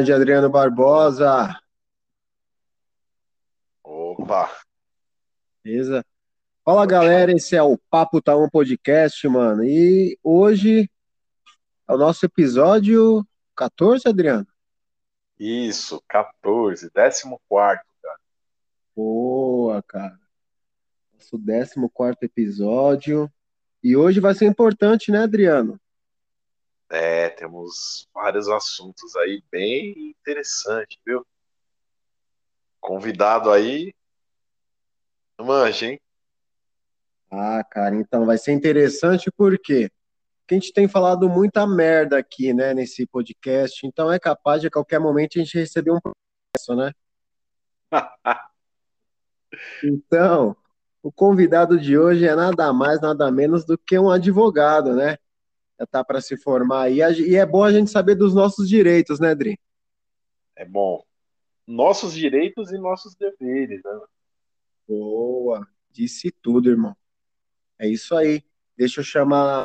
grande 0.00 0.12
Adriano 0.14 0.48
Barbosa. 0.48 1.60
Opa! 3.84 4.50
Beleza? 5.62 6.02
Fala 6.64 6.86
galera, 6.86 7.32
esse 7.32 7.54
é 7.54 7.62
o 7.62 7.76
Papo 7.90 8.22
Tá 8.22 8.34
Um 8.34 8.48
Podcast, 8.48 9.28
mano. 9.28 9.62
E 9.62 10.18
hoje 10.22 10.90
é 11.86 11.92
o 11.92 11.98
nosso 11.98 12.24
episódio 12.24 13.26
14, 13.54 14.08
Adriano? 14.08 14.46
Isso, 15.38 16.02
14, 16.08 16.90
14, 16.90 17.38
cara. 17.50 18.18
Boa, 18.96 19.82
cara. 19.82 20.18
Nosso 21.12 21.36
14 21.36 22.16
episódio. 22.22 23.30
E 23.84 23.94
hoje 23.94 24.18
vai 24.18 24.32
ser 24.32 24.46
importante, 24.46 25.12
né, 25.12 25.24
Adriano? 25.24 25.78
É, 26.90 27.28
temos 27.28 28.08
vários 28.12 28.48
assuntos 28.48 29.14
aí 29.14 29.42
bem 29.50 30.10
interessantes, 30.10 30.98
viu? 31.06 31.24
Convidado 32.80 33.50
aí, 33.50 33.94
manja, 35.38 35.86
hein? 35.86 36.00
Ah, 37.30 37.62
cara, 37.62 37.94
então 37.94 38.26
vai 38.26 38.36
ser 38.36 38.52
interessante 38.52 39.30
porque 39.30 39.88
a 40.50 40.54
gente 40.54 40.72
tem 40.72 40.88
falado 40.88 41.28
muita 41.28 41.64
merda 41.64 42.18
aqui, 42.18 42.52
né, 42.52 42.74
nesse 42.74 43.06
podcast, 43.06 43.86
então 43.86 44.12
é 44.12 44.18
capaz 44.18 44.60
de 44.60 44.66
a 44.66 44.70
qualquer 44.70 44.98
momento 44.98 45.38
a 45.38 45.42
gente 45.44 45.56
receber 45.56 45.92
um 45.92 46.00
processo, 46.00 46.74
né? 46.74 46.92
então, 49.84 50.56
o 51.00 51.12
convidado 51.12 51.78
de 51.78 51.96
hoje 51.96 52.26
é 52.26 52.34
nada 52.34 52.72
mais, 52.72 53.00
nada 53.00 53.30
menos 53.30 53.64
do 53.64 53.78
que 53.78 53.96
um 53.96 54.10
advogado, 54.10 54.92
né? 54.96 55.16
Tá 55.86 56.04
para 56.04 56.20
se 56.20 56.36
formar 56.36 56.82
aí, 56.82 56.98
e 56.98 57.36
é 57.36 57.46
bom 57.46 57.64
a 57.64 57.72
gente 57.72 57.90
saber 57.90 58.14
dos 58.14 58.34
nossos 58.34 58.68
direitos, 58.68 59.18
né, 59.18 59.34
Dri? 59.34 59.58
É 60.54 60.64
bom. 60.64 61.02
Nossos 61.66 62.12
direitos 62.12 62.70
e 62.70 62.78
nossos 62.78 63.14
deveres, 63.14 63.82
né? 63.82 64.00
Boa, 64.86 65.66
disse 65.90 66.30
tudo, 66.42 66.68
irmão. 66.68 66.94
É 67.78 67.88
isso 67.88 68.14
aí. 68.14 68.44
Deixa 68.76 69.00
eu 69.00 69.04
chamar. 69.04 69.64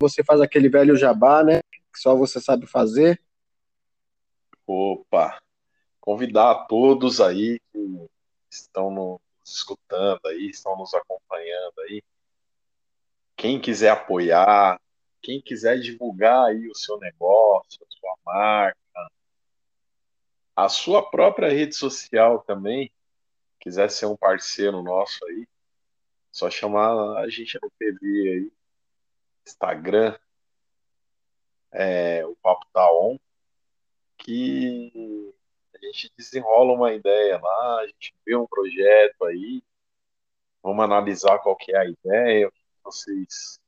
Você 0.00 0.24
faz 0.24 0.40
aquele 0.40 0.68
velho 0.68 0.96
jabá, 0.96 1.44
né? 1.44 1.60
Que 1.70 2.00
só 2.00 2.16
você 2.16 2.40
sabe 2.40 2.66
fazer. 2.66 3.22
Opa! 4.66 5.40
Convidar 6.00 6.50
a 6.50 6.64
todos 6.64 7.20
aí 7.20 7.60
que 7.72 8.08
estão 8.50 8.90
nos 8.90 9.20
escutando 9.44 10.20
aí, 10.26 10.48
estão 10.48 10.76
nos 10.76 10.92
acompanhando 10.92 11.80
aí. 11.82 12.02
Quem 13.42 13.60
quiser 13.60 13.88
apoiar, 13.88 14.80
quem 15.20 15.42
quiser 15.42 15.76
divulgar 15.80 16.44
aí 16.44 16.68
o 16.68 16.76
seu 16.76 16.96
negócio, 16.98 17.84
a 17.84 17.90
sua 17.90 18.16
marca, 18.24 19.10
a 20.54 20.68
sua 20.68 21.10
própria 21.10 21.48
rede 21.48 21.74
social 21.74 22.44
também, 22.44 22.88
quiser 23.58 23.90
ser 23.90 24.06
um 24.06 24.16
parceiro 24.16 24.80
nosso 24.80 25.26
aí, 25.26 25.44
só 26.30 26.48
chamar 26.48 27.18
a 27.18 27.28
gente 27.28 27.58
no 27.60 27.68
PV 27.68 27.98
aí, 28.04 28.52
Instagram, 29.44 30.16
é, 31.72 32.24
o 32.24 32.36
Papo 32.36 32.64
Tá 32.72 32.92
On, 32.92 33.18
que 34.18 35.34
a 35.74 35.84
gente 35.84 36.12
desenrola 36.16 36.74
uma 36.74 36.92
ideia 36.92 37.40
lá, 37.40 37.80
a 37.80 37.86
gente 37.88 38.14
vê 38.24 38.36
um 38.36 38.46
projeto 38.46 39.24
aí, 39.24 39.64
vamos 40.62 40.84
analisar 40.84 41.40
qual 41.40 41.56
que 41.56 41.74
é 41.74 41.78
a 41.78 41.86
ideia, 41.86 42.46
o 42.46 42.61
vocês 42.82 43.60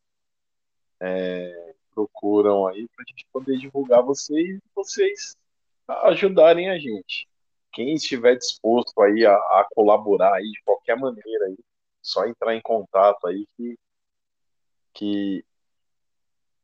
é, 1.00 1.74
procuram 1.94 2.66
aí 2.66 2.88
para 2.88 3.04
a 3.04 3.08
gente 3.08 3.26
poder 3.32 3.58
divulgar 3.58 4.02
vocês 4.02 4.58
e 4.58 4.62
vocês 4.74 5.36
ajudarem 5.88 6.70
a 6.70 6.78
gente. 6.78 7.28
Quem 7.72 7.94
estiver 7.94 8.36
disposto 8.36 9.00
aí 9.00 9.26
a, 9.26 9.34
a 9.34 9.66
colaborar 9.74 10.34
aí 10.34 10.50
de 10.50 10.62
qualquer 10.62 10.96
maneira 10.96 11.46
aí, 11.46 11.58
só 12.00 12.26
entrar 12.26 12.54
em 12.54 12.60
contato 12.60 13.26
aí 13.26 13.46
que, 13.56 13.78
que 14.92 15.44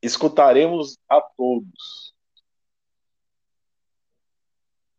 escutaremos 0.02 0.96
a 1.08 1.20
todos. 1.20 2.14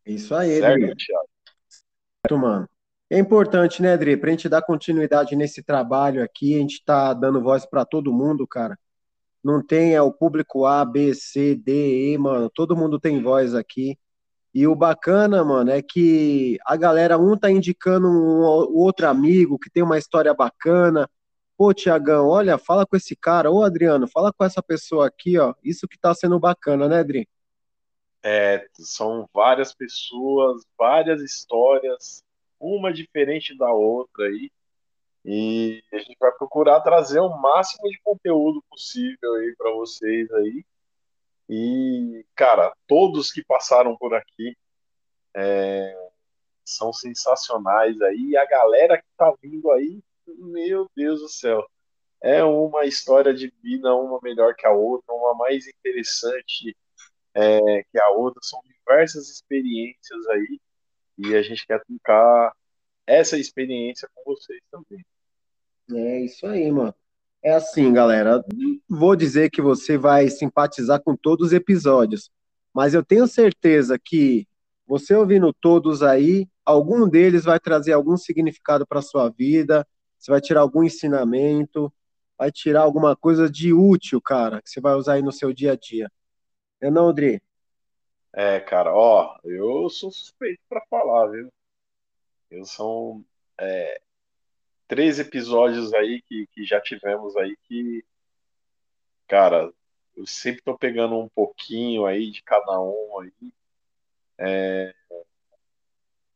Isso 0.04 0.34
aí, 0.34 0.58
certo, 0.58 0.96
Thiago? 0.96 1.28
Certo, 1.68 2.38
mano. 2.38 2.68
É 3.12 3.18
importante, 3.18 3.82
né, 3.82 3.92
Adri, 3.92 4.16
pra 4.16 4.30
gente 4.30 4.48
dar 4.48 4.62
continuidade 4.62 5.36
nesse 5.36 5.62
trabalho 5.62 6.24
aqui, 6.24 6.54
a 6.54 6.58
gente 6.60 6.82
tá 6.82 7.12
dando 7.12 7.42
voz 7.42 7.66
para 7.66 7.84
todo 7.84 8.10
mundo, 8.10 8.46
cara. 8.46 8.78
Não 9.44 9.62
tem 9.62 9.94
é, 9.94 10.00
o 10.00 10.10
público 10.10 10.64
A, 10.64 10.82
B, 10.82 11.12
C, 11.12 11.54
D, 11.54 12.14
E, 12.14 12.16
mano, 12.16 12.48
todo 12.48 12.74
mundo 12.74 12.98
tem 12.98 13.22
voz 13.22 13.54
aqui. 13.54 13.98
E 14.54 14.66
o 14.66 14.74
bacana, 14.74 15.44
mano, 15.44 15.70
é 15.70 15.82
que 15.82 16.58
a 16.64 16.74
galera, 16.74 17.18
um 17.18 17.36
tá 17.36 17.50
indicando 17.50 18.08
um, 18.08 18.40
outro 18.74 19.06
amigo 19.06 19.58
que 19.58 19.68
tem 19.68 19.82
uma 19.82 19.98
história 19.98 20.32
bacana. 20.32 21.06
Pô, 21.54 21.74
Tiagão, 21.74 22.28
olha, 22.28 22.56
fala 22.56 22.86
com 22.86 22.96
esse 22.96 23.14
cara. 23.14 23.50
Ô, 23.50 23.62
Adriano, 23.62 24.08
fala 24.08 24.32
com 24.32 24.42
essa 24.42 24.62
pessoa 24.62 25.06
aqui, 25.06 25.38
ó. 25.38 25.52
Isso 25.62 25.86
que 25.86 25.98
tá 25.98 26.14
sendo 26.14 26.40
bacana, 26.40 26.88
né, 26.88 27.00
Adri? 27.00 27.28
É, 28.22 28.66
são 28.72 29.28
várias 29.34 29.74
pessoas, 29.74 30.62
várias 30.78 31.20
histórias, 31.20 32.24
uma 32.62 32.92
diferente 32.92 33.56
da 33.56 33.70
outra 33.72 34.26
aí. 34.26 34.50
E 35.24 35.82
a 35.92 35.98
gente 35.98 36.16
vai 36.18 36.32
procurar 36.32 36.80
trazer 36.80 37.20
o 37.20 37.36
máximo 37.36 37.88
de 37.88 38.00
conteúdo 38.02 38.62
possível 38.70 39.34
aí 39.34 39.54
para 39.56 39.72
vocês 39.72 40.30
aí. 40.32 40.64
E, 41.48 42.24
cara, 42.34 42.74
todos 42.86 43.30
que 43.30 43.44
passaram 43.44 43.96
por 43.96 44.14
aqui 44.14 44.56
é, 45.34 46.10
são 46.64 46.92
sensacionais 46.92 48.00
aí. 48.00 48.30
E 48.30 48.36
a 48.36 48.46
galera 48.46 48.98
que 48.98 49.08
tá 49.16 49.32
vindo 49.42 49.70
aí, 49.70 50.02
meu 50.26 50.88
Deus 50.96 51.20
do 51.20 51.28
céu, 51.28 51.64
é 52.22 52.42
uma 52.44 52.84
história 52.84 53.34
de 53.34 53.52
vida, 53.62 53.94
uma 53.94 54.20
melhor 54.22 54.54
que 54.54 54.66
a 54.66 54.70
outra, 54.72 55.12
uma 55.12 55.34
mais 55.34 55.66
interessante 55.66 56.76
é, 57.34 57.82
que 57.84 57.98
a 57.98 58.08
outra. 58.10 58.40
São 58.42 58.60
diversas 58.64 59.28
experiências 59.28 60.26
aí. 60.28 60.60
E 61.24 61.36
a 61.36 61.42
gente 61.42 61.66
quer 61.66 61.80
trocar 61.84 62.52
essa 63.06 63.38
experiência 63.38 64.08
com 64.14 64.34
vocês 64.34 64.60
também. 64.70 65.04
É 65.92 66.24
isso 66.24 66.46
aí, 66.46 66.70
mano. 66.70 66.94
É 67.42 67.52
assim, 67.52 67.92
galera. 67.92 68.44
Vou 68.88 69.16
dizer 69.16 69.50
que 69.50 69.60
você 69.60 69.98
vai 69.98 70.28
simpatizar 70.28 71.00
com 71.02 71.16
todos 71.16 71.48
os 71.48 71.52
episódios, 71.52 72.30
mas 72.72 72.94
eu 72.94 73.04
tenho 73.04 73.26
certeza 73.26 73.98
que 73.98 74.46
você 74.86 75.14
ouvindo 75.14 75.52
todos 75.52 76.02
aí, 76.02 76.46
algum 76.64 77.08
deles 77.08 77.44
vai 77.44 77.58
trazer 77.58 77.92
algum 77.92 78.16
significado 78.16 78.86
para 78.86 79.02
sua 79.02 79.28
vida. 79.28 79.86
Você 80.18 80.30
vai 80.30 80.40
tirar 80.40 80.60
algum 80.60 80.82
ensinamento, 80.84 81.92
vai 82.38 82.52
tirar 82.52 82.82
alguma 82.82 83.16
coisa 83.16 83.50
de 83.50 83.72
útil, 83.72 84.20
cara, 84.20 84.60
que 84.62 84.70
você 84.70 84.80
vai 84.80 84.94
usar 84.94 85.14
aí 85.14 85.22
no 85.22 85.32
seu 85.32 85.52
dia 85.52 85.72
a 85.72 85.76
dia. 85.76 86.10
É 86.80 86.90
não, 86.90 87.08
Adri? 87.08 87.40
É, 88.34 88.60
cara, 88.60 88.94
ó, 88.94 89.38
eu 89.44 89.88
sou 89.90 90.10
suspeito 90.10 90.62
para 90.68 90.84
falar, 90.86 91.26
viu? 91.28 91.52
Eu 92.50 92.64
sou 92.64 93.22
é, 93.58 94.00
três 94.88 95.18
episódios 95.18 95.92
aí 95.92 96.22
que, 96.22 96.46
que 96.48 96.64
já 96.64 96.80
tivemos 96.80 97.36
aí 97.36 97.56
que, 97.64 98.04
cara, 99.28 99.72
eu 100.16 100.26
sempre 100.26 100.62
tô 100.62 100.76
pegando 100.76 101.18
um 101.18 101.28
pouquinho 101.28 102.06
aí 102.06 102.30
de 102.30 102.42
cada 102.42 102.80
um 102.80 103.20
aí. 103.20 103.52
É, 104.38 104.94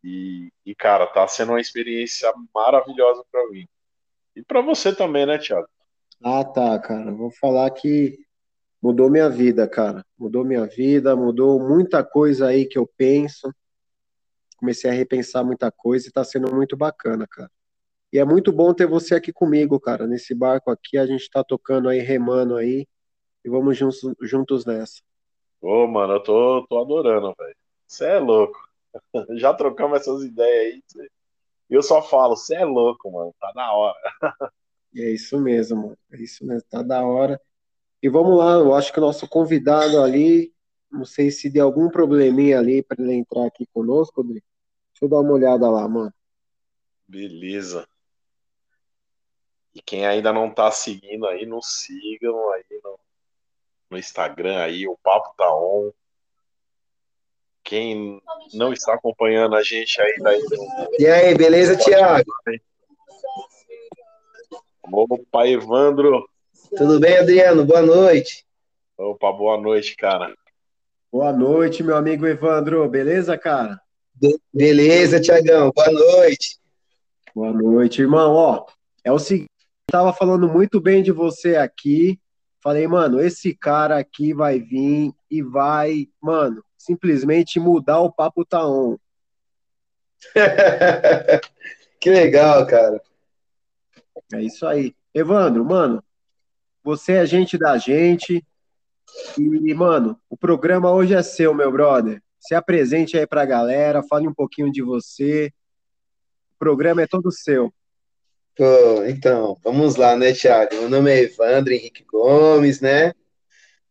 e, 0.04 0.52
e, 0.64 0.75
cara, 0.75 1.06
tá 1.06 1.26
sendo 1.26 1.52
uma 1.52 1.60
experiência 1.60 2.32
maravilhosa 2.54 3.25
para 3.31 3.48
mim. 3.48 3.66
E 4.34 4.43
para 4.43 4.60
você 4.60 4.94
também, 4.94 5.26
né, 5.26 5.38
Thiago? 5.38 5.69
Ah, 6.22 6.44
tá, 6.44 6.78
cara. 6.78 7.10
Vou 7.12 7.31
falar 7.31 7.70
que 7.70 8.25
mudou 8.82 9.11
minha 9.11 9.28
vida, 9.28 9.69
cara. 9.69 10.05
Mudou 10.19 10.44
minha 10.44 10.67
vida, 10.67 11.14
mudou 11.17 11.61
muita 11.61 12.05
coisa 12.05 12.49
aí 12.49 12.67
que 12.67 12.78
eu 12.78 12.87
penso. 12.96 13.52
Comecei 14.56 14.90
a 14.90 14.94
repensar 14.94 15.44
muita 15.44 15.70
coisa 15.70 16.08
e 16.08 16.12
tá 16.12 16.25
sendo 16.25 16.55
muito 16.55 16.76
bacana, 16.76 17.26
cara. 17.28 17.50
E 18.12 18.19
é 18.19 18.25
muito 18.25 18.52
bom 18.52 18.73
ter 18.73 18.87
você 18.87 19.14
aqui 19.14 19.32
comigo, 19.32 19.78
cara, 19.78 20.06
nesse 20.06 20.34
barco 20.34 20.70
aqui. 20.70 20.96
A 20.96 21.06
gente 21.06 21.28
tá 21.28 21.44
tocando 21.44 21.88
aí, 21.88 21.99
remando 21.99 22.56
aí. 22.56 22.87
E 23.44 23.49
vamos 23.50 23.76
juntos, 23.76 24.00
juntos 24.23 24.64
nessa. 24.64 25.02
Ô, 25.61 25.87
mano, 25.87 26.14
eu 26.14 26.22
tô, 26.22 26.67
tô 26.69 26.81
adorando, 26.81 27.34
velho. 27.38 27.56
Você 27.87 28.06
é 28.06 28.19
louco. 28.19 28.58
Já 29.37 29.52
trocamos 29.52 30.00
essas 30.00 30.25
ideias 30.25 30.82
aí. 30.99 31.11
E 31.69 31.75
eu 31.75 31.82
só 31.82 32.00
falo, 32.00 32.37
você 32.37 32.56
é 32.56 32.64
louco, 32.64 33.11
mano. 33.11 33.34
Tá 33.40 33.52
na 33.55 33.72
hora. 33.72 33.99
é 34.96 35.11
isso 35.11 35.38
mesmo, 35.40 35.82
mano. 35.82 35.99
É 36.12 36.17
isso 36.17 36.46
mesmo. 36.46 36.67
Tá 36.70 36.82
da 36.82 37.05
hora. 37.05 37.40
E 38.06 38.08
vamos 38.08 38.38
lá, 38.38 38.53
eu 38.53 38.73
acho 38.73 38.93
que 38.93 39.00
o 39.00 39.03
nosso 39.03 39.26
convidado 39.26 40.00
ali, 40.00 40.55
não 40.88 41.05
sei 41.05 41.29
se 41.29 41.50
deu 41.50 41.64
algum 41.67 41.91
probleminha 41.91 42.56
ali 42.56 42.81
para 42.81 43.03
ele 43.03 43.14
entrar 43.14 43.44
aqui 43.44 43.67
conosco, 43.75 44.23
Rodrigo. 44.23 44.47
Deixa 44.93 45.05
eu 45.05 45.08
dar 45.08 45.19
uma 45.19 45.32
olhada 45.32 45.69
lá, 45.69 45.88
mano. 45.88 46.14
Beleza. 47.08 47.85
E 49.75 49.82
quem 49.82 50.06
ainda 50.06 50.32
não 50.32 50.49
tá 50.49 50.70
seguindo 50.70 51.26
aí, 51.26 51.47
não 51.47 51.61
sigam 51.61 52.49
aí 52.53 52.81
no, 52.81 52.97
no 53.91 53.99
Instagram 53.99 54.58
aí, 54.58 54.87
o 54.87 54.97
Papo 55.03 55.35
Tá 55.37 55.53
On. 55.53 55.91
quem 57.64 58.23
não 58.55 58.73
está 58.73 58.94
acompanhando 58.94 59.56
a 59.56 59.64
gente 59.64 60.00
ainda. 60.00 60.31
E 60.97 61.08
aí, 61.08 61.35
beleza, 61.35 61.76
Tiago? 61.76 62.31
Opa, 64.93 65.49
Evandro. 65.49 66.25
Tudo 66.76 67.00
bem, 67.00 67.17
Adriano? 67.17 67.64
Boa 67.64 67.81
noite. 67.81 68.44
Opa, 68.99 69.32
boa 69.32 69.58
noite, 69.58 69.96
cara. 69.96 70.37
Boa 71.11 71.32
noite, 71.32 71.82
meu 71.82 71.96
amigo 71.96 72.26
Evandro. 72.26 72.87
Beleza, 72.87 73.38
cara? 73.38 73.81
Be 74.14 74.38
beleza, 74.52 75.19
Tiagão. 75.19 75.73
Boa 75.75 75.90
noite. 75.90 76.58
Boa 77.34 77.50
noite, 77.50 78.02
irmão. 78.02 78.34
Ó, 78.34 78.67
é 79.02 79.11
o 79.11 79.19
seguinte, 79.19 79.49
eu 79.88 79.93
tava 79.93 80.12
falando 80.12 80.46
muito 80.46 80.78
bem 80.78 81.02
de 81.02 81.11
você 81.12 81.56
aqui. 81.56 82.20
Falei, 82.62 82.87
mano, 82.87 83.22
esse 83.22 83.55
cara 83.55 83.96
aqui 83.99 84.34
vai 84.34 84.61
vir 84.61 85.14
e 85.31 85.40
vai, 85.40 86.08
mano, 86.20 86.62
simplesmente 86.76 87.58
mudar 87.58 88.00
o 88.00 88.12
papo 88.12 88.44
tá 88.44 88.69
on. 88.69 88.99
que 91.99 92.11
legal, 92.11 92.67
cara. 92.67 93.00
É 94.34 94.43
isso 94.43 94.67
aí. 94.67 94.94
Evandro, 95.14 95.64
mano, 95.64 96.05
você 96.86 97.14
é 97.14 97.26
gente 97.26 97.58
da 97.58 97.76
gente. 97.76 98.46
E, 99.36 99.74
mano, 99.74 100.16
o 100.30 100.36
programa 100.36 100.92
hoje 100.92 101.14
é 101.14 101.22
seu, 101.22 101.52
meu 101.52 101.72
brother. 101.72 102.22
Se 102.38 102.54
apresente 102.54 103.18
aí 103.18 103.26
pra 103.26 103.44
galera, 103.44 104.04
fale 104.04 104.28
um 104.28 104.32
pouquinho 104.32 104.70
de 104.70 104.82
você. 104.82 105.52
O 106.54 106.58
programa 106.60 107.02
é 107.02 107.06
todo 107.08 107.32
seu. 107.32 107.74
Pô, 108.56 109.04
então, 109.04 109.58
vamos 109.64 109.96
lá, 109.96 110.16
né, 110.16 110.32
Thiago? 110.32 110.76
Meu 110.76 110.88
nome 110.88 111.10
é 111.10 111.22
Evandro 111.24 111.72
Henrique 111.72 112.04
Gomes, 112.04 112.80
né? 112.80 113.12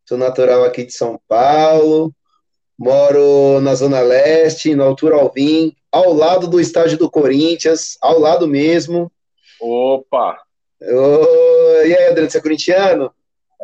Sou 0.08 0.18
natural 0.18 0.64
aqui 0.64 0.86
de 0.86 0.94
São 0.94 1.20
Paulo. 1.28 2.16
Moro 2.80 3.60
na 3.60 3.76
Zona 3.76 4.00
Leste, 4.00 4.74
na 4.74 4.86
Altura 4.86 5.18
Alvim, 5.18 5.76
ao 5.92 6.14
lado 6.14 6.48
do 6.48 6.62
estádio 6.62 6.98
do 6.98 7.12
Corinthians, 7.12 7.98
ao 8.02 8.20
lado 8.20 8.48
mesmo. 8.48 9.12
Opa! 9.60 10.45
Oh, 10.82 11.82
e 11.86 11.96
aí, 11.96 12.08
Adriano, 12.08 12.30
você 12.30 12.38
é 12.38 12.42
corintiano? 12.42 13.14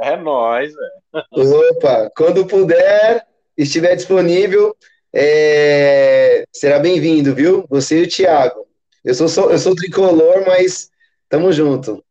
É 0.02 0.16
nóis, 0.16 0.74
velho. 0.74 1.70
Opa, 1.72 2.10
quando 2.16 2.46
puder, 2.46 3.26
estiver 3.58 3.96
disponível, 3.96 4.76
é... 5.14 6.44
será 6.52 6.80
bem-vindo, 6.80 7.36
viu? 7.36 7.66
Você 7.70 8.00
e 8.00 8.04
o 8.04 8.10
Thiago. 8.10 8.66
Eu 9.04 9.14
sou, 9.14 9.52
eu 9.52 9.60
sou 9.60 9.76
tricolor, 9.76 10.44
mas 10.48 10.90
tamo 11.28 11.52
junto. 11.52 12.04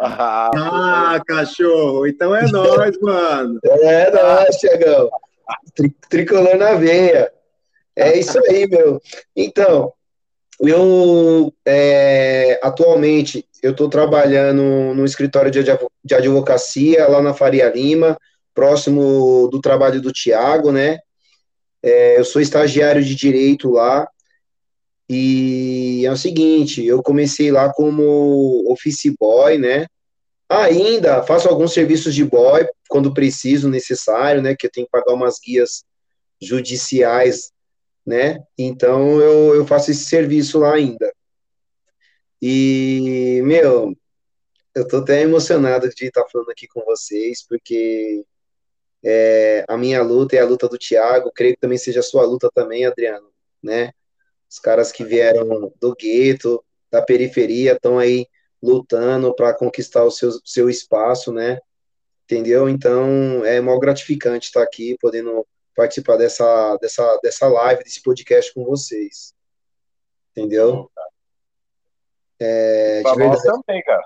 Ah, 0.00 0.50
ah 0.54 1.20
cachorro, 1.26 2.06
então 2.06 2.34
é 2.34 2.46
nóis, 2.50 2.98
mano. 3.00 3.58
É 3.64 4.10
nóis, 4.10 4.56
Thiagão. 4.56 5.10
Tri 5.74 5.90
tricolor 6.10 6.56
na 6.56 6.74
veia. 6.74 7.32
É 7.96 8.16
isso 8.16 8.38
aí, 8.48 8.68
meu. 8.68 9.00
Então, 9.34 9.92
eu 10.60 11.52
é, 11.66 12.60
atualmente 12.62 13.47
eu 13.62 13.72
estou 13.72 13.88
trabalhando 13.88 14.62
no 14.94 15.04
escritório 15.04 15.50
de, 15.50 15.62
de 16.04 16.14
advocacia 16.14 17.08
lá 17.08 17.22
na 17.22 17.34
Faria 17.34 17.68
Lima, 17.70 18.16
próximo 18.54 19.48
do 19.50 19.60
trabalho 19.60 20.00
do 20.00 20.12
Tiago, 20.12 20.72
né? 20.72 20.98
É, 21.82 22.18
eu 22.18 22.24
sou 22.24 22.42
estagiário 22.42 23.02
de 23.02 23.14
direito 23.14 23.70
lá. 23.70 24.08
E 25.08 26.04
é 26.04 26.12
o 26.12 26.16
seguinte, 26.16 26.84
eu 26.84 27.02
comecei 27.02 27.50
lá 27.50 27.72
como 27.72 28.70
office 28.70 29.12
boy, 29.18 29.56
né? 29.56 29.86
Ainda 30.48 31.22
faço 31.22 31.48
alguns 31.48 31.72
serviços 31.72 32.14
de 32.14 32.24
boy 32.24 32.66
quando 32.88 33.14
preciso, 33.14 33.68
necessário, 33.68 34.42
né? 34.42 34.54
Que 34.54 34.66
eu 34.66 34.70
tenho 34.70 34.86
que 34.86 34.92
pagar 34.92 35.14
umas 35.14 35.36
guias 35.42 35.84
judiciais 36.40 37.50
né? 38.08 38.42
Então 38.56 39.20
eu, 39.20 39.54
eu 39.54 39.66
faço 39.66 39.90
esse 39.90 40.06
serviço 40.06 40.58
lá 40.58 40.72
ainda. 40.74 41.12
E, 42.40 43.40
meu, 43.44 43.96
eu 44.74 44.86
tô 44.86 44.98
até 44.98 45.22
emocionado 45.22 45.88
de 45.88 46.06
estar 46.06 46.24
falando 46.30 46.50
aqui 46.50 46.66
com 46.68 46.84
vocês, 46.84 47.44
porque 47.46 48.24
é, 49.04 49.64
a 49.68 49.76
minha 49.76 50.02
luta 50.02 50.36
é 50.36 50.40
a 50.40 50.46
luta 50.46 50.68
do 50.68 50.78
Thiago, 50.78 51.32
creio 51.34 51.54
que 51.54 51.60
também 51.60 51.78
seja 51.78 52.00
a 52.00 52.02
sua 52.02 52.24
luta 52.24 52.50
também, 52.54 52.86
Adriano, 52.86 53.28
né? 53.62 53.92
Os 54.50 54.58
caras 54.58 54.92
que 54.92 55.04
vieram 55.04 55.72
do 55.80 55.94
gueto, 55.94 56.64
da 56.90 57.02
periferia, 57.02 57.72
estão 57.72 57.98
aí 57.98 58.26
lutando 58.62 59.34
para 59.34 59.54
conquistar 59.54 60.04
o 60.04 60.10
seu, 60.10 60.30
seu 60.44 60.70
espaço, 60.70 61.32
né? 61.32 61.58
Entendeu? 62.24 62.68
Então, 62.68 63.44
é 63.44 63.60
mal 63.60 63.78
gratificante 63.78 64.46
estar 64.46 64.62
aqui, 64.62 64.96
podendo 65.00 65.46
participar 65.74 66.16
dessa, 66.16 66.76
dessa, 66.76 67.18
dessa 67.22 67.48
live, 67.48 67.84
desse 67.84 68.02
podcast 68.02 68.52
com 68.52 68.64
vocês. 68.64 69.34
Entendeu? 70.32 70.90
É, 72.40 73.02
pra 73.02 73.16
nós 73.16 73.42
também, 73.42 73.82
cara. 73.82 74.04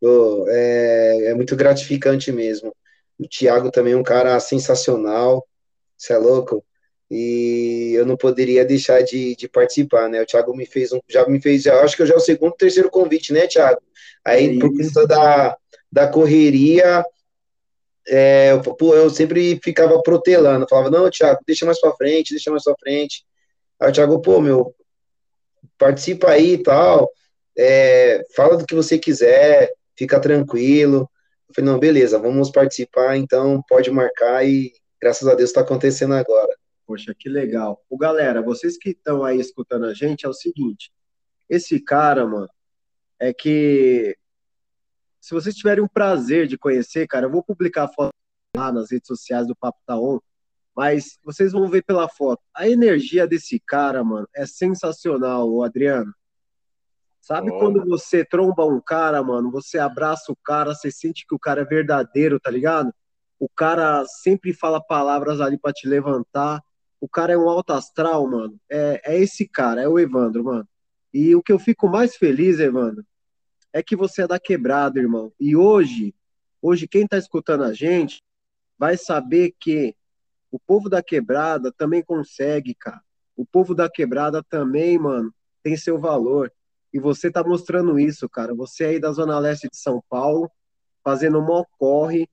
Oh, 0.00 0.44
é, 0.48 1.26
é 1.26 1.34
muito 1.34 1.54
gratificante 1.54 2.32
mesmo. 2.32 2.74
O 3.18 3.28
Thiago 3.28 3.70
também 3.70 3.92
é 3.92 3.96
um 3.96 4.02
cara 4.02 4.38
sensacional, 4.40 5.46
você 5.96 6.12
é 6.12 6.18
louco? 6.18 6.64
E 7.10 7.92
eu 7.94 8.06
não 8.06 8.16
poderia 8.16 8.64
deixar 8.64 9.02
de, 9.02 9.36
de 9.36 9.48
participar, 9.48 10.08
né? 10.08 10.22
O 10.22 10.26
Thiago 10.26 10.56
me 10.56 10.66
fez 10.66 10.92
um, 10.92 11.00
já 11.08 11.26
me 11.28 11.40
fez, 11.40 11.62
já, 11.62 11.80
acho 11.82 11.94
que 11.94 12.02
eu 12.02 12.06
já 12.06 12.14
é 12.14 12.16
o 12.16 12.20
segundo, 12.20 12.54
terceiro 12.54 12.90
convite, 12.90 13.32
né, 13.32 13.46
Thiago? 13.46 13.80
Aí, 14.24 14.56
é 14.56 14.58
por 14.58 14.76
conta 14.76 15.06
da, 15.06 15.56
da 15.90 16.08
correria, 16.08 17.04
é, 18.08 18.52
eu, 18.52 18.60
pô, 18.60 18.94
eu 18.94 19.10
sempre 19.10 19.60
ficava 19.62 20.02
protelando, 20.02 20.66
falava, 20.68 20.90
não, 20.90 21.10
Thiago, 21.10 21.40
deixa 21.46 21.64
mais 21.64 21.80
pra 21.80 21.92
frente, 21.92 22.30
deixa 22.30 22.50
mais 22.50 22.64
pra 22.64 22.74
frente. 22.80 23.24
Aí 23.80 23.90
o 23.90 23.92
Thiago, 23.92 24.20
pô, 24.20 24.40
meu, 24.40 24.74
participa 25.78 26.30
aí 26.30 26.54
e 26.54 26.62
tal, 26.62 27.10
é, 27.56 28.24
fala 28.34 28.56
do 28.56 28.66
que 28.66 28.74
você 28.74 28.98
quiser, 28.98 29.72
fica 29.96 30.20
tranquilo. 30.20 31.08
Eu 31.48 31.54
falei, 31.54 31.70
não, 31.70 31.78
beleza, 31.78 32.18
vamos 32.18 32.50
participar, 32.50 33.16
então 33.16 33.62
pode 33.68 33.90
marcar 33.90 34.46
e 34.46 34.72
graças 35.00 35.26
a 35.28 35.34
Deus 35.34 35.50
está 35.50 35.60
acontecendo 35.60 36.14
agora. 36.14 36.54
Poxa, 36.86 37.14
que 37.18 37.28
legal. 37.28 37.82
O 37.88 37.96
galera, 37.96 38.42
vocês 38.42 38.76
que 38.76 38.90
estão 38.90 39.24
aí 39.24 39.40
escutando 39.40 39.86
a 39.86 39.94
gente, 39.94 40.26
é 40.26 40.28
o 40.28 40.32
seguinte, 40.32 40.92
esse 41.48 41.80
cara, 41.80 42.26
mano, 42.26 42.48
é 43.18 43.32
que 43.32 44.16
se 45.20 45.34
vocês 45.34 45.54
tiverem 45.54 45.84
o 45.84 45.88
prazer 45.88 46.46
de 46.46 46.58
conhecer, 46.58 47.06
cara, 47.06 47.26
eu 47.26 47.30
vou 47.30 47.42
publicar 47.42 47.84
a 47.84 47.88
foto 47.88 48.10
lá 48.56 48.72
nas 48.72 48.90
redes 48.90 49.06
sociais 49.06 49.46
do 49.46 49.54
Papo 49.54 49.78
Taon, 49.86 50.18
mas 50.74 51.18
vocês 51.22 51.52
vão 51.52 51.68
ver 51.68 51.82
pela 51.84 52.08
foto. 52.08 52.42
A 52.54 52.68
energia 52.68 53.26
desse 53.26 53.60
cara, 53.60 54.02
mano, 54.02 54.26
é 54.34 54.46
sensacional, 54.46 55.48
o 55.48 55.62
Adriano. 55.62 56.12
Sabe 57.22 57.52
oh. 57.52 57.58
quando 57.60 57.84
você 57.86 58.24
tromba 58.24 58.66
um 58.66 58.80
cara, 58.80 59.22
mano, 59.22 59.48
você 59.48 59.78
abraça 59.78 60.32
o 60.32 60.36
cara, 60.36 60.74
você 60.74 60.90
sente 60.90 61.24
que 61.24 61.34
o 61.34 61.38
cara 61.38 61.62
é 61.62 61.64
verdadeiro, 61.64 62.40
tá 62.40 62.50
ligado? 62.50 62.92
O 63.38 63.48
cara 63.48 64.04
sempre 64.06 64.52
fala 64.52 64.84
palavras 64.84 65.40
ali 65.40 65.56
para 65.56 65.72
te 65.72 65.88
levantar. 65.88 66.60
O 67.00 67.08
cara 67.08 67.32
é 67.32 67.38
um 67.38 67.48
alto 67.48 67.72
astral, 67.72 68.28
mano. 68.28 68.58
É, 68.68 69.00
é 69.04 69.18
esse 69.20 69.48
cara, 69.48 69.80
é 69.80 69.88
o 69.88 70.00
Evandro, 70.00 70.42
mano. 70.42 70.68
E 71.14 71.34
o 71.36 71.42
que 71.42 71.52
eu 71.52 71.60
fico 71.60 71.88
mais 71.88 72.16
feliz, 72.16 72.58
Evandro, 72.58 73.04
é 73.72 73.82
que 73.84 73.94
você 73.94 74.22
é 74.22 74.26
da 74.26 74.40
quebrada, 74.40 74.98
irmão. 74.98 75.32
E 75.38 75.54
hoje, 75.54 76.12
hoje 76.60 76.88
quem 76.88 77.04
está 77.04 77.16
escutando 77.16 77.62
a 77.62 77.72
gente 77.72 78.20
vai 78.76 78.96
saber 78.96 79.54
que 79.60 79.94
o 80.50 80.58
povo 80.58 80.88
da 80.88 81.00
quebrada 81.00 81.70
também 81.70 82.02
consegue, 82.02 82.74
cara. 82.74 83.00
O 83.36 83.46
povo 83.46 83.76
da 83.76 83.88
quebrada 83.88 84.42
também, 84.42 84.98
mano, 84.98 85.32
tem 85.62 85.76
seu 85.76 86.00
valor. 86.00 86.52
E 86.92 87.00
você 87.00 87.30
tá 87.30 87.42
mostrando 87.42 87.98
isso, 87.98 88.28
cara. 88.28 88.54
Você 88.54 88.84
aí 88.84 89.00
da 89.00 89.10
Zona 89.12 89.38
Leste 89.38 89.68
de 89.68 89.76
São 89.76 90.02
Paulo, 90.08 90.50
fazendo 91.02 91.40
mó 91.40 91.64
corre. 91.78 92.28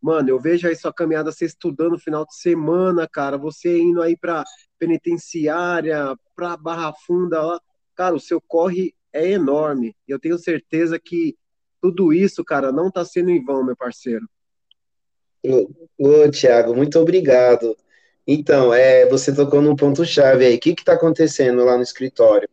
Mano, 0.00 0.30
eu 0.30 0.38
vejo 0.38 0.66
aí 0.66 0.74
sua 0.74 0.92
caminhada, 0.92 1.30
você 1.30 1.44
estudando 1.44 1.98
final 1.98 2.24
de 2.24 2.34
semana, 2.34 3.06
cara. 3.06 3.36
Você 3.36 3.78
indo 3.78 4.00
aí 4.00 4.16
pra 4.16 4.44
penitenciária, 4.78 6.16
pra 6.34 6.56
Barra 6.56 6.92
Funda 7.06 7.42
lá. 7.42 7.60
Cara, 7.94 8.14
o 8.14 8.20
seu 8.20 8.40
corre 8.40 8.94
é 9.12 9.28
enorme. 9.30 9.94
E 10.06 10.12
eu 10.12 10.18
tenho 10.18 10.38
certeza 10.38 10.98
que 10.98 11.36
tudo 11.80 12.12
isso, 12.12 12.44
cara, 12.44 12.72
não 12.72 12.88
está 12.88 13.04
sendo 13.04 13.30
em 13.30 13.44
vão, 13.44 13.64
meu 13.64 13.76
parceiro. 13.76 14.28
Ô, 15.44 15.70
ô 15.98 16.30
Tiago, 16.30 16.74
muito 16.74 16.98
obrigado. 16.98 17.76
Então, 18.26 18.74
é, 18.74 19.06
você 19.08 19.34
tocou 19.34 19.62
num 19.62 19.76
ponto-chave 19.76 20.44
aí. 20.44 20.56
O 20.56 20.60
que 20.60 20.70
está 20.70 20.94
acontecendo 20.94 21.64
lá 21.64 21.76
no 21.76 21.82
escritório? 21.82 22.48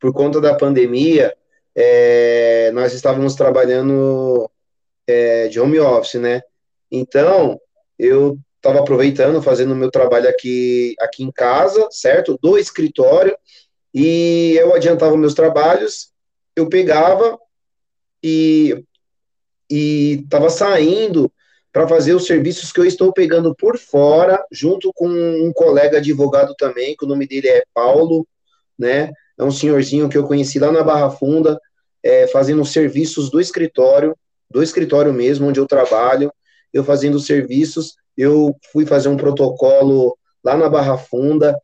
Por 0.00 0.12
conta 0.12 0.40
da 0.40 0.54
pandemia, 0.54 1.34
é, 1.74 2.70
nós 2.72 2.92
estávamos 2.92 3.34
trabalhando 3.34 4.50
é, 5.06 5.48
de 5.48 5.60
home 5.60 5.78
office, 5.78 6.20
né? 6.20 6.42
Então, 6.90 7.60
eu 7.98 8.38
estava 8.56 8.80
aproveitando, 8.80 9.42
fazendo 9.42 9.72
o 9.72 9.76
meu 9.76 9.90
trabalho 9.90 10.28
aqui, 10.28 10.94
aqui 11.00 11.22
em 11.22 11.30
casa, 11.30 11.86
certo? 11.90 12.38
Do 12.42 12.58
escritório, 12.58 13.36
e 13.94 14.56
eu 14.58 14.74
adiantava 14.74 15.16
meus 15.16 15.34
trabalhos, 15.34 16.12
eu 16.54 16.68
pegava 16.68 17.38
e 18.22 18.84
estava 19.70 20.50
saindo 20.50 21.32
para 21.72 21.86
fazer 21.86 22.14
os 22.14 22.26
serviços 22.26 22.72
que 22.72 22.80
eu 22.80 22.86
estou 22.86 23.12
pegando 23.12 23.54
por 23.54 23.76
fora, 23.76 24.42
junto 24.50 24.90
com 24.94 25.08
um 25.08 25.52
colega 25.52 25.98
advogado 25.98 26.54
também, 26.56 26.96
que 26.96 27.04
o 27.04 27.08
nome 27.08 27.26
dele 27.26 27.48
é 27.48 27.64
Paulo, 27.74 28.26
né? 28.78 29.10
É 29.38 29.44
um 29.44 29.50
senhorzinho 29.50 30.08
que 30.08 30.16
eu 30.16 30.26
conheci 30.26 30.58
lá 30.58 30.72
na 30.72 30.82
Barra 30.82 31.10
Funda, 31.10 31.60
é, 32.02 32.26
fazendo 32.28 32.64
serviços 32.64 33.30
do 33.30 33.40
escritório, 33.40 34.16
do 34.50 34.62
escritório 34.62 35.12
mesmo, 35.12 35.48
onde 35.48 35.60
eu 35.60 35.66
trabalho, 35.66 36.32
eu 36.72 36.84
fazendo 36.84 37.18
serviços, 37.18 37.96
eu 38.16 38.56
fui 38.72 38.86
fazer 38.86 39.08
um 39.08 39.16
protocolo 39.16 40.16
lá 40.42 40.56
na 40.56 40.68
Barra 40.68 40.96
Funda, 40.96 41.58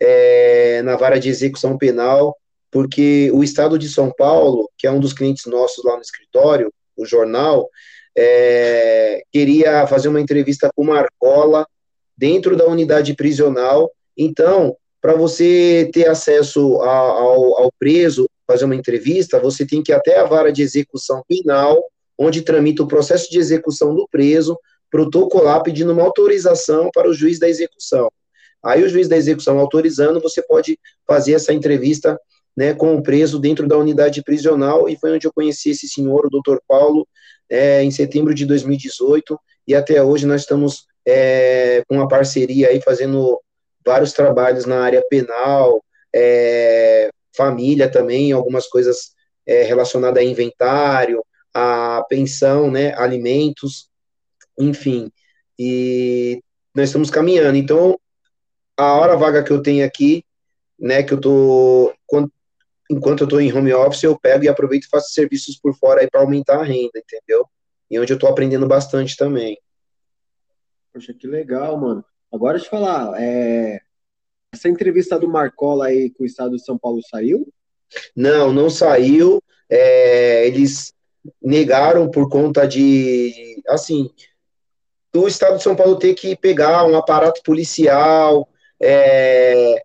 é, 0.00 0.80
na 0.82 0.96
vara 0.96 1.18
de 1.18 1.28
execução 1.28 1.76
penal, 1.76 2.36
porque 2.70 3.30
o 3.32 3.42
Estado 3.42 3.78
de 3.78 3.88
São 3.88 4.12
Paulo, 4.16 4.70
que 4.78 4.86
é 4.86 4.90
um 4.90 5.00
dos 5.00 5.12
clientes 5.12 5.46
nossos 5.46 5.84
lá 5.84 5.96
no 5.96 6.02
escritório, 6.02 6.72
o 6.96 7.04
jornal, 7.04 7.68
é, 8.16 9.22
queria 9.32 9.86
fazer 9.86 10.08
uma 10.08 10.20
entrevista 10.20 10.70
com 10.74 10.84
Marcola 10.84 11.66
dentro 12.16 12.56
da 12.56 12.66
unidade 12.66 13.14
prisional. 13.14 13.90
Então, 14.16 14.76
para 15.08 15.16
você 15.16 15.88
ter 15.90 16.06
acesso 16.06 16.82
a, 16.82 16.90
ao, 16.90 17.62
ao 17.62 17.72
preso, 17.78 18.28
fazer 18.46 18.66
uma 18.66 18.76
entrevista, 18.76 19.40
você 19.40 19.64
tem 19.64 19.82
que 19.82 19.90
ir 19.90 19.94
até 19.94 20.18
a 20.18 20.24
vara 20.24 20.52
de 20.52 20.60
execução 20.60 21.22
penal, 21.26 21.82
onde 22.18 22.42
tramita 22.42 22.82
o 22.82 22.86
processo 22.86 23.30
de 23.30 23.38
execução 23.38 23.94
do 23.94 24.06
preso, 24.10 24.58
protocolar 24.90 25.62
pedindo 25.62 25.94
uma 25.94 26.02
autorização 26.02 26.90
para 26.92 27.08
o 27.08 27.14
juiz 27.14 27.38
da 27.38 27.48
execução. 27.48 28.12
Aí 28.62 28.84
o 28.84 28.88
juiz 28.90 29.08
da 29.08 29.16
execução 29.16 29.58
autorizando, 29.58 30.20
você 30.20 30.42
pode 30.42 30.78
fazer 31.06 31.32
essa 31.32 31.54
entrevista 31.54 32.20
né, 32.54 32.74
com 32.74 32.94
o 32.94 33.02
preso 33.02 33.38
dentro 33.38 33.66
da 33.66 33.78
unidade 33.78 34.22
prisional, 34.22 34.90
e 34.90 34.96
foi 34.98 35.12
onde 35.12 35.26
eu 35.26 35.32
conheci 35.32 35.70
esse 35.70 35.88
senhor, 35.88 36.26
o 36.26 36.30
doutor 36.30 36.60
Paulo, 36.68 37.08
é, 37.48 37.82
em 37.82 37.90
setembro 37.90 38.34
de 38.34 38.44
2018, 38.44 39.40
e 39.66 39.74
até 39.74 40.02
hoje 40.02 40.26
nós 40.26 40.42
estamos 40.42 40.84
é, 41.06 41.82
com 41.88 41.94
uma 41.94 42.08
parceria 42.08 42.68
aí, 42.68 42.82
fazendo 42.82 43.40
vários 43.88 44.12
trabalhos 44.12 44.66
na 44.66 44.82
área 44.84 45.02
penal, 45.08 45.82
é, 46.14 47.08
família 47.34 47.90
também, 47.90 48.32
algumas 48.32 48.66
coisas 48.66 49.14
é, 49.46 49.62
relacionadas 49.62 50.22
a 50.22 50.26
inventário, 50.26 51.24
a 51.54 52.04
pensão, 52.06 52.70
né, 52.70 52.94
alimentos, 52.98 53.88
enfim, 54.58 55.10
e 55.58 56.42
nós 56.74 56.90
estamos 56.90 57.08
caminhando, 57.08 57.56
então, 57.56 57.98
a 58.76 58.92
hora 58.92 59.16
vaga 59.16 59.42
que 59.42 59.50
eu 59.50 59.62
tenho 59.62 59.86
aqui, 59.86 60.22
né, 60.78 61.02
que 61.02 61.14
eu 61.14 61.20
tô, 61.20 61.94
enquanto 62.90 63.20
eu 63.22 63.24
estou 63.24 63.40
em 63.40 63.50
home 63.50 63.72
office, 63.72 64.02
eu 64.02 64.20
pego 64.20 64.44
e 64.44 64.48
aproveito 64.48 64.84
e 64.84 64.88
faço 64.90 65.14
serviços 65.14 65.58
por 65.58 65.74
fora 65.74 66.02
aí 66.02 66.10
para 66.10 66.20
aumentar 66.20 66.60
a 66.60 66.64
renda, 66.64 66.92
entendeu? 66.98 67.48
E 67.90 67.98
onde 67.98 68.12
eu 68.12 68.16
estou 68.16 68.28
aprendendo 68.28 68.68
bastante 68.68 69.16
também. 69.16 69.58
Poxa, 70.92 71.14
que 71.14 71.26
legal, 71.26 71.78
mano. 71.80 72.04
Agora 72.32 72.58
eu 72.58 72.64
falar, 72.64 73.20
é... 73.20 73.80
essa 74.52 74.68
entrevista 74.68 75.18
do 75.18 75.28
Marcola 75.28 75.86
aí 75.86 76.10
com 76.10 76.22
o 76.22 76.26
estado 76.26 76.56
de 76.56 76.64
São 76.64 76.78
Paulo 76.78 77.00
saiu? 77.08 77.48
Não, 78.14 78.52
não 78.52 78.68
saiu. 78.68 79.42
É... 79.68 80.46
Eles 80.46 80.94
negaram 81.42 82.10
por 82.10 82.28
conta 82.28 82.66
de, 82.66 83.62
assim, 83.68 84.10
o 85.14 85.26
estado 85.26 85.56
de 85.56 85.62
São 85.62 85.74
Paulo 85.74 85.98
ter 85.98 86.14
que 86.14 86.36
pegar 86.36 86.86
um 86.86 86.96
aparato 86.96 87.42
policial, 87.42 88.48
é, 88.80 89.82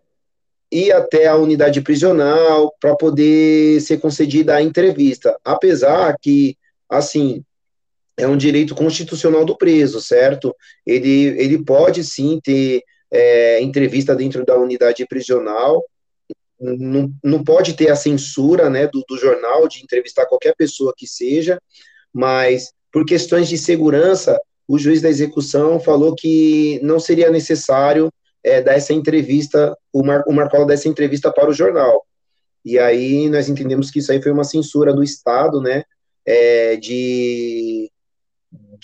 ir 0.70 0.92
até 0.92 1.26
a 1.26 1.36
unidade 1.36 1.80
prisional 1.80 2.74
para 2.80 2.96
poder 2.96 3.80
ser 3.80 3.98
concedida 3.98 4.54
a 4.54 4.62
entrevista. 4.62 5.38
Apesar 5.44 6.16
que, 6.20 6.56
assim, 6.88 7.44
é 8.16 8.26
um 8.26 8.36
direito 8.36 8.74
constitucional 8.74 9.44
do 9.44 9.56
preso, 9.56 10.00
certo? 10.00 10.54
Ele, 10.86 11.26
ele 11.38 11.64
pode 11.64 12.04
sim 12.04 12.40
ter 12.42 12.82
é, 13.10 13.60
entrevista 13.60 14.14
dentro 14.14 14.44
da 14.44 14.56
unidade 14.56 15.06
prisional, 15.06 15.84
não, 16.60 17.12
não 17.22 17.44
pode 17.44 17.74
ter 17.74 17.90
a 17.90 17.96
censura 17.96 18.70
né, 18.70 18.86
do, 18.86 19.04
do 19.08 19.18
jornal 19.18 19.68
de 19.68 19.82
entrevistar 19.82 20.26
qualquer 20.26 20.54
pessoa 20.56 20.94
que 20.96 21.06
seja, 21.06 21.60
mas 22.12 22.72
por 22.92 23.04
questões 23.04 23.48
de 23.48 23.58
segurança, 23.58 24.40
o 24.66 24.78
juiz 24.78 25.02
da 25.02 25.08
execução 25.08 25.80
falou 25.80 26.14
que 26.14 26.80
não 26.82 26.98
seria 26.98 27.30
necessário 27.30 28.10
é, 28.42 28.62
dar 28.62 28.74
essa 28.74 28.92
entrevista, 28.92 29.76
o, 29.92 30.04
Mar, 30.04 30.22
o 30.26 30.32
Marcola 30.32 30.66
dar 30.66 30.74
essa 30.74 30.88
entrevista 30.88 31.32
para 31.32 31.50
o 31.50 31.54
jornal. 31.54 32.06
E 32.64 32.78
aí 32.78 33.28
nós 33.28 33.48
entendemos 33.48 33.90
que 33.90 33.98
isso 33.98 34.12
aí 34.12 34.22
foi 34.22 34.32
uma 34.32 34.44
censura 34.44 34.92
do 34.92 35.02
Estado, 35.02 35.60
né, 35.60 35.82
é, 36.24 36.76
de, 36.76 37.90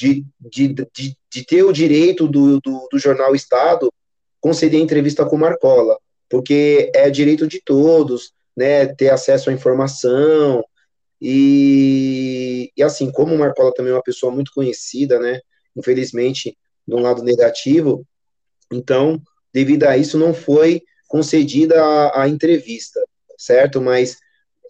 de, 0.01 0.25
de, 0.41 0.69
de, 0.69 1.17
de, 1.31 1.45
ter 1.45 1.63
o 1.63 1.73
direito 1.73 2.27
do, 2.27 2.59
do, 2.61 2.89
do 2.91 2.99
jornal 2.99 3.35
Estado 3.35 3.93
conceder 4.41 4.81
entrevista 4.81 5.27
com 5.27 5.37
Marcola, 5.37 5.99
porque 6.27 6.91
é 6.95 7.11
direito 7.11 7.47
de 7.47 7.61
todos, 7.63 8.33
né, 8.57 8.87
ter 8.87 9.11
acesso 9.11 9.51
à 9.51 9.53
informação, 9.53 10.65
e, 11.21 12.73
e 12.75 12.83
assim, 12.83 13.13
como 13.13 13.35
o 13.35 13.39
Marcola 13.39 13.75
também 13.75 13.93
é 13.93 13.95
uma 13.95 14.03
pessoa 14.03 14.33
muito 14.33 14.53
conhecida, 14.55 15.19
né, 15.19 15.41
infelizmente, 15.77 16.57
de 16.89 16.95
um 16.95 17.01
lado 17.01 17.23
negativo, 17.23 18.07
então 18.73 19.21
devido 19.53 19.85
a 19.85 19.99
isso 19.99 20.17
não 20.17 20.33
foi 20.33 20.81
concedida 21.09 21.85
a, 21.85 22.23
a 22.23 22.29
entrevista, 22.29 22.99
certo? 23.37 23.83
Mas 23.83 24.17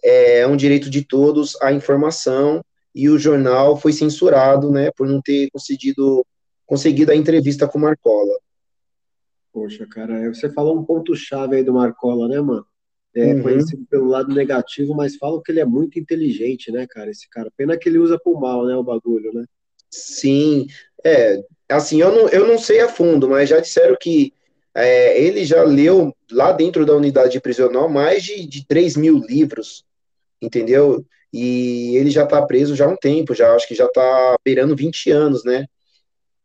é, 0.03 0.39
é 0.39 0.47
um 0.47 0.57
direito 0.57 0.89
de 0.89 1.05
todos 1.05 1.55
a 1.61 1.71
informação 1.71 2.61
e 2.93 3.09
o 3.09 3.17
jornal 3.17 3.77
foi 3.77 3.93
censurado, 3.93 4.71
né, 4.71 4.91
por 4.91 5.07
não 5.07 5.21
ter 5.21 5.49
concedido, 5.51 6.25
conseguido 6.65 7.11
a 7.11 7.15
entrevista 7.15 7.67
com 7.67 7.79
Marcola. 7.79 8.37
Poxa, 9.53 9.85
cara, 9.85 10.33
você 10.33 10.49
falou 10.49 10.77
um 10.77 10.83
ponto-chave 10.83 11.57
aí 11.57 11.63
do 11.63 11.73
Marcola, 11.73 12.27
né, 12.27 12.39
mano? 12.39 12.65
É 13.13 13.33
uhum. 13.33 13.43
conhecido 13.43 13.85
pelo 13.89 14.07
lado 14.07 14.33
negativo, 14.33 14.95
mas 14.95 15.17
falam 15.17 15.41
que 15.41 15.51
ele 15.51 15.59
é 15.59 15.65
muito 15.65 15.99
inteligente, 15.99 16.71
né, 16.71 16.87
cara, 16.89 17.11
esse 17.11 17.29
cara. 17.29 17.51
Pena 17.57 17.77
que 17.77 17.89
ele 17.89 17.97
usa 17.97 18.17
pro 18.17 18.39
mal, 18.39 18.65
né, 18.65 18.75
o 18.75 18.83
bagulho, 18.83 19.33
né? 19.33 19.45
Sim, 19.89 20.67
é, 21.03 21.43
assim, 21.69 21.99
eu 21.99 22.11
não, 22.11 22.29
eu 22.29 22.47
não 22.47 22.57
sei 22.57 22.79
a 22.79 22.87
fundo, 22.87 23.27
mas 23.27 23.49
já 23.49 23.59
disseram 23.59 23.97
que 23.99 24.33
é, 24.73 25.21
ele 25.21 25.43
já 25.43 25.63
leu 25.63 26.15
lá 26.31 26.53
dentro 26.53 26.85
da 26.85 26.95
unidade 26.95 27.41
prisional 27.41 27.89
mais 27.89 28.23
de, 28.23 28.45
de 28.45 28.65
3 28.65 28.95
mil 28.95 29.17
livros, 29.17 29.83
entendeu? 30.41 31.05
E 31.33 31.95
ele 31.95 32.09
já 32.09 32.23
está 32.23 32.41
preso 32.41 32.75
já 32.75 32.85
há 32.85 32.89
um 32.89 32.97
tempo, 32.97 33.33
já 33.33 33.53
acho 33.55 33.67
que 33.67 33.75
já 33.75 33.85
está 33.85 34.35
beirando 34.43 34.75
20 34.75 35.11
anos, 35.11 35.43
né? 35.43 35.65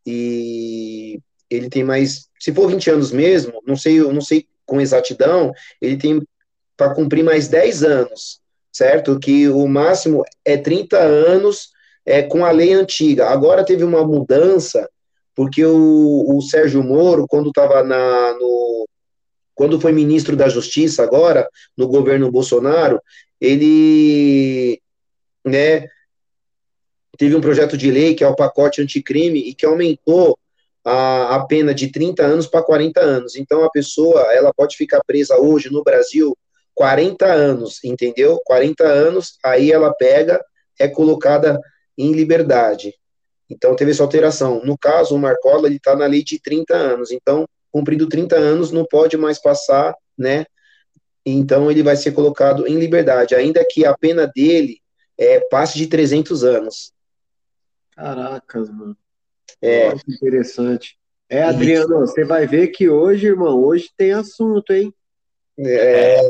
E 0.05 1.19
ele 1.49 1.69
tem 1.69 1.83
mais, 1.83 2.29
se 2.39 2.53
for 2.53 2.69
20 2.69 2.89
anos 2.89 3.11
mesmo, 3.11 3.61
não 3.65 3.75
sei, 3.75 3.99
eu 3.99 4.13
não 4.13 4.21
sei 4.21 4.47
com 4.65 4.79
exatidão, 4.79 5.51
ele 5.81 5.97
tem 5.97 6.21
para 6.75 6.93
cumprir 6.93 7.23
mais 7.23 7.47
10 7.47 7.83
anos, 7.83 8.39
certo? 8.71 9.19
Que 9.19 9.49
o 9.49 9.67
máximo 9.67 10.23
é 10.45 10.55
30 10.55 10.97
anos 10.97 11.69
é, 12.05 12.21
com 12.23 12.45
a 12.45 12.51
lei 12.51 12.73
antiga. 12.73 13.27
Agora 13.27 13.65
teve 13.65 13.83
uma 13.83 14.05
mudança 14.05 14.87
porque 15.35 15.63
o, 15.63 16.35
o 16.35 16.41
Sérgio 16.41 16.81
Moro, 16.81 17.27
quando 17.27 17.49
estava 17.49 17.83
na, 17.83 18.33
no, 18.33 18.87
quando 19.53 19.79
foi 19.79 19.91
ministro 19.91 20.35
da 20.35 20.49
Justiça 20.49 21.03
agora, 21.03 21.47
no 21.77 21.87
governo 21.87 22.31
Bolsonaro, 22.31 22.99
ele, 23.39 24.81
né, 25.45 25.87
teve 27.17 27.35
um 27.35 27.41
projeto 27.41 27.77
de 27.77 27.91
lei 27.91 28.15
que 28.15 28.23
é 28.23 28.27
o 28.27 28.35
pacote 28.35 28.81
anticrime 28.81 29.39
e 29.39 29.53
que 29.53 29.65
aumentou 29.65 30.37
a, 30.83 31.35
a 31.35 31.45
pena 31.45 31.73
de 31.73 31.91
30 31.91 32.23
anos 32.23 32.47
para 32.47 32.63
40 32.63 32.99
anos. 32.99 33.35
Então 33.35 33.63
a 33.63 33.69
pessoa, 33.69 34.21
ela 34.33 34.53
pode 34.53 34.75
ficar 34.75 35.01
presa 35.05 35.37
hoje 35.37 35.71
no 35.71 35.83
Brasil 35.83 36.37
40 36.77 37.25
anos, 37.25 37.83
entendeu? 37.83 38.39
40 38.45 38.83
anos, 38.83 39.39
aí 39.43 39.71
ela 39.71 39.91
pega, 39.91 40.39
é 40.79 40.87
colocada 40.87 41.59
em 41.97 42.11
liberdade. 42.11 42.93
Então, 43.49 43.75
teve 43.75 43.91
essa 43.91 44.03
alteração. 44.03 44.61
No 44.63 44.77
caso, 44.77 45.15
o 45.15 45.19
Marcola, 45.19 45.67
ele 45.67 45.77
está 45.77 45.95
na 45.95 46.05
lei 46.05 46.23
de 46.23 46.39
30 46.39 46.75
anos. 46.75 47.11
Então, 47.11 47.47
cumprindo 47.71 48.07
30 48.07 48.35
anos, 48.35 48.71
não 48.71 48.85
pode 48.85 49.17
mais 49.17 49.41
passar, 49.41 49.95
né? 50.15 50.45
Então, 51.29 51.69
ele 51.69 51.83
vai 51.83 51.95
ser 51.95 52.11
colocado 52.11 52.65
em 52.65 52.79
liberdade, 52.79 53.35
ainda 53.35 53.65
que 53.69 53.85
a 53.85 53.97
pena 53.97 54.25
dele 54.25 54.79
é, 55.17 55.39
passe 55.41 55.77
de 55.77 55.87
300 55.87 56.43
anos. 56.43 56.93
Caracas, 57.95 58.69
mano. 58.69 58.95
É. 59.61 59.89
Nossa, 59.89 60.03
interessante. 60.07 60.97
É, 61.29 61.43
Adriano, 61.43 61.99
você 61.99 62.23
vai 62.23 62.47
ver 62.47 62.67
que 62.67 62.87
hoje, 62.87 63.27
irmão, 63.27 63.61
hoje 63.61 63.89
tem 63.97 64.13
assunto, 64.13 64.71
hein? 64.71 64.93
É, 65.59 66.21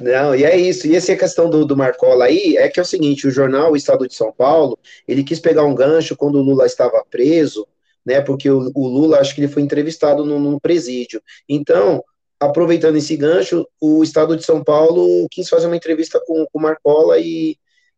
não, 0.00 0.34
e 0.34 0.44
é 0.44 0.56
isso. 0.56 0.86
E 0.86 0.96
essa 0.96 1.14
questão 1.16 1.50
do, 1.50 1.66
do 1.66 1.76
Marcola 1.76 2.24
aí 2.24 2.56
é 2.56 2.68
que 2.68 2.80
é 2.80 2.82
o 2.82 2.86
seguinte: 2.86 3.26
o 3.26 3.30
jornal 3.30 3.72
o 3.72 3.76
Estado 3.76 4.06
de 4.08 4.14
São 4.14 4.32
Paulo 4.32 4.78
ele 5.06 5.24
quis 5.24 5.40
pegar 5.40 5.64
um 5.64 5.74
gancho 5.74 6.16
quando 6.16 6.36
o 6.36 6.42
Lula 6.42 6.64
estava 6.64 7.04
preso, 7.10 7.66
né? 8.06 8.20
Porque 8.20 8.48
o, 8.48 8.70
o 8.74 8.88
Lula 8.88 9.18
acho 9.18 9.34
que 9.34 9.40
ele 9.40 9.52
foi 9.52 9.62
entrevistado 9.62 10.24
num, 10.24 10.38
num 10.38 10.58
presídio. 10.58 11.20
Então, 11.48 12.02
aproveitando 12.40 12.96
esse 12.96 13.14
gancho, 13.16 13.68
o 13.78 14.02
Estado 14.02 14.34
de 14.34 14.44
São 14.44 14.64
Paulo 14.64 15.28
quis 15.30 15.48
fazer 15.48 15.66
uma 15.66 15.76
entrevista 15.76 16.18
com 16.26 16.46
o 16.50 16.60
Marcola 16.60 17.18
e, 17.18 17.56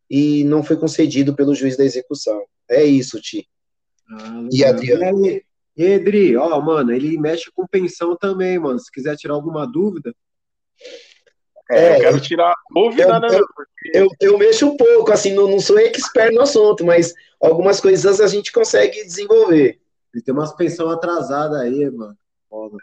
e 0.09 0.43
não 0.43 0.61
foi 0.61 0.75
concedido 0.75 1.33
pelo 1.33 1.55
juiz 1.55 1.77
da 1.77 1.85
execução. 1.85 2.43
É 2.69 2.83
isso, 2.83 3.21
Ti. 3.21 3.47
Ah, 4.11 4.47
e 4.51 4.65
Adriano? 4.65 5.25
E, 5.25 5.45
e 5.77 5.83
Edri, 5.83 6.35
ó, 6.35 6.59
mano, 6.59 6.91
ele 6.91 7.17
mexe 7.17 7.49
com 7.55 7.65
pensão 7.65 8.17
também, 8.17 8.59
mano. 8.59 8.77
Se 8.77 8.91
quiser 8.91 9.15
tirar 9.15 9.33
alguma 9.33 9.65
dúvida. 9.65 10.13
É, 11.71 11.95
eu 11.95 12.01
quero 12.01 12.19
tirar 12.19 12.53
dúvida, 12.69 13.03
eu, 13.03 13.19
né? 13.19 13.27
Eu, 13.31 13.45
eu, 13.93 14.07
eu, 14.19 14.37
mexo 14.37 14.67
um 14.67 14.75
pouco, 14.75 15.11
assim, 15.11 15.33
não, 15.33 15.49
não 15.49 15.59
sou 15.59 15.79
expert 15.79 16.33
no 16.33 16.41
assunto, 16.41 16.85
mas 16.85 17.13
algumas 17.41 17.79
coisas 17.79 18.19
a 18.19 18.27
gente 18.27 18.51
consegue 18.51 19.05
desenvolver. 19.05 19.79
Ele 20.13 20.23
tem 20.23 20.33
umas 20.33 20.53
pensão 20.53 20.89
atrasadas 20.89 21.59
aí, 21.61 21.89
mano. 21.89 22.15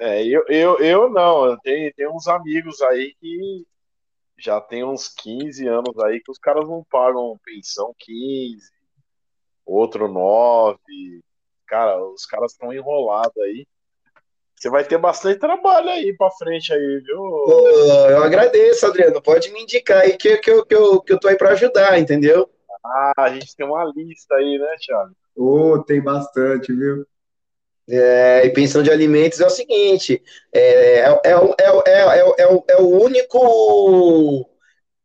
É, 0.01 0.25
eu, 0.27 0.45
eu, 0.49 0.79
eu 0.79 1.11
não, 1.11 1.57
tenho, 1.59 1.93
tenho 1.95 2.15
uns 2.15 2.27
amigos 2.27 2.81
aí 2.83 3.15
que 3.21 3.65
já 4.39 4.61
tem 4.61 4.83
uns 4.83 5.09
15 5.09 5.67
anos 5.69 5.97
aí 5.99 6.21
que 6.21 6.31
os 6.31 6.39
caras 6.39 6.67
não 6.67 6.85
pagam 6.91 7.39
pensão 7.45 7.95
15, 7.99 8.63
outro 9.65 10.09
9. 10.09 10.79
Cara, 11.67 12.03
os 12.05 12.27
caras 12.27 12.53
estão 12.53 12.73
enrolados 12.73 13.37
aí. 13.39 13.67
Você 14.57 14.69
vai 14.69 14.85
ter 14.85 14.99
bastante 14.99 15.39
trabalho 15.39 15.89
aí 15.89 16.15
pra 16.17 16.31
frente 16.33 16.73
aí, 16.73 17.01
viu? 17.01 17.23
eu 18.11 18.23
agradeço, 18.23 18.87
Adriano. 18.87 19.23
Pode 19.23 19.51
me 19.53 19.63
indicar 19.63 20.03
aí 20.03 20.17
que, 20.17 20.37
que, 20.39 20.51
eu, 20.51 20.67
que, 20.67 20.75
eu, 20.75 21.01
que 21.01 21.13
eu 21.13 21.21
tô 21.21 21.29
aí 21.29 21.37
pra 21.37 21.53
ajudar, 21.53 21.99
entendeu? 21.99 22.51
Ah, 22.85 23.13
a 23.17 23.31
gente 23.31 23.55
tem 23.57 23.65
uma 23.65 23.85
lista 23.85 24.35
aí, 24.35 24.59
né, 24.59 24.77
Thiago? 24.79 25.15
Ô, 25.37 25.73
oh, 25.73 25.83
tem 25.83 26.03
bastante, 26.03 26.73
viu? 26.75 27.07
É, 27.91 28.47
e 28.47 28.51
pensão 28.51 28.83
de 28.83 28.91
alimentos 28.91 29.41
é 29.41 29.47
o 29.47 29.51
seguinte: 29.51 30.23
é, 30.53 31.01
é, 31.01 31.11
é, 31.25 32.39
é, 32.39 32.65
é, 32.69 32.77
o 32.77 33.03
único 33.03 34.49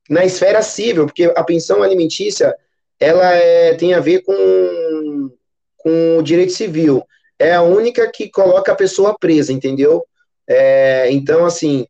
na 0.09 0.23
esfera 0.23 0.61
civil, 0.61 1.05
porque 1.05 1.23
a 1.35 1.43
pensão 1.43 1.81
alimentícia 1.81 2.55
ela 2.99 3.33
é, 3.33 3.73
tem 3.73 3.93
a 3.93 3.99
ver 3.99 4.21
com, 4.21 5.31
com 5.77 6.17
o 6.19 6.23
direito 6.23 6.53
civil. 6.53 7.03
É 7.39 7.53
a 7.53 7.63
única 7.63 8.09
que 8.11 8.29
coloca 8.29 8.71
a 8.71 8.75
pessoa 8.75 9.17
presa, 9.17 9.51
entendeu? 9.51 10.05
É, 10.47 11.11
então, 11.11 11.45
assim, 11.45 11.85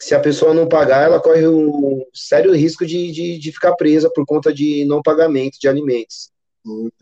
se 0.00 0.14
a 0.14 0.20
pessoa 0.20 0.54
não 0.54 0.66
pagar, 0.66 1.04
ela 1.04 1.20
corre 1.20 1.46
um 1.46 2.04
sério 2.14 2.52
risco 2.54 2.86
de, 2.86 3.12
de, 3.12 3.38
de 3.38 3.52
ficar 3.52 3.74
presa 3.74 4.10
por 4.12 4.24
conta 4.24 4.52
de 4.52 4.84
não 4.86 5.02
pagamento 5.02 5.58
de 5.60 5.68
alimentos. 5.68 6.30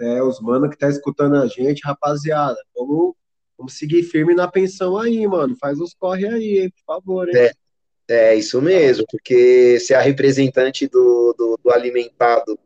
É, 0.00 0.22
os 0.22 0.40
mano 0.40 0.68
que 0.68 0.76
tá 0.76 0.88
escutando 0.88 1.36
a 1.36 1.46
gente, 1.46 1.80
rapaziada, 1.84 2.58
vamos 2.76 3.14
Vamos 3.58 3.76
seguir 3.76 4.04
firme 4.04 4.34
na 4.34 4.46
pensão 4.46 4.96
aí, 4.96 5.26
mano. 5.26 5.56
Faz 5.56 5.80
os 5.80 5.92
corre 5.92 6.28
aí, 6.28 6.60
hein, 6.60 6.70
por 6.70 6.94
favor, 6.94 7.28
hein? 7.28 7.34
É, 7.36 8.30
é 8.30 8.34
isso 8.36 8.62
mesmo, 8.62 9.04
porque 9.10 9.80
se 9.80 9.92
a 9.92 10.00
representante 10.00 10.86
do, 10.86 11.34
do, 11.36 11.58
do 11.62 11.70
alimentado, 11.72 12.56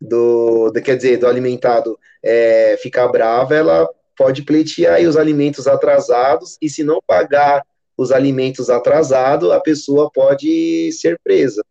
do, 0.00 0.70
do, 0.70 0.80
quer 0.80 0.96
dizer, 0.96 1.18
do 1.18 1.26
alimentado 1.26 1.98
é, 2.22 2.78
ficar 2.80 3.08
brava, 3.08 3.56
ela 3.56 3.88
pode 4.16 4.42
pleitear 4.42 4.94
aí 4.94 5.06
os 5.06 5.16
alimentos 5.16 5.66
atrasados, 5.66 6.56
e 6.62 6.70
se 6.70 6.84
não 6.84 7.00
pagar 7.04 7.66
os 7.96 8.12
alimentos 8.12 8.70
atrasados, 8.70 9.50
a 9.50 9.60
pessoa 9.60 10.10
pode 10.10 10.92
ser 10.92 11.18
presa. 11.24 11.64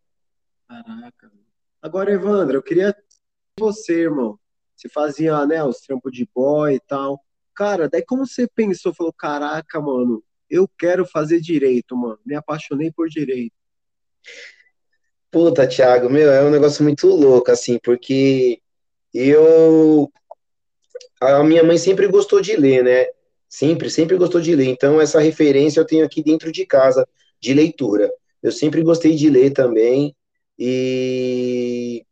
Caraca. 0.68 1.32
Agora, 1.82 2.12
Evandro, 2.12 2.58
eu 2.58 2.62
queria 2.62 2.94
você, 3.58 4.01
irmão. 4.01 4.38
Você 4.75 4.89
fazia, 4.89 5.46
né, 5.46 5.63
os 5.63 5.80
trampos 5.80 6.12
de 6.12 6.28
boy 6.34 6.75
e 6.75 6.80
tal. 6.80 7.20
Cara, 7.60 7.89
daí 7.89 8.01
como 8.01 8.25
você 8.25 8.48
pensou, 8.48 8.94
falou, 8.94 9.12
caraca, 9.12 9.82
mano, 9.82 10.24
eu 10.50 10.66
quero 10.78 11.06
fazer 11.06 11.42
direito, 11.42 11.94
mano. 11.94 12.18
Me 12.25 12.34
apaixonei 12.34 12.89
por 12.89 13.10
direito. 13.10 13.54
Puta, 15.30 15.68
Thiago, 15.68 16.10
meu, 16.10 16.32
é 16.32 16.41
um 16.41 16.50
negócio 16.50 16.82
muito 16.86 17.08
louco, 17.08 17.52
assim, 17.52 17.78
porque 17.84 18.62
eu. 19.13 20.10
A 21.19 21.43
minha 21.43 21.62
mãe 21.62 21.78
sempre 21.78 22.08
gostou 22.08 22.39
de 22.39 22.56
ler, 22.56 22.82
né? 22.82 23.08
Sempre, 23.50 23.89
sempre 23.89 24.15
gostou 24.15 24.39
de 24.39 24.56
ler. 24.56 24.67
Então, 24.67 25.02
essa 25.02 25.19
referência 25.19 25.82
eu 25.82 25.86
tenho 25.86 26.06
aqui 26.06 26.24
dentro 26.24 26.54
de 26.54 26.65
casa, 26.65 27.06
de 27.41 27.54
leitura. 27.54 28.10
Eu 28.41 28.54
sempre 28.54 28.82
gostei 28.82 29.17
de 29.17 29.30
ler 29.30 29.52
também. 29.52 30.15
E 30.58 32.06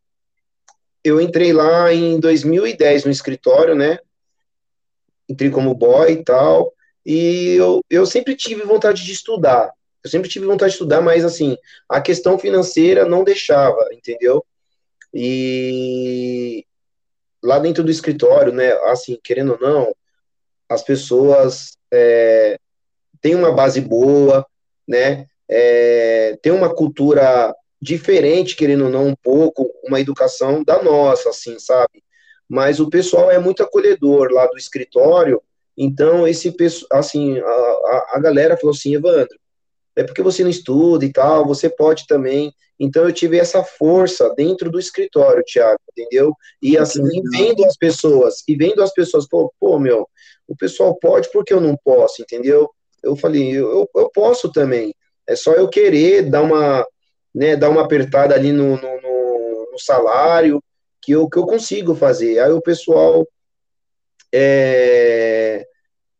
eu 1.05 1.21
entrei 1.21 1.53
lá 1.53 1.93
em 1.93 2.19
2010 2.19 3.05
no 3.05 3.11
escritório, 3.11 3.73
né? 3.73 3.97
Entrei 5.29 5.49
como 5.49 5.75
boy 5.75 6.11
e 6.11 6.23
tal, 6.23 6.73
e 7.05 7.55
eu, 7.55 7.81
eu 7.89 8.05
sempre 8.05 8.35
tive 8.35 8.63
vontade 8.63 9.03
de 9.03 9.11
estudar, 9.11 9.71
eu 10.03 10.09
sempre 10.09 10.29
tive 10.29 10.45
vontade 10.45 10.71
de 10.71 10.75
estudar, 10.75 11.01
mas 11.01 11.25
assim, 11.25 11.57
a 11.89 12.01
questão 12.01 12.37
financeira 12.37 13.05
não 13.05 13.23
deixava, 13.23 13.77
entendeu? 13.91 14.45
E 15.13 16.65
lá 17.43 17.59
dentro 17.59 17.83
do 17.83 17.91
escritório, 17.91 18.53
né, 18.53 18.71
assim, 18.91 19.19
querendo 19.23 19.53
ou 19.53 19.59
não, 19.59 19.95
as 20.69 20.83
pessoas 20.83 21.77
é, 21.91 22.57
têm 23.21 23.35
uma 23.35 23.51
base 23.51 23.79
boa, 23.81 24.45
né, 24.87 25.27
é, 25.49 26.37
tem 26.41 26.51
uma 26.51 26.73
cultura 26.73 27.55
diferente, 27.81 28.55
querendo 28.55 28.85
ou 28.85 28.89
não, 28.89 29.07
um 29.07 29.15
pouco, 29.15 29.69
uma 29.83 29.99
educação 29.99 30.63
da 30.63 30.81
nossa, 30.81 31.29
assim, 31.29 31.59
sabe? 31.59 32.03
Mas 32.49 32.79
o 32.79 32.89
pessoal 32.89 33.29
é 33.29 33.39
muito 33.39 33.63
acolhedor 33.63 34.31
lá 34.31 34.45
do 34.47 34.57
escritório, 34.57 35.41
então 35.77 36.27
esse 36.27 36.55
assim, 36.91 37.39
a, 37.39 38.05
a 38.13 38.19
galera 38.19 38.57
falou 38.57 38.73
assim, 38.73 38.95
Evandro, 38.95 39.37
é 39.95 40.03
porque 40.03 40.21
você 40.21 40.43
não 40.43 40.49
estuda 40.49 41.05
e 41.05 41.11
tal, 41.11 41.45
você 41.45 41.69
pode 41.69 42.05
também. 42.05 42.53
Então 42.79 43.03
eu 43.03 43.11
tive 43.11 43.39
essa 43.39 43.63
força 43.63 44.31
dentro 44.35 44.69
do 44.69 44.79
escritório, 44.79 45.43
Thiago, 45.43 45.79
entendeu? 45.91 46.33
E 46.61 46.77
assim, 46.77 47.01
vendo 47.31 47.65
as 47.65 47.75
pessoas, 47.75 48.43
e 48.47 48.55
vendo 48.55 48.83
as 48.83 48.93
pessoas, 48.93 49.27
pô, 49.27 49.51
pô, 49.59 49.79
meu, 49.79 50.07
o 50.47 50.55
pessoal 50.55 50.95
pode, 50.95 51.31
porque 51.31 51.51
eu 51.51 51.59
não 51.59 51.75
posso, 51.83 52.21
entendeu? 52.21 52.69
Eu 53.03 53.15
falei, 53.15 53.51
eu, 53.57 53.89
eu 53.95 54.09
posso 54.11 54.51
também. 54.51 54.93
É 55.27 55.35
só 55.35 55.53
eu 55.53 55.67
querer 55.67 56.29
dar 56.29 56.43
uma, 56.43 56.85
né, 57.33 57.55
dar 57.55 57.69
uma 57.69 57.81
apertada 57.81 58.35
ali 58.35 58.51
no, 58.51 58.77
no, 58.77 59.01
no, 59.01 59.69
no 59.71 59.79
salário, 59.79 60.63
que 61.07 61.13
eu, 61.13 61.29
que 61.29 61.37
eu 61.37 61.45
consigo 61.45 61.95
fazer. 61.95 62.37
Aí 62.39 62.51
o 62.51 62.61
pessoal 62.61 63.25
é, 64.29 65.65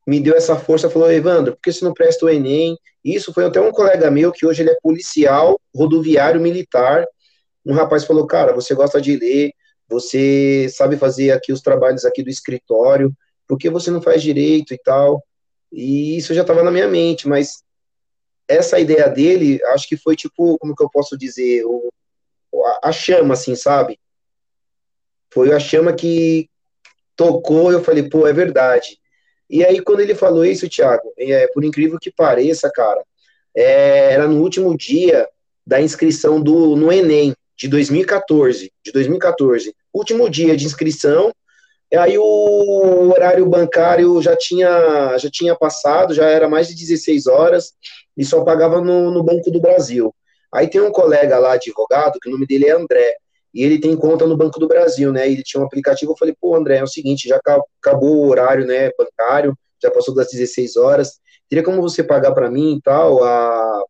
me 0.08 0.18
deu 0.22 0.34
essa 0.34 0.56
força, 0.56 0.90
falou, 0.90 1.12
Evandro, 1.12 1.56
por 1.56 1.62
que 1.62 1.74
você 1.74 1.84
não 1.84 1.94
presta 1.94 2.26
o 2.26 2.30
Enem? 2.30 2.78
Isso 3.04 3.34
foi 3.34 3.44
até 3.44 3.60
um 3.60 3.74
colega 3.74 4.10
meu, 4.10 4.32
que 4.32 4.46
hoje 4.46 4.64
ele 4.64 4.70
é 4.70 4.80
policial, 4.82 5.60
rodoviário 5.76 6.40
militar, 6.40 7.06
um 7.66 7.74
rapaz 7.74 8.06
falou, 8.06 8.26
cara, 8.26 8.54
você 8.54 8.74
gosta 8.74 9.02
de 9.02 9.18
ler, 9.18 9.52
você 9.90 10.70
sabe 10.70 10.96
fazer 10.96 11.32
aqui 11.32 11.52
os 11.52 11.60
trabalhos 11.60 12.06
aqui 12.06 12.24
do 12.24 12.30
escritório, 12.30 13.12
por 13.46 13.58
que 13.58 13.70
você 13.70 13.92
não 13.92 14.02
faz 14.02 14.24
direito 14.24 14.74
e 14.74 14.78
tal? 14.78 15.22
E 15.70 16.16
isso 16.16 16.34
já 16.34 16.44
estava 16.44 16.64
na 16.64 16.72
minha 16.72 16.88
mente, 16.88 17.28
mas 17.28 17.62
essa 18.48 18.80
ideia 18.80 19.10
dele, 19.10 19.62
acho 19.66 19.86
que 19.86 19.98
foi 19.98 20.16
tipo, 20.16 20.58
como 20.58 20.74
que 20.74 20.82
eu 20.82 20.90
posso 20.90 21.18
dizer, 21.18 21.66
o, 21.66 21.92
a, 22.82 22.88
a 22.88 22.92
chama, 22.94 23.34
assim, 23.34 23.54
sabe? 23.54 24.00
Foi 25.38 25.54
a 25.54 25.60
chama 25.60 25.94
que 25.94 26.50
tocou, 27.16 27.72
eu 27.72 27.84
falei, 27.84 28.10
pô, 28.10 28.26
é 28.26 28.34
verdade. 28.34 28.98
E 29.48 29.64
aí, 29.64 29.80
quando 29.82 30.00
ele 30.00 30.16
falou 30.16 30.44
isso, 30.44 30.68
Thiago, 30.68 31.14
é, 31.16 31.46
por 31.54 31.64
incrível 31.64 32.00
que 32.02 32.12
pareça, 32.12 32.72
cara, 32.74 33.04
é, 33.56 34.14
era 34.14 34.28
no 34.28 34.42
último 34.42 34.76
dia 34.76 35.30
da 35.64 35.80
inscrição 35.80 36.42
do, 36.42 36.76
no 36.76 36.92
Enem, 36.92 37.36
de 37.56 37.68
2014, 37.68 38.74
de 38.84 38.92
2014. 38.92 39.76
Último 39.94 40.28
dia 40.28 40.58
de 40.58 40.66
inscrição, 40.66 41.32
aí 41.96 42.18
o 42.18 43.12
horário 43.12 43.46
bancário 43.46 44.20
já 44.24 44.36
tinha, 44.36 45.20
já 45.20 45.30
tinha 45.30 45.56
passado, 45.56 46.16
já 46.16 46.26
era 46.26 46.50
mais 46.50 46.68
de 46.68 46.74
16 46.74 47.28
horas, 47.28 47.74
e 48.18 48.26
só 48.26 48.44
pagava 48.44 48.82
no, 48.82 49.12
no 49.12 49.22
Banco 49.22 49.52
do 49.52 49.62
Brasil. 49.62 50.12
Aí 50.52 50.68
tem 50.68 50.82
um 50.82 50.92
colega 50.92 51.38
lá, 51.38 51.54
advogado, 51.54 52.18
que 52.20 52.28
o 52.28 52.32
nome 52.32 52.48
dele 52.48 52.66
é 52.66 52.72
André, 52.72 53.18
e 53.54 53.64
ele 53.64 53.80
tem 53.80 53.96
conta 53.96 54.26
no 54.28 54.38
Banco 54.38 54.60
do 54.60 54.68
Brasil, 54.68 55.12
né? 55.12 55.30
Ele 55.30 55.44
tinha 55.44 55.62
um 55.62 55.66
aplicativo, 55.66 56.12
eu 56.12 56.18
falei, 56.18 56.36
pô, 56.40 56.56
André, 56.56 56.78
é 56.78 56.84
o 56.84 56.88
seguinte, 56.88 57.28
já 57.28 57.40
acabou 57.80 58.18
o 58.18 58.28
horário, 58.28 58.66
né, 58.66 58.92
bancário, 58.98 59.58
já 59.82 59.90
passou 59.90 60.14
das 60.14 60.30
16 60.30 60.76
horas, 60.76 61.20
teria 61.50 61.64
como 61.64 61.82
você 61.82 62.04
pagar 62.04 62.34
para 62.34 62.52
mim 62.52 62.76
e 62.76 62.82
tal, 62.82 63.24
a, 63.24 63.82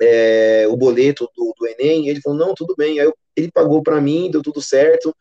é, 0.00 0.66
o 0.68 0.76
boleto 0.76 1.28
do, 1.36 1.54
do, 1.58 1.66
Enem? 1.66 2.08
Ele 2.08 2.20
falou, 2.20 2.38
não, 2.38 2.54
tudo 2.54 2.74
bem. 2.76 3.00
Aí 3.00 3.06
eu, 3.06 3.14
ele 3.36 3.50
pagou 3.50 3.82
para 3.82 4.00
mim, 4.00 4.30
deu 4.30 4.42
tudo 4.42 4.62
certo. 4.62 5.14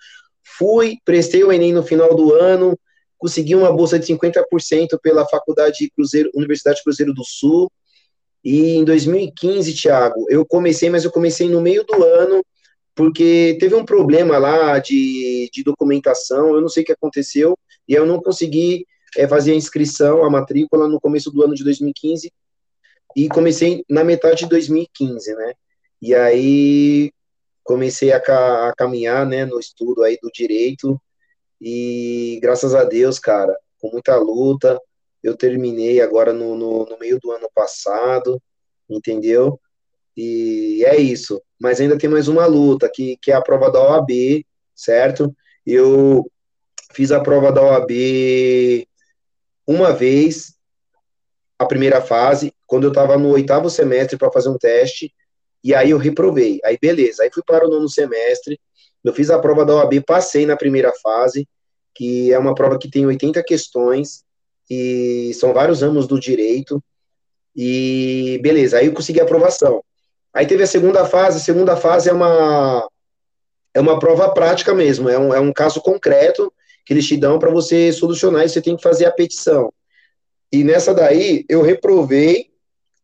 Fui, 0.58 0.97
prestei 1.03 1.43
o 1.43 1.51
Enem 1.51 1.73
no 1.73 1.84
final 1.84 2.15
do 2.15 2.34
ano, 2.34 2.77
consegui 3.17 3.56
uma 3.56 3.71
bolsa 3.71 3.99
de 3.99 4.06
50% 4.06 4.99
pela 5.01 5.27
Faculdade 5.27 5.91
Cruzeiro, 5.95 6.30
Universidade 6.34 6.82
Cruzeiro 6.84 7.13
do 7.13 7.23
Sul. 7.23 7.71
E 8.43 8.75
em 8.75 8.86
2015, 8.86 9.73
Thiago, 9.73 10.25
eu 10.30 10.45
comecei, 10.45 10.89
mas 10.89 11.03
eu 11.03 11.12
comecei 11.12 11.49
no 11.49 11.60
meio 11.60 11.84
do 11.84 12.03
ano, 12.03 12.43
porque 12.97 13.55
teve 13.60 13.75
um 13.75 13.86
problema 13.86 14.39
lá 14.39 14.79
de, 14.79 15.49
de 15.53 15.63
documentação, 15.63 16.55
eu 16.55 16.62
não 16.62 16.67
sei 16.67 16.81
o 16.81 16.86
que 16.88 16.91
aconteceu, 16.91 17.55
e 17.88 17.93
eu 17.93 18.07
não 18.07 18.19
consegui 18.19 18.88
é, 19.15 19.27
fazer 19.27 19.51
a 19.51 19.55
inscrição, 19.55 20.25
a 20.25 20.29
matrícula 20.31 20.88
no 20.88 20.99
começo 20.99 21.29
do 21.29 21.43
ano 21.43 21.53
de 21.53 21.63
2015, 21.63 22.33
e 23.15 23.29
comecei 23.29 23.86
na 23.88 24.03
metade 24.03 24.39
de 24.39 24.49
2015, 24.49 25.36
né? 25.36 25.53
E 26.01 26.15
aí 26.15 27.12
comecei 27.63 28.12
a, 28.12 28.17
a 28.17 28.73
caminhar, 28.75 29.27
né, 29.27 29.45
no 29.45 29.60
estudo 29.60 30.03
aí 30.03 30.17
do 30.21 30.31
direito, 30.31 30.99
E 31.62 32.39
graças 32.41 32.73
a 32.73 32.83
Deus, 32.83 33.19
cara, 33.19 33.55
com 33.79 33.91
muita 33.91 34.15
luta, 34.17 34.79
eu 35.23 35.36
terminei 35.36 36.01
agora 36.01 36.33
no, 36.33 36.55
no, 36.55 36.86
no 36.86 36.97
meio 36.99 37.19
do 37.19 37.31
ano 37.31 37.49
passado, 37.53 38.41
entendeu? 38.89 39.60
E 40.17 40.84
é 40.84 40.97
isso. 40.97 41.39
Mas 41.60 41.80
ainda 41.80 41.97
tem 41.97 42.10
mais 42.10 42.27
uma 42.27 42.47
luta, 42.47 42.89
que, 42.91 43.17
que 43.21 43.32
é 43.32 43.36
a 43.36 43.41
prova 43.41 43.71
da 43.71 43.80
OAB, 43.80 44.43
certo? 44.73 45.34
Eu 45.63 46.30
fiz 46.91 47.12
a 47.12 47.19
prova 47.19 47.51
da 47.51 47.62
OAB 47.62 47.91
uma 49.67 49.93
vez, 49.93 50.56
a 51.60 51.65
primeira 51.65 52.01
fase, 52.01 52.53
quando 52.65 52.86
eu 52.86 52.89
estava 52.89 53.17
no 53.17 53.30
oitavo 53.30 53.69
semestre 53.69 54.17
para 54.17 54.32
fazer 54.32 54.49
um 54.49 54.58
teste, 54.58 55.13
e 55.63 55.75
aí 55.75 55.91
eu 55.91 55.97
reprovei. 55.97 56.60
Aí 56.63 56.77
beleza, 56.82 57.23
aí 57.23 57.30
fui 57.32 57.43
para 57.45 57.67
o 57.67 57.69
nono 57.69 57.89
semestre, 57.89 58.60
eu 59.03 59.13
fiz 59.13 59.30
a 59.30 59.39
prova 59.39 59.65
da 59.65 59.75
OAB, 59.75 60.01
passei 60.06 60.45
na 60.45 60.56
primeira 60.56 60.91
fase, 61.03 61.47
que 61.93 62.32
é 62.32 62.39
uma 62.39 62.56
prova 62.56 62.80
que 62.80 62.89
tem 62.89 63.06
80 63.06 63.43
questões, 63.43 64.23
e 64.69 65.32
são 65.36 65.53
vários 65.53 65.84
anos 65.84 66.08
do 66.08 66.19
direito, 66.19 66.84
e 67.56 68.39
beleza, 68.41 68.77
aí 68.77 68.86
eu 68.86 68.93
consegui 68.93 69.19
a 69.19 69.23
aprovação. 69.23 69.84
Aí 70.38 70.45
teve 70.45 70.62
a 70.62 70.67
segunda 70.67 71.04
fase, 71.04 71.38
a 71.38 71.41
segunda 71.41 71.76
fase 71.76 72.12
é 72.12 72.13
uma, 72.13 72.88
é 73.73 73.80
uma 73.80 73.97
prova 73.97 74.32
prática 74.32 74.71
mesmo, 74.71 75.10
é 75.10 75.17
um, 75.17 75.34
é 75.34 75.39
um 75.39 75.52
caso 75.52 75.82
concreto 75.82 76.54
que 76.86 76.93
eles 76.93 77.08
te 77.08 77.17
dão 77.17 77.39
para 77.39 77.50
você 77.50 77.91
solucionar 77.91 78.45
e 78.45 78.50
você 78.50 78.62
tem 78.62 78.78
que 78.78 78.84
fazer 78.84 79.06
a 79.06 79.12
petição. 79.12 79.73
E 80.52 80.63
nessa 80.63 80.93
daí, 80.93 81.43
eu 81.50 81.63
reprovei 81.63 82.52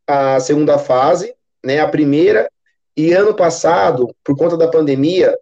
a 0.06 0.39
segunda 0.39 0.78
fase, 0.78 1.34
né, 1.65 1.80
a 1.80 1.88
primeira, 1.88 2.48
e 2.96 3.13
ano 3.13 3.36
passado, 3.36 4.15
por 4.24 4.38
conta 4.38 4.56
da 4.56 4.67
pandemia, 4.67 5.36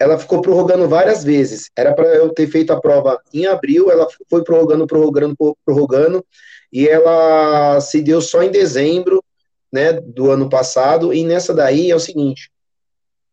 ela 0.00 0.18
ficou 0.18 0.42
prorrogando 0.42 0.88
várias 0.88 1.22
vezes. 1.22 1.70
Era 1.76 1.94
para 1.94 2.08
eu 2.08 2.30
ter 2.30 2.48
feito 2.48 2.72
a 2.72 2.80
prova 2.80 3.22
em 3.32 3.46
abril, 3.46 3.88
ela 3.88 4.08
foi 4.28 4.42
prorrogando, 4.42 4.84
prorrogando, 4.84 5.36
prorrogando, 5.64 6.26
e 6.72 6.88
ela 6.88 7.80
se 7.80 8.02
deu 8.02 8.20
só 8.20 8.42
em 8.42 8.50
dezembro, 8.50 9.22
né, 9.72 9.92
do 9.92 10.30
ano 10.30 10.48
passado, 10.48 11.12
e 11.14 11.24
nessa 11.24 11.54
daí 11.54 11.90
é 11.90 11.96
o 11.96 12.00
seguinte, 12.00 12.50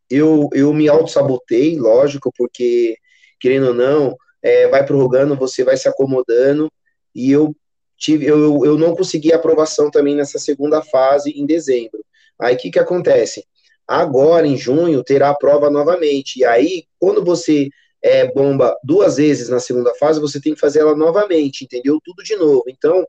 eu, 0.10 0.50
eu 0.54 0.74
me 0.74 0.88
auto-sabotei, 0.88 1.78
lógico, 1.78 2.32
porque, 2.36 2.96
querendo 3.40 3.68
ou 3.68 3.74
não, 3.74 4.16
é, 4.42 4.68
vai 4.68 4.86
prorrogando, 4.86 5.36
você 5.36 5.64
vai 5.64 5.78
se 5.78 5.88
acomodando, 5.88 6.72
e 7.14 7.32
eu 7.32 7.56
tive, 7.98 8.26
eu, 8.26 8.66
eu 8.66 8.78
não 8.78 8.96
consegui 8.96 9.34
aprovação 9.34 9.92
também 9.92 10.16
nessa 10.16 10.40
segunda 10.40 10.82
fase 10.82 11.32
em 11.32 11.46
dezembro. 11.46 12.04
Aí 12.40 12.56
o 12.56 12.58
que, 12.58 12.72
que 12.72 12.80
acontece? 12.80 13.46
Agora, 13.86 14.48
em 14.48 14.56
junho, 14.56 15.04
terá 15.04 15.30
a 15.30 15.36
prova 15.36 15.70
novamente. 15.70 16.40
E 16.40 16.46
aí, 16.46 16.86
quando 16.98 17.24
você 17.24 17.70
é, 18.02 18.32
bomba 18.32 18.76
duas 18.84 19.18
vezes 19.18 19.50
na 19.50 19.60
segunda 19.60 19.94
fase, 19.96 20.22
você 20.22 20.40
tem 20.40 20.54
que 20.54 20.60
fazer 20.60 20.80
ela 20.80 20.96
novamente, 20.96 21.66
entendeu? 21.66 22.00
Tudo 22.04 22.24
de 22.24 22.36
novo. 22.36 22.64
Então, 22.68 23.06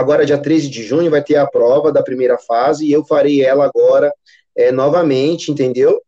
agora, 0.00 0.24
dia 0.24 0.38
13 0.38 0.68
de 0.68 0.82
junho, 0.82 1.10
vai 1.10 1.22
ter 1.22 1.36
a 1.36 1.46
prova 1.46 1.92
da 1.92 2.02
primeira 2.02 2.38
fase 2.38 2.86
e 2.86 2.92
eu 2.92 3.04
farei 3.04 3.42
ela 3.42 3.64
agora 3.66 4.12
é, 4.56 4.72
novamente, 4.72 5.50
entendeu? 5.50 6.00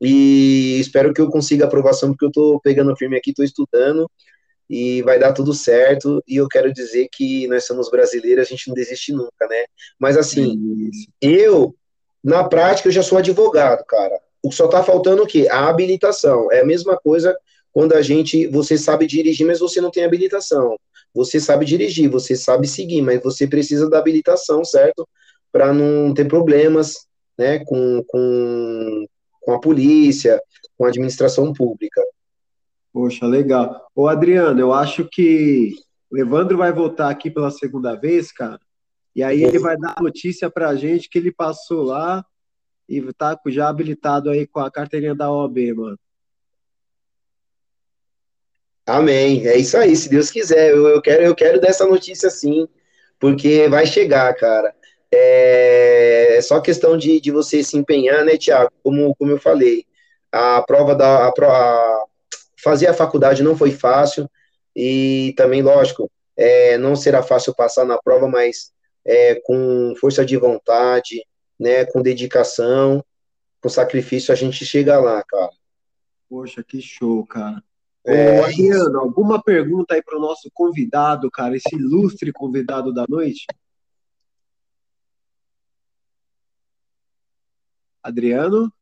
E 0.00 0.78
espero 0.78 1.12
que 1.12 1.20
eu 1.20 1.30
consiga 1.30 1.64
aprovação, 1.64 2.10
porque 2.10 2.24
eu 2.24 2.28
estou 2.28 2.60
pegando 2.60 2.96
firme 2.96 3.16
aqui, 3.16 3.30
estou 3.30 3.44
estudando 3.44 4.08
e 4.70 5.02
vai 5.02 5.18
dar 5.18 5.32
tudo 5.32 5.52
certo. 5.54 6.22
E 6.28 6.36
eu 6.36 6.46
quero 6.46 6.72
dizer 6.72 7.08
que 7.10 7.48
nós 7.48 7.64
somos 7.64 7.90
brasileiros, 7.90 8.46
a 8.46 8.48
gente 8.48 8.68
não 8.68 8.74
desiste 8.74 9.12
nunca, 9.12 9.46
né? 9.48 9.64
Mas 9.98 10.16
assim, 10.16 10.90
eu, 11.20 11.74
na 12.22 12.44
prática, 12.44 12.88
eu 12.88 12.92
já 12.92 13.02
sou 13.02 13.18
advogado, 13.18 13.84
cara. 13.86 14.20
O 14.42 14.52
só 14.52 14.68
tá 14.68 14.84
faltando 14.84 15.22
o 15.22 15.26
quê? 15.26 15.48
A 15.50 15.68
habilitação. 15.68 16.52
É 16.52 16.60
a 16.60 16.66
mesma 16.66 16.96
coisa 16.96 17.36
quando 17.78 17.92
a 17.92 18.02
gente, 18.02 18.48
você 18.48 18.76
sabe 18.76 19.06
dirigir, 19.06 19.46
mas 19.46 19.60
você 19.60 19.80
não 19.80 19.88
tem 19.88 20.04
habilitação. 20.04 20.76
Você 21.14 21.38
sabe 21.38 21.64
dirigir, 21.64 22.10
você 22.10 22.34
sabe 22.34 22.66
seguir, 22.66 23.02
mas 23.02 23.22
você 23.22 23.46
precisa 23.46 23.88
da 23.88 24.00
habilitação, 24.00 24.64
certo? 24.64 25.08
Para 25.52 25.72
não 25.72 26.12
ter 26.12 26.26
problemas, 26.26 27.06
né, 27.38 27.64
com, 27.64 28.02
com, 28.08 29.06
com 29.40 29.52
a 29.52 29.60
polícia, 29.60 30.42
com 30.76 30.86
a 30.86 30.88
administração 30.88 31.52
pública. 31.52 32.02
Poxa, 32.92 33.26
legal. 33.26 33.86
Ô, 33.94 34.08
Adriano, 34.08 34.58
eu 34.58 34.72
acho 34.72 35.08
que 35.08 35.76
o 36.10 36.18
Evandro 36.18 36.58
vai 36.58 36.72
voltar 36.72 37.08
aqui 37.08 37.30
pela 37.30 37.52
segunda 37.52 37.94
vez, 37.94 38.32
cara, 38.32 38.58
e 39.14 39.22
aí 39.22 39.44
ele 39.44 39.60
vai 39.60 39.76
dar 39.76 39.94
notícia 40.02 40.50
pra 40.50 40.74
gente 40.74 41.08
que 41.08 41.16
ele 41.16 41.30
passou 41.30 41.84
lá 41.84 42.26
e 42.88 43.00
tá 43.12 43.38
já 43.46 43.68
habilitado 43.68 44.30
aí 44.30 44.48
com 44.48 44.58
a 44.58 44.68
carteirinha 44.68 45.14
da 45.14 45.30
OAB, 45.30 45.74
mano. 45.76 45.98
Amém. 48.88 49.46
É 49.46 49.54
isso 49.56 49.76
aí, 49.76 49.94
se 49.94 50.08
Deus 50.08 50.30
quiser. 50.30 50.70
Eu, 50.70 50.88
eu, 50.88 51.02
quero, 51.02 51.22
eu 51.22 51.34
quero 51.34 51.60
dessa 51.60 51.84
notícia 51.86 52.30
sim, 52.30 52.66
porque 53.20 53.68
vai 53.68 53.86
chegar, 53.86 54.34
cara. 54.34 54.74
É, 55.12 56.36
é 56.38 56.42
só 56.42 56.58
questão 56.60 56.96
de, 56.96 57.20
de 57.20 57.30
você 57.30 57.62
se 57.62 57.76
empenhar, 57.76 58.24
né, 58.24 58.38
Tiago? 58.38 58.72
Como, 58.82 59.14
como 59.16 59.32
eu 59.32 59.38
falei, 59.38 59.84
a 60.32 60.62
prova 60.62 60.94
da. 60.94 61.28
A, 61.28 61.28
a, 61.30 62.04
fazer 62.62 62.86
a 62.86 62.94
faculdade 62.94 63.42
não 63.42 63.56
foi 63.56 63.72
fácil, 63.72 64.28
e 64.74 65.34
também, 65.36 65.62
lógico, 65.62 66.10
é, 66.36 66.78
não 66.78 66.96
será 66.96 67.22
fácil 67.22 67.54
passar 67.54 67.84
na 67.84 67.98
prova, 67.98 68.26
mas 68.26 68.72
é, 69.04 69.34
com 69.44 69.94
força 70.00 70.24
de 70.24 70.36
vontade, 70.38 71.22
né, 71.60 71.84
com 71.84 72.00
dedicação, 72.00 73.04
com 73.60 73.68
sacrifício, 73.68 74.32
a 74.32 74.36
gente 74.36 74.64
chega 74.64 74.98
lá, 74.98 75.22
cara. 75.24 75.50
Poxa, 76.28 76.64
que 76.64 76.80
show, 76.80 77.24
cara. 77.26 77.62
É, 78.10 78.42
Adriano, 78.42 79.00
alguma 79.00 79.42
pergunta 79.42 79.94
aí 79.94 80.02
para 80.02 80.16
o 80.16 80.20
nosso 80.20 80.50
convidado, 80.54 81.30
cara, 81.30 81.54
esse 81.54 81.76
ilustre 81.76 82.32
convidado 82.32 82.90
da 82.90 83.04
noite? 83.06 83.44
Adriano? 88.02 88.72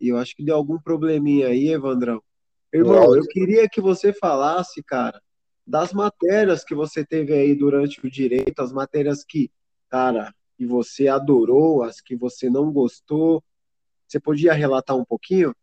E 0.00 0.08
eu 0.08 0.18
acho 0.18 0.34
que 0.34 0.44
deu 0.44 0.56
algum 0.56 0.76
probleminha 0.76 1.46
aí, 1.46 1.68
Evandrão. 1.68 2.20
Irmão, 2.72 3.14
eu 3.14 3.22
queria 3.22 3.68
que 3.68 3.80
você 3.80 4.12
falasse, 4.12 4.82
cara, 4.82 5.22
das 5.64 5.92
matérias 5.92 6.64
que 6.64 6.74
você 6.74 7.06
teve 7.06 7.32
aí 7.32 7.54
durante 7.54 8.04
o 8.04 8.10
direito, 8.10 8.58
as 8.58 8.72
matérias 8.72 9.24
que, 9.24 9.52
cara, 9.88 10.34
que 10.58 10.66
você 10.66 11.06
adorou, 11.06 11.84
as 11.84 12.00
que 12.00 12.16
você 12.16 12.50
não 12.50 12.72
gostou, 12.72 13.40
você 14.14 14.20
podia 14.20 14.52
relatar 14.52 14.96
um 14.96 15.04
pouquinho? 15.04 15.54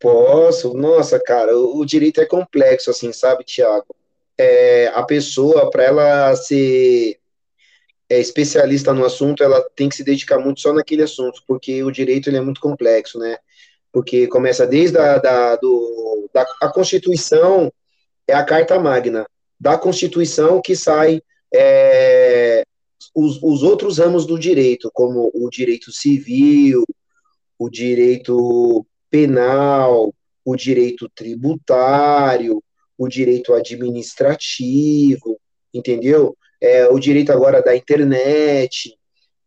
Posso. 0.00 0.74
Nossa, 0.74 1.18
cara, 1.20 1.56
o, 1.56 1.84
direito 1.84 2.20
é 2.20 2.26
complexo, 2.26 2.90
assim, 2.90 3.12
sabe, 3.12 3.44
Tiago? 3.44 3.94
É, 4.36 4.88
a 4.88 5.02
pessoa, 5.02 5.70
para 5.70 5.84
ela 5.84 6.36
ser 6.36 7.18
é, 8.10 8.18
especialista 8.18 8.92
no 8.92 9.04
assunto, 9.04 9.42
ela 9.42 9.64
tem 9.74 9.88
que 9.88 9.96
se 9.96 10.04
dedicar 10.04 10.38
muito 10.38 10.60
só 10.60 10.72
naquele 10.72 11.02
assunto, 11.02 11.42
porque 11.46 11.82
o 11.82 11.90
direito 11.90 12.28
ele 12.28 12.36
é 12.36 12.40
muito 12.40 12.60
complexo, 12.60 13.18
né? 13.18 13.38
Porque 13.92 14.26
começa 14.26 14.66
desde 14.66 14.98
a 14.98 15.18
da, 15.18 15.56
do, 15.56 16.28
da 16.34 16.44
a 16.60 16.68
Constituição, 16.68 17.72
é 18.26 18.34
a 18.34 18.44
Carta 18.44 18.78
Magna. 18.78 19.26
Da 19.58 19.78
Constituição 19.78 20.60
que 20.60 20.76
sai 20.76 21.22
é, 21.54 22.64
os, 23.14 23.42
os 23.42 23.62
outros 23.62 23.98
ramos 23.98 24.26
do 24.26 24.38
direito, 24.38 24.90
como 24.92 25.30
o 25.32 25.48
direito 25.48 25.90
civil, 25.90 26.84
o 27.58 27.68
direito 27.70 28.86
penal, 29.10 30.14
o 30.44 30.56
direito 30.56 31.10
tributário, 31.14 32.62
o 32.96 33.08
direito 33.08 33.52
administrativo, 33.52 35.38
entendeu? 35.72 36.36
É, 36.60 36.88
o 36.88 36.98
direito 36.98 37.32
agora 37.32 37.62
da 37.62 37.76
internet. 37.76 38.96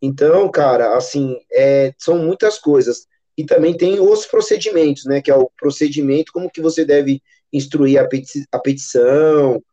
Então, 0.02 0.50
cara, 0.50 0.96
assim, 0.96 1.38
é, 1.52 1.94
são 1.98 2.18
muitas 2.18 2.60
coisas. 2.60 3.08
E 3.38 3.46
também 3.46 3.76
tem 3.76 4.00
os 4.00 4.26
procedimentos, 4.26 5.06
né? 5.06 5.22
Que 5.22 5.32
é 5.32 5.36
o 5.36 5.50
procedimento, 5.58 6.32
como 6.32 6.52
que 6.52 6.62
você 6.62 6.86
deve 6.86 7.22
instruir 7.52 8.00
a, 8.00 8.08
peti 8.08 8.46
a 8.52 8.60
petição, 8.60 9.64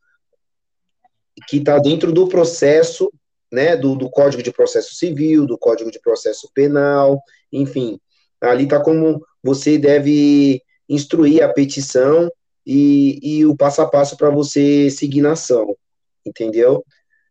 que 1.49 1.59
está 1.59 1.79
dentro 1.79 2.13
do 2.13 2.29
processo, 2.29 3.13
né? 3.53 3.77
Do, 3.77 3.95
do 3.97 4.09
Código 4.09 4.43
de 4.43 4.53
Processo 4.53 4.95
Civil, 4.95 5.47
do 5.47 5.59
Código 5.59 5.91
de 5.91 6.01
Processo 6.01 6.49
Penal, 6.55 7.21
enfim. 7.53 7.99
Ali 8.47 8.65
está 8.65 8.81
como 8.81 9.25
você 9.43 9.79
deve 9.79 10.63
instruir 10.89 11.43
a 11.43 11.49
petição 11.53 12.31
e, 12.65 13.19
e 13.23 13.47
o 13.47 13.57
passo 13.57 13.83
a 13.83 13.89
passo 13.89 14.17
para 14.17 14.31
você 14.31 14.91
seguir 14.91 15.21
na 15.21 15.33
ação, 15.33 15.77
entendeu? 16.25 16.85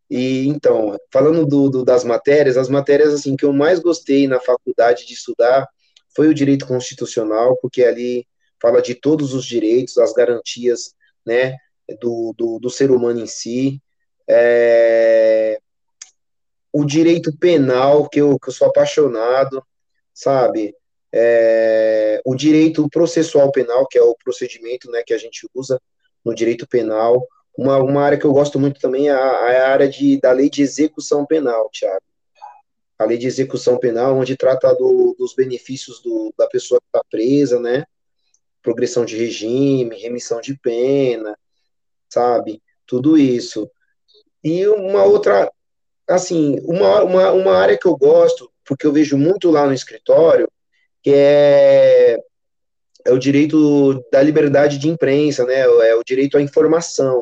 E 0.09 0.47
então, 0.47 0.97
falando 1.11 1.45
do, 1.45 1.69
do, 1.69 1.85
das 1.85 2.03
matérias, 2.03 2.57
as 2.57 2.69
matérias 2.69 3.13
assim 3.13 3.35
que 3.35 3.45
eu 3.45 3.51
mais 3.51 3.79
gostei 3.79 4.27
na 4.27 4.39
faculdade 4.39 5.05
de 5.05 5.13
estudar 5.13 5.67
foi 6.15 6.27
o 6.27 6.33
direito 6.33 6.65
constitucional, 6.67 7.57
porque 7.61 7.83
ali 7.83 8.25
fala 8.61 8.81
de 8.81 8.95
todos 8.95 9.33
os 9.33 9.45
direitos, 9.45 9.97
as 9.97 10.13
garantias, 10.13 10.95
né, 11.25 11.57
do, 11.99 12.33
do, 12.37 12.59
do 12.59 12.69
ser 12.69 12.91
humano 12.91 13.19
em 13.19 13.27
si. 13.27 13.81
É, 14.27 15.59
o 16.71 16.85
direito 16.85 17.35
penal, 17.37 18.07
que 18.09 18.21
eu, 18.21 18.39
que 18.39 18.49
eu 18.49 18.53
sou 18.53 18.67
apaixonado, 18.67 19.63
sabe? 20.13 20.73
É, 21.17 22.21
o 22.25 22.35
direito 22.35 22.89
processual 22.89 23.49
penal, 23.49 23.87
que 23.87 23.97
é 23.97 24.01
o 24.01 24.17
procedimento 24.21 24.91
né, 24.91 25.01
que 25.01 25.13
a 25.13 25.17
gente 25.17 25.47
usa 25.55 25.81
no 26.25 26.35
direito 26.35 26.67
penal. 26.67 27.25
Uma, 27.57 27.77
uma 27.77 28.01
área 28.01 28.17
que 28.17 28.25
eu 28.25 28.33
gosto 28.33 28.59
muito 28.59 28.81
também 28.81 29.07
é 29.07 29.13
a, 29.13 29.17
a 29.17 29.69
área 29.69 29.87
de, 29.87 30.19
da 30.19 30.33
lei 30.33 30.49
de 30.49 30.61
execução 30.61 31.25
penal, 31.25 31.69
Tiago. 31.71 32.03
A 32.99 33.05
lei 33.05 33.17
de 33.17 33.27
execução 33.27 33.77
penal, 33.77 34.17
onde 34.17 34.35
trata 34.35 34.73
do, 34.75 35.15
dos 35.17 35.33
benefícios 35.33 36.01
do, 36.01 36.33
da 36.37 36.47
pessoa 36.47 36.81
que 36.81 36.87
está 36.87 37.01
presa, 37.09 37.61
né? 37.61 37.85
Progressão 38.61 39.05
de 39.05 39.15
regime, 39.15 39.97
remissão 39.97 40.41
de 40.41 40.57
pena, 40.57 41.37
sabe? 42.09 42.61
Tudo 42.85 43.17
isso. 43.17 43.69
E 44.43 44.67
uma 44.67 45.03
outra, 45.05 45.49
assim, 46.07 46.59
uma, 46.65 47.03
uma, 47.03 47.31
uma 47.31 47.57
área 47.57 47.77
que 47.77 47.87
eu 47.87 47.95
gosto, 47.95 48.51
porque 48.65 48.85
eu 48.85 48.91
vejo 48.91 49.17
muito 49.17 49.49
lá 49.49 49.65
no 49.65 49.73
escritório, 49.73 50.49
que 51.05 51.13
é, 51.13 52.17
é 53.05 53.13
o 53.13 53.19
direito 53.19 54.03
da 54.11 54.23
liberdade 54.23 54.79
de 54.79 54.89
imprensa, 54.89 55.45
né? 55.45 55.59
É 55.59 55.95
o 55.95 56.03
direito 56.03 56.35
à 56.35 56.41
informação. 56.41 57.21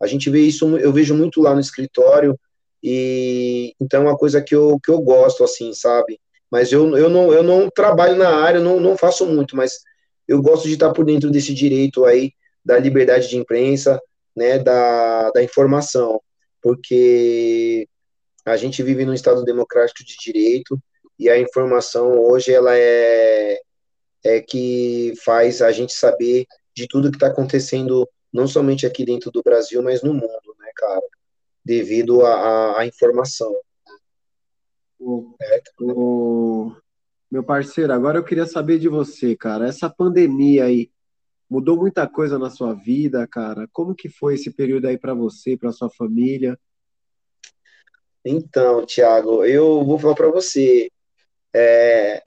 A 0.00 0.06
gente 0.06 0.30
vê 0.30 0.40
isso, 0.40 0.78
eu 0.78 0.90
vejo 0.90 1.14
muito 1.14 1.42
lá 1.42 1.52
no 1.52 1.60
escritório, 1.60 2.40
e 2.82 3.74
então 3.78 4.00
é 4.00 4.04
uma 4.06 4.16
coisa 4.16 4.40
que 4.40 4.54
eu, 4.54 4.80
que 4.82 4.90
eu 4.90 4.98
gosto, 5.02 5.44
assim, 5.44 5.74
sabe? 5.74 6.18
Mas 6.50 6.72
eu, 6.72 6.96
eu, 6.96 7.10
não, 7.10 7.30
eu 7.30 7.42
não 7.42 7.68
trabalho 7.68 8.16
na 8.16 8.30
área, 8.30 8.60
não, 8.60 8.80
não 8.80 8.96
faço 8.96 9.26
muito, 9.26 9.54
mas 9.54 9.74
eu 10.26 10.40
gosto 10.40 10.66
de 10.66 10.72
estar 10.72 10.90
por 10.94 11.04
dentro 11.04 11.30
desse 11.30 11.52
direito 11.52 12.06
aí 12.06 12.32
da 12.64 12.78
liberdade 12.78 13.28
de 13.28 13.36
imprensa, 13.36 14.00
né, 14.34 14.58
da, 14.58 15.30
da 15.32 15.42
informação, 15.42 16.18
porque 16.62 17.86
a 18.46 18.56
gente 18.56 18.82
vive 18.82 19.04
num 19.04 19.12
Estado 19.12 19.44
democrático 19.44 20.02
de 20.02 20.16
direito 20.16 20.80
e 21.18 21.28
a 21.28 21.38
informação 21.38 22.18
hoje 22.18 22.52
ela 22.52 22.76
é, 22.76 23.60
é 24.24 24.40
que 24.40 25.14
faz 25.24 25.60
a 25.60 25.72
gente 25.72 25.92
saber 25.92 26.46
de 26.74 26.86
tudo 26.86 27.10
que 27.10 27.16
está 27.16 27.26
acontecendo, 27.26 28.08
não 28.32 28.46
somente 28.46 28.86
aqui 28.86 29.04
dentro 29.04 29.30
do 29.30 29.42
Brasil, 29.42 29.82
mas 29.82 30.02
no 30.02 30.14
mundo, 30.14 30.54
né, 30.58 30.70
cara? 30.76 31.02
Devido 31.64 32.24
à 32.24 32.86
informação. 32.86 33.54
O, 34.98 35.34
o, 35.80 36.72
meu 37.30 37.42
parceiro, 37.42 37.92
agora 37.92 38.18
eu 38.18 38.24
queria 38.24 38.46
saber 38.46 38.78
de 38.78 38.88
você, 38.88 39.36
cara. 39.36 39.68
Essa 39.68 39.90
pandemia 39.90 40.64
aí 40.64 40.90
mudou 41.48 41.76
muita 41.76 42.06
coisa 42.06 42.38
na 42.38 42.50
sua 42.50 42.74
vida, 42.74 43.26
cara. 43.26 43.68
Como 43.72 43.94
que 43.94 44.08
foi 44.08 44.34
esse 44.34 44.50
período 44.50 44.86
aí 44.86 44.96
para 44.98 45.14
você, 45.14 45.56
para 45.56 45.72
sua 45.72 45.90
família? 45.90 46.58
Então, 48.24 48.84
Thiago, 48.84 49.44
eu 49.44 49.84
vou 49.84 49.98
falar 49.98 50.14
para 50.14 50.30
você. 50.30 50.90
É, 51.54 52.22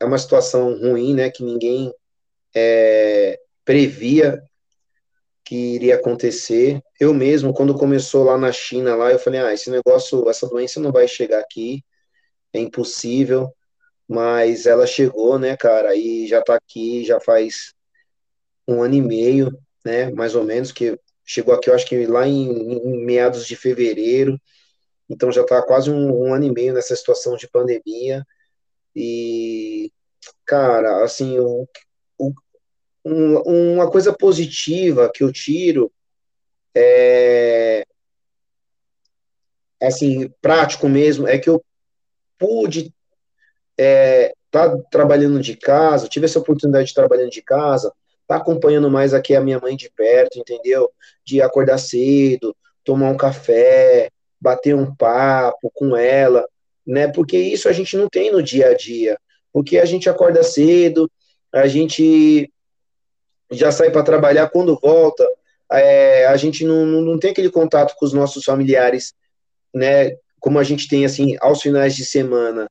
é 0.00 0.04
uma 0.04 0.18
situação 0.18 0.78
ruim, 0.78 1.14
né, 1.14 1.30
que 1.30 1.42
ninguém 1.42 1.92
é, 2.54 3.38
previa 3.64 4.42
que 5.44 5.54
iria 5.54 5.96
acontecer. 5.96 6.80
Eu 6.98 7.12
mesmo, 7.12 7.52
quando 7.52 7.76
começou 7.76 8.24
lá 8.24 8.38
na 8.38 8.50
China, 8.50 8.96
lá, 8.96 9.12
eu 9.12 9.18
falei, 9.18 9.40
ah, 9.40 9.52
esse 9.52 9.70
negócio, 9.70 10.28
essa 10.28 10.48
doença 10.48 10.80
não 10.80 10.90
vai 10.90 11.06
chegar 11.06 11.40
aqui, 11.40 11.84
é 12.52 12.58
impossível, 12.58 13.52
mas 14.08 14.66
ela 14.66 14.86
chegou, 14.86 15.38
né, 15.38 15.56
cara, 15.56 15.94
e 15.94 16.26
já 16.26 16.42
tá 16.42 16.54
aqui, 16.54 17.04
já 17.04 17.20
faz 17.20 17.74
um 18.66 18.82
ano 18.82 18.94
e 18.94 19.02
meio, 19.02 19.58
né, 19.84 20.10
mais 20.12 20.34
ou 20.34 20.44
menos, 20.44 20.72
que 20.72 20.98
chegou 21.24 21.54
aqui, 21.54 21.68
eu 21.70 21.74
acho 21.74 21.86
que 21.86 22.06
lá 22.06 22.26
em, 22.26 22.48
em 22.48 23.04
meados 23.04 23.46
de 23.46 23.56
fevereiro, 23.56 24.40
então 25.08 25.30
já 25.30 25.44
tá 25.44 25.62
quase 25.62 25.90
um, 25.90 26.26
um 26.26 26.34
ano 26.34 26.44
e 26.44 26.50
meio 26.50 26.72
nessa 26.72 26.96
situação 26.96 27.36
de 27.36 27.48
pandemia, 27.48 28.24
e, 28.94 29.92
cara, 30.46 31.04
assim, 31.04 31.38
o, 31.38 31.68
o, 32.18 32.32
um, 33.04 33.74
uma 33.74 33.90
coisa 33.90 34.12
positiva 34.12 35.10
que 35.12 35.22
eu 35.22 35.32
tiro 35.32 35.92
é, 36.74 37.86
assim, 39.80 40.28
prático 40.40 40.88
mesmo, 40.88 41.28
é 41.28 41.38
que 41.38 41.48
eu 41.48 41.62
pude 42.38 42.92
é, 43.78 44.34
tá 44.50 44.76
trabalhando 44.90 45.40
de 45.40 45.56
casa, 45.56 46.08
tive 46.08 46.26
essa 46.26 46.38
oportunidade 46.38 46.88
de 46.88 46.94
trabalhando 46.94 47.30
de 47.30 47.42
casa, 47.42 47.92
tá 48.26 48.36
acompanhando 48.36 48.90
mais 48.90 49.12
aqui 49.12 49.34
a 49.34 49.40
minha 49.40 49.58
mãe 49.58 49.76
de 49.76 49.90
perto, 49.90 50.38
entendeu? 50.38 50.90
De 51.24 51.42
acordar 51.42 51.78
cedo, 51.78 52.56
tomar 52.84 53.10
um 53.10 53.16
café, 53.16 54.10
bater 54.40 54.74
um 54.74 54.94
papo 54.94 55.70
com 55.74 55.96
ela, 55.96 56.46
né? 56.86 57.08
Porque 57.08 57.36
isso 57.36 57.68
a 57.68 57.72
gente 57.72 57.96
não 57.96 58.08
tem 58.08 58.30
no 58.30 58.42
dia 58.42 58.68
a 58.68 58.74
dia. 58.74 59.18
Porque 59.52 59.78
a 59.78 59.84
gente 59.84 60.08
acorda 60.08 60.42
cedo, 60.42 61.10
a 61.52 61.66
gente 61.66 62.52
já 63.50 63.70
sai 63.70 63.90
para 63.90 64.02
trabalhar, 64.02 64.50
quando 64.50 64.78
volta, 64.80 65.26
é, 65.70 66.26
a 66.26 66.36
gente 66.36 66.64
não, 66.64 66.84
não, 66.84 67.00
não 67.00 67.18
tem 67.18 67.30
aquele 67.30 67.50
contato 67.50 67.94
com 67.96 68.04
os 68.04 68.12
nossos 68.12 68.44
familiares, 68.44 69.14
né? 69.72 70.16
Como 70.40 70.58
a 70.58 70.64
gente 70.64 70.88
tem, 70.88 71.04
assim, 71.04 71.36
aos 71.40 71.62
finais 71.62 71.94
de 71.94 72.04
semana. 72.04 72.68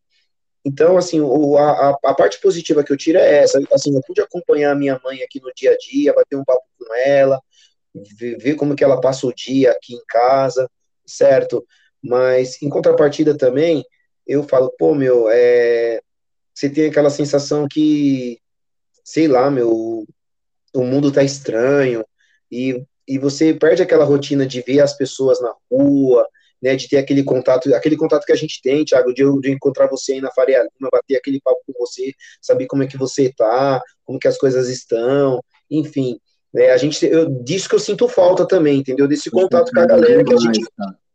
Então, 0.66 0.98
assim, 0.98 1.20
o, 1.20 1.58
a, 1.58 1.98
a 2.04 2.14
parte 2.14 2.40
positiva 2.40 2.84
que 2.84 2.92
eu 2.92 2.98
tiro 2.98 3.18
é 3.18 3.44
essa. 3.44 3.62
Assim, 3.72 3.94
eu 3.96 4.02
pude 4.06 4.22
acompanhar 4.22 4.72
a 4.72 4.76
minha 4.76 5.00
mãe 5.04 5.22
aqui 5.22 5.42
no 5.42 5.52
dia 5.54 5.72
a 5.72 5.78
dia, 5.78 6.14
bater 6.14 6.36
um 6.36 6.44
papo 6.46 6.64
com 6.78 6.94
ela, 6.96 7.40
ver, 8.18 8.38
ver 8.38 8.56
como 8.56 8.76
que 8.76 8.84
ela 8.84 9.02
passa 9.02 9.28
o 9.28 9.34
dia 9.34 9.72
aqui 9.72 9.96
em 9.96 10.04
casa, 10.08 10.70
certo? 11.06 11.66
Mas, 12.02 12.62
em 12.62 12.70
contrapartida 12.70 13.38
também, 13.38 13.84
eu 14.26 14.44
falo, 14.44 14.74
pô, 14.78 14.94
meu, 14.96 15.30
é, 15.30 16.02
você 16.54 16.70
tem 16.70 16.88
aquela 16.88 17.10
sensação 17.10 17.68
que, 17.68 18.40
sei 19.04 19.28
lá, 19.28 19.50
meu, 19.50 20.06
o 20.74 20.84
mundo 20.84 21.12
tá 21.12 21.24
estranho, 21.24 22.06
e, 22.52 22.86
e 23.08 23.18
você 23.18 23.54
perde 23.54 23.82
aquela 23.82 24.06
rotina 24.06 24.46
de 24.46 24.62
ver 24.62 24.80
as 24.80 24.96
pessoas 24.96 25.42
na 25.42 25.54
rua, 25.72 26.28
né, 26.62 26.76
de 26.76 26.88
ter 26.88 26.98
aquele 26.98 27.24
contato, 27.24 27.74
aquele 27.76 27.98
contato 27.98 28.26
que 28.26 28.32
a 28.32 28.38
gente 28.38 28.62
tem, 28.62 28.86
Thiago, 28.86 29.14
de, 29.14 29.24
de 29.42 29.52
encontrar 29.52 29.88
você 29.88 30.14
aí 30.14 30.22
na 30.22 30.32
Faria 30.32 30.60
Lima, 30.60 30.90
bater 30.92 31.18
aquele 31.18 31.42
papo 31.42 31.60
com 31.68 31.74
você, 31.86 32.14
saber 32.42 32.68
como 32.68 32.84
é 32.84 32.88
que 32.88 32.98
você 32.98 33.34
tá, 33.36 33.82
como 34.06 34.18
que 34.18 34.28
as 34.28 34.38
coisas 34.38 34.70
estão, 34.70 35.44
enfim, 35.70 36.18
né, 36.54 36.70
a 36.70 36.78
gente, 36.78 37.06
eu, 37.06 37.30
disso 37.44 37.68
que 37.68 37.76
eu 37.76 37.80
sinto 37.80 38.08
falta 38.08 38.48
também, 38.48 38.80
entendeu, 38.80 39.08
desse 39.08 39.30
contato 39.30 39.72
com 39.72 39.80
a 39.80 39.86
galera 39.86 40.24
que 40.24 40.34
a 40.34 40.38
gente, 40.38 40.62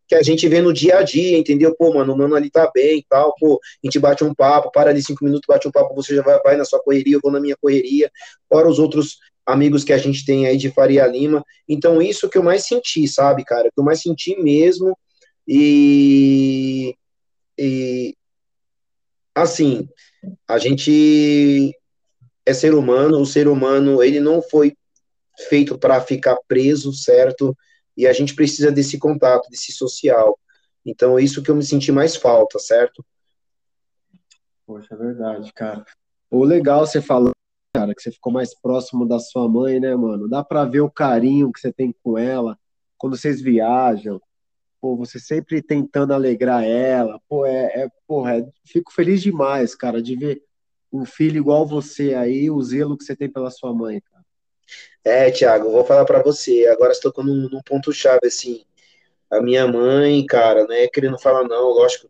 que 0.08 0.14
a 0.14 0.22
gente 0.22 0.48
vê 0.48 0.62
no 0.62 0.72
dia 0.72 0.98
a 0.98 1.02
dia, 1.02 1.36
entendeu? 1.36 1.74
Pô, 1.76 1.92
mano, 1.92 2.14
o 2.14 2.18
mano 2.18 2.34
ali 2.34 2.50
tá 2.50 2.70
bem 2.74 2.98
e 2.98 3.04
tal, 3.08 3.34
pô, 3.38 3.60
a 3.62 3.86
gente 3.86 3.98
bate 3.98 4.24
um 4.24 4.34
papo, 4.34 4.72
para 4.72 4.90
ali 4.90 5.02
cinco 5.02 5.24
minutos, 5.24 5.44
bate 5.46 5.68
um 5.68 5.70
papo, 5.70 5.94
você 5.94 6.16
já 6.16 6.22
vai, 6.22 6.40
vai 6.40 6.56
na 6.56 6.64
sua 6.64 6.80
correria, 6.80 7.16
eu 7.16 7.20
vou 7.22 7.30
na 7.30 7.38
minha 7.38 7.56
correria, 7.60 8.10
fora 8.48 8.68
os 8.68 8.78
outros 8.78 9.18
amigos 9.44 9.84
que 9.84 9.92
a 9.92 9.98
gente 9.98 10.24
tem 10.24 10.46
aí 10.46 10.56
de 10.56 10.70
Faria 10.70 11.06
Lima. 11.06 11.44
Então, 11.68 12.00
isso 12.00 12.28
que 12.28 12.38
eu 12.38 12.42
mais 12.42 12.66
senti, 12.66 13.06
sabe, 13.06 13.44
cara? 13.44 13.70
Que 13.70 13.80
eu 13.80 13.84
mais 13.84 14.00
senti 14.00 14.36
mesmo. 14.40 14.96
E, 15.46 16.94
e 17.58 18.14
assim, 19.34 19.88
a 20.46 20.58
gente 20.58 21.74
é 22.44 22.52
ser 22.52 22.74
humano, 22.74 23.20
o 23.20 23.26
ser 23.26 23.48
humano, 23.48 24.02
ele 24.02 24.20
não 24.20 24.42
foi 24.42 24.74
feito 25.48 25.78
para 25.78 26.00
ficar 26.00 26.36
preso, 26.46 26.92
certo? 26.92 27.56
E 27.98 28.06
a 28.06 28.12
gente 28.12 28.32
precisa 28.32 28.70
desse 28.70 28.96
contato, 28.96 29.50
desse 29.50 29.72
social. 29.72 30.38
Então, 30.86 31.18
é 31.18 31.22
isso 31.22 31.42
que 31.42 31.50
eu 31.50 31.56
me 31.56 31.64
senti 31.64 31.90
mais 31.90 32.14
falta, 32.14 32.56
certo? 32.60 33.04
Poxa, 34.64 34.94
é 34.94 34.96
verdade, 34.96 35.52
cara. 35.52 35.84
O 36.30 36.44
legal 36.44 36.86
você 36.86 37.02
falou, 37.02 37.32
cara, 37.74 37.92
que 37.92 38.00
você 38.00 38.12
ficou 38.12 38.32
mais 38.32 38.54
próximo 38.54 39.04
da 39.04 39.18
sua 39.18 39.48
mãe, 39.48 39.80
né, 39.80 39.96
mano? 39.96 40.28
Dá 40.28 40.44
pra 40.44 40.64
ver 40.64 40.80
o 40.80 40.90
carinho 40.90 41.50
que 41.52 41.58
você 41.58 41.72
tem 41.72 41.92
com 42.04 42.16
ela 42.16 42.56
quando 42.96 43.16
vocês 43.16 43.42
viajam. 43.42 44.20
Pô, 44.80 44.96
você 44.96 45.18
sempre 45.18 45.60
tentando 45.60 46.14
alegrar 46.14 46.62
ela. 46.62 47.20
Pô, 47.28 47.44
é, 47.44 47.82
é 47.82 47.88
porra, 48.06 48.38
é, 48.38 48.48
fico 48.64 48.92
feliz 48.92 49.20
demais, 49.20 49.74
cara, 49.74 50.00
de 50.00 50.14
ver 50.14 50.40
um 50.92 51.04
filho 51.04 51.38
igual 51.38 51.66
você 51.66 52.14
aí, 52.14 52.48
o 52.48 52.62
zelo 52.62 52.96
que 52.96 53.02
você 53.02 53.16
tem 53.16 53.28
pela 53.28 53.50
sua 53.50 53.74
mãe, 53.74 54.00
cara. 54.00 54.17
É, 55.04 55.30
Thiago, 55.30 55.70
vou 55.70 55.84
falar 55.84 56.04
para 56.04 56.22
você. 56.22 56.66
Agora 56.66 56.92
estou 56.92 57.10
tocando 57.10 57.34
num, 57.34 57.48
num 57.48 57.62
ponto-chave, 57.62 58.26
assim. 58.26 58.64
A 59.30 59.40
minha 59.40 59.66
mãe, 59.66 60.24
cara, 60.26 60.64
não 60.64 60.74
é 60.74 60.88
querendo 60.88 61.18
falar, 61.18 61.44
não, 61.44 61.70
lógico. 61.70 62.08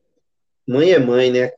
Mãe 0.66 0.92
é 0.92 0.99
mãe, 0.99 1.31
né? 1.31 1.53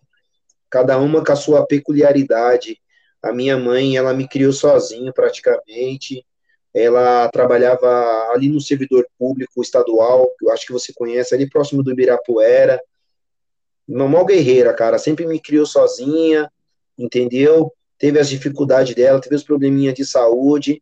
Cada 0.71 0.99
uma 0.99 1.25
com 1.25 1.33
a 1.33 1.37
sua 1.37 1.67
peculiaridade. 1.67 2.81
A 3.23 3.33
minha 3.33 3.57
mãe, 3.57 3.97
ela 3.97 4.15
me 4.15 4.27
criou 4.29 4.53
sozinho, 4.53 5.13
praticamente. 5.13 6.25
Ela 6.73 7.29
trabalhava 7.29 7.89
ali 8.33 8.49
no 8.49 8.61
servidor 8.61 9.07
público 9.19 9.61
estadual, 9.61 10.31
que 10.39 10.47
eu 10.47 10.53
acho 10.53 10.67
que 10.67 10.73
você 10.73 10.93
conhece, 10.93 11.35
ali 11.35 11.49
próximo 11.49 11.83
do 11.83 11.91
Ibirapuera. 11.91 12.81
Mamãe 13.89 14.25
guerreira, 14.27 14.73
cara, 14.73 14.99
sempre 14.99 15.27
me 15.27 15.41
criou 15.41 15.67
sozinha, 15.67 16.51
entendeu? 16.97 17.73
Teve 17.99 18.21
as 18.21 18.29
dificuldades 18.29 18.95
dela, 18.95 19.21
teve 19.21 19.35
os 19.35 19.43
probleminhas 19.43 19.95
de 19.95 20.05
saúde, 20.07 20.81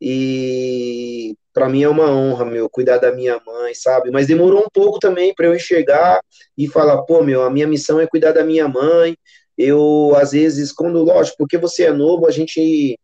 e 0.00 1.34
para 1.52 1.68
mim 1.68 1.82
é 1.82 1.88
uma 1.88 2.10
honra, 2.10 2.44
meu, 2.44 2.68
cuidar 2.68 2.98
da 2.98 3.10
minha 3.12 3.40
mãe, 3.46 3.74
sabe? 3.74 4.10
Mas 4.10 4.26
demorou 4.26 4.60
um 4.60 4.70
pouco 4.72 4.98
também 4.98 5.34
para 5.34 5.46
eu 5.46 5.54
enxergar 5.54 6.20
e 6.56 6.68
falar, 6.68 7.02
pô, 7.02 7.22
meu, 7.22 7.42
a 7.42 7.50
minha 7.50 7.66
missão 7.66 7.98
é 7.98 8.06
cuidar 8.06 8.32
da 8.32 8.44
minha 8.44 8.68
mãe, 8.68 9.16
eu, 9.56 10.12
às 10.16 10.32
vezes, 10.32 10.70
quando, 10.70 11.02
lógico, 11.02 11.38
porque 11.38 11.56
você 11.56 11.84
é 11.84 11.92
novo, 11.92 12.26
a 12.26 12.30
gente, 12.30 12.98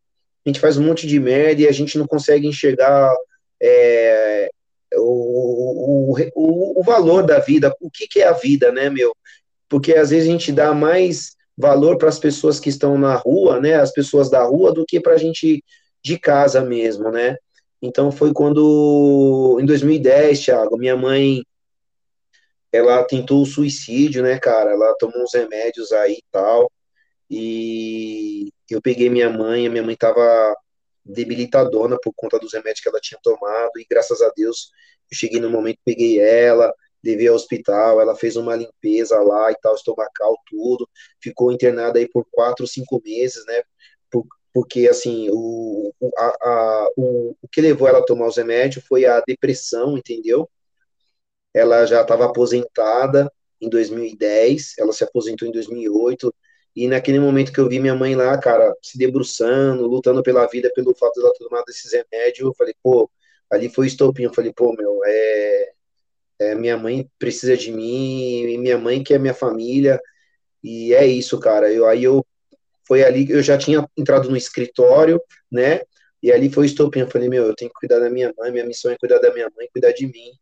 a 0.44 0.48
gente 0.48 0.60
faz 0.60 0.76
um 0.76 0.84
monte 0.84 1.06
de 1.06 1.18
merda 1.18 1.62
e 1.62 1.68
a 1.68 1.72
gente 1.72 1.96
não 1.96 2.06
consegue 2.06 2.46
enxergar 2.46 3.10
é, 3.60 4.50
o, 4.96 6.14
o, 6.34 6.80
o, 6.80 6.82
valor 6.84 7.24
da 7.24 7.38
vida, 7.38 7.74
o 7.80 7.90
que, 7.90 8.06
que 8.06 8.20
é 8.20 8.28
a 8.28 8.32
vida, 8.32 8.70
né, 8.70 8.90
meu? 8.90 9.16
Porque 9.68 9.94
às 9.94 10.10
vezes 10.10 10.28
a 10.28 10.32
gente 10.32 10.52
dá 10.52 10.74
mais 10.74 11.32
valor 11.56 11.96
para 11.96 12.08
as 12.08 12.18
pessoas 12.18 12.60
que 12.60 12.68
estão 12.68 12.98
na 12.98 13.14
rua, 13.14 13.60
né, 13.60 13.74
as 13.76 13.92
pessoas 13.92 14.28
da 14.28 14.42
rua, 14.42 14.72
do 14.72 14.84
que 14.86 15.00
para 15.00 15.14
a 15.14 15.18
gente 15.18 15.64
de 16.02 16.18
casa 16.18 16.62
mesmo, 16.62 17.10
né? 17.10 17.36
Então 17.80 18.12
foi 18.12 18.32
quando, 18.32 19.58
em 19.60 19.66
2010, 19.66 20.44
Thiago, 20.44 20.78
minha 20.78 20.96
mãe, 20.96 21.42
ela 22.72 23.02
tentou 23.04 23.42
o 23.42 23.46
suicídio, 23.46 24.22
né, 24.22 24.38
cara? 24.38 24.70
Ela 24.70 24.94
tomou 24.98 25.22
uns 25.22 25.34
remédios 25.34 25.92
aí 25.92 26.14
e 26.14 26.24
tal, 26.30 26.70
e 27.28 28.52
eu 28.70 28.80
peguei 28.80 29.10
minha 29.10 29.30
mãe, 29.30 29.66
a 29.66 29.70
minha 29.70 29.82
mãe 29.82 29.96
tava 29.96 30.54
debilitadona 31.04 31.98
por 32.00 32.12
conta 32.14 32.38
dos 32.38 32.52
remédios 32.52 32.80
que 32.80 32.88
ela 32.88 33.00
tinha 33.00 33.18
tomado, 33.22 33.72
e 33.76 33.86
graças 33.88 34.22
a 34.22 34.30
Deus 34.36 34.70
eu 35.10 35.16
cheguei 35.16 35.40
no 35.40 35.50
momento, 35.50 35.78
peguei 35.84 36.20
ela, 36.20 36.72
levei 37.04 37.28
ao 37.28 37.34
hospital, 37.34 38.00
ela 38.00 38.14
fez 38.14 38.36
uma 38.36 38.54
limpeza 38.54 39.18
lá 39.20 39.50
e 39.50 39.56
tal, 39.60 39.74
estomacal, 39.74 40.36
tudo, 40.48 40.88
ficou 41.20 41.52
internada 41.52 41.98
aí 41.98 42.08
por 42.08 42.24
quatro, 42.30 42.66
cinco 42.66 43.02
meses, 43.04 43.44
né, 43.46 43.62
por, 44.10 44.24
porque, 44.52 44.88
assim, 44.88 45.28
o, 45.30 45.92
a, 46.16 46.26
a, 46.42 46.88
o, 46.96 47.36
o 47.40 47.48
que 47.48 47.60
levou 47.60 47.88
ela 47.88 48.00
a 48.00 48.04
tomar 48.04 48.26
os 48.26 48.36
remédios 48.36 48.84
foi 48.84 49.06
a 49.06 49.20
depressão, 49.20 49.96
entendeu? 49.96 50.48
Ela 51.54 51.86
já 51.86 52.02
estava 52.02 52.26
aposentada 52.26 53.32
em 53.60 53.68
2010, 53.68 54.74
ela 54.78 54.92
se 54.92 55.04
aposentou 55.04 55.46
em 55.48 55.52
2008, 55.52 56.34
e 56.74 56.88
naquele 56.88 57.20
momento 57.20 57.52
que 57.52 57.60
eu 57.60 57.68
vi 57.68 57.78
minha 57.78 57.94
mãe 57.94 58.14
lá, 58.14 58.36
cara, 58.38 58.74
se 58.82 58.98
debruçando, 58.98 59.86
lutando 59.86 60.22
pela 60.22 60.46
vida, 60.46 60.70
pelo 60.74 60.94
fato 60.94 61.14
de 61.14 61.20
ela 61.20 61.32
tomar 61.34 61.62
esses 61.68 61.92
remédios, 61.92 62.40
eu 62.46 62.54
falei, 62.54 62.74
pô, 62.82 63.10
ali 63.50 63.68
foi 63.68 63.86
estopinho, 63.86 64.28
eu 64.28 64.34
falei, 64.34 64.52
pô, 64.54 64.72
meu, 64.74 65.00
é, 65.04 65.72
é, 66.40 66.54
minha 66.54 66.76
mãe 66.76 67.08
precisa 67.18 67.56
de 67.56 67.70
mim, 67.72 68.58
minha 68.58 68.78
mãe 68.78 69.02
que 69.04 69.14
é 69.14 69.18
minha 69.18 69.34
família, 69.34 70.00
e 70.62 70.94
é 70.94 71.06
isso, 71.06 71.38
cara, 71.40 71.72
eu, 71.72 71.86
aí 71.86 72.04
eu 72.04 72.24
foi 72.86 73.02
ali 73.02 73.26
que 73.26 73.32
eu 73.32 73.42
já 73.42 73.56
tinha 73.56 73.86
entrado 73.96 74.28
no 74.30 74.36
escritório, 74.36 75.20
né? 75.50 75.82
E 76.22 76.30
ali 76.32 76.50
foi 76.50 76.64
o 76.64 76.66
estopim. 76.66 77.00
Eu 77.00 77.10
falei, 77.10 77.28
meu, 77.28 77.44
eu 77.44 77.54
tenho 77.54 77.70
que 77.70 77.80
cuidar 77.80 77.98
da 77.98 78.08
minha 78.08 78.32
mãe, 78.38 78.52
minha 78.52 78.66
missão 78.66 78.90
é 78.90 78.96
cuidar 78.96 79.18
da 79.18 79.32
minha 79.32 79.50
mãe, 79.56 79.68
cuidar 79.72 79.92
de 79.92 80.06
mim. 80.06 80.32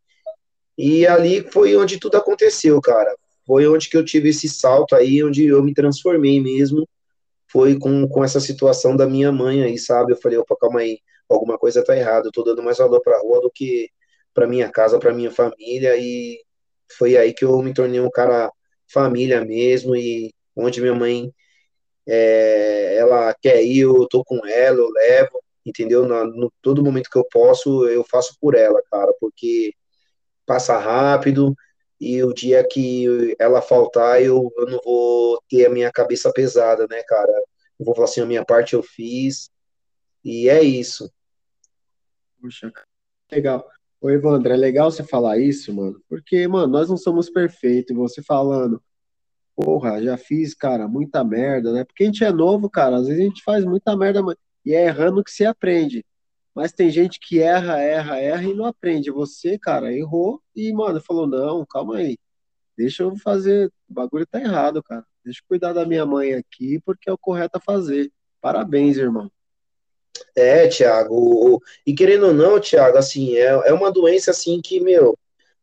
E 0.77 1.05
ali 1.07 1.41
foi 1.51 1.75
onde 1.75 1.99
tudo 1.99 2.17
aconteceu, 2.17 2.79
cara. 2.81 3.15
Foi 3.45 3.67
onde 3.67 3.89
que 3.89 3.97
eu 3.97 4.05
tive 4.05 4.29
esse 4.29 4.47
salto 4.47 4.95
aí, 4.95 5.23
onde 5.23 5.45
eu 5.45 5.63
me 5.63 5.73
transformei 5.73 6.39
mesmo. 6.39 6.87
Foi 7.51 7.77
com, 7.77 8.07
com 8.07 8.23
essa 8.23 8.39
situação 8.39 8.95
da 8.95 9.07
minha 9.07 9.31
mãe 9.31 9.63
aí, 9.63 9.77
sabe? 9.77 10.13
Eu 10.13 10.17
falei, 10.17 10.37
opa, 10.37 10.55
calma 10.59 10.79
aí, 10.81 10.99
alguma 11.27 11.57
coisa 11.57 11.83
tá 11.83 11.95
errada. 11.97 12.27
Eu 12.27 12.31
tô 12.31 12.43
dando 12.43 12.63
mais 12.63 12.77
valor 12.77 13.01
pra 13.01 13.19
rua 13.19 13.41
do 13.41 13.51
que 13.53 13.89
pra 14.33 14.47
minha 14.47 14.69
casa, 14.69 14.99
pra 14.99 15.13
minha 15.13 15.31
família. 15.31 15.97
E 15.97 16.39
foi 16.97 17.17
aí 17.17 17.33
que 17.33 17.43
eu 17.43 17.61
me 17.61 17.73
tornei 17.73 17.99
um 17.99 18.09
cara 18.09 18.51
família 18.91 19.43
mesmo. 19.43 19.95
E 19.95 20.33
onde 20.55 20.79
minha 20.81 20.95
mãe 20.95 21.31
é, 22.07 22.95
ela 22.97 23.33
quer 23.41 23.63
ir, 23.63 23.81
eu 23.81 24.07
tô 24.07 24.23
com 24.23 24.45
ela, 24.45 24.77
eu 24.77 24.89
levo, 24.89 25.41
entendeu? 25.65 26.07
Na, 26.07 26.25
no 26.25 26.51
todo 26.61 26.83
momento 26.83 27.09
que 27.09 27.17
eu 27.17 27.25
posso, 27.25 27.87
eu 27.87 28.03
faço 28.03 28.35
por 28.39 28.55
ela, 28.55 28.81
cara, 28.91 29.13
porque 29.19 29.73
passa 30.45 30.77
rápido 30.77 31.55
e 31.99 32.23
o 32.23 32.33
dia 32.33 32.67
que 32.67 33.35
ela 33.39 33.61
faltar, 33.61 34.21
eu, 34.23 34.51
eu 34.57 34.65
não 34.65 34.79
vou 34.83 35.41
ter 35.49 35.65
a 35.67 35.69
minha 35.69 35.91
cabeça 35.91 36.31
pesada, 36.33 36.87
né, 36.89 37.03
cara? 37.03 37.31
Eu 37.79 37.85
vou 37.85 37.93
falar 37.93 38.05
assim, 38.05 38.21
a 38.21 38.25
minha 38.25 38.43
parte 38.43 38.73
eu 38.73 38.83
fiz 38.83 39.49
e 40.23 40.49
é 40.49 40.61
isso. 40.63 41.11
Puxa, 42.41 42.71
legal. 43.31 43.69
Ô, 44.01 44.09
Evandro, 44.09 44.51
é 44.51 44.57
legal 44.57 44.89
você 44.91 45.03
falar 45.03 45.37
isso, 45.37 45.71
mano, 45.73 46.01
porque, 46.09 46.47
mano, 46.47 46.67
nós 46.67 46.89
não 46.89 46.97
somos 46.97 47.29
perfeitos, 47.29 47.95
você 47.95 48.23
falando, 48.23 48.81
porra, 49.61 50.01
já 50.01 50.17
fiz, 50.17 50.53
cara, 50.53 50.87
muita 50.87 51.23
merda, 51.23 51.71
né? 51.71 51.83
Porque 51.83 52.03
a 52.03 52.05
gente 52.07 52.23
é 52.23 52.31
novo, 52.31 52.69
cara, 52.69 52.97
às 52.97 53.07
vezes 53.07 53.21
a 53.21 53.25
gente 53.25 53.43
faz 53.43 53.63
muita 53.63 53.95
merda 53.95 54.21
e 54.65 54.73
é 54.73 54.85
errando 54.85 55.23
que 55.23 55.31
se 55.31 55.45
aprende. 55.45 56.05
Mas 56.53 56.73
tem 56.73 56.89
gente 56.89 57.19
que 57.19 57.39
erra, 57.39 57.79
erra, 57.79 58.19
erra 58.19 58.43
e 58.43 58.53
não 58.53 58.65
aprende. 58.65 59.09
Você, 59.11 59.57
cara, 59.57 59.93
errou 59.93 60.41
e, 60.55 60.73
mano, 60.73 60.99
falou: 60.99 61.25
não, 61.25 61.65
calma 61.65 61.97
aí, 61.97 62.17
deixa 62.77 63.03
eu 63.03 63.15
fazer, 63.17 63.71
o 63.89 63.93
bagulho 63.93 64.25
tá 64.27 64.39
errado, 64.39 64.83
cara. 64.83 65.05
Deixa 65.23 65.39
eu 65.39 65.45
cuidar 65.47 65.73
da 65.73 65.85
minha 65.85 66.05
mãe 66.05 66.33
aqui, 66.33 66.79
porque 66.83 67.09
é 67.09 67.13
o 67.13 67.17
correto 67.17 67.57
a 67.57 67.61
fazer. 67.61 68.11
Parabéns, 68.41 68.97
irmão. 68.97 69.31
É, 70.35 70.67
Thiago, 70.67 71.61
e 71.85 71.93
querendo 71.93 72.27
ou 72.27 72.33
não, 72.33 72.59
Thiago, 72.59 72.97
assim, 72.97 73.35
é, 73.35 73.47
é 73.47 73.73
uma 73.73 73.91
doença, 73.91 74.31
assim, 74.31 74.61
que, 74.61 74.79
meu, 74.79 75.17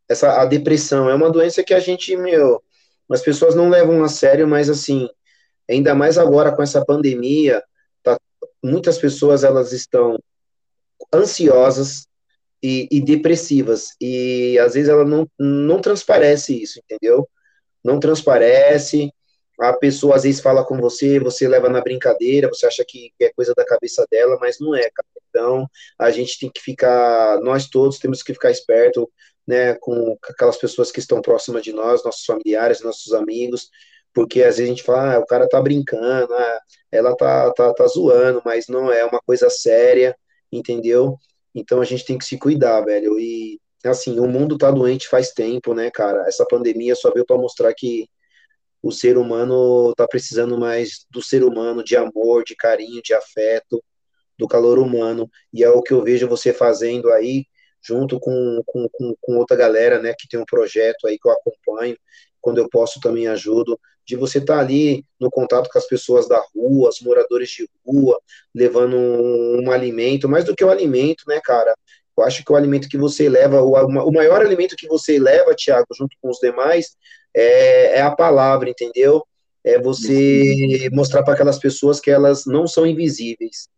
essa, 0.08 0.40
a 0.40 0.46
depressão 0.46 1.08
é 1.08 1.14
uma 1.14 1.30
doença 1.30 1.62
que 1.62 1.74
a 1.74 1.80
gente, 1.80 2.16
meu, 2.16 2.62
as 3.10 3.22
pessoas 3.22 3.54
não 3.54 3.68
levam 3.68 4.02
a 4.02 4.08
sério, 4.08 4.46
mas 4.46 4.68
assim, 4.68 5.08
ainda 5.68 5.94
mais 5.94 6.18
agora 6.18 6.54
com 6.54 6.62
essa 6.62 6.84
pandemia, 6.84 7.62
tá, 8.02 8.18
muitas 8.62 8.98
pessoas 8.98 9.44
elas 9.44 9.72
estão 9.72 10.18
ansiosas 11.12 12.06
e, 12.62 12.88
e, 12.90 13.00
depressivas, 13.00 13.94
e 14.00 14.58
às 14.58 14.74
vezes 14.74 14.88
ela 14.88 15.04
não, 15.04 15.28
não 15.38 15.80
transparece 15.80 16.60
isso, 16.60 16.80
entendeu? 16.80 17.28
Não 17.84 18.00
transparece, 18.00 19.12
a 19.60 19.72
pessoa 19.72 20.16
às 20.16 20.22
vezes 20.22 20.40
fala 20.40 20.64
com 20.64 20.78
você, 20.78 21.18
você 21.18 21.48
leva 21.48 21.68
na 21.68 21.80
brincadeira, 21.80 22.48
você 22.48 22.66
acha 22.66 22.84
que 22.86 23.12
é 23.20 23.32
coisa 23.32 23.54
da 23.56 23.64
cabeça 23.64 24.06
dela, 24.10 24.36
mas 24.40 24.58
não 24.60 24.74
é, 24.74 24.88
cara. 24.90 25.08
Então, 25.28 25.68
a 25.98 26.10
gente 26.10 26.38
tem 26.38 26.50
que 26.50 26.60
ficar, 26.60 27.40
nós 27.40 27.68
todos 27.68 27.98
temos 27.98 28.22
que 28.22 28.32
ficar 28.32 28.50
esperto, 28.50 29.10
né, 29.48 29.74
com 29.76 30.14
aquelas 30.28 30.58
pessoas 30.58 30.92
que 30.92 31.00
estão 31.00 31.22
próximas 31.22 31.62
de 31.62 31.72
nós, 31.72 32.04
nossos 32.04 32.26
familiares, 32.26 32.82
nossos 32.82 33.14
amigos, 33.14 33.70
porque 34.12 34.42
às 34.42 34.58
vezes 34.58 34.64
a 34.64 34.74
gente 34.74 34.82
fala, 34.82 35.14
ah, 35.14 35.18
o 35.20 35.26
cara 35.26 35.48
tá 35.48 35.58
brincando, 35.58 36.34
ah, 36.34 36.60
ela 36.92 37.16
tá, 37.16 37.50
tá, 37.54 37.72
tá 37.72 37.86
zoando, 37.86 38.42
mas 38.44 38.68
não 38.68 38.92
é 38.92 39.06
uma 39.06 39.20
coisa 39.20 39.48
séria, 39.48 40.14
entendeu? 40.52 41.16
Então 41.54 41.80
a 41.80 41.84
gente 41.86 42.04
tem 42.04 42.18
que 42.18 42.26
se 42.26 42.36
cuidar, 42.38 42.82
velho. 42.82 43.18
E 43.18 43.58
assim, 43.84 44.20
o 44.20 44.26
mundo 44.28 44.58
tá 44.58 44.70
doente 44.70 45.08
faz 45.08 45.30
tempo, 45.32 45.72
né, 45.72 45.90
cara? 45.90 46.26
Essa 46.28 46.44
pandemia 46.46 46.94
só 46.94 47.10
veio 47.10 47.24
para 47.24 47.38
mostrar 47.38 47.72
que 47.72 48.06
o 48.82 48.92
ser 48.92 49.16
humano 49.16 49.94
tá 49.96 50.06
precisando 50.06 50.58
mais 50.58 51.06
do 51.10 51.22
ser 51.22 51.42
humano, 51.42 51.82
de 51.82 51.96
amor, 51.96 52.44
de 52.44 52.54
carinho, 52.54 53.00
de 53.02 53.14
afeto, 53.14 53.82
do 54.38 54.46
calor 54.46 54.78
humano. 54.78 55.26
E 55.54 55.64
é 55.64 55.70
o 55.70 55.82
que 55.82 55.94
eu 55.94 56.04
vejo 56.04 56.28
você 56.28 56.52
fazendo 56.52 57.10
aí, 57.10 57.46
junto 57.82 58.18
com, 58.20 58.62
com, 58.66 58.88
com, 58.92 59.14
com 59.20 59.36
outra 59.36 59.56
galera, 59.56 59.98
né, 60.00 60.14
que 60.18 60.28
tem 60.28 60.38
um 60.38 60.44
projeto 60.44 61.06
aí 61.06 61.18
que 61.18 61.28
eu 61.28 61.32
acompanho, 61.32 61.96
quando 62.40 62.58
eu 62.58 62.68
posso 62.68 63.00
também 63.00 63.26
ajudo, 63.26 63.78
de 64.06 64.16
você 64.16 64.38
estar 64.38 64.54
tá 64.54 64.60
ali 64.60 65.04
no 65.20 65.30
contato 65.30 65.68
com 65.70 65.78
as 65.78 65.86
pessoas 65.86 66.26
da 66.26 66.42
rua, 66.54 66.88
os 66.88 67.00
moradores 67.02 67.50
de 67.50 67.68
rua, 67.86 68.18
levando 68.54 68.96
um, 68.96 69.64
um, 69.64 69.70
alimento, 69.70 70.28
mais 70.28 70.44
do 70.44 70.56
que 70.56 70.64
o 70.64 70.70
alimento, 70.70 71.24
né, 71.28 71.40
cara? 71.44 71.74
Eu 72.16 72.24
acho 72.24 72.42
que 72.42 72.50
o 72.50 72.56
alimento 72.56 72.88
que 72.88 72.96
você 72.96 73.28
leva, 73.28 73.60
o, 73.60 73.74
o 73.74 74.12
maior 74.12 74.40
alimento 74.40 74.76
que 74.76 74.88
você 74.88 75.18
leva, 75.18 75.54
Tiago, 75.54 75.86
junto 75.94 76.16
com 76.22 76.30
os 76.30 76.38
demais, 76.38 76.96
é, 77.36 77.98
é 77.98 78.02
a 78.02 78.10
palavra, 78.10 78.70
entendeu? 78.70 79.22
É 79.62 79.78
você 79.78 80.88
mostrar 80.90 81.22
para 81.22 81.34
aquelas 81.34 81.58
pessoas 81.58 82.00
que 82.00 82.10
elas 82.10 82.46
não 82.46 82.66
são 82.66 82.86
invisíveis, 82.86 83.68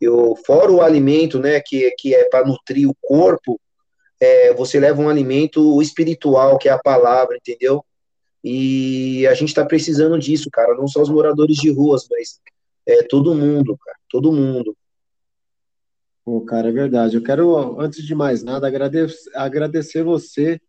eu, 0.00 0.34
fora 0.46 0.72
o 0.72 0.80
alimento, 0.80 1.38
né, 1.38 1.60
que, 1.60 1.90
que 1.98 2.14
é 2.14 2.28
para 2.28 2.46
nutrir 2.46 2.88
o 2.88 2.96
corpo, 3.00 3.60
é, 4.20 4.52
você 4.54 4.78
leva 4.78 5.00
um 5.00 5.08
alimento 5.08 5.80
espiritual, 5.80 6.58
que 6.58 6.68
é 6.68 6.72
a 6.72 6.78
palavra, 6.78 7.36
entendeu? 7.36 7.84
E 8.42 9.26
a 9.26 9.34
gente 9.34 9.48
está 9.48 9.64
precisando 9.64 10.18
disso, 10.18 10.50
cara, 10.50 10.74
não 10.74 10.88
só 10.88 11.02
os 11.02 11.10
moradores 11.10 11.56
de 11.56 11.70
ruas, 11.70 12.06
mas 12.10 12.40
é, 12.86 13.02
todo 13.02 13.34
mundo, 13.34 13.76
cara, 13.76 13.98
todo 14.08 14.32
mundo. 14.32 14.76
Pô, 16.24 16.40
cara, 16.42 16.68
é 16.68 16.72
verdade. 16.72 17.16
Eu 17.16 17.22
quero, 17.22 17.80
antes 17.80 18.04
de 18.04 18.14
mais 18.14 18.42
nada, 18.42 18.66
agradecer, 18.66 19.30
agradecer 19.34 20.02
você, 20.02 20.60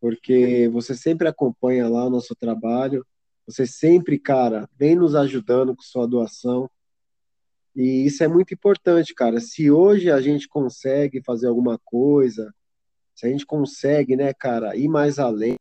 porque 0.00 0.68
você 0.72 0.94
sempre 0.94 1.28
acompanha 1.28 1.88
lá 1.88 2.06
o 2.06 2.10
nosso 2.10 2.34
trabalho, 2.34 3.04
você 3.46 3.66
sempre, 3.66 4.18
cara, 4.18 4.68
vem 4.78 4.96
nos 4.96 5.14
ajudando 5.14 5.74
com 5.74 5.82
sua 5.82 6.06
doação. 6.06 6.70
E 7.74 8.06
isso 8.06 8.22
é 8.22 8.28
muito 8.28 8.54
importante, 8.54 9.14
cara. 9.14 9.40
Se 9.40 9.70
hoje 9.70 10.10
a 10.10 10.20
gente 10.20 10.48
consegue 10.48 11.22
fazer 11.22 11.48
alguma 11.48 11.78
coisa, 11.84 12.54
se 13.14 13.26
a 13.26 13.30
gente 13.30 13.44
consegue, 13.44 14.16
né, 14.16 14.32
cara, 14.32 14.76
ir 14.76 14.88
mais 14.88 15.18
além, 15.18 15.56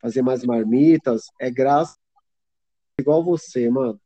fazer 0.00 0.22
mais 0.22 0.44
marmitas, 0.44 1.22
é 1.40 1.50
graças 1.50 1.96
igual 2.98 3.24
você, 3.24 3.68
mano, 3.68 4.00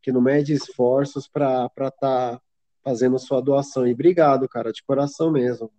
que 0.00 0.12
não 0.12 0.20
mede 0.20 0.52
esforços 0.52 1.28
para 1.28 1.66
estar 1.66 1.90
tá 1.92 2.40
fazendo 2.82 3.18
sua 3.18 3.40
doação. 3.40 3.86
E 3.86 3.92
obrigado, 3.92 4.48
cara, 4.48 4.72
de 4.72 4.82
coração 4.82 5.30
mesmo. 5.30 5.70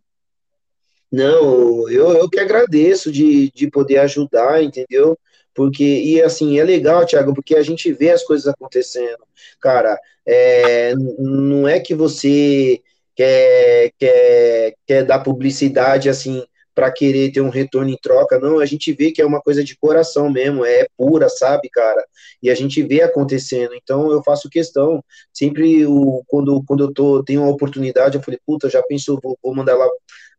Não, 1.12 1.89
eu, 1.89 2.12
eu 2.14 2.30
que 2.30 2.39
agradeço 2.39 3.12
de, 3.12 3.51
de 3.51 3.70
poder 3.70 3.97
ajudar, 3.99 4.64
entendeu? 4.64 5.18
Porque, 5.53 5.84
e 5.84 6.22
assim, 6.22 6.60
é 6.60 6.64
legal, 6.64 7.05
Thiago, 7.05 7.34
porque 7.34 7.55
a 7.55 7.64
gente 7.64 7.91
vê 7.91 8.12
as 8.12 8.24
coisas 8.24 8.47
acontecendo. 8.47 9.18
Cara, 9.60 9.99
é, 10.26 10.93
não 10.95 11.68
é 11.68 11.80
que 11.80 11.95
você 11.95 12.82
quer, 13.16 13.91
quer, 13.97 14.76
quer 14.86 15.03
dar 15.05 15.20
publicidade 15.20 16.07
assim 16.10 16.43
para 16.74 16.91
querer 16.91 17.32
ter 17.34 17.41
um 17.41 17.49
retorno 17.49 17.89
em 17.89 17.97
troca, 18.01 18.39
não, 18.39 18.60
a 18.60 18.66
gente 18.66 18.93
vê 18.93 19.12
que 19.12 19.22
é 19.22 19.26
uma 19.26 19.41
coisa 19.41 19.62
de 19.66 19.76
coração 19.76 20.30
mesmo, 20.32 20.64
é 20.64 20.88
pura, 20.97 21.28
sabe, 21.28 21.70
cara? 21.70 22.01
E 22.41 22.49
a 22.49 22.55
gente 22.55 22.82
vê 22.82 23.01
acontecendo. 23.01 23.74
Então 23.76 24.10
eu 24.12 24.24
faço 24.24 24.49
questão, 24.49 25.03
sempre 25.34 25.86
o, 25.86 26.24
quando, 26.28 26.64
quando 26.66 26.86
eu 26.86 26.93
tô, 26.93 27.22
tenho 27.22 27.41
uma 27.41 27.51
oportunidade, 27.51 28.16
eu 28.18 28.24
falei, 28.24 28.39
puta, 28.45 28.70
já 28.70 28.82
penso, 28.84 29.20
vou, 29.22 29.38
vou 29.43 29.53
mandar 29.53 29.76
lá 29.76 29.86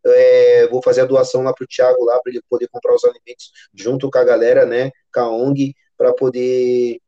é, 0.06 0.68
vou 0.68 0.82
fazer 0.82 1.02
a 1.02 1.06
doação 1.06 1.42
lá 1.42 1.52
para 1.52 1.64
o 1.64 1.66
Thiago, 1.66 2.04
lá 2.04 2.20
para 2.20 2.32
ele 2.32 2.42
poder 2.48 2.68
comprar 2.68 2.94
os 2.94 3.04
alimentos 3.04 3.50
junto 3.74 4.10
com 4.10 4.18
a 4.18 4.24
galera, 4.24 4.64
né, 4.64 4.90
com 5.12 5.20
a 5.20 5.30
ONG, 5.30 5.74
para 5.96 6.14
poder 6.14 7.00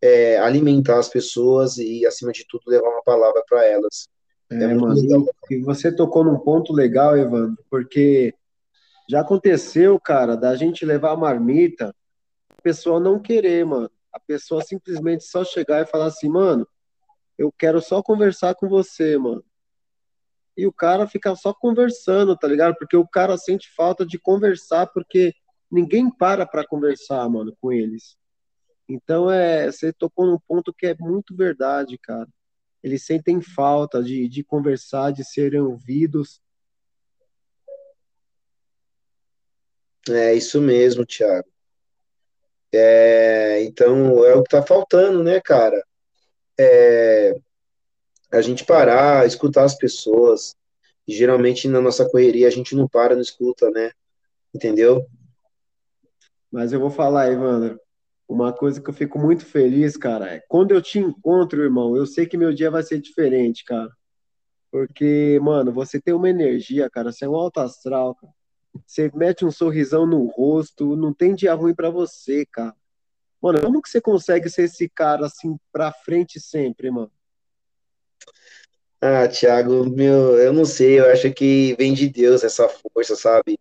é, 0.00 0.38
alimentar 0.38 0.98
as 0.98 1.08
pessoas 1.08 1.76
e, 1.76 2.06
acima 2.06 2.32
de 2.32 2.46
tudo, 2.48 2.62
levar 2.66 2.88
uma 2.88 3.02
palavra 3.02 3.42
para 3.46 3.66
elas. 3.66 4.08
É, 4.50 4.62
é 4.62 4.74
mano, 4.74 4.96
e 5.50 5.58
você 5.60 5.94
tocou 5.94 6.24
num 6.24 6.38
ponto 6.38 6.72
legal, 6.72 7.16
Evandro, 7.16 7.62
porque 7.70 8.34
já 9.08 9.20
aconteceu, 9.20 9.98
cara, 10.00 10.36
da 10.36 10.54
gente 10.56 10.86
levar 10.86 11.12
a 11.12 11.16
marmita, 11.16 11.94
a 12.50 12.62
pessoa 12.62 12.98
não 12.98 13.20
querer, 13.20 13.64
mano. 13.64 13.90
A 14.12 14.18
pessoa 14.18 14.62
simplesmente 14.62 15.24
só 15.24 15.44
chegar 15.44 15.82
e 15.82 15.86
falar 15.86 16.06
assim, 16.06 16.28
mano, 16.28 16.66
eu 17.36 17.52
quero 17.52 17.80
só 17.80 18.02
conversar 18.02 18.54
com 18.54 18.68
você, 18.68 19.18
mano 19.18 19.44
e 20.58 20.66
o 20.66 20.72
cara 20.72 21.06
fica 21.06 21.36
só 21.36 21.54
conversando, 21.54 22.36
tá 22.36 22.48
ligado? 22.48 22.74
Porque 22.76 22.96
o 22.96 23.06
cara 23.06 23.38
sente 23.38 23.72
falta 23.76 24.04
de 24.04 24.18
conversar, 24.18 24.88
porque 24.88 25.32
ninguém 25.70 26.10
para 26.10 26.44
para 26.44 26.66
conversar, 26.66 27.28
mano, 27.28 27.56
com 27.60 27.72
eles. 27.72 28.16
Então, 28.88 29.30
é, 29.30 29.70
você 29.70 29.92
tocou 29.92 30.26
num 30.26 30.38
ponto 30.48 30.74
que 30.74 30.88
é 30.88 30.96
muito 30.98 31.36
verdade, 31.36 31.96
cara. 31.96 32.28
Eles 32.82 33.06
sentem 33.06 33.40
falta 33.40 34.02
de, 34.02 34.28
de 34.28 34.42
conversar, 34.42 35.12
de 35.12 35.24
serem 35.24 35.60
ouvidos. 35.60 36.42
É 40.08 40.34
isso 40.34 40.60
mesmo, 40.60 41.06
Thiago. 41.06 41.48
É, 42.72 43.62
então, 43.62 44.24
é 44.24 44.34
o 44.34 44.42
que 44.42 44.50
tá 44.50 44.62
faltando, 44.62 45.22
né, 45.22 45.40
cara? 45.40 45.80
É, 46.58 47.40
a 48.30 48.40
gente 48.40 48.64
parar, 48.64 49.26
escutar 49.26 49.64
as 49.64 49.74
pessoas. 49.74 50.56
E 51.06 51.12
geralmente 51.12 51.66
na 51.68 51.80
nossa 51.80 52.08
correria 52.08 52.46
a 52.46 52.50
gente 52.50 52.74
não 52.74 52.86
para, 52.86 53.14
não 53.14 53.22
escuta, 53.22 53.70
né? 53.70 53.92
Entendeu? 54.54 55.06
Mas 56.50 56.72
eu 56.72 56.80
vou 56.80 56.90
falar, 56.90 57.30
Evandro, 57.30 57.80
uma 58.28 58.52
coisa 58.52 58.80
que 58.80 58.88
eu 58.90 58.94
fico 58.94 59.18
muito 59.18 59.44
feliz, 59.44 59.96
cara, 59.96 60.34
é 60.34 60.42
quando 60.48 60.72
eu 60.72 60.82
te 60.82 60.98
encontro, 60.98 61.62
irmão, 61.62 61.96
eu 61.96 62.06
sei 62.06 62.26
que 62.26 62.36
meu 62.36 62.52
dia 62.52 62.70
vai 62.70 62.82
ser 62.82 63.00
diferente, 63.00 63.64
cara. 63.64 63.90
Porque, 64.70 65.38
mano, 65.42 65.72
você 65.72 65.98
tem 66.00 66.12
uma 66.12 66.28
energia, 66.28 66.90
cara, 66.90 67.10
você 67.10 67.24
é 67.24 67.28
um 67.28 67.34
alto 67.34 67.60
astral, 67.60 68.14
cara. 68.14 68.32
Você 68.86 69.10
mete 69.14 69.44
um 69.44 69.50
sorrisão 69.50 70.06
no 70.06 70.26
rosto, 70.26 70.94
não 70.94 71.12
tem 71.12 71.34
dia 71.34 71.54
ruim 71.54 71.74
para 71.74 71.90
você, 71.90 72.44
cara. 72.46 72.74
Mano, 73.40 73.60
como 73.60 73.80
que 73.80 73.88
você 73.88 74.00
consegue 74.00 74.50
ser 74.50 74.64
esse 74.64 74.88
cara 74.88 75.26
assim 75.26 75.56
pra 75.72 75.90
frente 75.92 76.38
sempre, 76.38 76.90
mano? 76.90 77.10
Ah, 79.00 79.28
Thiago, 79.28 79.88
meu, 79.88 80.36
eu 80.38 80.52
não 80.52 80.64
sei, 80.64 80.98
eu 80.98 81.10
acho 81.10 81.32
que 81.32 81.74
vem 81.76 81.94
de 81.94 82.08
Deus 82.08 82.42
essa 82.42 82.68
força, 82.68 83.14
sabe? 83.14 83.58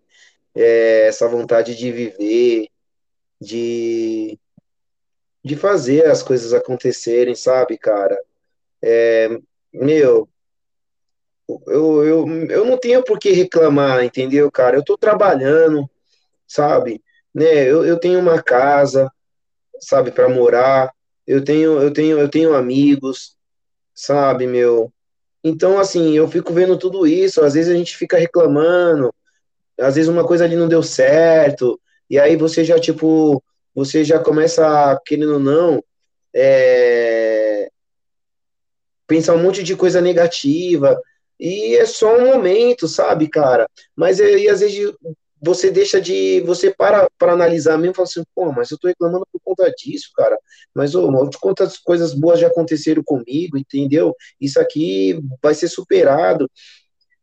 É, 0.56 1.08
essa 1.08 1.28
vontade 1.28 1.76
de 1.76 1.92
viver, 1.92 2.70
de, 3.42 4.40
de 5.44 5.56
fazer 5.56 6.06
as 6.06 6.22
coisas 6.22 6.54
acontecerem, 6.54 7.34
sabe, 7.36 7.78
cara? 7.78 8.18
É, 8.84 9.30
meu, 9.74 10.30
eu, 11.68 12.04
eu, 12.04 12.28
eu 12.50 12.66
não 12.66 12.78
tenho 12.78 13.04
por 13.04 13.20
que 13.20 13.32
reclamar, 13.32 14.04
entendeu, 14.04 14.52
cara? 14.52 14.76
Eu 14.78 14.84
tô 14.84 14.98
trabalhando, 14.98 15.90
sabe? 16.48 17.04
Né? 17.34 17.46
Eu, 17.70 17.86
eu 17.86 18.00
tenho 18.00 18.20
uma 18.20 18.42
casa, 18.44 19.12
sabe, 19.82 20.12
para 20.12 20.30
morar. 20.30 20.92
Eu 21.28 21.44
tenho, 21.44 21.82
eu 21.82 21.94
tenho, 21.94 22.20
eu 22.20 22.30
tenho 22.30 22.56
amigos, 22.56 23.38
sabe, 23.96 24.48
meu? 24.48 24.94
Então, 25.44 25.80
assim, 25.80 26.14
eu 26.14 26.28
fico 26.28 26.54
vendo 26.54 26.78
tudo 26.78 27.06
isso, 27.08 27.44
às 27.44 27.54
vezes 27.54 27.72
a 27.74 27.78
gente 27.78 27.96
fica 27.96 28.18
reclamando, 28.18 29.14
às 29.80 29.96
vezes 29.96 30.10
uma 30.10 30.26
coisa 30.26 30.44
ali 30.44 30.56
não 30.56 30.68
deu 30.68 30.82
certo, 30.82 31.80
e 32.10 32.20
aí 32.20 32.36
você 32.36 32.64
já, 32.64 32.80
tipo, 32.80 33.44
você 33.74 34.04
já 34.04 34.20
começa, 34.20 35.00
querendo 35.06 35.34
ou 35.34 35.40
não, 35.40 35.84
é, 36.34 37.70
pensar 39.08 39.36
um 39.36 39.44
monte 39.44 39.64
de 39.64 39.76
coisa 39.76 40.02
negativa, 40.02 41.00
e 41.40 41.76
é 41.76 41.86
só 41.86 42.18
um 42.18 42.26
momento, 42.26 42.88
sabe, 42.88 43.30
cara? 43.30 43.70
Mas 43.96 44.20
aí, 44.20 44.50
às 44.50 44.62
vezes, 44.62 44.94
você 45.42 45.70
deixa 45.72 46.02
de. 46.02 46.42
Você 46.42 46.72
para 46.72 47.08
para 47.18 47.34
analisar 47.34 47.78
mesmo 47.78 47.92
e 47.92 47.96
fala 47.96 48.08
assim, 48.08 48.24
pô, 48.36 48.52
mas 48.52 48.72
eu 48.72 48.78
tô 48.78 48.88
reclamando 48.88 49.28
por 49.32 49.40
conta 49.44 49.72
disso, 49.72 50.10
cara. 50.16 50.38
Mas 50.74 50.96
ô, 50.96 51.10
quantas 51.40 51.78
coisas 51.78 52.14
boas 52.14 52.40
já 52.40 52.48
aconteceram 52.48 53.04
comigo, 53.04 53.58
entendeu? 53.58 54.16
Isso 54.40 54.60
aqui 54.60 55.20
vai 55.42 55.54
ser 55.54 55.68
superado. 55.68 56.50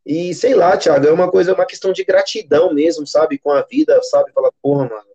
E 0.07 0.35
sei 0.35 0.55
lá, 0.55 0.77
Thiago, 0.77 1.07
é 1.07 1.13
uma 1.13 1.31
coisa, 1.31 1.55
uma 1.55 1.67
questão 1.67 1.93
de 1.93 2.05
gratidão 2.05 2.75
mesmo, 2.75 3.07
sabe, 3.07 3.39
com 3.39 3.51
a 3.51 3.63
vida, 3.63 3.99
sabe? 4.03 4.33
Falar, 4.33 4.51
porra, 4.63 4.89
mano, 4.89 5.07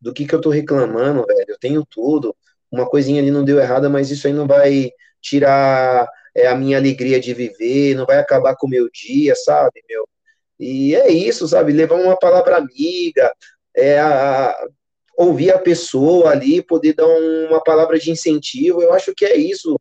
do 0.00 0.12
que 0.12 0.26
que 0.26 0.34
eu 0.34 0.40
tô 0.40 0.50
reclamando, 0.50 1.24
velho? 1.26 1.46
Eu 1.48 1.58
tenho 1.58 1.84
tudo. 1.88 2.36
Uma 2.70 2.88
coisinha 2.88 3.20
ali 3.22 3.30
não 3.30 3.44
deu 3.44 3.58
errada, 3.58 3.88
mas 3.88 4.10
isso 4.10 4.26
aí 4.26 4.32
não 4.32 4.46
vai 4.46 4.90
tirar 5.20 6.06
é, 6.34 6.46
a 6.46 6.54
minha 6.54 6.76
alegria 6.78 7.18
de 7.20 7.34
viver, 7.34 7.94
não 7.94 8.06
vai 8.06 8.18
acabar 8.18 8.54
com 8.56 8.66
o 8.66 8.70
meu 8.70 8.88
dia, 8.90 9.34
sabe, 9.34 9.82
meu? 9.88 10.06
E 10.58 10.94
é 10.94 11.10
isso, 11.10 11.46
sabe? 11.46 11.72
Levar 11.72 11.96
uma 11.96 12.16
palavra 12.18 12.56
amiga, 12.56 13.32
é, 13.76 13.98
a, 13.98 14.50
a, 14.50 14.68
ouvir 15.16 15.52
a 15.52 15.58
pessoa 15.58 16.30
ali, 16.30 16.62
poder 16.62 16.94
dar 16.94 17.06
uma 17.06 17.62
palavra 17.62 17.98
de 17.98 18.10
incentivo. 18.10 18.82
Eu 18.82 18.92
acho 18.92 19.14
que 19.14 19.24
é 19.24 19.36
isso. 19.36 19.80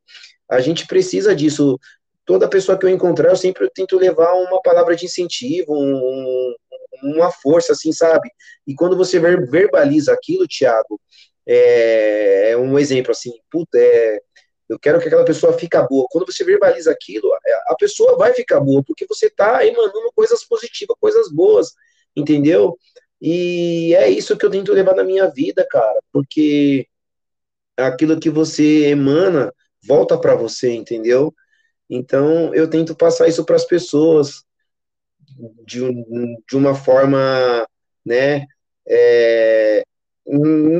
A 0.50 0.60
gente 0.60 0.88
precisa 0.88 1.36
disso. 1.36 1.80
Toda 2.26 2.50
pessoa 2.50 2.78
que 2.78 2.86
eu 2.86 2.90
encontrar, 2.90 3.30
eu 3.30 3.38
sempre 3.38 3.70
tento 3.74 3.98
levar 3.98 4.34
uma 4.34 4.62
palavra 4.62 4.96
de 4.96 5.06
incentivo, 5.06 5.74
um, 5.74 6.56
uma 7.04 7.32
força, 7.32 7.72
assim, 7.74 7.92
sabe? 7.92 8.30
E 8.66 8.76
quando 8.76 8.98
você 8.98 9.20
verbaliza 9.20 10.14
aquilo, 10.14 10.48
Thiago, 10.48 11.00
é, 11.48 12.52
é 12.52 12.58
um 12.58 12.78
exemplo 12.78 13.12
assim, 13.12 13.32
puta, 13.50 13.78
é, 13.78 14.20
eu 14.70 14.78
quero 14.78 15.00
que 15.00 15.08
aquela 15.08 15.26
pessoa 15.26 15.54
fique 15.54 15.78
boa. 15.88 16.08
Quando 16.10 16.26
você 16.26 16.44
verbaliza 16.44 16.92
aquilo, 16.92 17.30
a 17.68 17.76
pessoa 17.76 18.18
vai 18.18 18.34
ficar 18.34 18.60
boa, 18.60 18.84
porque 18.84 19.06
você 19.06 19.28
está 19.28 19.66
emanando 19.66 20.12
coisas 20.14 20.44
positivas, 20.44 20.98
coisas 21.00 21.32
boas, 21.32 21.74
entendeu? 22.16 22.78
E 23.22 23.96
é 23.96 24.10
isso 24.10 24.38
que 24.38 24.46
eu 24.46 24.50
tento 24.50 24.74
levar 24.74 24.96
na 24.96 25.04
minha 25.04 25.28
vida, 25.28 25.66
cara, 25.70 26.00
porque 26.12 26.88
aquilo 27.78 28.20
que 28.20 28.30
você 28.30 28.88
emana 28.88 29.54
volta 29.84 30.18
para 30.20 30.36
você, 30.36 30.74
entendeu? 30.74 31.34
Então 31.90 32.54
eu 32.54 32.70
tento 32.70 32.96
passar 32.96 33.28
isso 33.28 33.46
para 33.46 33.56
as 33.56 33.66
pessoas 33.66 34.44
de, 35.66 35.80
de 36.48 36.58
uma 36.58 36.76
forma, 36.76 37.66
né, 38.06 38.46
é, 38.88 39.84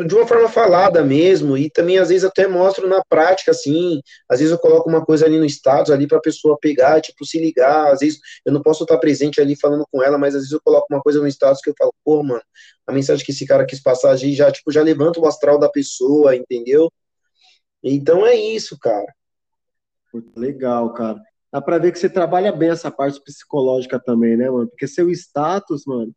de 0.06 0.14
uma 0.14 0.28
forma 0.28 0.50
falada 0.50 1.02
mesmo, 1.04 1.58
e 1.58 1.70
também 1.70 1.98
às 1.98 2.10
vezes 2.10 2.26
até 2.26 2.48
mostro 2.48 2.86
na 2.86 3.02
prática, 3.08 3.52
assim, 3.52 4.02
às 4.28 4.40
vezes 4.40 4.52
eu 4.52 4.60
coloco 4.60 4.90
uma 4.90 5.06
coisa 5.06 5.26
ali 5.26 5.38
no 5.38 5.46
status 5.46 5.90
ali 5.90 6.06
para 6.06 6.18
a 6.18 6.22
pessoa 6.22 6.58
pegar, 6.60 7.00
tipo, 7.00 7.26
se 7.26 7.40
ligar, 7.40 7.94
às 7.94 8.00
vezes 8.00 8.20
eu 8.46 8.52
não 8.52 8.62
posso 8.62 8.84
estar 8.84 8.98
presente 8.98 9.40
ali 9.40 9.56
falando 9.56 9.86
com 9.90 10.04
ela, 10.04 10.18
mas 10.18 10.36
às 10.36 10.42
vezes 10.42 10.52
eu 10.52 10.62
coloco 10.62 10.88
uma 10.90 11.02
coisa 11.02 11.22
no 11.22 11.28
status 11.28 11.62
que 11.62 11.70
eu 11.70 11.76
falo, 11.78 11.94
pô, 12.04 12.22
mano, 12.24 12.42
a 12.86 12.92
mensagem 12.92 13.26
que 13.26 13.32
esse 13.32 13.46
cara 13.48 13.66
quis 13.66 13.82
passar 13.82 14.12
ali 14.12 14.34
já, 14.34 14.52
tipo, 14.52 14.70
já 14.70 14.82
levanta 14.82 15.20
o 15.20 15.26
astral 15.26 15.58
da 15.58 15.70
pessoa, 15.70 16.36
entendeu? 16.36 16.92
Então 17.82 18.28
é 18.28 18.36
isso, 18.36 18.78
cara. 18.78 19.14
Legal, 20.36 20.94
cara. 20.94 21.22
Dá 21.54 21.62
pra 21.62 21.78
ver 21.78 21.94
que 21.94 22.00
você 22.00 22.10
trabalha 22.10 22.52
bem 22.52 22.70
essa 22.70 22.92
parte 22.92 23.22
psicológica 23.24 23.98
também, 23.98 24.36
né, 24.36 24.50
mano? 24.50 24.68
Porque 24.68 24.88
seu 24.88 25.10
status, 25.10 25.86
mano, 25.86 26.12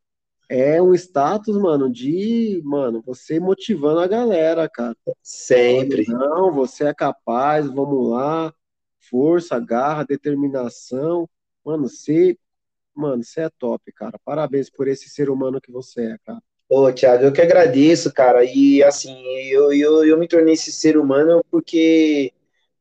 é 0.51 0.83
um 0.83 0.93
status, 0.95 1.57
mano, 1.57 1.89
de, 1.89 2.61
mano, 2.65 3.01
você 3.07 3.39
motivando 3.39 4.01
a 4.01 4.09
galera, 4.09 4.69
cara. 4.69 4.97
Sempre. 5.23 6.05
Não, 6.09 6.53
você 6.53 6.87
é 6.87 6.93
capaz, 6.93 7.69
vamos 7.69 8.11
lá. 8.11 8.53
Força, 8.99 9.61
garra, 9.61 10.05
determinação. 10.05 11.31
Mano, 11.65 11.89
você, 11.89 12.37
mano, 12.93 13.23
você 13.23 13.43
é 13.43 13.51
top, 13.61 13.93
cara. 13.93 14.19
Parabéns 14.25 14.69
por 14.69 14.89
esse 14.89 15.09
ser 15.09 15.31
humano 15.31 15.61
que 15.61 15.71
você 15.71 16.15
é, 16.15 16.17
cara. 16.27 16.43
Ô, 16.69 16.93
Thiago, 16.93 17.25
eu 17.25 17.33
que 17.33 17.41
agradeço, 17.41 18.13
cara. 18.13 18.45
E 18.45 18.83
assim, 18.83 19.23
eu, 19.53 19.73
eu, 19.73 20.05
eu 20.05 20.19
me 20.19 20.27
tornei 20.27 20.55
esse 20.55 20.73
ser 20.73 20.97
humano 20.97 21.45
porque 21.49 22.33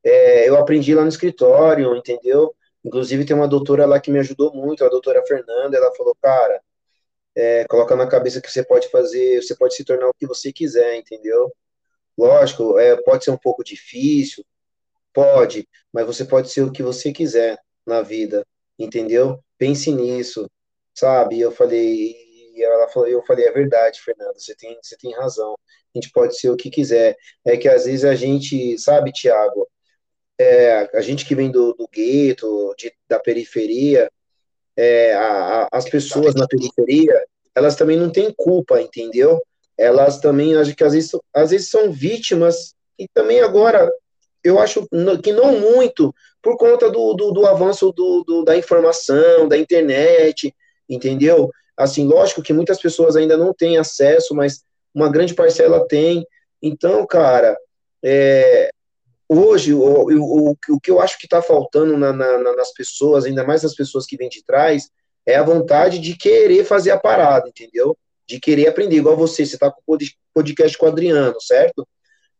é, 0.03 0.49
eu 0.49 0.57
aprendi 0.57 0.95
lá 0.95 1.03
no 1.03 1.09
escritório, 1.09 1.95
entendeu? 1.95 2.51
Inclusive 2.83 3.25
tem 3.25 3.35
uma 3.35 3.47
doutora 3.47 3.85
lá 3.85 3.99
que 3.99 4.09
me 4.09 4.17
ajudou 4.19 4.51
muito, 4.55 4.83
a 4.83 4.89
doutora 4.89 5.23
Fernanda, 5.27 5.77
ela 5.77 5.93
falou, 5.95 6.15
cara, 6.19 6.61
é, 7.35 7.65
coloca 7.67 7.95
na 7.95 8.07
cabeça 8.07 8.41
que 8.41 8.51
você 8.51 8.63
pode 8.63 8.89
fazer, 8.89 9.41
você 9.41 9.55
pode 9.55 9.75
se 9.75 9.83
tornar 9.83 10.09
o 10.09 10.13
que 10.13 10.27
você 10.27 10.51
quiser, 10.51 10.97
entendeu? 10.97 11.51
Lógico, 12.17 12.77
é, 12.79 12.95
pode 13.01 13.23
ser 13.23 13.31
um 13.31 13.37
pouco 13.37 13.63
difícil, 13.63 14.43
pode, 15.13 15.67
mas 15.91 16.05
você 16.05 16.25
pode 16.25 16.49
ser 16.49 16.63
o 16.63 16.71
que 16.71 16.83
você 16.83 17.11
quiser 17.11 17.57
na 17.85 18.01
vida, 18.01 18.45
entendeu? 18.77 19.43
Pense 19.57 19.91
nisso, 19.91 20.49
sabe? 20.93 21.39
Eu 21.39 21.51
falei, 21.51 22.15
ela 22.61 22.87
falou, 22.89 23.07
eu 23.07 23.23
falei, 23.23 23.45
é 23.45 23.51
verdade, 23.51 24.01
Fernando, 24.01 24.39
você 24.39 24.55
tem, 24.55 24.77
você 24.81 24.97
tem 24.97 25.13
razão. 25.15 25.55
A 25.95 25.97
gente 25.97 26.11
pode 26.11 26.37
ser 26.39 26.49
o 26.49 26.57
que 26.57 26.69
quiser. 26.69 27.15
É 27.45 27.57
que 27.57 27.67
às 27.67 27.85
vezes 27.85 28.05
a 28.05 28.15
gente, 28.15 28.77
sabe, 28.77 29.11
Tiago, 29.11 29.67
é, 30.37 30.89
a 30.97 31.01
gente 31.01 31.25
que 31.25 31.35
vem 31.35 31.51
do, 31.51 31.73
do 31.73 31.87
gueto, 31.87 32.73
de, 32.77 32.93
da 33.07 33.19
periferia, 33.19 34.09
é, 34.79 35.13
a, 35.13 35.63
a, 35.63 35.67
as 35.73 35.89
pessoas 35.89 36.33
na 36.33 36.47
periferia, 36.47 37.13
elas 37.53 37.75
também 37.75 37.97
não 37.97 38.09
têm 38.09 38.33
culpa, 38.37 38.81
entendeu? 38.81 39.41
Elas 39.77 40.19
também, 40.21 40.55
acho 40.55 40.73
que 40.73 40.83
às 40.85 40.93
vezes, 40.93 41.11
às 41.33 41.49
vezes 41.49 41.69
são 41.69 41.91
vítimas, 41.91 42.73
e 42.97 43.05
também 43.13 43.41
agora, 43.41 43.91
eu 44.41 44.57
acho 44.57 44.87
que 45.21 45.33
não 45.33 45.59
muito, 45.59 46.15
por 46.41 46.55
conta 46.55 46.89
do, 46.89 47.13
do, 47.13 47.31
do 47.31 47.45
avanço 47.45 47.91
do, 47.91 48.23
do, 48.23 48.45
da 48.45 48.55
informação, 48.55 49.49
da 49.49 49.57
internet, 49.57 50.55
entendeu? 50.89 51.49
Assim, 51.75 52.05
lógico 52.05 52.41
que 52.41 52.53
muitas 52.53 52.79
pessoas 52.79 53.17
ainda 53.17 53.35
não 53.35 53.53
têm 53.53 53.77
acesso, 53.77 54.33
mas 54.33 54.63
uma 54.95 55.11
grande 55.11 55.33
parcela 55.33 55.85
tem. 55.89 56.25
Então, 56.61 57.05
cara, 57.05 57.57
é, 58.01 58.69
hoje, 59.29 59.73
o, 59.73 59.79
o, 59.81 60.57
o 60.69 60.79
que 60.79 60.89
eu 60.89 60.99
acho 60.99 61.19
que 61.19 61.27
está 61.27 61.41
faltando 61.41 61.95
na, 61.95 62.11
na, 62.11 62.55
nas 62.55 62.73
pessoas, 62.73 63.25
ainda 63.25 63.45
mais 63.45 63.61
nas 63.61 63.75
pessoas 63.75 64.05
que 64.05 64.17
vêm 64.17 64.27
de 64.27 64.43
trás, 64.43 64.89
é 65.25 65.35
a 65.35 65.43
vontade 65.43 65.99
de 65.99 66.17
querer 66.17 66.65
fazer 66.65 66.91
a 66.91 66.99
parada, 66.99 67.47
entendeu? 67.47 67.95
De 68.27 68.39
querer 68.39 68.67
aprender, 68.67 68.97
igual 68.97 69.15
você, 69.15 69.45
você 69.45 69.55
está 69.55 69.71
com 69.71 69.81
o 69.85 69.97
podcast 70.33 70.77
com 70.77 70.85
o 70.87 70.89
Adriano, 70.89 71.39
certo? 71.39 71.87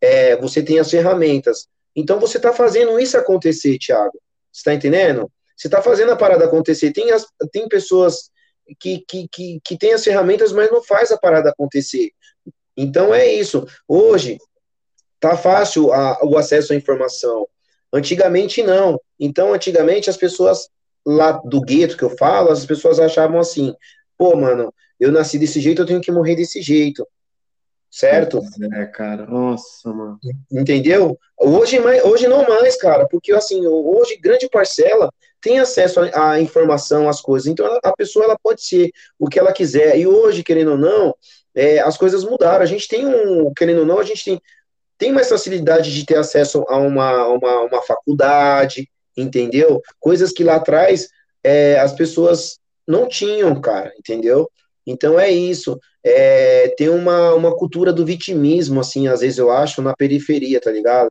É, 0.02 0.36
você 0.38 0.64
tem 0.64 0.80
as 0.80 0.90
ferramentas. 0.90 1.68
Então 1.96 2.20
você 2.20 2.38
está 2.38 2.52
fazendo 2.52 3.00
isso 3.00 3.18
acontecer, 3.18 3.78
Thiago. 3.78 4.20
Você 4.52 4.62
está 4.62 4.74
entendendo? 4.74 5.32
Você 5.56 5.68
está 5.68 5.82
fazendo 5.82 6.12
a 6.12 6.16
parada 6.16 6.46
acontecer. 6.46 6.92
Tem, 6.92 7.12
as, 7.12 7.28
tem 7.52 7.68
pessoas 7.68 8.32
que, 8.80 9.04
que, 9.08 9.28
que, 9.32 9.60
que 9.64 9.78
têm 9.78 9.94
as 9.94 10.04
ferramentas, 10.04 10.52
mas 10.52 10.72
não 10.72 10.84
faz 10.84 11.12
a 11.12 11.18
parada 11.18 11.50
acontecer. 11.50 12.12
Então 12.78 13.14
é 13.14 13.32
isso. 13.32 13.68
Hoje, 13.88 14.38
tá 15.20 15.36
fácil 15.36 15.92
a, 15.92 16.20
o 16.24 16.38
acesso 16.38 16.74
à 16.74 16.76
informação. 16.76 17.48
Antigamente 17.92 18.62
não. 18.64 19.00
Então, 19.20 19.54
antigamente 19.54 20.10
as 20.10 20.18
pessoas 20.18 20.70
lá 21.06 21.32
do 21.32 21.62
gueto 21.62 21.98
que 21.98 22.04
eu 22.04 22.12
falo, 22.12 22.52
as 22.52 22.66
pessoas 22.66 23.00
achavam 23.00 23.40
assim: 23.40 23.74
pô, 24.18 24.36
mano, 24.36 24.74
eu 25.00 25.12
nasci 25.12 25.38
desse 25.40 25.60
jeito, 25.60 25.82
eu 25.82 25.86
tenho 25.86 26.02
que 26.02 26.12
morrer 26.12 26.36
desse 26.36 26.62
jeito. 26.62 27.08
Certo? 27.92 28.40
É, 28.74 28.86
cara. 28.86 29.26
Nossa, 29.26 29.92
mano. 29.92 30.20
Entendeu? 30.52 31.18
Hoje, 31.40 31.80
hoje 32.04 32.28
não 32.28 32.48
mais, 32.48 32.78
cara, 32.78 33.08
porque 33.08 33.34
assim, 33.34 33.66
hoje 33.66 34.16
grande 34.18 34.48
parcela 34.48 35.12
tem 35.42 35.60
acesso 35.60 36.00
à 36.14 36.40
informação, 36.40 37.10
às 37.10 37.20
coisas. 37.20 37.48
Então 37.48 37.66
a 37.84 37.94
pessoa 37.94 38.26
ela 38.26 38.38
pode 38.38 38.64
ser 38.64 38.92
o 39.18 39.28
que 39.28 39.40
ela 39.40 39.54
quiser. 39.54 39.98
E 39.98 40.06
hoje, 40.06 40.44
querendo 40.44 40.72
ou 40.72 40.78
não, 40.78 41.16
é, 41.56 41.80
as 41.80 41.98
coisas 41.98 42.24
mudaram. 42.24 42.62
A 42.62 42.68
gente 42.68 42.88
tem 42.88 43.08
um, 43.08 43.52
querendo 43.54 43.80
ou 43.80 43.86
não, 43.86 44.00
a 44.00 44.04
gente 44.04 44.24
tem 44.24 44.42
tem 45.00 45.14
mais 45.14 45.30
facilidade 45.30 45.92
de 45.96 46.06
ter 46.06 46.18
acesso 46.18 46.64
a 46.68 46.78
uma, 46.78 47.26
uma, 47.30 47.62
uma 47.62 47.82
faculdade, 47.82 48.88
entendeu? 49.18 49.82
Coisas 49.98 50.32
que 50.34 50.44
lá 50.44 50.58
atrás 50.58 51.08
é, 51.42 51.80
as 51.80 51.94
pessoas 51.94 52.60
não 52.86 53.08
tinham, 53.08 53.60
cara, 53.62 53.94
entendeu? 53.98 54.52
Então 54.86 55.18
é 55.18 55.32
isso. 55.32 55.80
É, 56.04 56.68
tem 56.78 56.90
uma, 56.90 57.34
uma 57.34 57.56
cultura 57.56 57.94
do 57.94 58.06
vitimismo, 58.06 58.82
assim, 58.82 59.08
às 59.08 59.22
vezes 59.22 59.38
eu 59.38 59.50
acho, 59.50 59.82
na 59.82 59.96
periferia, 59.96 60.60
tá 60.60 60.70
ligado? 60.70 61.10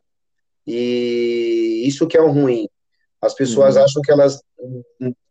E 0.67 1.81
isso 1.85 2.07
que 2.07 2.15
é 2.15 2.21
o 2.21 2.29
ruim. 2.29 2.69
As 3.19 3.33
pessoas 3.33 3.75
uhum. 3.75 3.83
acham 3.83 4.01
que 4.03 4.11
elas 4.11 4.39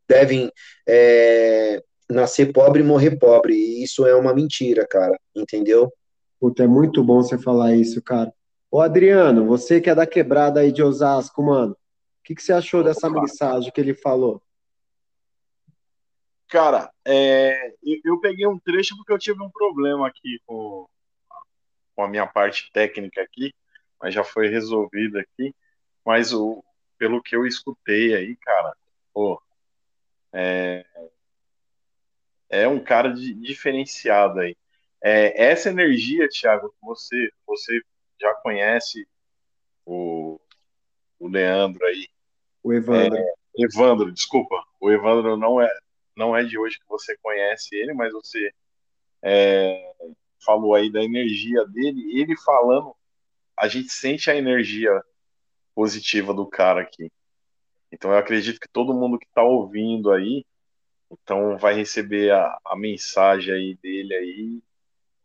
devem 0.09 0.51
é, 0.87 1.81
nascer 2.11 2.53
pobre 2.53 2.83
e 2.83 2.85
morrer 2.85 3.17
pobre. 3.17 3.55
E 3.55 3.85
isso 3.85 4.05
é 4.05 4.17
uma 4.17 4.35
mentira, 4.35 4.85
cara, 4.85 5.17
entendeu? 5.37 5.93
Puta, 6.41 6.65
é 6.65 6.67
muito 6.67 7.05
bom 7.05 7.23
você 7.23 7.39
falar 7.39 7.77
isso, 7.77 8.03
cara. 8.03 8.33
Ô 8.71 8.81
Adriano, 8.83 9.47
você 9.47 9.81
que 9.81 9.89
é 9.89 9.95
da 9.95 10.07
quebrada 10.07 10.61
aí 10.61 10.71
de 10.71 10.83
Osasco, 10.83 11.43
mano, 11.43 11.73
o 11.73 11.77
que, 12.23 12.35
que 12.35 12.43
você 12.43 12.53
achou 12.53 12.85
dessa 12.85 13.09
mensagem 13.09 13.73
que 13.73 13.81
ele 13.81 13.95
falou? 13.95 14.43
Cara, 16.49 16.91
é, 17.05 17.75
eu, 18.05 18.21
peguei 18.21 18.47
um 18.47 18.59
trecho 18.59 18.97
porque 18.97 19.13
eu 19.13 19.19
tive 19.19 19.43
um 19.43 19.51
problema 19.51 20.07
aqui 20.07 20.39
com, 20.47 20.87
com 21.95 22.03
a 22.03 22.09
minha 22.09 22.27
parte 22.27 22.71
técnica 22.73 23.23
aqui, 23.23 23.55
mas 24.01 24.15
já 24.15 24.23
foi 24.23 24.49
resolvido 24.49 25.19
aqui. 25.19 25.55
Mas 26.05 26.33
o, 26.33 26.63
pelo 26.99 27.23
que 27.23 27.37
eu 27.37 27.47
escutei 27.47 28.15
aí, 28.15 28.37
cara, 28.37 28.75
pô, 29.13 29.41
é, 30.33 30.85
é 32.51 32.69
um 32.69 32.83
cara 32.83 33.13
de, 33.13 33.33
diferenciado 33.35 34.41
aí. 34.41 34.57
É, 35.03 35.51
essa 35.51 35.71
energia, 35.71 36.29
Thiago, 36.29 36.71
que 36.71 36.87
você, 36.87 37.31
você 37.47 37.81
já 38.21 38.35
conhece 38.35 39.07
o, 39.85 40.41
o 41.19 41.29
Leandro 41.29 41.85
aí. 41.87 42.09
O 42.63 42.73
Evandro. 42.73 43.19
É, 43.19 43.33
Evandro, 43.57 44.13
desculpa. 44.13 44.63
O 44.81 44.91
Evandro 44.91 45.37
não 45.37 45.61
é, 45.61 45.69
não 46.17 46.37
é 46.37 46.45
de 46.45 46.59
hoje 46.59 46.79
que 46.79 46.89
você 46.89 47.17
conhece 47.19 47.75
ele, 47.75 47.93
mas 47.93 48.13
você 48.13 48.53
é, 49.23 49.93
falou 50.45 50.75
aí 50.75 50.91
da 50.91 51.03
energia 51.03 51.65
dele. 51.67 52.21
Ele 52.21 52.37
falando, 52.37 52.95
a 53.57 53.69
gente 53.69 53.91
sente 53.91 54.31
a 54.31 54.37
energia 54.37 55.03
positiva 55.75 56.35
do 56.35 56.47
cara 56.47 56.83
aqui. 56.83 57.11
Então 57.91 58.11
eu 58.11 58.19
acredito 58.19 58.61
que 58.61 58.69
todo 58.69 58.95
mundo 58.95 59.19
que 59.19 59.27
está 59.27 59.43
ouvindo 59.43 60.13
aí, 60.13 60.45
então 61.11 61.57
vai 61.57 61.75
receber 61.75 62.33
a, 62.33 62.59
a 62.65 62.77
mensagem 62.77 63.55
aí 63.55 63.75
dele 63.77 64.15
aí 64.15 64.63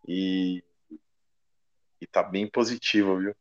e 0.07 0.63
e 2.03 2.07
tá 2.07 2.21
bem 2.21 2.45
positivo, 2.45 3.17
viu? 3.17 3.33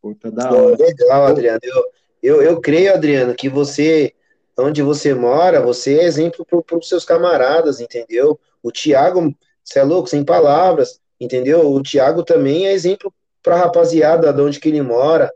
Puta 0.00 0.30
da 0.30 0.52
hora. 0.52 0.76
Legal, 0.76 1.26
Adriano. 1.26 1.60
Eu, 1.62 1.84
eu, 2.22 2.42
eu 2.42 2.60
creio, 2.60 2.92
Adriano, 2.92 3.34
que 3.34 3.48
você, 3.48 4.12
onde 4.58 4.82
você 4.82 5.14
mora, 5.14 5.62
você 5.62 5.98
é 5.98 6.04
exemplo 6.04 6.44
para 6.44 6.78
os 6.78 6.88
seus 6.88 7.04
camaradas, 7.04 7.80
entendeu? 7.80 8.38
O 8.62 8.70
Tiago, 8.70 9.34
você 9.62 9.78
é 9.78 9.82
louco, 9.82 10.08
sem 10.08 10.22
palavras, 10.22 11.00
entendeu? 11.18 11.72
O 11.72 11.82
Tiago 11.82 12.22
também 12.22 12.66
é 12.66 12.72
exemplo 12.72 13.12
para 13.42 13.56
a 13.56 13.58
rapaziada 13.58 14.32
de 14.32 14.42
onde 14.42 14.60
que 14.60 14.68
ele 14.68 14.82
mora. 14.82 15.32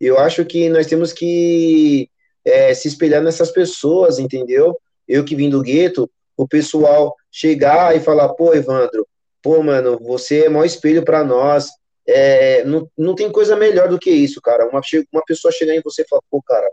Eu 0.00 0.18
acho 0.18 0.44
que 0.44 0.68
nós 0.68 0.86
temos 0.86 1.12
que 1.12 2.10
é, 2.44 2.74
se 2.74 2.88
espelhar 2.88 3.22
nessas 3.22 3.52
pessoas, 3.52 4.18
entendeu? 4.18 4.76
Eu 5.06 5.24
que 5.24 5.36
vim 5.36 5.48
do 5.48 5.62
gueto, 5.62 6.10
o 6.36 6.48
pessoal 6.48 7.14
chegar 7.30 7.94
e 7.96 8.00
falar, 8.00 8.30
pô, 8.30 8.54
Evandro, 8.54 9.06
pô, 9.42 9.62
mano, 9.62 9.98
você 9.98 10.46
é 10.46 10.48
maior 10.48 10.64
espelho 10.64 11.04
para 11.04 11.22
nós, 11.22 11.70
é, 12.06 12.64
não, 12.64 12.88
não 12.96 13.14
tem 13.14 13.30
coisa 13.30 13.56
melhor 13.56 13.88
do 13.88 13.98
que 13.98 14.10
isso, 14.10 14.40
cara. 14.40 14.68
Uma, 14.68 14.80
uma 15.12 15.24
pessoa 15.24 15.52
chegar 15.52 15.74
em 15.74 15.82
você 15.82 16.02
e 16.02 16.08
falar, 16.08 16.22
pô, 16.30 16.42
cara, 16.42 16.68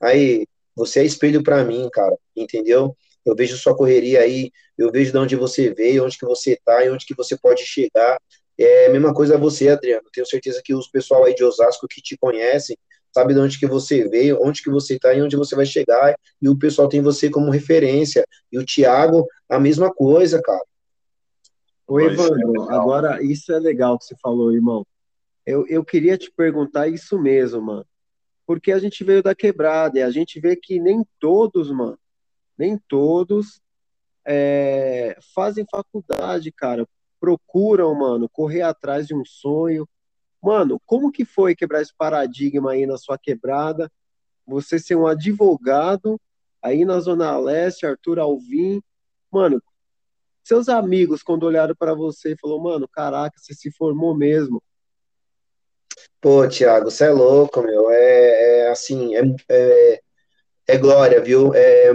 aí, 0.00 0.46
você 0.74 1.00
é 1.00 1.04
espelho 1.04 1.42
para 1.42 1.64
mim, 1.64 1.88
cara, 1.90 2.14
entendeu? 2.36 2.94
Eu 3.24 3.34
vejo 3.34 3.56
sua 3.56 3.76
correria 3.76 4.20
aí, 4.20 4.52
eu 4.76 4.92
vejo 4.92 5.10
de 5.10 5.18
onde 5.18 5.34
você 5.34 5.72
veio, 5.72 6.04
onde 6.04 6.18
que 6.18 6.26
você 6.26 6.58
tá 6.64 6.84
e 6.84 6.90
onde 6.90 7.06
que 7.06 7.14
você 7.14 7.36
pode 7.36 7.64
chegar. 7.64 8.20
É 8.58 8.86
a 8.86 8.90
mesma 8.90 9.12
coisa 9.12 9.38
você, 9.38 9.68
Adriano. 9.68 10.04
Tenho 10.12 10.26
certeza 10.26 10.60
que 10.64 10.74
os 10.74 10.88
pessoal 10.88 11.24
aí 11.24 11.34
de 11.34 11.42
Osasco 11.42 11.88
que 11.88 12.00
te 12.00 12.16
conhecem, 12.16 12.76
sabe 13.12 13.34
de 13.34 13.40
onde 13.40 13.58
que 13.58 13.66
você 13.66 14.06
veio, 14.08 14.38
onde 14.42 14.62
que 14.62 14.70
você 14.70 14.98
tá 14.98 15.12
e 15.14 15.22
onde 15.22 15.36
você 15.36 15.56
vai 15.56 15.66
chegar, 15.66 16.14
e 16.40 16.48
o 16.48 16.56
pessoal 16.56 16.88
tem 16.88 17.00
você 17.00 17.30
como 17.30 17.50
referência. 17.50 18.24
E 18.52 18.58
o 18.58 18.64
Thiago, 18.64 19.26
a 19.48 19.58
mesma 19.58 19.92
coisa, 19.92 20.40
cara. 20.42 20.62
Ô, 21.86 22.00
Evandro, 22.00 22.70
é 22.70 22.74
agora 22.74 23.22
isso 23.22 23.52
é 23.52 23.58
legal 23.58 23.98
que 23.98 24.04
você 24.04 24.16
falou, 24.20 24.52
irmão. 24.52 24.86
Eu, 25.44 25.66
eu 25.68 25.84
queria 25.84 26.18
te 26.18 26.30
perguntar 26.30 26.88
isso 26.88 27.18
mesmo, 27.18 27.62
mano. 27.62 27.86
Porque 28.44 28.72
a 28.72 28.78
gente 28.78 29.02
veio 29.04 29.22
da 29.22 29.34
quebrada 29.34 29.98
e 29.98 30.02
a 30.02 30.10
gente 30.10 30.40
vê 30.40 30.56
que 30.56 30.80
nem 30.80 31.04
todos, 31.18 31.70
mano, 31.70 31.98
nem 32.58 32.78
todos 32.88 33.60
é, 34.26 35.16
fazem 35.32 35.64
faculdade, 35.70 36.50
cara. 36.50 36.86
Procuram, 37.20 37.94
mano, 37.94 38.28
correr 38.28 38.62
atrás 38.62 39.06
de 39.06 39.14
um 39.14 39.24
sonho. 39.24 39.88
Mano, 40.42 40.80
como 40.84 41.12
que 41.12 41.24
foi 41.24 41.54
quebrar 41.54 41.80
esse 41.80 41.94
paradigma 41.96 42.72
aí 42.72 42.86
na 42.86 42.98
sua 42.98 43.16
quebrada? 43.16 43.90
Você 44.46 44.78
ser 44.78 44.96
um 44.96 45.06
advogado 45.06 46.20
aí 46.60 46.84
na 46.84 46.98
Zona 46.98 47.38
Leste, 47.38 47.86
Arthur 47.86 48.18
Alvim. 48.18 48.82
Mano, 49.30 49.62
seus 50.46 50.68
amigos, 50.68 51.22
quando 51.22 51.44
olharam 51.44 51.74
para 51.74 51.92
você 51.92 52.32
e 52.32 52.38
falou, 52.38 52.60
mano, 52.60 52.88
caraca, 52.88 53.36
você 53.36 53.52
se 53.52 53.70
formou 53.72 54.16
mesmo. 54.16 54.62
Pô, 56.20 56.46
Thiago, 56.48 56.90
você 56.90 57.04
é 57.04 57.10
louco, 57.10 57.62
meu. 57.62 57.90
É, 57.90 58.60
é 58.60 58.68
assim, 58.70 59.16
é, 59.16 59.22
é, 59.48 60.00
é, 60.68 60.78
glória, 60.78 61.20
viu? 61.20 61.52
É, 61.54 61.92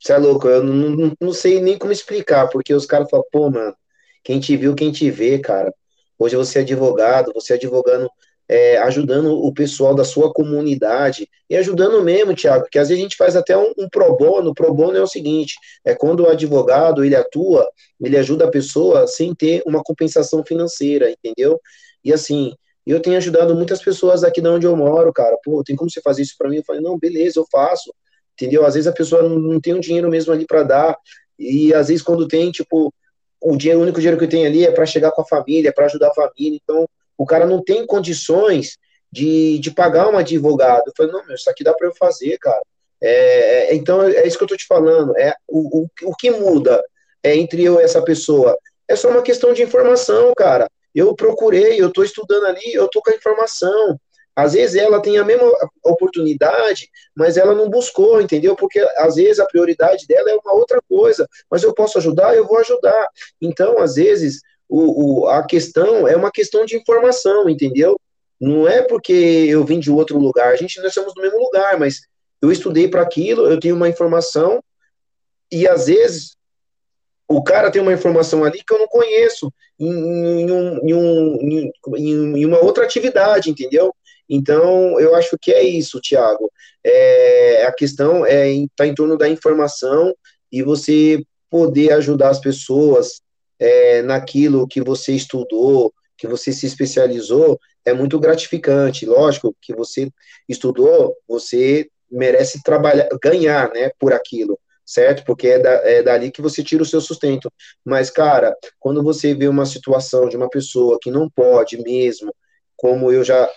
Você 0.00 0.12
é 0.12 0.18
louco, 0.18 0.48
eu 0.48 0.62
não, 0.62 0.90
não, 0.90 1.12
não 1.20 1.32
sei 1.32 1.60
nem 1.60 1.78
como 1.78 1.92
explicar, 1.92 2.48
porque 2.48 2.74
os 2.74 2.86
caras 2.86 3.08
falam, 3.08 3.26
pô, 3.30 3.50
mano, 3.50 3.76
quem 4.24 4.40
te 4.40 4.56
viu, 4.56 4.74
quem 4.74 4.90
te 4.90 5.10
vê, 5.10 5.38
cara. 5.38 5.72
Hoje 6.18 6.36
você 6.36 6.60
é 6.60 6.62
advogado, 6.62 7.32
você 7.34 7.54
é 7.54 7.56
advogando, 7.56 8.10
é, 8.52 8.76
ajudando 8.76 9.32
o 9.32 9.50
pessoal 9.50 9.94
da 9.94 10.04
sua 10.04 10.30
comunidade, 10.30 11.26
e 11.48 11.56
ajudando 11.56 12.02
mesmo, 12.04 12.34
Tiago, 12.34 12.66
que 12.70 12.78
às 12.78 12.90
vezes 12.90 13.00
a 13.00 13.02
gente 13.02 13.16
faz 13.16 13.34
até 13.34 13.56
um, 13.56 13.72
um 13.78 13.88
pro 13.88 14.14
bono, 14.14 14.52
pro 14.52 14.74
bono 14.74 14.94
é 14.94 15.00
o 15.00 15.06
seguinte, 15.06 15.54
é 15.82 15.94
quando 15.94 16.20
o 16.20 16.28
advogado, 16.28 17.02
ele 17.02 17.16
atua, 17.16 17.66
ele 17.98 18.14
ajuda 18.14 18.44
a 18.44 18.50
pessoa 18.50 19.06
sem 19.06 19.34
ter 19.34 19.62
uma 19.64 19.82
compensação 19.82 20.44
financeira, 20.44 21.10
entendeu? 21.10 21.58
E 22.04 22.12
assim, 22.12 22.52
eu 22.86 23.00
tenho 23.00 23.16
ajudado 23.16 23.54
muitas 23.54 23.82
pessoas 23.82 24.22
aqui 24.22 24.42
de 24.42 24.48
onde 24.48 24.66
eu 24.66 24.76
moro, 24.76 25.10
cara, 25.14 25.38
pô, 25.42 25.64
tem 25.64 25.74
como 25.74 25.90
você 25.90 26.02
fazer 26.02 26.20
isso 26.20 26.34
para 26.36 26.50
mim? 26.50 26.56
Eu 26.56 26.64
falei, 26.64 26.82
não, 26.82 26.98
beleza, 26.98 27.40
eu 27.40 27.46
faço, 27.50 27.90
entendeu? 28.34 28.66
Às 28.66 28.74
vezes 28.74 28.86
a 28.86 28.92
pessoa 28.92 29.22
não, 29.22 29.38
não 29.38 29.58
tem 29.62 29.72
um 29.72 29.80
dinheiro 29.80 30.10
mesmo 30.10 30.30
ali 30.30 30.44
para 30.46 30.62
dar, 30.62 30.98
e 31.38 31.72
às 31.72 31.88
vezes 31.88 32.02
quando 32.02 32.28
tem, 32.28 32.50
tipo, 32.50 32.92
o, 33.40 33.56
dinheiro, 33.56 33.80
o 33.80 33.82
único 33.82 33.98
dinheiro 33.98 34.18
que 34.18 34.24
eu 34.24 34.28
tenho 34.28 34.46
ali 34.46 34.66
é 34.66 34.70
para 34.70 34.84
chegar 34.84 35.10
com 35.12 35.22
a 35.22 35.26
família, 35.26 35.72
para 35.72 35.86
ajudar 35.86 36.08
a 36.08 36.14
família, 36.14 36.60
então 36.62 36.86
o 37.22 37.26
cara 37.26 37.46
não 37.46 37.62
tem 37.62 37.86
condições 37.86 38.76
de, 39.10 39.56
de 39.60 39.70
pagar 39.70 40.08
um 40.08 40.18
advogado. 40.18 40.82
Eu 40.88 40.92
falei, 40.96 41.12
não, 41.12 41.24
meu, 41.24 41.36
isso 41.36 41.48
aqui 41.48 41.62
dá 41.62 41.72
para 41.72 41.86
eu 41.86 41.94
fazer, 41.94 42.36
cara. 42.38 42.60
É, 43.00 43.70
é, 43.70 43.74
então 43.76 44.02
é 44.02 44.26
isso 44.26 44.36
que 44.36 44.42
eu 44.42 44.48
tô 44.48 44.56
te 44.56 44.66
falando. 44.66 45.16
É 45.16 45.32
o, 45.46 45.82
o, 45.82 45.90
o 46.02 46.16
que 46.16 46.32
muda 46.32 46.82
é, 47.22 47.36
entre 47.36 47.62
eu 47.62 47.80
e 47.80 47.84
essa 47.84 48.02
pessoa 48.02 48.58
é 48.88 48.96
só 48.96 49.08
uma 49.08 49.22
questão 49.22 49.52
de 49.52 49.62
informação, 49.62 50.32
cara. 50.36 50.68
Eu 50.92 51.14
procurei, 51.14 51.80
eu 51.80 51.88
estou 51.88 52.02
estudando 52.02 52.44
ali, 52.46 52.74
eu 52.74 52.86
estou 52.86 53.00
com 53.00 53.12
a 53.12 53.14
informação. 53.14 53.96
Às 54.34 54.54
vezes 54.54 54.74
ela 54.74 55.00
tem 55.00 55.16
a 55.16 55.24
mesma 55.24 55.48
oportunidade, 55.84 56.90
mas 57.14 57.36
ela 57.36 57.54
não 57.54 57.70
buscou, 57.70 58.20
entendeu? 58.20 58.56
Porque 58.56 58.80
às 58.96 59.14
vezes 59.14 59.38
a 59.38 59.46
prioridade 59.46 60.08
dela 60.08 60.28
é 60.28 60.34
uma 60.34 60.54
outra 60.54 60.80
coisa. 60.88 61.28
Mas 61.48 61.62
eu 61.62 61.72
posso 61.72 61.98
ajudar, 61.98 62.34
eu 62.34 62.48
vou 62.48 62.58
ajudar. 62.58 63.06
Então, 63.40 63.78
às 63.78 63.94
vezes, 63.94 64.40
o, 64.68 65.22
o, 65.22 65.28
a 65.28 65.44
questão 65.46 66.06
é 66.08 66.16
uma 66.16 66.30
questão 66.30 66.64
de 66.64 66.76
informação, 66.76 67.48
entendeu? 67.48 67.98
Não 68.40 68.66
é 68.66 68.82
porque 68.82 69.12
eu 69.12 69.64
vim 69.64 69.78
de 69.78 69.90
outro 69.90 70.18
lugar. 70.18 70.52
A 70.52 70.56
gente 70.56 70.80
nós 70.80 70.92
somos 70.92 71.14
do 71.14 71.22
mesmo 71.22 71.38
lugar, 71.38 71.78
mas 71.78 72.00
eu 72.40 72.50
estudei 72.50 72.88
para 72.88 73.02
aquilo, 73.02 73.46
eu 73.46 73.60
tenho 73.60 73.76
uma 73.76 73.88
informação 73.88 74.62
e 75.50 75.68
às 75.68 75.86
vezes 75.86 76.36
o 77.28 77.42
cara 77.42 77.70
tem 77.70 77.80
uma 77.80 77.92
informação 77.92 78.44
ali 78.44 78.62
que 78.66 78.74
eu 78.74 78.78
não 78.78 78.88
conheço 78.88 79.52
em, 79.78 79.90
em, 79.90 80.50
um, 80.50 80.78
em, 80.82 80.94
um, 80.94 82.36
em 82.36 82.44
uma 82.44 82.58
outra 82.58 82.84
atividade, 82.84 83.50
entendeu? 83.50 83.94
Então, 84.28 84.98
eu 84.98 85.14
acho 85.14 85.36
que 85.40 85.52
é 85.52 85.62
isso, 85.62 86.00
Tiago. 86.00 86.50
É, 86.84 87.64
a 87.66 87.72
questão 87.72 88.24
é 88.24 88.50
está 88.50 88.86
em 88.86 88.94
torno 88.94 89.16
da 89.16 89.28
informação 89.28 90.14
e 90.50 90.62
você 90.62 91.22
poder 91.50 91.92
ajudar 91.92 92.30
as 92.30 92.40
pessoas 92.40 93.20
é, 93.62 94.02
naquilo 94.02 94.66
que 94.66 94.80
você 94.80 95.12
estudou, 95.12 95.94
que 96.18 96.26
você 96.26 96.52
se 96.52 96.66
especializou, 96.66 97.58
é 97.84 97.92
muito 97.92 98.18
gratificante. 98.18 99.06
Lógico 99.06 99.54
que 99.62 99.72
você 99.72 100.10
estudou, 100.48 101.14
você 101.28 101.88
merece 102.10 102.60
trabalhar, 102.62 103.08
ganhar, 103.22 103.70
né, 103.72 103.90
por 104.00 104.12
aquilo, 104.12 104.58
certo? 104.84 105.24
Porque 105.24 105.46
é, 105.46 105.58
da, 105.60 105.70
é 105.88 106.02
dali 106.02 106.32
que 106.32 106.42
você 106.42 106.62
tira 106.62 106.82
o 106.82 106.86
seu 106.86 107.00
sustento. 107.00 107.50
Mas, 107.84 108.10
cara, 108.10 108.56
quando 108.80 109.00
você 109.00 109.32
vê 109.32 109.46
uma 109.46 109.64
situação 109.64 110.28
de 110.28 110.36
uma 110.36 110.50
pessoa 110.50 110.98
que 111.00 111.10
não 111.10 111.30
pode 111.30 111.80
mesmo, 111.80 112.34
como 112.76 113.12
eu 113.12 113.22
já 113.22 113.48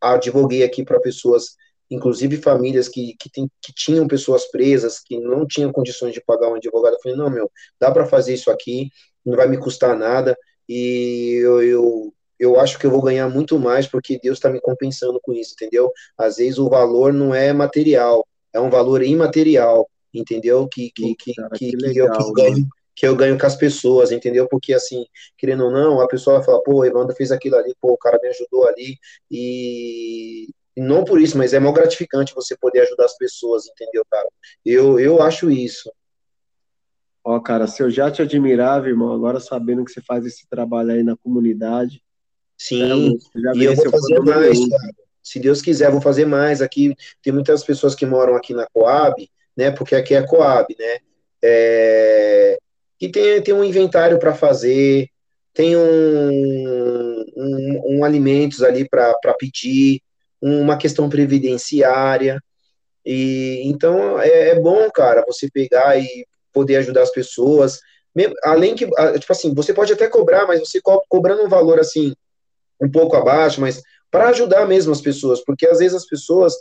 advoguei 0.00 0.62
aqui 0.62 0.84
para 0.84 1.00
pessoas, 1.00 1.56
inclusive 1.90 2.36
famílias 2.36 2.88
que, 2.88 3.16
que, 3.18 3.28
tem, 3.28 3.50
que 3.60 3.72
tinham 3.74 4.06
pessoas 4.06 4.48
presas, 4.50 5.00
que 5.00 5.18
não 5.18 5.46
tinham 5.46 5.72
condições 5.72 6.12
de 6.12 6.20
pagar 6.20 6.48
um 6.48 6.54
advogado. 6.54 6.94
Eu 6.94 7.00
falei, 7.00 7.18
não, 7.18 7.30
meu, 7.30 7.50
dá 7.80 7.90
para 7.90 8.06
fazer 8.06 8.34
isso 8.34 8.50
aqui, 8.50 8.90
não 9.24 9.36
vai 9.36 9.48
me 9.48 9.58
custar 9.58 9.96
nada, 9.96 10.36
e 10.68 11.40
eu, 11.42 11.62
eu, 11.62 12.14
eu 12.38 12.60
acho 12.60 12.78
que 12.78 12.86
eu 12.86 12.90
vou 12.90 13.02
ganhar 13.02 13.28
muito 13.28 13.58
mais 13.58 13.86
porque 13.86 14.18
Deus 14.22 14.38
está 14.38 14.50
me 14.50 14.60
compensando 14.60 15.18
com 15.22 15.32
isso, 15.32 15.54
entendeu? 15.54 15.92
Às 16.16 16.36
vezes 16.36 16.58
o 16.58 16.68
valor 16.68 17.12
não 17.12 17.34
é 17.34 17.52
material, 17.52 18.26
é 18.52 18.60
um 18.60 18.70
valor 18.70 19.02
imaterial, 19.02 19.88
entendeu? 20.12 20.68
Que, 20.68 20.90
que, 20.90 21.14
que, 21.16 21.34
Cara, 21.34 21.50
que, 21.50 21.70
que, 21.70 21.76
legal, 21.76 22.16
que 22.16 22.22
eu, 22.22 22.32
ganho, 22.32 22.68
que 22.94 23.06
eu 23.06 23.16
ganho 23.16 23.38
com 23.38 23.46
as 23.46 23.56
pessoas, 23.56 24.12
entendeu? 24.12 24.48
Porque, 24.48 24.74
assim, 24.74 25.04
querendo 25.36 25.64
ou 25.64 25.70
não, 25.70 26.00
a 26.00 26.08
pessoa 26.08 26.36
vai 26.36 26.46
falar, 26.46 26.60
pô, 26.60 26.84
Evandro 26.84 27.14
fez 27.16 27.32
aquilo 27.32 27.56
ali, 27.56 27.74
pô, 27.80 27.92
o 27.92 27.98
cara 27.98 28.18
me 28.22 28.28
ajudou 28.28 28.66
ali, 28.66 28.96
e, 29.30 30.48
e 30.76 30.80
não 30.80 31.04
por 31.04 31.20
isso, 31.20 31.36
mas 31.36 31.52
é 31.52 31.58
mó 31.58 31.72
gratificante 31.72 32.34
você 32.34 32.56
poder 32.56 32.80
ajudar 32.80 33.06
as 33.06 33.16
pessoas, 33.16 33.66
entendeu, 33.66 34.04
cara? 34.10 34.28
Eu, 34.64 34.98
eu 35.00 35.22
acho 35.22 35.50
isso. 35.50 35.90
Ó, 37.28 37.38
cara, 37.40 37.66
se 37.66 37.82
eu 37.82 37.90
já 37.90 38.10
te 38.10 38.22
admirava, 38.22 38.88
irmão, 38.88 39.12
agora 39.12 39.38
sabendo 39.38 39.84
que 39.84 39.92
você 39.92 40.00
faz 40.00 40.24
esse 40.24 40.48
trabalho 40.48 40.92
aí 40.92 41.02
na 41.02 41.14
comunidade. 41.14 42.02
Sim, 42.56 43.18
é, 43.36 43.54
e 43.54 43.64
eu 43.64 43.74
vou 43.74 43.90
fazer 43.90 44.18
mais, 44.20 44.58
cara. 44.66 44.92
Se 45.22 45.38
Deus 45.38 45.60
quiser, 45.60 45.90
vou 45.90 46.00
fazer 46.00 46.24
mais. 46.24 46.62
Aqui 46.62 46.94
tem 47.22 47.30
muitas 47.30 47.62
pessoas 47.62 47.94
que 47.94 48.06
moram 48.06 48.34
aqui 48.34 48.54
na 48.54 48.66
Coab, 48.72 49.28
né? 49.54 49.70
Porque 49.70 49.94
aqui 49.94 50.14
é 50.14 50.26
Coab, 50.26 50.74
né? 50.78 50.96
É, 51.44 52.58
que 52.98 53.10
tem, 53.10 53.42
tem 53.42 53.52
um 53.52 53.62
inventário 53.62 54.18
para 54.18 54.34
fazer, 54.34 55.10
tem 55.52 55.76
um, 55.76 57.24
um, 57.36 57.82
um 57.98 58.04
alimentos 58.04 58.62
ali 58.62 58.88
para 58.88 59.34
pedir, 59.38 60.00
uma 60.40 60.78
questão 60.78 61.10
previdenciária. 61.10 62.42
E 63.04 63.60
então 63.66 64.18
é, 64.18 64.48
é, 64.48 64.54
bom, 64.58 64.90
cara, 64.90 65.22
você 65.26 65.46
pegar 65.50 65.98
e 65.98 66.26
poder 66.58 66.78
ajudar 66.78 67.02
as 67.02 67.12
pessoas. 67.12 67.78
Além 68.42 68.74
que, 68.74 68.84
tipo 68.84 69.32
assim, 69.32 69.54
você 69.54 69.72
pode 69.72 69.92
até 69.92 70.08
cobrar, 70.08 70.44
mas 70.44 70.58
você 70.58 70.80
co 70.80 71.00
cobrando 71.08 71.44
um 71.44 71.48
valor 71.48 71.78
assim, 71.78 72.12
um 72.80 72.90
pouco 72.90 73.14
abaixo, 73.14 73.60
mas 73.60 73.80
para 74.10 74.30
ajudar 74.30 74.66
mesmo 74.66 74.90
as 74.90 75.00
pessoas, 75.00 75.40
porque 75.44 75.68
às 75.68 75.78
vezes 75.78 75.94
as 75.94 76.04
pessoas 76.04 76.54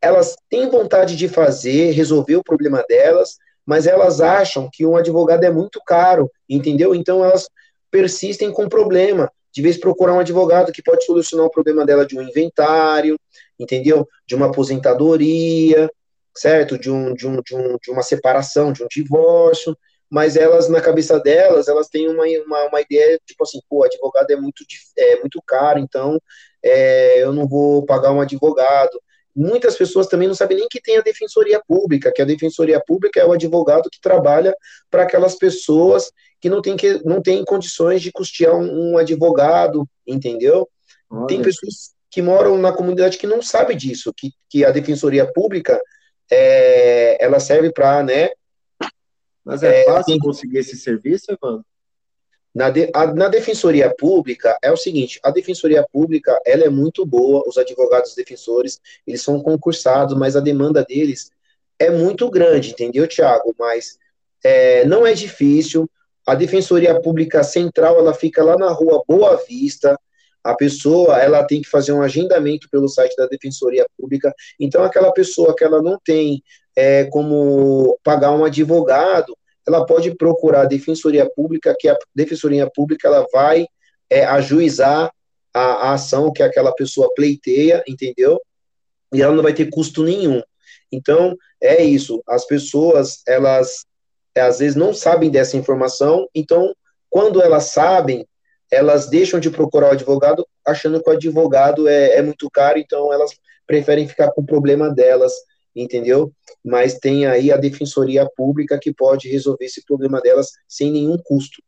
elas 0.00 0.34
têm 0.48 0.70
vontade 0.70 1.14
de 1.14 1.28
fazer, 1.28 1.90
resolver 1.90 2.36
o 2.36 2.42
problema 2.42 2.82
delas, 2.88 3.36
mas 3.66 3.86
elas 3.86 4.22
acham 4.22 4.70
que 4.72 4.86
um 4.86 4.96
advogado 4.96 5.44
é 5.44 5.50
muito 5.50 5.78
caro, 5.84 6.30
entendeu? 6.48 6.94
Então 6.94 7.22
elas 7.22 7.50
persistem 7.90 8.50
com 8.50 8.64
o 8.64 8.68
problema. 8.70 9.30
De 9.52 9.60
vez 9.60 9.76
procurar 9.76 10.14
um 10.14 10.20
advogado 10.20 10.72
que 10.72 10.82
pode 10.82 11.04
solucionar 11.04 11.44
o 11.44 11.50
problema 11.50 11.84
dela 11.84 12.06
de 12.06 12.16
um 12.16 12.22
inventário, 12.22 13.18
entendeu? 13.58 14.06
De 14.26 14.34
uma 14.34 14.46
aposentadoria, 14.46 15.90
certo? 16.40 16.78
De, 16.78 16.90
um, 16.90 17.14
de, 17.14 17.26
um, 17.26 17.40
de, 17.42 17.54
um, 17.54 17.76
de 17.82 17.90
uma 17.90 18.02
separação, 18.02 18.72
de 18.72 18.82
um 18.82 18.86
divórcio. 18.90 19.76
Mas 20.10 20.36
elas, 20.36 20.68
na 20.68 20.80
cabeça 20.80 21.20
delas, 21.20 21.68
elas 21.68 21.88
têm 21.88 22.08
uma, 22.08 22.24
uma, 22.46 22.68
uma 22.68 22.80
ideia, 22.80 23.20
tipo 23.26 23.42
assim, 23.44 23.60
pô, 23.68 23.84
advogado 23.84 24.30
é 24.30 24.36
muito, 24.36 24.64
é 24.96 25.20
muito 25.20 25.42
caro, 25.46 25.78
então 25.78 26.18
é, 26.62 27.22
eu 27.22 27.32
não 27.32 27.46
vou 27.46 27.84
pagar 27.84 28.12
um 28.12 28.20
advogado 28.20 28.98
muitas 29.38 29.76
pessoas 29.76 30.08
também 30.08 30.26
não 30.26 30.34
sabem 30.34 30.56
nem 30.56 30.68
que 30.68 30.80
tem 30.80 30.96
a 30.98 31.00
defensoria 31.00 31.62
pública, 31.66 32.12
que 32.12 32.20
a 32.20 32.24
defensoria 32.24 32.82
pública 32.84 33.20
é 33.20 33.24
o 33.24 33.32
advogado 33.32 33.88
que 33.88 34.00
trabalha 34.00 34.52
para 34.90 35.04
aquelas 35.04 35.36
pessoas 35.36 36.10
que 36.40 36.50
não 36.50 36.60
têm 36.60 36.76
que 36.76 37.00
não 37.04 37.22
tem 37.22 37.44
condições 37.44 38.02
de 38.02 38.10
custear 38.10 38.56
um, 38.56 38.92
um 38.92 38.98
advogado, 38.98 39.88
entendeu? 40.04 40.68
Olha. 41.08 41.26
Tem 41.28 41.40
pessoas 41.40 41.94
que 42.10 42.20
moram 42.20 42.58
na 42.58 42.72
comunidade 42.72 43.16
que 43.16 43.28
não 43.28 43.40
sabem 43.40 43.76
disso, 43.76 44.12
que, 44.16 44.32
que 44.50 44.64
a 44.64 44.72
defensoria 44.72 45.30
pública 45.32 45.80
é, 46.30 47.22
ela 47.24 47.40
serve 47.40 47.72
para, 47.72 48.02
né? 48.02 48.30
Mas 49.44 49.62
é, 49.62 49.82
é 49.82 49.84
fácil 49.84 50.18
conseguir 50.18 50.58
esse 50.58 50.76
serviço, 50.76 51.32
Evandro? 51.32 51.64
Na, 52.54 52.70
de, 52.70 52.90
a, 52.94 53.06
na 53.06 53.28
defensoria 53.28 53.94
pública 53.94 54.58
é 54.62 54.72
o 54.72 54.76
seguinte, 54.76 55.20
a 55.22 55.30
defensoria 55.30 55.86
pública 55.92 56.40
ela 56.44 56.64
é 56.64 56.68
muito 56.68 57.06
boa, 57.06 57.44
os 57.46 57.56
advogados 57.56 58.14
defensores 58.14 58.80
eles 59.06 59.22
são 59.22 59.40
concursados, 59.40 60.16
mas 60.16 60.34
a 60.34 60.40
demanda 60.40 60.84
deles 60.84 61.30
é 61.78 61.90
muito 61.90 62.28
grande, 62.30 62.70
entendeu, 62.70 63.06
Tiago? 63.06 63.54
Mas 63.58 63.98
é, 64.42 64.84
não 64.86 65.06
é 65.06 65.12
difícil. 65.12 65.88
A 66.26 66.34
defensoria 66.34 67.00
pública 67.00 67.42
central 67.42 67.98
ela 67.98 68.12
fica 68.12 68.42
lá 68.42 68.56
na 68.56 68.70
rua 68.70 69.02
Boa 69.06 69.36
Vista. 69.48 69.98
A 70.42 70.54
pessoa 70.54 71.18
ela 71.18 71.44
tem 71.44 71.60
que 71.60 71.68
fazer 71.68 71.92
um 71.92 72.02
agendamento 72.02 72.68
pelo 72.70 72.88
site 72.88 73.16
da 73.16 73.26
defensoria 73.26 73.86
pública. 73.96 74.32
Então 74.58 74.82
aquela 74.84 75.12
pessoa 75.12 75.54
que 75.54 75.64
ela 75.64 75.82
não 75.82 75.98
tem 76.04 76.42
é, 76.76 77.04
como 77.04 77.98
pagar 78.02 78.32
um 78.32 78.44
advogado 78.44 79.36
ela 79.68 79.84
pode 79.84 80.14
procurar 80.14 80.62
a 80.62 80.64
Defensoria 80.64 81.28
Pública, 81.28 81.76
que 81.78 81.88
a 81.88 81.96
Defensoria 82.14 82.68
Pública 82.74 83.06
ela 83.06 83.26
vai 83.30 83.66
é, 84.08 84.24
ajuizar 84.24 85.12
a, 85.52 85.60
a, 85.60 85.92
ação 85.92 86.32
que 86.32 86.42
aquela 86.42 86.72
pessoa 86.72 87.12
pleiteia, 87.14 87.84
entendeu? 87.86 88.40
E 89.12 89.20
ela 89.20 89.34
não 89.34 89.42
vai 89.42 89.52
ter 89.52 89.68
custo 89.68 90.02
nenhum. 90.02 90.42
Então, 90.90 91.36
é 91.60 91.84
isso. 91.84 92.22
As 92.26 92.46
pessoas, 92.46 93.20
elas 93.26 93.84
é, 94.34 94.40
às 94.40 94.58
vezes 94.58 94.74
não 94.74 94.94
sabem 94.94 95.30
dessa 95.30 95.56
informação, 95.56 96.26
então, 96.34 96.74
quando 97.10 97.42
elas 97.42 97.64
sabem, 97.64 98.26
elas 98.70 99.08
deixam 99.08 99.40
de 99.40 99.50
procurar 99.50 99.88
o 99.88 99.92
advogado 99.92 100.46
achando 100.66 101.02
que 101.02 101.08
o 101.08 101.12
advogado 101.12 101.88
é, 101.88 102.16
é 102.16 102.22
muito 102.22 102.50
caro, 102.50 102.78
então 102.78 103.12
elas 103.12 103.30
preferem 103.66 104.08
ficar 104.08 104.30
com 104.32 104.42
o 104.42 104.46
problema 104.46 104.92
delas 104.92 105.32
entendeu? 105.82 106.32
Mas 106.64 106.98
tem 106.98 107.26
aí 107.26 107.52
a 107.52 107.56
defensoria 107.56 108.28
pública 108.36 108.78
que 108.78 108.92
pode 108.92 109.28
resolver 109.28 109.64
esse 109.64 109.84
problema 109.84 110.20
delas 110.20 110.52
sem 110.66 110.90
nenhum 110.90 111.16
custo. 111.18 111.62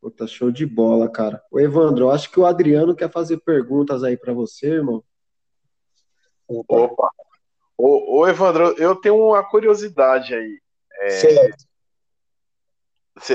Puta, 0.00 0.26
show 0.26 0.50
de 0.50 0.66
bola, 0.66 1.10
cara. 1.10 1.42
Ô, 1.50 1.58
Evandro, 1.60 2.06
eu 2.06 2.10
acho 2.10 2.30
que 2.30 2.38
o 2.38 2.46
Adriano 2.46 2.94
quer 2.94 3.10
fazer 3.10 3.38
perguntas 3.38 4.02
aí 4.02 4.16
para 4.16 4.32
você, 4.32 4.66
irmão. 4.66 5.02
Opa. 6.46 6.76
Opa. 6.76 7.10
Ô, 7.76 8.18
ô, 8.18 8.28
Evandro, 8.28 8.74
eu 8.78 8.94
tenho 8.96 9.16
uma 9.16 9.42
curiosidade 9.42 10.34
aí. 10.34 10.60
É, 11.00 11.10
certo. 11.10 11.64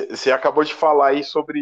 Você 0.09 0.31
acabou 0.31 0.63
de 0.63 0.73
falar 0.73 1.09
aí 1.09 1.23
sobre 1.23 1.59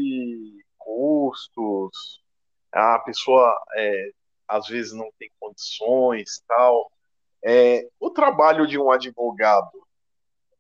custos, 0.88 2.24
a 2.72 2.98
pessoa 3.00 3.54
é, 3.76 4.12
às 4.48 4.68
vezes 4.68 4.94
não 4.94 5.12
tem 5.20 5.30
condições, 5.38 6.42
tal. 6.48 6.90
É, 7.44 7.88
o 8.00 8.10
trabalho 8.10 8.66
de 8.66 8.80
um 8.80 8.90
advogado, 8.90 9.86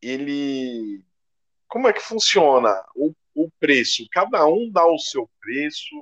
ele, 0.01 1.01
como 1.67 1.87
é 1.87 1.93
que 1.93 2.01
funciona 2.01 2.83
o, 2.93 3.13
o 3.33 3.49
preço? 3.59 4.05
Cada 4.11 4.45
um 4.45 4.69
dá 4.69 4.85
o 4.85 4.99
seu 4.99 5.29
preço. 5.39 5.95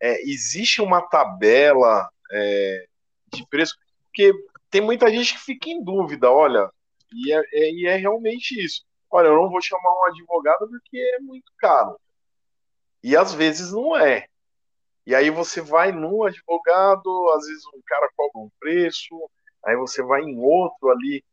É, 0.00 0.22
existe 0.22 0.80
uma 0.80 1.02
tabela 1.02 2.08
é, 2.32 2.86
de 3.32 3.46
preço? 3.48 3.76
Porque 4.06 4.32
tem 4.70 4.80
muita 4.80 5.10
gente 5.10 5.34
que 5.34 5.40
fica 5.40 5.68
em 5.68 5.82
dúvida, 5.82 6.30
olha, 6.30 6.70
e 7.12 7.32
é, 7.32 7.42
é, 7.52 7.70
e 7.70 7.86
é 7.86 7.96
realmente 7.96 8.58
isso. 8.64 8.82
Olha, 9.10 9.28
eu 9.28 9.36
não 9.36 9.50
vou 9.50 9.60
chamar 9.60 9.90
um 9.90 10.04
advogado 10.06 10.68
porque 10.68 10.98
é 10.98 11.20
muito 11.20 11.50
caro. 11.58 11.98
E 13.02 13.16
às 13.16 13.32
vezes 13.32 13.72
não 13.72 13.96
é. 13.96 14.26
E 15.06 15.14
aí 15.14 15.30
você 15.30 15.60
vai 15.60 15.90
num 15.90 16.22
advogado, 16.24 17.30
às 17.34 17.46
vezes 17.46 17.64
um 17.74 17.80
cara 17.86 18.10
cobra 18.14 18.40
um 18.40 18.50
preço, 18.60 19.14
aí 19.64 19.74
você 19.76 20.02
vai 20.02 20.20
em 20.22 20.38
outro 20.38 20.90
ali, 20.90 21.24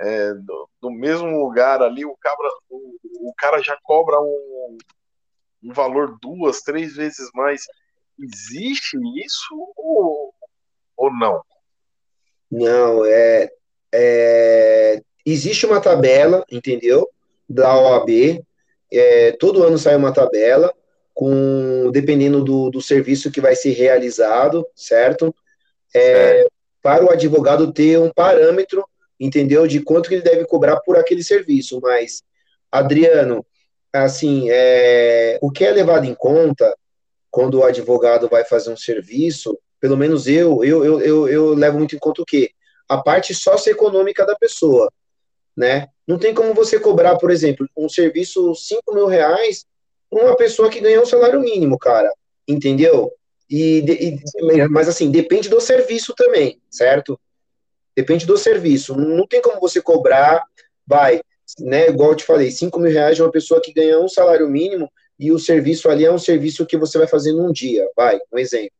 é, 0.00 0.34
do, 0.34 0.68
do, 0.80 0.90
mesmo 0.90 1.44
lugar 1.44 1.80
ali, 1.82 2.04
o, 2.04 2.16
cabra, 2.16 2.48
o, 2.68 2.96
o 3.28 3.34
cara 3.36 3.62
já 3.62 3.78
cobra 3.84 4.18
um, 4.20 4.78
um 5.62 5.72
valor 5.72 6.18
duas, 6.20 6.62
três 6.62 6.96
vezes 6.96 7.30
mais. 7.34 7.62
Existe 8.18 8.98
isso 9.24 9.72
ou, 9.76 10.34
ou 10.96 11.12
não? 11.12 11.42
Não, 12.50 13.04
é, 13.04 13.48
é, 13.94 15.02
existe 15.24 15.66
uma 15.66 15.80
tabela, 15.80 16.44
entendeu? 16.50 17.08
Da 17.48 17.78
OAB. 17.78 18.44
É, 18.92 19.32
todo 19.32 19.62
ano 19.62 19.78
sai 19.78 19.94
uma 19.94 20.12
tabela 20.12 20.74
com 21.20 21.90
dependendo 21.92 22.42
do, 22.42 22.70
do 22.70 22.80
serviço 22.80 23.30
que 23.30 23.42
vai 23.42 23.54
ser 23.54 23.72
realizado, 23.72 24.66
certo? 24.74 25.34
É, 25.94 26.46
para 26.82 27.04
o 27.04 27.10
advogado 27.10 27.70
ter 27.74 27.98
um 27.98 28.10
parâmetro, 28.10 28.82
entendeu, 29.20 29.66
de 29.66 29.82
quanto 29.82 30.08
que 30.08 30.14
ele 30.14 30.22
deve 30.22 30.46
cobrar 30.46 30.80
por 30.80 30.96
aquele 30.96 31.22
serviço. 31.22 31.78
Mas, 31.82 32.22
Adriano, 32.72 33.44
assim, 33.92 34.46
é, 34.48 35.38
o 35.42 35.50
que 35.50 35.62
é 35.62 35.70
levado 35.70 36.06
em 36.06 36.14
conta 36.14 36.74
quando 37.30 37.58
o 37.58 37.64
advogado 37.64 38.26
vai 38.26 38.42
fazer 38.42 38.72
um 38.72 38.76
serviço, 38.76 39.58
pelo 39.78 39.98
menos 39.98 40.26
eu, 40.26 40.64
eu, 40.64 40.82
eu, 40.82 41.00
eu, 41.02 41.28
eu 41.28 41.54
levo 41.54 41.76
muito 41.76 41.94
em 41.94 41.98
conta 41.98 42.22
o 42.22 42.24
quê? 42.24 42.50
A 42.88 42.96
parte 42.96 43.34
socioeconômica 43.34 44.24
da 44.24 44.34
pessoa, 44.36 44.90
né? 45.54 45.88
Não 46.08 46.18
tem 46.18 46.32
como 46.32 46.54
você 46.54 46.80
cobrar, 46.80 47.18
por 47.18 47.30
exemplo, 47.30 47.68
um 47.76 47.90
serviço 47.90 48.54
5 48.54 48.94
mil 48.94 49.06
reais 49.06 49.66
uma 50.10 50.36
pessoa 50.36 50.68
que 50.68 50.80
ganha 50.80 51.00
um 51.00 51.06
salário 51.06 51.40
mínimo, 51.40 51.78
cara, 51.78 52.12
entendeu? 52.46 53.12
E, 53.48 53.84
e, 53.88 54.68
mas 54.68 54.88
assim, 54.88 55.10
depende 55.10 55.48
do 55.48 55.60
serviço 55.60 56.14
também, 56.14 56.60
certo? 56.70 57.18
Depende 57.96 58.24
do 58.24 58.36
serviço. 58.36 58.96
Não 58.96 59.26
tem 59.26 59.42
como 59.42 59.60
você 59.60 59.82
cobrar, 59.82 60.44
vai, 60.86 61.20
né? 61.58 61.88
Igual 61.88 62.10
eu 62.10 62.16
te 62.16 62.24
falei, 62.24 62.50
5 62.50 62.78
mil 62.78 62.92
reais 62.92 63.16
de 63.16 63.22
uma 63.22 63.30
pessoa 63.30 63.60
que 63.60 63.72
ganha 63.72 63.98
um 63.98 64.08
salário 64.08 64.48
mínimo 64.48 64.90
e 65.18 65.32
o 65.32 65.38
serviço 65.38 65.88
ali 65.88 66.04
é 66.04 66.12
um 66.12 66.18
serviço 66.18 66.64
que 66.64 66.76
você 66.76 66.96
vai 66.96 67.06
fazer 67.06 67.32
num 67.32 67.52
dia, 67.52 67.88
vai, 67.96 68.20
um 68.32 68.38
exemplo. 68.38 68.72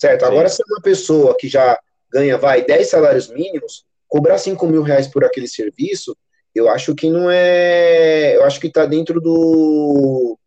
Certo? 0.00 0.20
Sim. 0.20 0.26
Agora, 0.26 0.48
se 0.48 0.62
é 0.62 0.64
uma 0.66 0.82
pessoa 0.82 1.36
que 1.38 1.48
já 1.48 1.78
ganha, 2.10 2.38
vai, 2.38 2.64
10 2.64 2.88
salários 2.88 3.28
mínimos, 3.28 3.84
cobrar 4.08 4.38
5 4.38 4.66
mil 4.66 4.82
reais 4.82 5.06
por 5.06 5.24
aquele 5.24 5.46
serviço, 5.46 6.16
eu 6.54 6.68
acho 6.68 6.94
que 6.94 7.10
não 7.10 7.30
é. 7.30 8.36
Eu 8.36 8.44
acho 8.44 8.60
que 8.60 8.68
está 8.68 8.86
dentro 8.86 9.20
do, 9.20 10.38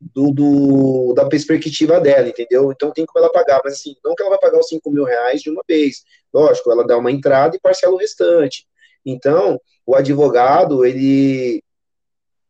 do, 0.00 0.30
do, 0.30 1.14
da 1.14 1.26
perspectiva 1.26 2.00
dela, 2.00 2.28
entendeu? 2.28 2.70
Então 2.70 2.92
tem 2.92 3.06
como 3.06 3.24
ela 3.24 3.32
pagar, 3.32 3.60
mas 3.64 3.74
assim, 3.74 3.96
não 4.04 4.14
que 4.14 4.22
ela 4.22 4.30
vai 4.30 4.38
pagar 4.38 4.58
os 4.58 4.68
5 4.68 4.90
mil 4.90 5.04
reais 5.04 5.40
de 5.40 5.50
uma 5.50 5.62
vez. 5.66 6.04
Lógico, 6.32 6.70
ela 6.70 6.86
dá 6.86 6.98
uma 6.98 7.10
entrada 7.10 7.56
e 7.56 7.60
parcela 7.60 7.94
o 7.94 7.98
restante. 7.98 8.66
Então, 9.04 9.60
o 9.86 9.94
advogado, 9.94 10.84
ele. 10.84 11.62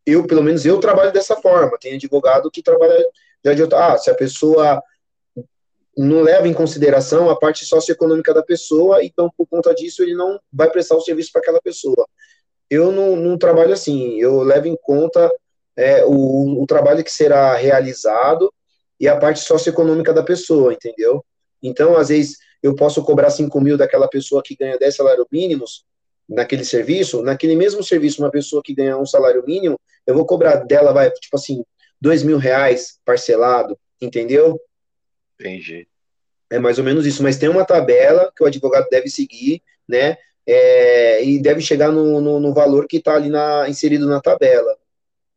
Eu, 0.04 0.26
pelo 0.26 0.42
menos, 0.42 0.64
eu 0.64 0.78
trabalho 0.80 1.12
dessa 1.12 1.36
forma. 1.36 1.78
Tem 1.78 1.94
advogado 1.94 2.50
que 2.50 2.62
trabalha 2.62 2.96
já 3.44 3.54
de 3.54 3.62
outra. 3.62 3.92
Ah, 3.92 3.98
se 3.98 4.11
a 4.11 4.14
pessoa 4.14 4.82
não 5.96 6.22
leva 6.22 6.46
em 6.46 6.52
consideração 6.52 7.30
a 7.30 7.38
parte 7.38 7.64
socioeconômica 7.64 8.34
da 8.34 8.42
pessoa, 8.42 9.02
então, 9.02 9.30
por 9.36 9.46
conta 9.46 9.74
disso, 9.74 10.02
ele 10.02 10.14
não 10.14 10.38
vai 10.52 10.70
prestar 10.70 10.96
o 10.96 11.00
serviço 11.00 11.32
para 11.32 11.40
aquela 11.40 11.61
pessoa 11.61 12.07
eu 12.70 12.90
não, 12.90 13.16
não, 13.16 13.38
trabalho 13.38 13.72
assim, 13.72 14.18
eu 14.20 14.42
levo 14.42 14.66
em 14.66 14.76
conta 14.76 15.30
é, 15.76 16.04
o, 16.04 16.62
o, 16.62 16.66
trabalho 16.66 17.04
que 17.04 17.12
será 17.12 17.54
realizado 17.54 18.52
e 18.98 19.06
a 19.06 19.16
parte 19.16 19.40
socioeconômica 19.40 20.12
da 20.12 20.22
pessoa, 20.22 20.72
entendeu? 20.72 21.24
Então, 21.62 21.96
às 21.96 22.08
vezes, 22.08 22.38
eu 22.62 22.74
posso 22.74 23.04
cobrar 23.04 23.30
5 23.30 23.60
mil 23.60 23.76
daquela 23.76 24.08
pessoa 24.08 24.42
que 24.42 24.56
ganha 24.56 24.78
10 24.78 24.96
salários 24.96 25.26
mínimos 25.30 25.84
naquele 26.28 26.64
serviço, 26.64 27.22
naquele 27.22 27.54
mesmo 27.54 27.82
serviço, 27.82 28.22
uma 28.22 28.30
pessoa 28.30 28.62
que 28.64 28.74
ganha 28.74 28.96
um 28.96 29.06
salário 29.06 29.44
mínimo, 29.46 29.78
eu 30.06 30.14
vou 30.14 30.26
cobrar 30.26 30.56
dela, 30.56 30.92
vai, 30.92 31.10
tipo 31.10 31.36
assim, 31.36 31.64
2 32.00 32.22
mil 32.22 32.38
reais 32.38 32.98
parcelado, 33.04 33.78
entendeu? 34.00 34.60
Entendi. 35.38 35.86
É 36.50 36.58
mais 36.58 36.78
ou 36.78 36.84
menos 36.84 37.06
isso, 37.06 37.22
mas 37.22 37.38
tem 37.38 37.48
uma 37.48 37.64
tabela 37.64 38.32
que 38.34 38.42
o 38.42 38.46
advogado 38.46 38.88
deve 38.88 39.08
seguir, 39.08 39.62
né? 39.88 40.16
É, 40.47 41.24
e 41.24 41.40
deve 41.40 41.61
chegar 41.61 41.90
no, 41.90 42.20
no, 42.20 42.38
no 42.38 42.55
valor 42.55 42.86
que 42.86 42.99
está 42.99 43.14
ali 43.14 43.28
na, 43.28 43.68
inserido 43.68 44.07
na 44.07 44.20
tabela, 44.20 44.76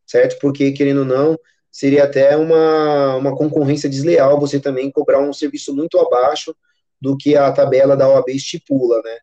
certo? 0.05 0.39
Porque, 0.39 0.71
querendo 0.71 0.99
ou 0.99 1.05
não, 1.05 1.39
seria 1.71 2.03
até 2.03 2.37
uma, 2.37 3.15
uma 3.15 3.35
concorrência 3.35 3.89
desleal 3.89 4.39
você 4.39 4.59
também 4.59 4.91
cobrar 4.91 5.19
um 5.19 5.33
serviço 5.33 5.75
muito 5.75 5.97
abaixo 5.99 6.55
do 7.01 7.17
que 7.17 7.35
a 7.35 7.51
tabela 7.51 7.95
da 7.95 8.07
OAB 8.07 8.29
estipula, 8.29 9.01
né? 9.01 9.17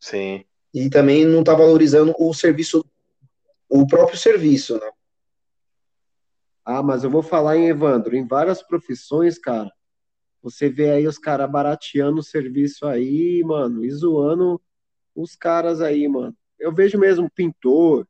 Sim. 0.00 0.44
E 0.74 0.90
também 0.90 1.24
não 1.24 1.40
está 1.40 1.54
valorizando 1.54 2.14
o 2.18 2.34
serviço, 2.34 2.84
o 3.68 3.86
próprio 3.86 4.18
serviço, 4.18 4.74
né? 4.74 4.90
Ah, 6.64 6.82
mas 6.82 7.04
eu 7.04 7.10
vou 7.10 7.22
falar 7.22 7.56
em 7.56 7.68
Evandro, 7.68 8.16
em 8.16 8.26
várias 8.26 8.62
profissões, 8.62 9.38
cara, 9.38 9.72
você 10.42 10.68
vê 10.68 10.90
aí 10.90 11.06
os 11.06 11.18
caras 11.18 11.50
barateando 11.50 12.18
o 12.18 12.24
serviço 12.24 12.86
aí, 12.86 13.42
mano, 13.44 13.84
e 13.84 13.90
zoando 13.90 14.60
os 15.14 15.36
caras 15.36 15.80
aí, 15.80 16.08
mano. 16.08 16.36
Eu 16.58 16.74
vejo 16.74 16.98
mesmo 16.98 17.30
pintor, 17.30 18.06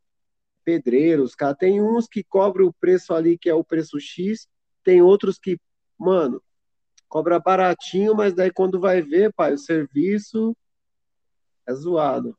pedreiro, 0.64 1.22
os 1.22 1.35
caras. 1.35 1.57
Tem 1.59 1.83
uns 1.83 2.09
que 2.09 2.24
cobram 2.24 2.66
o 2.66 2.72
preço 2.72 3.12
ali, 3.12 3.37
que 3.37 3.51
é 3.51 3.55
o 3.55 3.64
preço 3.64 4.01
X, 4.01 4.49
tem 4.83 5.03
outros 5.03 5.39
que, 5.39 5.59
mano, 5.99 6.43
cobra 7.09 7.39
baratinho, 7.39 8.14
mas 8.14 8.33
daí 8.33 8.51
quando 8.51 8.80
vai 8.80 9.03
ver, 9.03 9.33
pai, 9.35 9.53
o 9.53 9.59
serviço 9.59 10.57
é 11.66 11.74
zoado. 11.74 12.37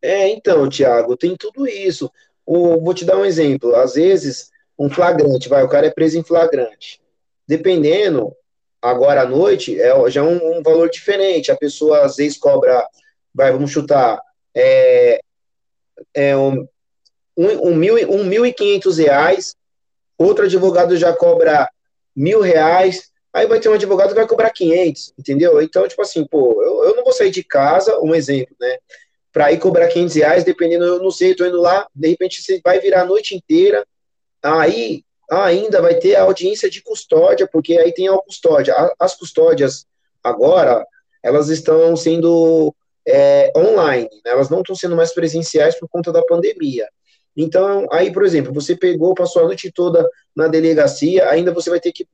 É, 0.00 0.28
então, 0.28 0.68
Thiago, 0.68 1.16
tem 1.16 1.36
tudo 1.36 1.66
isso. 1.66 2.10
O, 2.46 2.80
vou 2.80 2.94
te 2.94 3.04
dar 3.04 3.18
um 3.18 3.24
exemplo. 3.24 3.74
Às 3.74 3.94
vezes, 3.94 4.50
um 4.78 4.88
flagrante, 4.88 5.48
vai, 5.48 5.62
o 5.62 5.68
cara 5.68 5.88
é 5.88 5.90
preso 5.90 6.18
em 6.18 6.22
flagrante. 6.22 7.02
Dependendo, 7.46 8.34
agora 8.80 9.22
à 9.22 9.26
noite 9.26 9.80
é 9.80 9.92
já 10.10 10.22
um, 10.22 10.58
um, 10.58 10.62
valor 10.62 10.88
diferente. 10.88 11.50
A 11.50 11.56
pessoa 11.56 12.04
às 12.04 12.16
vezes 12.16 12.38
cobra, 12.38 12.86
vai, 13.34 13.52
vamos 13.52 13.70
chutar, 13.70 14.20
é, 14.54 15.20
é 16.14 16.36
um, 16.36 16.66
um, 17.36 17.70
um, 17.70 17.74
mil, 17.74 17.96
um 18.10 18.24
mil 18.24 18.46
e 18.46 18.52
quinhentos 18.52 18.98
reais, 18.98 19.54
outro 20.18 20.44
advogado 20.44 20.96
já 20.96 21.12
cobra 21.12 21.68
mil 22.14 22.40
reais, 22.40 23.10
aí 23.32 23.46
vai 23.46 23.60
ter 23.60 23.68
um 23.68 23.74
advogado 23.74 24.08
que 24.08 24.14
vai 24.14 24.26
cobrar 24.26 24.50
500, 24.50 25.14
entendeu? 25.18 25.60
Então, 25.62 25.86
tipo 25.86 26.02
assim, 26.02 26.26
pô, 26.26 26.62
eu, 26.62 26.84
eu 26.84 26.96
não 26.96 27.04
vou 27.04 27.12
sair 27.12 27.30
de 27.30 27.44
casa, 27.44 27.98
um 28.00 28.14
exemplo, 28.14 28.54
né? 28.60 28.78
Para 29.32 29.52
ir 29.52 29.58
cobrar 29.58 29.86
500 29.86 30.14
reais, 30.16 30.44
dependendo, 30.44 30.84
eu 30.84 31.02
não 31.02 31.10
sei, 31.10 31.36
tô 31.36 31.46
indo 31.46 31.60
lá, 31.60 31.86
de 31.94 32.08
repente 32.08 32.42
você 32.42 32.60
vai 32.64 32.80
virar 32.80 33.02
a 33.02 33.06
noite 33.06 33.34
inteira, 33.34 33.86
aí 34.42 35.04
ainda 35.30 35.80
vai 35.80 35.94
ter 35.94 36.16
a 36.16 36.22
audiência 36.22 36.68
de 36.68 36.82
custódia, 36.82 37.48
porque 37.50 37.78
aí 37.78 37.92
tem 37.92 38.08
a 38.08 38.18
custódia. 38.18 38.74
As 38.98 39.14
custódias 39.14 39.86
agora, 40.22 40.84
elas 41.22 41.48
estão 41.48 41.96
sendo 41.96 42.74
é, 43.06 43.52
online, 43.56 44.10
né? 44.24 44.32
elas 44.32 44.50
não 44.50 44.60
estão 44.60 44.74
sendo 44.74 44.96
mais 44.96 45.14
presenciais 45.14 45.78
por 45.78 45.88
conta 45.88 46.12
da 46.12 46.22
pandemia. 46.22 46.88
Então, 47.36 47.86
aí, 47.92 48.12
por 48.12 48.24
exemplo, 48.24 48.52
você 48.52 48.76
pegou, 48.76 49.14
passou 49.14 49.42
a 49.42 49.46
noite 49.46 49.70
toda 49.72 50.06
na 50.34 50.48
delegacia, 50.48 51.28
ainda 51.30 51.52
você 51.52 51.70
vai 51.70 51.80
ter 51.80 51.92
que 51.92 52.06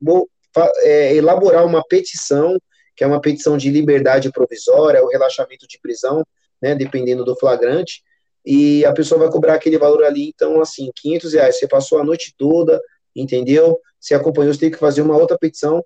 é, 0.83 1.15
elaborar 1.15 1.65
uma 1.65 1.83
petição, 1.83 2.57
que 2.95 3.03
é 3.03 3.07
uma 3.07 3.19
petição 3.19 3.57
de 3.57 3.69
liberdade 3.69 4.31
provisória, 4.31 5.03
o 5.03 5.09
relaxamento 5.09 5.67
de 5.67 5.79
prisão, 5.79 6.23
né, 6.61 6.75
dependendo 6.75 7.25
do 7.25 7.35
flagrante, 7.35 8.03
e 8.45 8.85
a 8.85 8.93
pessoa 8.93 9.19
vai 9.19 9.29
cobrar 9.29 9.55
aquele 9.55 9.77
valor 9.77 10.03
ali, 10.03 10.29
então, 10.29 10.61
assim, 10.61 10.89
500 10.95 11.33
reais, 11.33 11.59
você 11.59 11.67
passou 11.67 11.99
a 11.99 12.03
noite 12.03 12.33
toda, 12.37 12.79
entendeu? 13.21 13.79
Você 13.99 14.13
acompanhou, 14.13 14.53
você 14.53 14.59
tem 14.59 14.71
que 14.71 14.77
fazer 14.77 15.01
uma 15.01 15.17
outra 15.17 15.37
petição, 15.37 15.83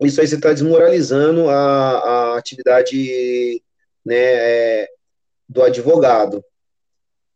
isso 0.00 0.20
aí 0.20 0.26
você 0.26 0.34
está 0.34 0.52
desmoralizando 0.52 1.48
a, 1.48 2.34
a 2.34 2.38
atividade, 2.38 3.62
né, 4.04 4.16
é, 4.16 4.88
do 5.48 5.62
advogado, 5.62 6.44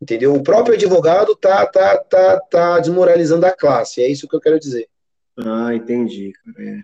entendeu? 0.01 0.33
O 0.33 0.43
próprio 0.43 0.75
advogado 0.75 1.35
tá, 1.35 1.65
tá, 1.65 1.97
tá, 1.97 2.39
tá 2.41 2.79
desmoralizando 2.79 3.45
a 3.45 3.55
classe, 3.55 4.01
é 4.01 4.07
isso 4.07 4.27
que 4.27 4.35
eu 4.35 4.41
quero 4.41 4.59
dizer. 4.59 4.89
Ah, 5.37 5.73
entendi, 5.73 6.33
é. 6.57 6.81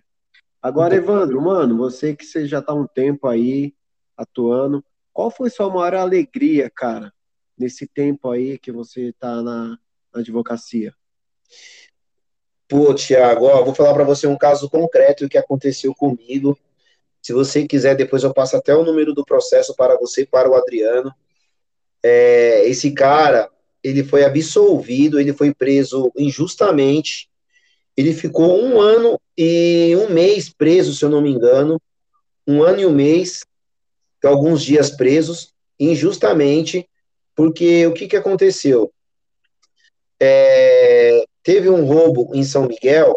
Agora, 0.62 0.96
Evandro, 0.96 1.42
mano, 1.42 1.76
você 1.76 2.16
que 2.16 2.24
você 2.24 2.48
já 2.48 2.60
está 2.60 2.74
um 2.74 2.88
tempo 2.88 3.28
aí 3.28 3.74
atuando, 4.16 4.82
qual 5.12 5.30
foi 5.30 5.50
sua 5.50 5.70
maior 5.70 5.96
alegria, 5.96 6.70
cara, 6.70 7.14
nesse 7.58 7.86
tempo 7.86 8.30
aí 8.30 8.58
que 8.58 8.72
você 8.72 9.10
está 9.10 9.42
na, 9.42 9.78
na, 10.14 10.22
advocacia? 10.22 10.94
Pô, 12.74 12.92
Tiago, 12.96 13.46
vou 13.64 13.76
falar 13.76 13.94
para 13.94 14.04
você 14.04 14.26
um 14.26 14.36
caso 14.36 14.68
concreto 14.68 15.30
que 15.30 15.38
aconteceu 15.38 15.94
comigo. 15.94 16.58
Se 17.22 17.32
você 17.32 17.68
quiser, 17.68 17.96
depois 17.96 18.24
eu 18.24 18.34
passo 18.34 18.58
até 18.58 18.76
o 18.76 18.84
número 18.84 19.14
do 19.14 19.24
processo 19.24 19.76
para 19.76 19.96
você 19.96 20.26
para 20.26 20.50
o 20.50 20.56
Adriano. 20.56 21.14
É, 22.02 22.68
esse 22.68 22.92
cara, 22.92 23.48
ele 23.84 24.04
foi 24.04 24.26
absolvido, 24.26 25.20
ele 25.20 25.34
foi 25.34 25.54
preso 25.54 26.12
injustamente 26.18 27.30
ele 27.96 28.14
ficou 28.14 28.60
um 28.60 28.82
ano 28.82 29.20
e 29.38 29.96
um 29.96 30.10
mês 30.10 30.50
preso, 30.50 30.96
se 30.96 31.06
eu 31.06 31.10
não 31.10 31.22
me 31.22 31.30
engano, 31.30 31.80
um 32.48 32.64
ano 32.64 32.80
e 32.82 32.86
um 32.86 32.94
mês, 32.94 33.46
alguns 34.24 34.64
dias 34.64 34.90
presos, 34.90 35.54
injustamente, 35.80 36.90
porque 37.36 37.86
o 37.86 37.94
que, 37.94 38.08
que 38.08 38.18
aconteceu? 38.18 38.92
É, 40.20 41.24
teve 41.44 41.70
um 41.70 41.86
roubo 41.86 42.32
em 42.34 42.44
São 42.44 42.68
Miguel, 42.68 43.16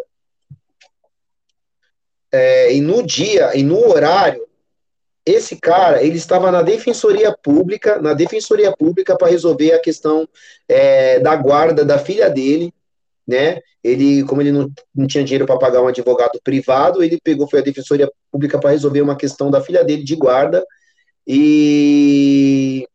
é, 2.32 2.74
e 2.74 2.80
no 2.80 3.02
dia, 3.02 3.56
e 3.56 3.62
no 3.62 3.88
horário, 3.88 4.46
esse 5.24 5.56
cara, 5.56 6.02
ele 6.02 6.16
estava 6.16 6.52
na 6.52 6.62
defensoria 6.62 7.34
pública, 7.42 8.00
na 8.00 8.14
defensoria 8.14 8.70
pública 8.76 9.16
para 9.16 9.28
resolver 9.28 9.72
a 9.72 9.80
questão 9.80 10.28
é, 10.68 11.18
da 11.18 11.34
guarda 11.34 11.84
da 11.84 11.98
filha 11.98 12.30
dele, 12.30 12.72
né? 13.26 13.60
Ele, 13.82 14.22
como 14.24 14.40
ele 14.40 14.52
não, 14.52 14.70
não 14.94 15.06
tinha 15.06 15.24
dinheiro 15.24 15.46
para 15.46 15.58
pagar 15.58 15.82
um 15.82 15.88
advogado 15.88 16.40
privado, 16.42 17.02
ele 17.02 17.18
pegou, 17.22 17.48
foi 17.48 17.60
a 17.60 17.62
defensoria 17.62 18.10
pública 18.30 18.58
para 18.58 18.70
resolver 18.70 19.00
uma 19.00 19.16
questão 19.16 19.50
da 19.50 19.60
filha 19.60 19.82
dele 19.84 20.04
de 20.04 20.14
guarda, 20.14 20.64
e 21.26 22.86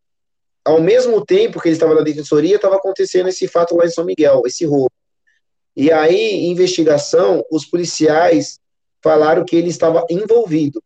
ao 0.64 0.80
mesmo 0.80 1.26
tempo 1.26 1.60
que 1.60 1.68
ele 1.68 1.76
estava 1.76 1.96
na 1.96 2.02
defensoria, 2.02 2.56
estava 2.56 2.76
acontecendo 2.76 3.28
esse 3.28 3.48
fato 3.48 3.76
lá 3.76 3.86
em 3.86 3.90
São 3.90 4.06
Miguel, 4.06 4.44
esse 4.46 4.66
roubo. 4.66 4.92
E 5.76 5.91
aí, 5.91 6.45
investigação, 6.45 7.45
os 7.51 7.65
policiais 7.65 8.59
falaram 9.01 9.45
que 9.45 9.55
ele 9.55 9.69
estava 9.69 10.05
envolvido 10.09 10.82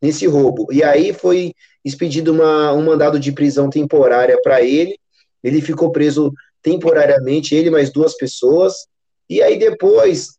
nesse 0.00 0.26
roubo. 0.26 0.66
E 0.72 0.82
aí 0.82 1.12
foi 1.12 1.52
expedido 1.84 2.32
uma, 2.32 2.72
um 2.72 2.82
mandado 2.82 3.18
de 3.18 3.32
prisão 3.32 3.70
temporária 3.70 4.40
para 4.42 4.62
ele. 4.62 4.98
Ele 5.42 5.60
ficou 5.60 5.92
preso 5.92 6.32
temporariamente, 6.62 7.54
ele 7.54 7.70
mais 7.70 7.90
duas 7.92 8.16
pessoas, 8.16 8.88
e 9.30 9.40
aí 9.40 9.56
depois 9.56 10.30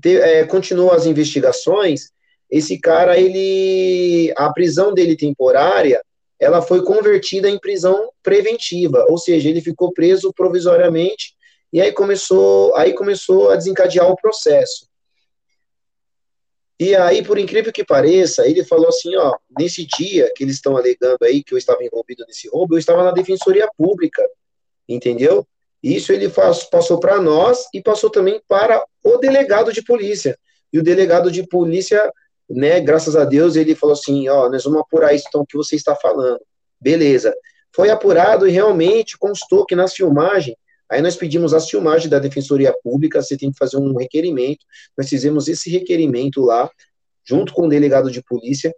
te, 0.00 0.16
é, 0.16 0.44
continuou 0.44 0.92
as 0.92 1.04
investigações, 1.04 2.10
esse 2.48 2.78
cara, 2.78 3.18
ele, 3.18 4.32
a 4.36 4.52
prisão 4.52 4.94
dele 4.94 5.16
temporária, 5.16 6.00
ela 6.38 6.62
foi 6.62 6.84
convertida 6.84 7.50
em 7.50 7.58
prisão 7.58 8.10
preventiva, 8.22 9.04
ou 9.08 9.18
seja, 9.18 9.48
ele 9.48 9.60
ficou 9.60 9.92
preso 9.92 10.32
provisoriamente, 10.32 11.34
e 11.72 11.80
aí 11.80 11.92
começou, 11.92 12.74
aí 12.76 12.94
começou 12.94 13.50
a 13.50 13.56
desencadear 13.56 14.10
o 14.10 14.16
processo. 14.16 14.88
E 16.80 16.94
aí, 16.94 17.24
por 17.24 17.38
incrível 17.38 17.72
que 17.72 17.84
pareça, 17.84 18.46
ele 18.46 18.64
falou 18.64 18.88
assim, 18.88 19.16
ó, 19.16 19.36
nesse 19.58 19.84
dia 19.84 20.32
que 20.34 20.44
eles 20.44 20.54
estão 20.54 20.76
alegando 20.76 21.18
aí 21.24 21.42
que 21.42 21.52
eu 21.52 21.58
estava 21.58 21.82
envolvido 21.82 22.24
nesse 22.26 22.48
roubo, 22.48 22.74
eu 22.74 22.78
estava 22.78 23.02
na 23.02 23.10
defensoria 23.10 23.68
pública 23.76 24.22
entendeu? 24.88 25.46
Isso 25.82 26.12
ele 26.12 26.28
faz, 26.28 26.64
passou 26.64 26.98
para 26.98 27.20
nós 27.20 27.66
e 27.72 27.82
passou 27.82 28.10
também 28.10 28.40
para 28.48 28.84
o 29.04 29.18
delegado 29.18 29.72
de 29.72 29.82
polícia. 29.82 30.36
E 30.72 30.78
o 30.78 30.82
delegado 30.82 31.30
de 31.30 31.46
polícia, 31.46 32.10
né, 32.48 32.80
graças 32.80 33.14
a 33.14 33.24
Deus, 33.24 33.54
ele 33.54 33.74
falou 33.74 33.92
assim: 33.92 34.28
ó, 34.28 34.48
nós 34.48 34.64
vamos 34.64 34.80
apurar 34.80 35.14
isso 35.14 35.26
então 35.28 35.44
que 35.46 35.56
você 35.56 35.76
está 35.76 35.94
falando. 35.94 36.40
Beleza. 36.80 37.34
Foi 37.74 37.90
apurado 37.90 38.48
e 38.48 38.50
realmente 38.50 39.18
constou 39.18 39.64
que 39.64 39.76
nas 39.76 39.94
filmagens, 39.94 40.56
aí 40.90 41.02
nós 41.02 41.16
pedimos 41.16 41.52
as 41.52 41.68
filmagens 41.68 42.10
da 42.10 42.18
Defensoria 42.18 42.74
Pública, 42.82 43.22
você 43.22 43.36
tem 43.36 43.50
que 43.50 43.58
fazer 43.58 43.76
um 43.76 43.96
requerimento. 43.96 44.64
Nós 44.96 45.08
fizemos 45.08 45.48
esse 45.48 45.70
requerimento 45.70 46.40
lá, 46.40 46.70
junto 47.24 47.52
com 47.52 47.66
o 47.66 47.68
delegado 47.68 48.10
de 48.10 48.22
polícia. 48.22 48.74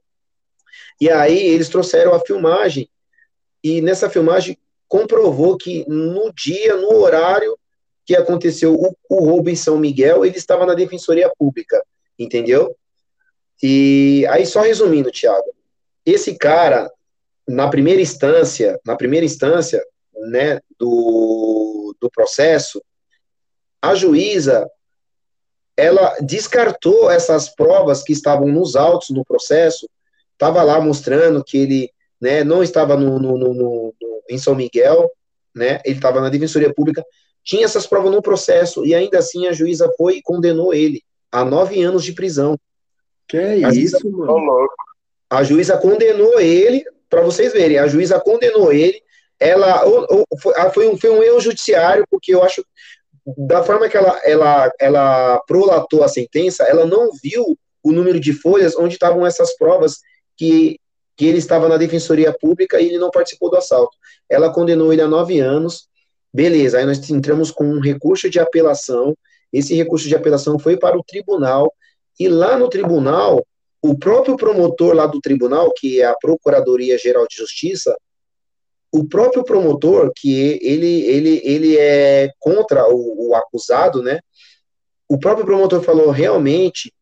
E 1.01 1.09
aí 1.11 1.39
eles 1.39 1.69
trouxeram 1.69 2.15
a 2.15 2.21
filmagem, 2.21 2.89
e 3.63 3.81
nessa 3.81 4.09
filmagem 4.09 4.57
comprovou 4.89 5.57
que 5.57 5.85
no 5.89 6.33
dia, 6.33 6.77
no 6.77 6.95
horário 6.95 7.57
que 8.05 8.17
aconteceu 8.17 8.75
o, 8.75 8.97
o 9.09 9.25
roubo 9.25 9.51
em 9.51 9.55
São 9.55 9.79
Miguel, 9.79 10.25
ele 10.25 10.37
estava 10.37 10.67
na 10.67 10.75
Defensoria 10.75 11.31
Pública, 11.39 11.81
entendeu? 12.19 12.75
E 13.63 14.27
aí, 14.31 14.47
só 14.47 14.63
resumindo, 14.63 15.11
Tiago, 15.11 15.55
esse 16.05 16.35
cara, 16.35 16.91
na 17.47 17.69
primeira 17.69 18.01
instância, 18.01 18.81
na 18.85 18.97
primeira 18.97 19.25
instância, 19.25 19.85
né, 20.31 20.61
do, 20.79 21.70
do 22.01 22.11
processo, 22.11 22.83
a 23.83 23.95
juíza, 23.95 24.69
ela 25.77 26.17
descartou 26.21 27.11
essas 27.11 27.49
provas 27.55 28.03
que 28.03 28.13
estavam 28.13 28.49
nos 28.49 28.77
autos 28.77 29.11
no 29.11 29.25
processo, 29.25 29.89
estava 30.33 30.63
lá 30.63 30.81
mostrando 30.81 31.43
que 31.43 31.59
ele 31.59 31.91
né, 32.21 32.45
não 32.45 32.63
estava 32.63 32.97
no, 32.97 33.19
no, 33.19 33.39
no, 33.39 33.55
no 33.55 33.95
em 34.29 34.39
São 34.39 34.55
Miguel, 34.55 35.11
né, 35.55 35.81
ele 35.85 35.97
estava 35.97 36.21
na 36.21 36.29
Defensoria 36.29 36.73
Pública, 36.73 37.05
tinha 37.43 37.65
essas 37.65 37.87
provas 37.87 38.13
no 38.13 38.23
processo, 38.23 38.85
e 38.85 38.95
ainda 38.95 39.19
assim 39.19 39.47
a 39.47 39.53
juíza 39.53 39.91
foi 39.97 40.19
e 40.19 40.23
condenou 40.23 40.73
ele 40.73 41.03
a 41.33 41.45
nove 41.45 41.83
anos 41.83 42.05
de 42.05 42.13
prisão. 42.13 42.59
Que 43.27 43.37
é 43.37 43.65
a 43.65 43.71
isso, 43.71 43.99
juíza, 44.01 44.27
mano? 44.27 44.69
A 45.29 45.43
juíza 45.43 45.79
condenou 45.79 46.39
ele, 46.41 46.85
para 47.09 47.23
vocês 47.23 47.53
verem, 47.53 47.79
a 47.79 47.87
juíza 47.87 48.21
condenou 48.21 48.73
ele, 48.73 49.03
ela 49.41 49.85
ou, 49.85 50.07
ou, 50.11 50.27
foi, 50.41 50.53
ah, 50.57 50.71
foi, 50.71 50.89
um, 50.89 50.97
foi 50.97 51.11
um 51.11 51.23
erro 51.23 51.41
judiciário, 51.41 52.05
porque 52.11 52.35
eu 52.35 52.43
acho, 52.43 52.65
da 53.37 53.63
forma 53.63 53.89
que 53.89 53.97
ela, 53.97 54.21
ela, 54.25 54.73
ela 54.79 55.43
prolatou 55.47 56.05
a 56.05 56.09
sentença, 56.09 56.65
ela 56.65 56.85
não 56.85 57.11
viu 57.23 57.59
o 57.83 57.93
número 57.93 58.21
de 58.21 58.33
folhas 58.33 58.77
onde 58.77 58.95
estavam 58.95 59.27
essas 59.27 59.57
provas 59.57 59.99
que 60.37 60.79
que 61.21 61.27
ele 61.27 61.37
estava 61.37 61.69
na 61.69 61.77
defensoria 61.77 62.33
pública 62.33 62.81
e 62.81 62.87
ele 62.87 62.97
não 62.97 63.11
participou 63.11 63.51
do 63.51 63.59
assalto. 63.59 63.95
Ela 64.27 64.51
condenou 64.51 64.91
ele 64.91 65.03
a 65.03 65.07
nove 65.07 65.39
anos. 65.39 65.87
Beleza, 66.33 66.79
aí 66.79 66.87
nós 66.87 67.11
entramos 67.11 67.51
com 67.51 67.67
um 67.67 67.79
recurso 67.79 68.31
de 68.31 68.41
apelação. 68.41 69.15
Esse 69.53 69.75
recurso 69.75 70.09
de 70.09 70.17
apelação 70.17 70.59
foi 70.59 70.79
para 70.79 70.97
o 70.97 71.05
tribunal. 71.05 71.71
E 72.19 72.27
lá 72.27 72.59
no 72.59 72.71
tribunal, 72.71 73.47
o 73.83 73.99
próprio 73.99 74.35
promotor 74.35 74.95
lá 74.95 75.05
do 75.05 75.21
tribunal, 75.21 75.71
que 75.77 76.01
é 76.01 76.07
a 76.07 76.17
Procuradoria 76.19 76.97
Geral 76.97 77.27
de 77.29 77.37
Justiça, 77.37 77.95
o 78.93 79.05
próprio 79.05 79.45
promotor, 79.45 80.13
que 80.17 80.59
ele, 80.63 81.03
ele, 81.03 81.41
ele 81.45 81.79
é 81.79 82.31
contra 82.39 82.89
o, 82.89 83.29
o 83.29 83.35
acusado, 83.35 84.03
né? 84.03 84.21
O 85.09 85.19
próprio 85.19 85.47
promotor 85.47 85.83
falou 85.83 86.11
realmente 86.11 86.93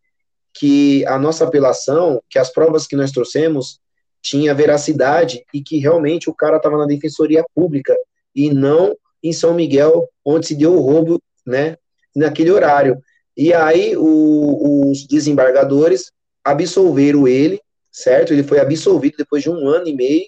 que 0.53 1.07
a 1.07 1.19
nossa 1.19 1.45
apelação, 1.45 2.23
que 2.29 2.39
as 2.39 2.53
provas 2.53 2.87
que 2.87 2.97
nós 2.97 3.13
trouxemos, 3.13 3.81
tinha 4.23 4.55
veracidade 4.55 5.45
e 5.55 5.63
que 5.63 5.79
realmente 5.79 6.29
o 6.29 6.35
cara 6.35 6.57
estava 6.57 6.77
na 6.77 6.87
defensoria 6.87 7.45
pública 7.55 7.97
e 8.35 8.53
não 8.53 8.97
em 9.23 9.33
São 9.33 9.55
Miguel, 9.55 10.09
onde 10.25 10.47
se 10.47 10.55
deu 10.57 10.75
o 10.75 10.81
roubo, 10.81 11.21
né, 11.47 11.77
naquele 12.15 12.51
horário. 12.51 13.01
E 13.37 13.53
aí 13.55 13.97
o, 13.97 14.91
os 14.91 15.07
desembargadores 15.07 16.11
absolveram 16.45 17.27
ele, 17.27 17.61
certo? 17.91 18.33
Ele 18.33 18.43
foi 18.43 18.59
absolvido 18.59 19.17
depois 19.19 19.43
de 19.43 19.51
um 19.51 19.67
ano 19.67 19.87
e 19.87 19.95
meio, 19.95 20.27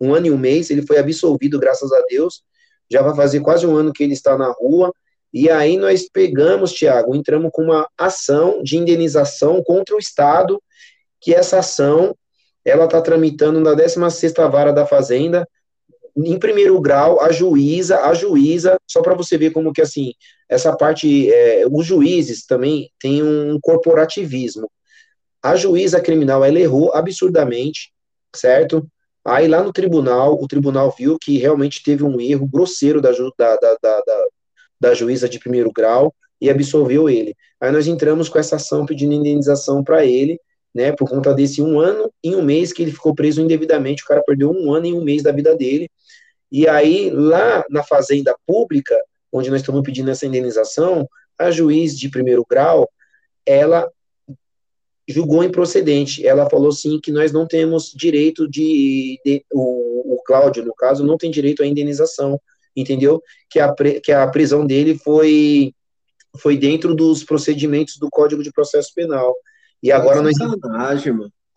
um 0.00 0.14
ano 0.14 0.26
e 0.26 0.30
um 0.30 0.38
mês, 0.38 0.70
ele 0.70 0.82
foi 0.82 0.98
absolvido, 0.98 1.58
graças 1.58 1.92
a 1.92 2.00
Deus. 2.08 2.42
Já 2.90 3.02
vai 3.02 3.14
fazer 3.14 3.40
quase 3.40 3.66
um 3.66 3.76
ano 3.76 3.92
que 3.92 4.02
ele 4.02 4.12
está 4.12 4.36
na 4.36 4.50
rua. 4.50 4.92
E 5.32 5.50
aí 5.50 5.76
nós 5.76 6.08
pegamos, 6.08 6.72
Tiago, 6.72 7.14
entramos 7.14 7.50
com 7.52 7.62
uma 7.62 7.88
ação 7.98 8.62
de 8.62 8.76
indenização 8.76 9.62
contra 9.62 9.94
o 9.94 9.98
Estado, 9.98 10.62
que 11.20 11.34
essa 11.34 11.58
ação 11.58 12.16
ela 12.64 12.84
está 12.84 13.00
tramitando 13.00 13.60
na 13.60 13.74
16ª 13.74 14.50
Vara 14.50 14.72
da 14.72 14.86
Fazenda, 14.86 15.46
em 16.16 16.38
primeiro 16.38 16.80
grau, 16.80 17.20
a 17.20 17.30
juíza, 17.30 18.00
a 18.00 18.14
juíza, 18.14 18.80
só 18.86 19.02
para 19.02 19.14
você 19.14 19.36
ver 19.36 19.50
como 19.50 19.72
que, 19.72 19.82
assim, 19.82 20.12
essa 20.48 20.74
parte, 20.74 21.30
é, 21.30 21.66
os 21.70 21.84
juízes 21.84 22.46
também 22.46 22.90
têm 22.98 23.22
um 23.22 23.58
corporativismo. 23.60 24.70
A 25.42 25.54
juíza 25.54 26.00
criminal, 26.00 26.42
ela 26.44 26.58
errou 26.58 26.92
absurdamente, 26.94 27.92
certo? 28.34 28.88
Aí 29.26 29.48
lá 29.48 29.62
no 29.62 29.72
tribunal, 29.72 30.40
o 30.40 30.46
tribunal 30.46 30.94
viu 30.96 31.18
que 31.18 31.36
realmente 31.36 31.82
teve 31.82 32.04
um 32.04 32.20
erro 32.20 32.46
grosseiro 32.46 33.00
da, 33.00 33.10
da, 33.10 33.56
da, 33.56 34.00
da, 34.00 34.24
da 34.80 34.94
juíza 34.94 35.28
de 35.28 35.40
primeiro 35.40 35.72
grau 35.72 36.14
e 36.40 36.48
absolveu 36.48 37.08
ele. 37.10 37.34
Aí 37.60 37.72
nós 37.72 37.88
entramos 37.88 38.28
com 38.28 38.38
essa 38.38 38.54
ação 38.54 38.86
pedindo 38.86 39.14
indenização 39.14 39.82
para 39.82 40.04
ele, 40.06 40.38
né, 40.72 40.92
por 40.92 41.08
conta 41.08 41.34
desse 41.34 41.60
um 41.60 41.80
ano 41.80 42.12
e 42.22 42.36
um 42.36 42.42
mês 42.42 42.72
que 42.72 42.82
ele 42.82 42.92
ficou 42.92 43.14
preso 43.14 43.40
indevidamente, 43.40 44.04
o 44.04 44.06
cara 44.06 44.22
perdeu 44.24 44.50
um 44.50 44.72
ano 44.72 44.86
e 44.86 44.92
um 44.92 45.02
mês 45.02 45.22
da 45.22 45.32
vida 45.32 45.56
dele. 45.56 45.90
E 46.52 46.68
aí, 46.68 47.10
lá 47.10 47.64
na 47.68 47.82
fazenda 47.82 48.36
pública, 48.46 48.96
onde 49.32 49.50
nós 49.50 49.60
estamos 49.60 49.82
pedindo 49.82 50.10
essa 50.10 50.26
indenização, 50.26 51.08
a 51.36 51.50
juiz 51.50 51.98
de 51.98 52.08
primeiro 52.08 52.46
grau, 52.48 52.88
ela 53.44 53.90
julgou 55.08 55.44
improcedente. 55.44 56.26
Ela 56.26 56.48
falou 56.50 56.72
sim 56.72 57.00
que 57.00 57.12
nós 57.12 57.32
não 57.32 57.46
temos 57.46 57.92
direito 57.94 58.48
de, 58.48 59.20
de 59.24 59.44
o, 59.52 60.14
o 60.14 60.22
Cláudio, 60.24 60.64
no 60.64 60.74
caso, 60.74 61.04
não 61.04 61.16
tem 61.16 61.30
direito 61.30 61.62
à 61.62 61.66
indenização, 61.66 62.40
entendeu? 62.74 63.22
Que 63.48 63.60
a, 63.60 63.72
que 64.02 64.12
a 64.12 64.26
prisão 64.26 64.66
dele 64.66 64.98
foi 64.98 65.72
foi 66.38 66.54
dentro 66.56 66.94
dos 66.94 67.24
procedimentos 67.24 67.96
do 67.96 68.10
Código 68.10 68.42
de 68.42 68.52
Processo 68.52 68.92
Penal. 68.94 69.34
E 69.82 69.90
agora 69.90 70.20
nós 70.20 70.34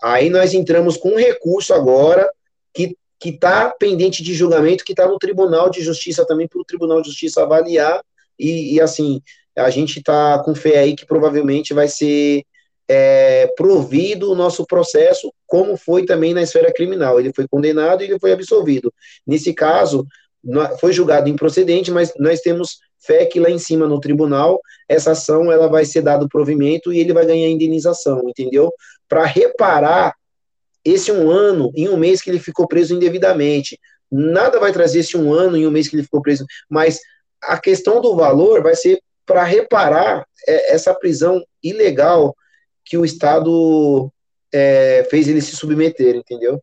aí 0.01 0.29
nós 0.29 0.53
entramos 0.53 0.95
com 0.95 1.09
um 1.09 1.17
recurso 1.17 1.73
agora 1.73 2.29
que 2.73 2.95
que 3.21 3.31
está 3.31 3.69
pendente 3.71 4.23
de 4.23 4.33
julgamento, 4.33 4.85
que 4.85 4.93
está 4.93 5.05
no 5.05 5.19
Tribunal 5.19 5.69
de 5.69 5.81
Justiça 5.81 6.25
também 6.25 6.47
para 6.47 6.61
o 6.61 6.63
Tribunal 6.63 7.01
de 7.01 7.09
Justiça 7.09 7.43
avaliar 7.43 8.01
e, 8.39 8.75
e 8.75 8.81
assim 8.81 9.21
a 9.57 9.69
gente 9.69 9.99
está 9.99 10.41
com 10.41 10.55
fé 10.55 10.79
aí 10.79 10.95
que 10.95 11.05
provavelmente 11.05 11.73
vai 11.73 11.89
ser 11.89 12.45
é, 12.89 13.45
provido 13.55 14.31
o 14.31 14.35
nosso 14.35 14.65
processo, 14.65 15.31
como 15.45 15.77
foi 15.77 16.05
também 16.05 16.33
na 16.33 16.41
esfera 16.41 16.73
criminal. 16.73 17.19
Ele 17.19 17.31
foi 17.31 17.47
condenado 17.47 18.01
e 18.01 18.05
ele 18.05 18.19
foi 18.19 18.31
absolvido. 18.31 18.91
Nesse 19.27 19.53
caso, 19.53 20.07
foi 20.79 20.91
julgado 20.91 21.29
improcedente, 21.29 21.91
mas 21.91 22.11
nós 22.17 22.41
temos 22.41 22.79
fé 22.99 23.25
que 23.25 23.39
lá 23.39 23.49
em 23.49 23.59
cima 23.59 23.87
no 23.87 23.99
tribunal, 23.99 24.59
essa 24.87 25.11
ação 25.11 25.51
ela 25.51 25.67
vai 25.67 25.85
ser 25.85 26.01
dado 26.01 26.27
provimento 26.27 26.91
e 26.91 26.99
ele 26.99 27.13
vai 27.13 27.25
ganhar 27.25 27.47
indenização, 27.47 28.27
entendeu? 28.27 28.73
Para 29.07 29.25
reparar 29.25 30.15
esse 30.83 31.11
um 31.11 31.29
ano 31.29 31.71
em 31.75 31.87
um 31.87 31.97
mês 31.97 32.21
que 32.21 32.29
ele 32.29 32.39
ficou 32.39 32.67
preso 32.67 32.95
indevidamente. 32.95 33.79
Nada 34.11 34.59
vai 34.59 34.71
trazer 34.73 34.99
esse 34.99 35.15
um 35.15 35.31
ano 35.31 35.55
em 35.55 35.67
um 35.67 35.71
mês 35.71 35.87
que 35.87 35.95
ele 35.95 36.03
ficou 36.03 36.21
preso, 36.21 36.45
mas 36.67 36.99
a 37.43 37.59
questão 37.59 38.01
do 38.01 38.15
valor 38.15 38.63
vai 38.63 38.75
ser 38.75 38.99
para 39.25 39.43
reparar 39.43 40.25
é, 40.47 40.73
essa 40.73 40.93
prisão 40.93 41.43
ilegal 41.63 42.35
que 42.89 42.97
o 42.97 43.05
Estado 43.05 44.11
é, 44.51 45.07
fez 45.11 45.27
ele 45.27 45.41
se 45.41 45.55
submeter, 45.55 46.15
entendeu? 46.15 46.59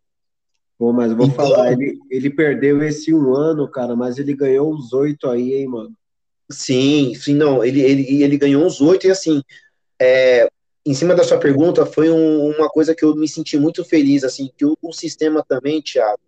Pô, 0.77 0.93
mas 0.93 1.13
eu 1.13 1.17
vou 1.17 1.27
então, 1.27 1.37
falar, 1.37 1.73
ele, 1.73 1.97
ele 2.11 2.29
perdeu 2.29 2.83
esse 2.83 3.15
um 3.15 3.33
ano, 3.33 3.71
cara, 3.71 3.95
mas 3.95 4.19
ele 4.19 4.35
ganhou 4.35 4.75
os 4.75 4.93
oito 4.93 5.29
aí, 5.29 5.55
hein, 5.55 5.69
mano? 5.69 5.97
Sim, 6.51 7.15
sim, 7.15 7.35
não, 7.35 7.65
ele, 7.65 7.81
ele, 7.81 8.23
ele 8.23 8.37
ganhou 8.37 8.67
os 8.67 8.81
oito 8.81 9.07
e 9.07 9.11
assim, 9.11 9.41
é, 10.01 10.49
em 10.85 10.95
cima 10.95 11.15
da 11.15 11.23
sua 11.23 11.39
pergunta, 11.39 11.87
foi 11.87 12.11
um, 12.11 12.51
uma 12.51 12.69
coisa 12.69 12.95
que 12.95 13.05
eu 13.05 13.15
me 13.15 13.29
senti 13.29 13.57
muito 13.57 13.85
feliz, 13.85 14.25
assim, 14.25 14.51
que 14.57 14.65
o, 14.65 14.77
o, 14.83 14.93
sistema 14.93 15.45
também, 15.49 15.81
Thiago, 15.81 16.21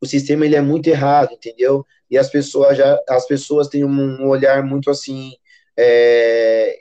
o 0.00 0.06
sistema 0.06 0.46
ele 0.46 0.56
é 0.56 0.60
muito 0.60 0.86
errado, 0.86 1.32
entendeu? 1.32 1.84
E 2.08 2.16
as 2.16 2.30
pessoas 2.30 2.78
já, 2.78 2.98
as 3.08 3.26
pessoas 3.26 3.66
têm 3.66 3.84
um 3.84 4.28
olhar 4.28 4.62
muito 4.62 4.88
assim, 4.88 5.32
é, 5.76 6.78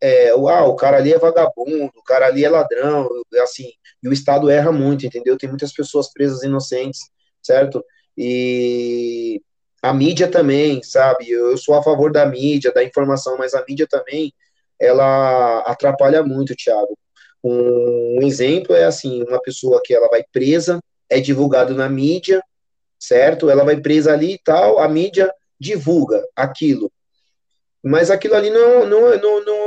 é, 0.00 0.34
uau, 0.34 0.70
o 0.70 0.76
cara 0.76 0.98
ali 0.98 1.12
é 1.12 1.18
vagabundo, 1.18 1.92
o 1.96 2.02
cara 2.02 2.26
ali 2.26 2.44
é 2.44 2.48
ladrão, 2.48 3.08
assim, 3.42 3.70
e 4.02 4.08
o 4.08 4.12
Estado 4.12 4.50
erra 4.50 4.72
muito, 4.72 5.06
entendeu? 5.06 5.38
Tem 5.38 5.48
muitas 5.48 5.72
pessoas 5.72 6.12
presas 6.12 6.42
inocentes, 6.42 7.00
certo? 7.42 7.84
E 8.16 9.40
a 9.82 9.92
mídia 9.92 10.28
também, 10.28 10.82
sabe? 10.82 11.30
Eu 11.30 11.56
sou 11.56 11.74
a 11.74 11.82
favor 11.82 12.12
da 12.12 12.26
mídia, 12.26 12.72
da 12.72 12.84
informação, 12.84 13.36
mas 13.38 13.54
a 13.54 13.64
mídia 13.66 13.86
também, 13.88 14.32
ela 14.80 15.60
atrapalha 15.60 16.22
muito, 16.22 16.54
Thiago. 16.54 16.98
Um 17.42 18.20
exemplo 18.22 18.74
é 18.74 18.84
assim, 18.84 19.22
uma 19.22 19.40
pessoa 19.40 19.80
que 19.84 19.94
ela 19.94 20.08
vai 20.08 20.24
presa, 20.32 20.80
é 21.08 21.20
divulgado 21.20 21.74
na 21.74 21.88
mídia, 21.88 22.42
certo? 22.98 23.48
Ela 23.48 23.64
vai 23.64 23.80
presa 23.80 24.12
ali 24.12 24.34
e 24.34 24.38
tal, 24.38 24.78
a 24.78 24.88
mídia 24.88 25.32
divulga 25.58 26.22
aquilo. 26.34 26.90
Mas 27.82 28.10
aquilo 28.10 28.34
ali 28.34 28.50
não, 28.50 28.84
não, 28.86 29.16
não, 29.16 29.44
não, 29.44 29.65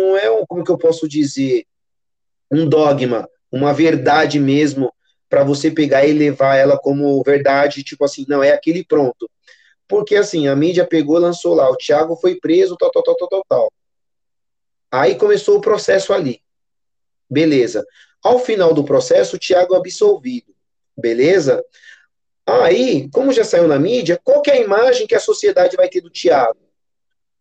não 0.00 0.16
é, 0.16 0.30
um, 0.30 0.44
como 0.46 0.64
que 0.64 0.70
eu 0.70 0.78
posso 0.78 1.08
dizer, 1.08 1.64
um 2.50 2.68
dogma, 2.68 3.28
uma 3.52 3.72
verdade 3.72 4.40
mesmo, 4.40 4.92
para 5.28 5.44
você 5.44 5.70
pegar 5.70 6.06
e 6.06 6.12
levar 6.12 6.56
ela 6.56 6.78
como 6.78 7.22
verdade, 7.22 7.84
tipo 7.84 8.04
assim, 8.04 8.24
não, 8.28 8.42
é 8.42 8.52
aquele 8.52 8.84
pronto. 8.84 9.30
Porque 9.86 10.16
assim, 10.16 10.48
a 10.48 10.56
mídia 10.56 10.86
pegou, 10.86 11.18
lançou 11.18 11.54
lá, 11.54 11.70
o 11.70 11.76
Thiago 11.76 12.16
foi 12.16 12.36
preso, 12.36 12.76
tal, 12.76 12.90
tal, 12.90 13.02
tal, 13.02 13.16
tal, 13.16 13.28
tal, 13.28 13.44
tal. 13.48 13.72
Aí 14.90 15.14
começou 15.14 15.58
o 15.58 15.60
processo 15.60 16.12
ali. 16.12 16.40
Beleza. 17.28 17.86
Ao 18.22 18.38
final 18.38 18.74
do 18.74 18.84
processo, 18.84 19.36
o 19.36 19.38
Thiago 19.38 19.74
absolvido. 19.74 20.52
Beleza? 20.96 21.64
Aí, 22.44 23.08
como 23.10 23.32
já 23.32 23.44
saiu 23.44 23.68
na 23.68 23.78
mídia, 23.78 24.20
qual 24.22 24.42
é 24.46 24.52
a 24.52 24.60
imagem 24.60 25.06
que 25.06 25.14
a 25.14 25.20
sociedade 25.20 25.76
vai 25.76 25.88
ter 25.88 26.00
do 26.00 26.10
Thiago? 26.10 26.58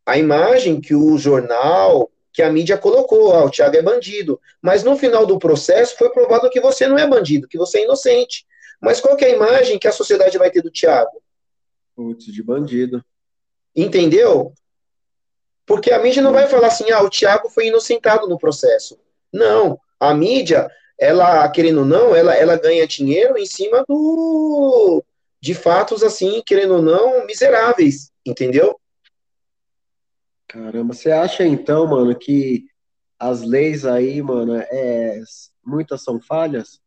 a 0.09 0.17
imagem 0.17 0.81
que 0.81 0.95
o 0.95 1.17
jornal, 1.19 2.11
que 2.31 2.41
a 2.41 2.51
mídia 2.51 2.77
colocou, 2.77 3.33
ah, 3.33 3.45
o 3.45 3.49
Thiago 3.49 3.75
é 3.75 3.81
bandido. 3.81 4.39
Mas 4.61 4.83
no 4.83 4.97
final 4.97 5.25
do 5.25 5.39
processo 5.39 5.97
foi 5.97 6.09
provado 6.09 6.49
que 6.49 6.61
você 6.61 6.87
não 6.87 6.97
é 6.97 7.07
bandido, 7.07 7.47
que 7.47 7.57
você 7.57 7.79
é 7.79 7.83
inocente. 7.83 8.45
Mas 8.81 9.01
qual 9.01 9.15
que 9.15 9.25
é 9.25 9.29
a 9.29 9.35
imagem 9.35 9.79
que 9.79 9.87
a 9.87 9.91
sociedade 9.91 10.37
vai 10.37 10.49
ter 10.51 10.61
do 10.61 10.71
Thiago? 10.71 11.21
Putz, 11.95 12.25
de 12.25 12.43
bandido. 12.43 13.03
Entendeu? 13.75 14.53
Porque 15.65 15.91
a 15.91 15.99
mídia 15.99 16.21
não 16.21 16.31
vai 16.31 16.47
falar 16.47 16.67
assim, 16.67 16.89
ah, 16.91 17.03
o 17.03 17.09
Thiago 17.09 17.49
foi 17.49 17.67
inocentado 17.67 18.27
no 18.27 18.39
processo. 18.39 18.97
Não, 19.31 19.79
a 19.99 20.13
mídia, 20.13 20.69
ela, 20.97 21.47
querendo 21.49 21.79
ou 21.79 21.85
não, 21.85 22.15
ela, 22.15 22.35
ela 22.35 22.57
ganha 22.57 22.87
dinheiro 22.87 23.37
em 23.37 23.45
cima 23.45 23.83
do 23.87 25.03
de 25.41 25.53
fatos 25.53 26.03
assim, 26.03 26.41
querendo 26.45 26.75
ou 26.75 26.81
não, 26.81 27.25
miseráveis, 27.25 28.11
entendeu? 28.25 28.79
Caramba, 30.49 30.95
você 30.95 31.11
acha 31.11 31.45
então, 31.45 31.85
mano, 31.85 32.15
que 32.17 32.65
as 33.19 33.43
leis 33.43 33.85
aí, 33.85 34.19
mano, 34.19 34.55
é, 34.55 35.21
muitas 35.63 36.01
são 36.01 36.19
falhas? 36.19 36.79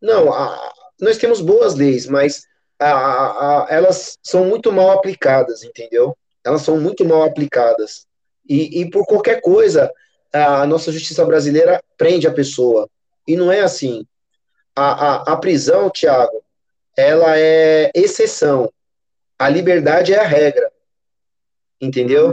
Não, 0.00 0.32
a, 0.32 0.72
nós 1.00 1.18
temos 1.18 1.40
boas 1.40 1.74
leis, 1.74 2.06
mas 2.06 2.46
a, 2.78 3.64
a, 3.64 3.66
elas 3.70 4.16
são 4.22 4.44
muito 4.44 4.70
mal 4.70 4.92
aplicadas, 4.92 5.64
entendeu? 5.64 6.16
Elas 6.44 6.62
são 6.62 6.80
muito 6.80 7.04
mal 7.04 7.24
aplicadas. 7.24 8.06
E, 8.48 8.82
e 8.82 8.88
por 8.88 9.04
qualquer 9.04 9.40
coisa, 9.40 9.92
a 10.32 10.64
nossa 10.64 10.92
justiça 10.92 11.24
brasileira 11.24 11.82
prende 11.98 12.28
a 12.28 12.32
pessoa. 12.32 12.88
E 13.26 13.34
não 13.34 13.50
é 13.50 13.62
assim. 13.62 14.06
A, 14.76 15.32
a, 15.32 15.36
prisão, 15.36 15.90
Tiago, 15.90 16.40
ela 16.96 17.36
é 17.36 17.90
exceção. 17.92 18.72
A 19.36 19.48
liberdade 19.48 20.14
é 20.14 20.20
a 20.20 20.26
regra. 20.26 20.70
Entendeu? 21.80 22.32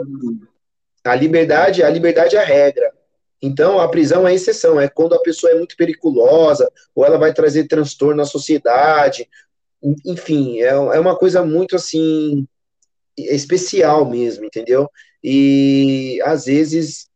A 1.03 1.15
liberdade, 1.15 1.83
a 1.83 1.89
liberdade 1.89 2.35
é 2.35 2.39
a 2.39 2.45
regra. 2.45 2.93
Então, 3.41 3.77
a 3.77 3.89
prisão 3.89 4.25
é 4.25 4.33
exceção, 4.33 4.79
é 4.79 4.87
quando 4.87 5.15
a 5.15 5.21
pessoa 5.21 5.51
é 5.51 5.55
muito 5.55 5.75
periculosa, 5.75 6.71
ou 6.95 7.05
ela 7.05 7.17
vai 7.17 7.33
trazer 7.33 7.67
transtorno 7.67 8.15
na 8.15 8.25
sociedade. 8.25 9.27
Enfim, 10.05 10.61
é, 10.61 10.69
é 10.69 10.99
uma 10.99 11.13
coisa 11.13 11.43
muito 11.43 11.75
assim 11.75 12.47
especial 13.17 14.09
mesmo, 14.09 14.45
entendeu? 14.45 14.89
E 15.21 16.21
às 16.23 16.45
vezes 16.45 17.09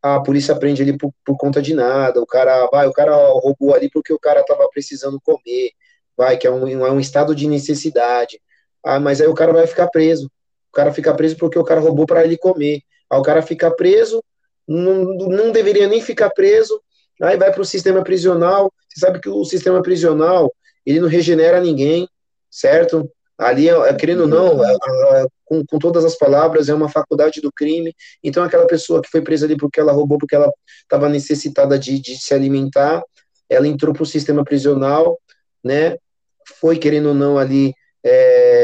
a 0.00 0.20
polícia 0.20 0.54
prende 0.54 0.82
ele 0.82 0.96
por, 0.96 1.12
por, 1.24 1.36
conta 1.36 1.60
de 1.60 1.74
nada, 1.74 2.22
o 2.22 2.26
cara 2.26 2.68
vai, 2.70 2.86
o 2.86 2.92
cara 2.92 3.16
roubou 3.16 3.74
ali 3.74 3.90
porque 3.90 4.12
o 4.12 4.20
cara 4.20 4.44
tava 4.44 4.68
precisando 4.70 5.20
comer, 5.20 5.72
vai, 6.16 6.36
que 6.38 6.46
é 6.46 6.50
um, 6.50 6.86
é 6.86 6.92
um 6.92 7.00
estado 7.00 7.34
de 7.34 7.48
necessidade. 7.48 8.40
Ah, 8.84 9.00
mas 9.00 9.20
aí 9.20 9.26
o 9.26 9.34
cara 9.34 9.52
vai 9.52 9.66
ficar 9.66 9.88
preso 9.88 10.30
cara 10.72 10.92
fica 10.92 11.14
preso 11.14 11.36
porque 11.36 11.58
o 11.58 11.64
cara 11.64 11.80
roubou 11.80 12.06
para 12.06 12.24
ele 12.24 12.36
comer. 12.36 12.82
Aí 13.10 13.18
o 13.18 13.22
cara 13.22 13.42
fica 13.42 13.70
preso, 13.70 14.22
não, 14.66 15.04
não 15.04 15.52
deveria 15.52 15.86
nem 15.86 16.00
ficar 16.00 16.30
preso, 16.30 16.80
aí 17.22 17.36
vai 17.36 17.52
para 17.52 17.62
o 17.62 17.64
sistema 17.64 18.02
prisional. 18.02 18.72
Você 18.88 19.00
sabe 19.00 19.20
que 19.20 19.28
o 19.28 19.44
sistema 19.44 19.82
prisional, 19.82 20.52
ele 20.84 21.00
não 21.00 21.08
regenera 21.08 21.60
ninguém, 21.60 22.08
certo? 22.50 23.10
Ali, 23.38 23.68
é, 23.68 23.94
querendo 23.94 24.22
ou 24.22 24.28
não, 24.28 24.64
é, 24.64 24.72
é, 24.72 25.26
com, 25.44 25.64
com 25.66 25.78
todas 25.78 26.04
as 26.04 26.16
palavras, 26.16 26.68
é 26.68 26.74
uma 26.74 26.88
faculdade 26.88 27.40
do 27.40 27.52
crime. 27.52 27.94
Então, 28.24 28.42
aquela 28.42 28.66
pessoa 28.66 29.02
que 29.02 29.10
foi 29.10 29.20
presa 29.20 29.44
ali 29.44 29.56
porque 29.56 29.78
ela 29.78 29.92
roubou, 29.92 30.18
porque 30.18 30.34
ela 30.34 30.50
estava 30.80 31.08
necessitada 31.08 31.78
de, 31.78 32.00
de 32.00 32.16
se 32.16 32.32
alimentar, 32.32 33.02
ela 33.48 33.68
entrou 33.68 33.92
para 33.92 34.02
o 34.02 34.06
sistema 34.06 34.42
prisional, 34.42 35.18
né? 35.62 35.96
Foi, 36.60 36.78
querendo 36.78 37.08
ou 37.08 37.14
não, 37.14 37.38
ali 37.38 37.74
é, 38.02 38.55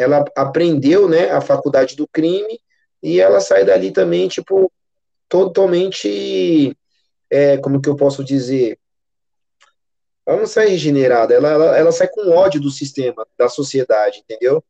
ela 0.00 0.24
aprendeu, 0.36 1.08
né, 1.08 1.30
a 1.30 1.40
faculdade 1.40 1.94
do 1.94 2.08
crime 2.08 2.58
e 3.02 3.20
ela 3.20 3.40
sai 3.40 3.64
dali 3.64 3.92
também, 3.92 4.28
tipo, 4.28 4.72
totalmente, 5.28 6.76
é, 7.30 7.58
como 7.58 7.80
que 7.80 7.88
eu 7.88 7.96
posso 7.96 8.24
dizer, 8.24 8.78
ela 10.26 10.38
não 10.38 10.46
sai 10.46 10.68
regenerada, 10.68 11.34
ela, 11.34 11.48
ela, 11.50 11.78
ela 11.78 11.92
sai 11.92 12.08
com 12.08 12.30
ódio 12.30 12.60
do 12.60 12.70
sistema, 12.70 13.26
da 13.36 13.48
sociedade, 13.48 14.20
entendeu? 14.20 14.62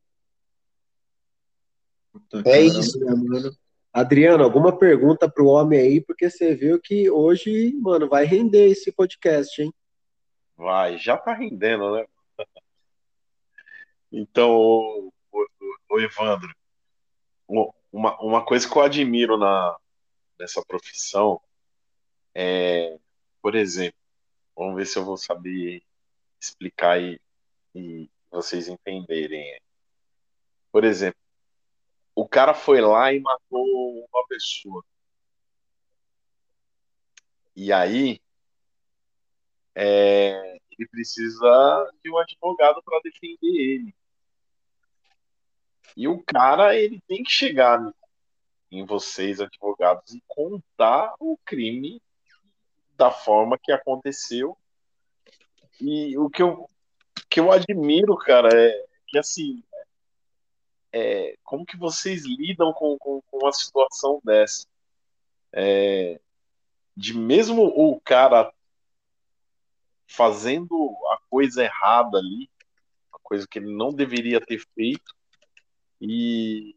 Puta, 2.13 2.43
é 2.49 2.61
isso. 2.63 2.99
Mano. 3.01 3.53
Adriano, 3.93 4.45
alguma 4.45 4.77
pergunta 4.77 5.29
para 5.29 5.43
o 5.43 5.49
homem 5.49 5.81
aí, 5.81 6.01
porque 6.01 6.31
você 6.31 6.55
viu 6.55 6.81
que 6.81 7.11
hoje, 7.11 7.75
mano, 7.81 8.09
vai 8.09 8.25
render 8.25 8.67
esse 8.67 8.93
podcast, 8.93 9.61
hein? 9.61 9.73
Vai, 10.57 10.97
já 10.99 11.17
tá 11.17 11.33
rendendo, 11.33 11.95
né? 11.95 12.05
Então, 14.13 15.13
o, 15.91 16.01
Evandro, 16.01 16.55
uma, 17.93 18.21
uma 18.23 18.45
coisa 18.45 18.69
que 18.69 18.77
eu 18.77 18.83
admiro 18.83 19.37
na, 19.37 19.77
nessa 20.39 20.65
profissão 20.65 21.41
é, 22.35 22.99
por 23.43 23.55
exemplo, 23.55 23.99
vamos 24.57 24.77
ver 24.77 24.87
se 24.87 24.99
eu 24.99 25.05
vou 25.05 25.17
saber 25.17 25.83
explicar 26.41 27.01
e, 27.01 27.21
e 27.75 28.11
vocês 28.31 28.69
entenderem. 28.69 29.61
Por 30.73 30.85
exemplo, 30.85 31.21
o 32.15 32.29
cara 32.29 32.55
foi 32.55 32.81
lá 32.81 33.13
e 33.13 33.21
matou 33.21 34.07
uma 34.13 34.27
pessoa. 34.29 34.85
E 37.57 37.73
aí, 37.73 38.21
é, 39.75 40.57
ele 40.71 40.89
precisa 40.89 41.93
de 42.03 42.11
um 42.11 42.19
advogado 42.19 42.83
para 42.83 43.01
defender 43.03 43.39
ele. 43.43 43.95
E 45.97 46.09
o 46.09 46.23
cara, 46.23 46.77
ele 46.77 47.01
tem 47.07 47.23
que 47.23 47.31
chegar 47.31 47.81
em 48.71 48.85
vocês, 48.85 49.41
advogados, 49.41 50.15
e 50.15 50.23
contar 50.29 51.15
o 51.19 51.37
crime 51.45 52.01
da 52.97 53.11
forma 53.11 53.59
que 53.59 53.73
aconteceu. 53.73 54.57
E 55.81 56.17
o 56.19 56.31
que 56.31 56.43
eu, 56.43 56.69
que 57.29 57.41
eu 57.41 57.51
admiro, 57.51 58.17
cara, 58.17 58.49
é 58.53 58.87
que 59.09 59.19
assim, 59.19 59.63
é, 60.93 61.37
como 61.43 61.67
que 61.67 61.77
vocês 61.77 62.25
lidam 62.25 62.73
com, 62.73 62.97
com, 62.99 63.21
com 63.23 63.39
uma 63.39 63.53
situação 63.53 64.21
dessa? 64.25 64.67
É, 65.53 66.21
de 66.97 67.17
mesmo 67.17 67.65
o 67.65 68.01
cara 68.01 68.53
fazendo 70.07 70.75
a 71.09 71.19
coisa 71.29 71.65
errada 71.65 72.19
ali, 72.19 72.49
a 73.13 73.19
coisa 73.23 73.47
que 73.49 73.59
ele 73.59 73.75
não 73.75 73.93
deveria 73.93 74.41
ter 74.41 74.59
feito, 74.75 75.15
e 76.01 76.75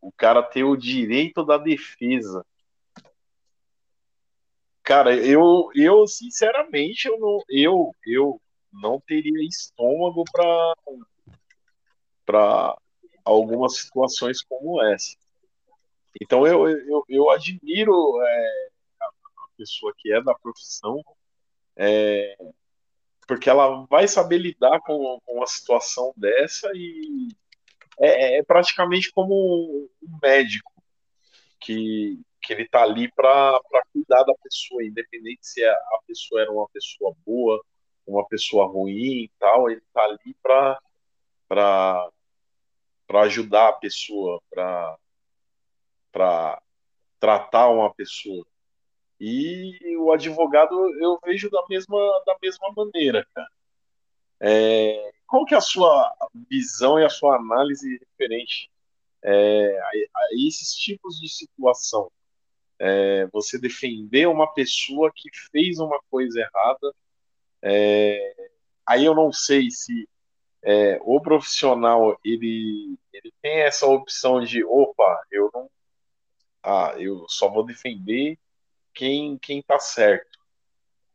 o 0.00 0.12
cara 0.12 0.42
ter 0.42 0.64
o 0.64 0.76
direito 0.76 1.44
da 1.44 1.58
defesa. 1.58 2.44
Cara, 4.82 5.16
eu, 5.16 5.70
eu 5.74 6.06
sinceramente, 6.06 7.06
eu 7.06 7.18
não, 7.18 7.38
eu, 7.48 7.94
eu 8.04 8.40
não 8.72 9.00
teria 9.00 9.46
estômago 9.46 10.24
para 10.30 10.74
para 12.24 12.76
algumas 13.24 13.76
situações 13.76 14.42
como 14.42 14.82
essa. 14.82 15.16
Então 16.20 16.46
eu, 16.46 16.68
eu, 16.68 17.04
eu 17.08 17.30
admiro 17.30 18.20
é, 18.22 18.68
a 19.00 19.56
pessoa 19.56 19.92
que 19.96 20.12
é 20.12 20.22
da 20.22 20.34
profissão, 20.34 21.02
é, 21.76 22.36
porque 23.26 23.48
ela 23.50 23.86
vai 23.86 24.06
saber 24.06 24.38
lidar 24.38 24.80
com, 24.80 25.20
com 25.24 25.34
uma 25.34 25.46
situação 25.46 26.12
dessa 26.16 26.70
e 26.74 27.28
é, 28.00 28.38
é 28.38 28.42
praticamente 28.42 29.10
como 29.12 29.88
um 30.02 30.18
médico 30.22 30.72
que, 31.60 32.20
que 32.42 32.52
ele 32.52 32.68
tá 32.68 32.82
ali 32.82 33.10
para 33.12 33.60
cuidar 33.92 34.24
da 34.24 34.34
pessoa, 34.42 34.84
independente 34.84 35.46
se 35.46 35.64
a, 35.64 35.98
pessoa 36.06 36.40
era 36.42 36.50
uma 36.50 36.68
pessoa 36.68 37.14
boa, 37.24 37.62
uma 38.06 38.26
pessoa 38.26 38.66
ruim 38.66 39.24
e 39.24 39.30
tal, 39.38 39.70
ele 39.70 39.82
tá 39.92 40.04
ali 40.04 40.36
para 40.42 40.78
para 41.48 42.10
ajudar 43.24 43.68
a 43.68 43.72
pessoa, 43.74 44.40
para 44.50 44.96
para 46.10 46.62
tratar 47.20 47.68
uma 47.68 47.92
pessoa. 47.92 48.44
E 49.20 49.96
o 49.98 50.10
advogado 50.12 50.74
eu 50.98 51.18
vejo 51.24 51.50
da 51.50 51.62
mesma 51.68 51.98
da 52.26 52.36
mesma 52.42 52.72
maneira, 52.74 53.26
cara. 53.34 53.48
É, 54.42 55.12
qual 55.26 55.44
que 55.44 55.54
é 55.54 55.58
a 55.58 55.60
sua 55.60 56.12
visão 56.50 56.98
e 56.98 57.04
a 57.04 57.08
sua 57.08 57.36
análise 57.36 57.96
referente 57.98 58.68
é, 59.22 59.78
a, 59.78 59.88
a, 59.88 60.28
esses 60.46 60.74
tipos 60.74 61.20
de 61.20 61.28
situação? 61.28 62.10
É, 62.78 63.26
você 63.28 63.58
defender 63.58 64.26
uma 64.26 64.52
pessoa 64.52 65.12
que 65.14 65.30
fez 65.52 65.78
uma 65.78 66.00
coisa 66.10 66.40
errada, 66.40 66.94
é, 67.62 68.50
aí 68.84 69.04
eu 69.04 69.14
não 69.14 69.32
sei 69.32 69.70
se 69.70 70.08
é, 70.62 70.98
o 71.04 71.20
profissional 71.20 72.18
ele, 72.24 72.98
ele 73.12 73.32
tem 73.40 73.60
essa 73.60 73.86
opção 73.86 74.42
de 74.44 74.64
opa, 74.64 75.22
eu 75.30 75.50
não 75.54 75.70
ah, 76.64 76.94
eu 76.98 77.26
só 77.28 77.48
vou 77.48 77.64
defender 77.64 78.38
quem 78.94 79.38
quem 79.38 79.62
tá 79.62 79.78
certo 79.78 80.31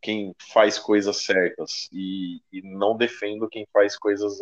quem 0.01 0.35
faz 0.53 0.77
coisas 0.77 1.17
certas 1.23 1.89
e, 1.91 2.41
e 2.51 2.61
não 2.61 2.95
defendo 2.95 3.49
quem 3.49 3.67
faz 3.73 3.97
coisas 3.97 4.39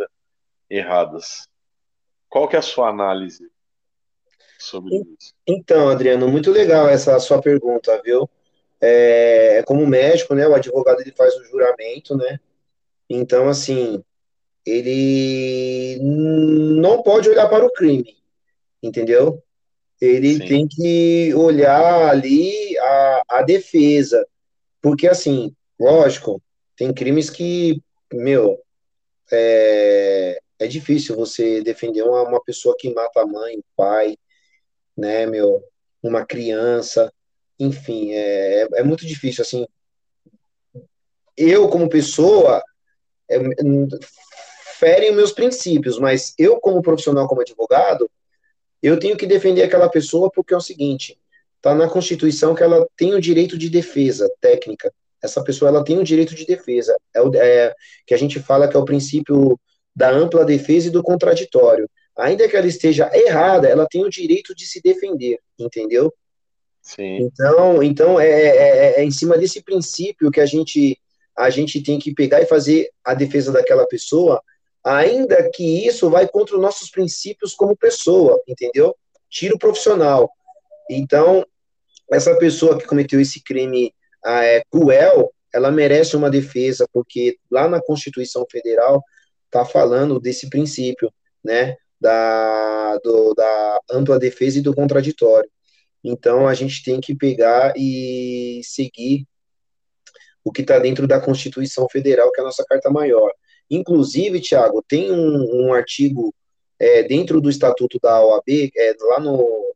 erradas. 0.69 1.47
Qual 2.29 2.47
que 2.47 2.55
é 2.55 2.59
a 2.59 2.63
sua 2.63 2.89
análise 2.89 3.49
sobre 4.57 4.95
isso? 4.95 5.33
Então, 5.47 5.89
Adriano, 5.89 6.27
muito 6.27 6.51
legal 6.51 6.89
essa 6.89 7.19
sua 7.19 7.41
pergunta, 7.41 8.01
viu? 8.03 8.29
É, 8.81 9.63
como 9.63 9.87
médico, 9.87 10.35
né, 10.35 10.47
o 10.47 10.53
advogado 10.53 10.99
ele 11.01 11.11
faz 11.11 11.33
o 11.35 11.45
juramento, 11.45 12.15
né? 12.17 12.39
Então, 13.09 13.47
assim, 13.47 14.03
ele 14.65 15.99
não 16.01 17.01
pode 17.01 17.29
olhar 17.29 17.47
para 17.47 17.65
o 17.65 17.71
crime, 17.71 18.17
entendeu? 18.81 19.41
Ele 20.01 20.33
Sim. 20.33 20.45
tem 20.45 20.67
que 20.67 21.33
olhar 21.35 22.09
ali 22.09 22.77
a, 22.77 23.23
a 23.29 23.41
defesa, 23.43 24.27
porque, 24.85 25.07
assim, 25.07 25.51
lógico, 25.79 26.39
tem 26.77 26.93
crimes 26.93 27.31
que, 27.31 27.81
meu, 28.13 28.61
é, 29.31 30.39
é 30.59 30.67
difícil 30.67 31.15
você 31.15 31.63
defender 31.63 32.03
uma, 32.03 32.21
uma 32.21 32.39
pessoa 32.39 32.75
que 32.77 32.93
mata 32.93 33.21
a 33.21 33.25
mãe, 33.25 33.57
o 33.57 33.63
pai, 33.75 34.15
né, 34.95 35.25
meu, 35.25 35.63
uma 36.03 36.23
criança, 36.23 37.11
enfim, 37.57 38.11
é, 38.11 38.61
é, 38.61 38.67
é 38.75 38.83
muito 38.83 39.07
difícil, 39.07 39.41
assim. 39.41 39.67
Eu, 41.35 41.67
como 41.67 41.89
pessoa, 41.89 42.63
é, 43.27 43.39
ferem 44.77 45.15
meus 45.15 45.31
princípios, 45.31 45.97
mas 45.97 46.35
eu, 46.37 46.59
como 46.59 46.83
profissional, 46.83 47.27
como 47.27 47.41
advogado, 47.41 48.07
eu 48.83 48.99
tenho 48.99 49.17
que 49.17 49.25
defender 49.25 49.63
aquela 49.63 49.89
pessoa 49.89 50.29
porque 50.29 50.53
é 50.53 50.57
o 50.57 50.61
seguinte: 50.61 51.19
Está 51.65 51.73
na 51.73 51.89
Constituição 51.89 52.53
que 52.53 52.61
ela 52.61 52.87
tem 52.95 53.15
o 53.15 53.19
direito 53.19 53.57
de 53.57 53.71
defesa 53.71 54.31
técnica. 54.39 54.93
Essa 55.19 55.43
pessoa 55.43 55.69
ela 55.69 55.83
tem 55.83 55.97
o 55.97 56.03
direito 56.03 56.35
de 56.35 56.45
defesa. 56.45 56.95
É, 57.11 57.19
o, 57.19 57.35
é 57.35 57.73
que 58.05 58.13
a 58.13 58.17
gente 58.17 58.39
fala 58.39 58.67
que 58.67 58.77
é 58.77 58.79
o 58.79 58.85
princípio 58.85 59.59
da 59.95 60.11
ampla 60.11 60.45
defesa 60.45 60.89
e 60.89 60.91
do 60.91 61.01
contraditório. 61.01 61.89
Ainda 62.15 62.47
que 62.47 62.55
ela 62.55 62.67
esteja 62.67 63.09
errada, 63.11 63.67
ela 63.67 63.87
tem 63.89 64.05
o 64.05 64.09
direito 64.11 64.53
de 64.53 64.63
se 64.67 64.79
defender, 64.79 65.39
entendeu? 65.57 66.13
Sim. 66.83 67.23
Então, 67.23 67.81
então 67.81 68.19
é, 68.19 68.29
é, 68.29 68.57
é, 68.57 68.99
é 68.99 69.03
em 69.03 69.09
cima 69.09 69.35
desse 69.35 69.63
princípio 69.63 70.29
que 70.29 70.41
a 70.41 70.45
gente 70.45 70.99
a 71.35 71.49
gente 71.49 71.81
tem 71.81 71.97
que 71.97 72.13
pegar 72.13 72.43
e 72.43 72.45
fazer 72.45 72.91
a 73.03 73.15
defesa 73.15 73.51
daquela 73.51 73.87
pessoa, 73.87 74.39
ainda 74.83 75.49
que 75.49 75.87
isso 75.87 76.11
vai 76.11 76.27
contra 76.27 76.55
os 76.55 76.61
nossos 76.61 76.91
princípios 76.91 77.55
como 77.55 77.75
pessoa, 77.75 78.39
entendeu? 78.47 78.95
Tiro 79.31 79.57
profissional. 79.57 80.29
Então, 80.89 81.43
essa 82.11 82.35
pessoa 82.37 82.77
que 82.77 82.85
cometeu 82.85 83.19
esse 83.19 83.41
crime 83.43 83.93
ah, 84.23 84.43
é, 84.43 84.63
cruel, 84.69 85.31
ela 85.53 85.71
merece 85.71 86.15
uma 86.15 86.29
defesa, 86.29 86.87
porque 86.91 87.37
lá 87.49 87.67
na 87.67 87.81
Constituição 87.81 88.45
Federal 88.49 89.01
está 89.45 89.63
falando 89.63 90.19
desse 90.19 90.49
princípio, 90.49 91.11
né, 91.43 91.75
da, 91.99 92.97
do, 92.97 93.33
da 93.33 93.79
ampla 93.91 94.19
defesa 94.19 94.59
e 94.59 94.61
do 94.61 94.75
contraditório. 94.75 95.49
Então, 96.03 96.47
a 96.47 96.53
gente 96.53 96.83
tem 96.83 96.99
que 96.99 97.15
pegar 97.15 97.73
e 97.75 98.61
seguir 98.63 99.25
o 100.43 100.51
que 100.51 100.61
está 100.61 100.77
dentro 100.77 101.07
da 101.07 101.19
Constituição 101.19 101.87
Federal, 101.89 102.31
que 102.31 102.39
é 102.39 102.43
a 102.43 102.45
nossa 102.45 102.63
Carta 102.63 102.91
Maior. 102.91 103.31
Inclusive, 103.69 104.39
Tiago, 104.39 104.83
tem 104.87 105.11
um, 105.11 105.65
um 105.67 105.73
artigo 105.73 106.33
é, 106.77 107.01
dentro 107.03 107.41
do 107.41 107.49
Estatuto 107.49 107.99
da 107.99 108.23
OAB, 108.23 108.71
é, 108.77 108.93
lá 108.99 109.19
no, 109.19 109.73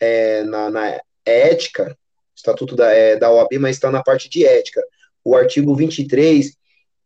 é, 0.00 0.42
na, 0.42 0.70
na, 0.70 1.00
ética, 1.28 1.96
Estatuto 2.38 2.76
da, 2.76 2.92
é, 2.92 3.16
da 3.16 3.32
OAB, 3.32 3.58
mas 3.58 3.76
está 3.76 3.90
na 3.90 4.00
parte 4.00 4.28
de 4.28 4.46
ética. 4.46 4.80
O 5.24 5.34
artigo 5.34 5.74
23, 5.74 6.56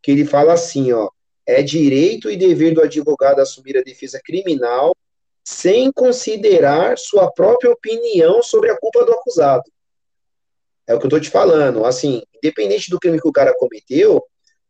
que 0.03 0.11
ele 0.11 0.27
fala 0.27 0.53
assim, 0.53 0.93
ó, 0.93 1.09
é 1.47 1.63
direito 1.63 2.31
e 2.31 2.37
dever 2.37 2.75
do 2.75 2.83
advogado 2.83 3.41
assumir 3.41 3.79
a 3.79 3.83
defesa 3.83 4.21
criminal 4.23 4.95
sem 5.43 5.91
considerar 5.91 6.99
sua 6.99 7.33
própria 7.33 7.71
opinião 7.71 8.43
sobre 8.43 8.71
a 8.71 8.79
culpa 8.79 9.05
do 9.07 9.13
acusado. 9.13 9.65
É 10.87 10.95
o 10.95 10.99
que 10.99 11.07
eu 11.07 11.09
estou 11.09 11.21
te 11.21 11.31
falando. 11.31 11.85
Assim, 11.85 12.23
independente 12.37 12.91
do 12.91 13.01
crime 13.01 13.21
que 13.21 13.27
o 13.27 13.33
cara 13.33 13.55
cometeu, 13.55 14.23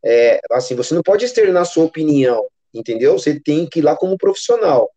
é, 0.04 0.40
assim, 0.52 0.76
você 0.76 0.94
não 0.94 1.02
pode 1.02 1.24
externar 1.24 1.64
sua 1.64 1.84
opinião, 1.84 2.46
entendeu? 2.72 3.18
Você 3.18 3.38
tem 3.38 3.66
que 3.66 3.80
ir 3.80 3.82
lá 3.82 3.96
como 3.96 4.16
profissional. 4.16 4.90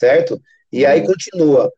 Certo? 0.00 0.40
E 0.72 0.86
aí 0.86 1.00
uhum. 1.00 1.06
continua. 1.06 1.70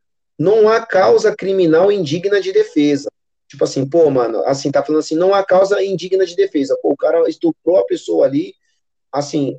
Não 0.42 0.68
há 0.68 0.84
causa 0.84 1.36
criminal 1.36 1.92
indigna 1.92 2.40
de 2.40 2.50
defesa. 2.50 3.08
Tipo 3.46 3.62
assim, 3.62 3.88
pô, 3.88 4.10
mano, 4.10 4.42
assim, 4.44 4.72
tá 4.72 4.82
falando 4.82 4.98
assim, 4.98 5.14
não 5.14 5.32
há 5.32 5.44
causa 5.44 5.80
indigna 5.80 6.26
de 6.26 6.34
defesa. 6.34 6.76
Pô, 6.82 6.90
o 6.90 6.96
cara 6.96 7.28
estuprou 7.28 7.76
a 7.76 7.84
pessoa 7.84 8.26
ali, 8.26 8.52
assim, 9.12 9.56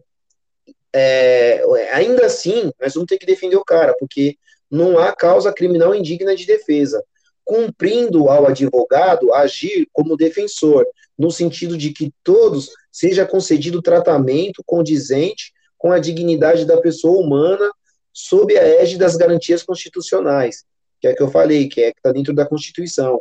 é, 0.94 1.64
ainda 1.94 2.26
assim, 2.26 2.70
nós 2.82 2.96
vamos 2.96 3.08
ter 3.08 3.18
que 3.18 3.26
defender 3.26 3.56
o 3.56 3.64
cara, 3.64 3.96
porque 3.98 4.36
não 4.70 5.00
há 5.00 5.16
causa 5.16 5.54
criminal 5.54 5.96
indigna 5.96 6.36
de 6.36 6.46
defesa, 6.46 7.02
cumprindo 7.46 8.28
ao 8.28 8.48
advogado 8.48 9.34
agir 9.34 9.88
como 9.94 10.18
defensor, 10.18 10.86
no 11.18 11.32
sentido 11.32 11.78
de 11.78 11.94
que 11.94 12.12
todos 12.26 12.72
seja 12.92 13.26
concedido 13.26 13.82
tratamento 13.82 14.62
condizente 14.66 15.54
com 15.78 15.94
a 15.94 16.00
dignidade 16.00 16.66
da 16.66 16.76
pessoa 16.82 17.26
humana 17.26 17.72
sob 18.12 18.58
a 18.58 18.82
égide 18.82 19.00
das 19.00 19.16
garantias 19.16 19.64
constitucionais, 19.64 20.66
que 21.04 21.08
é 21.08 21.14
que 21.14 21.22
eu 21.22 21.30
falei, 21.30 21.68
que 21.68 21.82
é 21.82 21.92
que 21.92 22.00
está 22.00 22.14
dentro 22.14 22.34
da 22.34 22.46
Constituição 22.46 23.20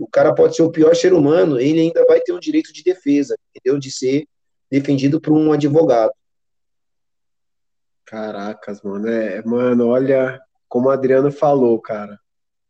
o 0.00 0.06
cara 0.06 0.34
pode 0.34 0.56
ser 0.56 0.62
o 0.62 0.70
pior 0.70 0.94
ser 0.96 1.12
humano, 1.12 1.60
ele 1.60 1.80
ainda 1.80 2.04
vai 2.06 2.20
ter 2.20 2.32
um 2.32 2.40
direito 2.40 2.72
de 2.72 2.82
defesa, 2.82 3.36
entendeu? 3.54 3.78
De 3.78 3.90
ser 3.90 4.26
defendido 4.70 5.20
por 5.20 5.32
um 5.32 5.52
advogado. 5.52 6.12
Caracas, 8.04 8.82
mano. 8.82 9.08
É, 9.08 9.42
mano, 9.44 9.88
olha, 9.88 10.40
como 10.68 10.88
o 10.88 10.90
Adriano 10.90 11.30
falou, 11.30 11.80
cara. 11.80 12.18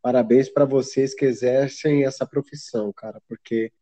Parabéns 0.02 0.48
para 0.48 0.64
vocês 0.64 1.14
que 1.14 1.24
exercem 1.24 2.05
essa 2.05 2.27
profissão, 2.27 2.93
cara, 2.93 3.20
porque 3.28 3.73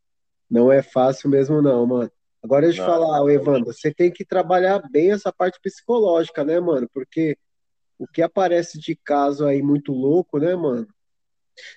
não 0.49 0.71
é 0.71 0.83
fácil 0.83 1.29
mesmo, 1.29 1.61
não, 1.61 1.85
mano. 1.85 2.11
Agora 2.43 2.67
deixa 2.67 2.81
eu 2.81 2.87
não, 2.87 2.93
falar, 2.93 3.19
não, 3.19 3.29
Evandro, 3.29 3.73
você 3.73 3.93
tem 3.93 4.11
que 4.11 4.23
trabalhar 4.23 4.81
bem 4.91 5.11
essa 5.11 5.31
parte 5.31 5.59
psicológica, 5.61 6.43
né, 6.43 6.59
mano? 6.59 6.87
Porque 6.93 7.37
o 8.01 8.07
que 8.07 8.23
aparece 8.23 8.79
de 8.79 8.95
caso 8.95 9.45
aí 9.45 9.61
muito 9.61 9.93
louco, 9.93 10.39
né, 10.39 10.55
mano? 10.55 10.87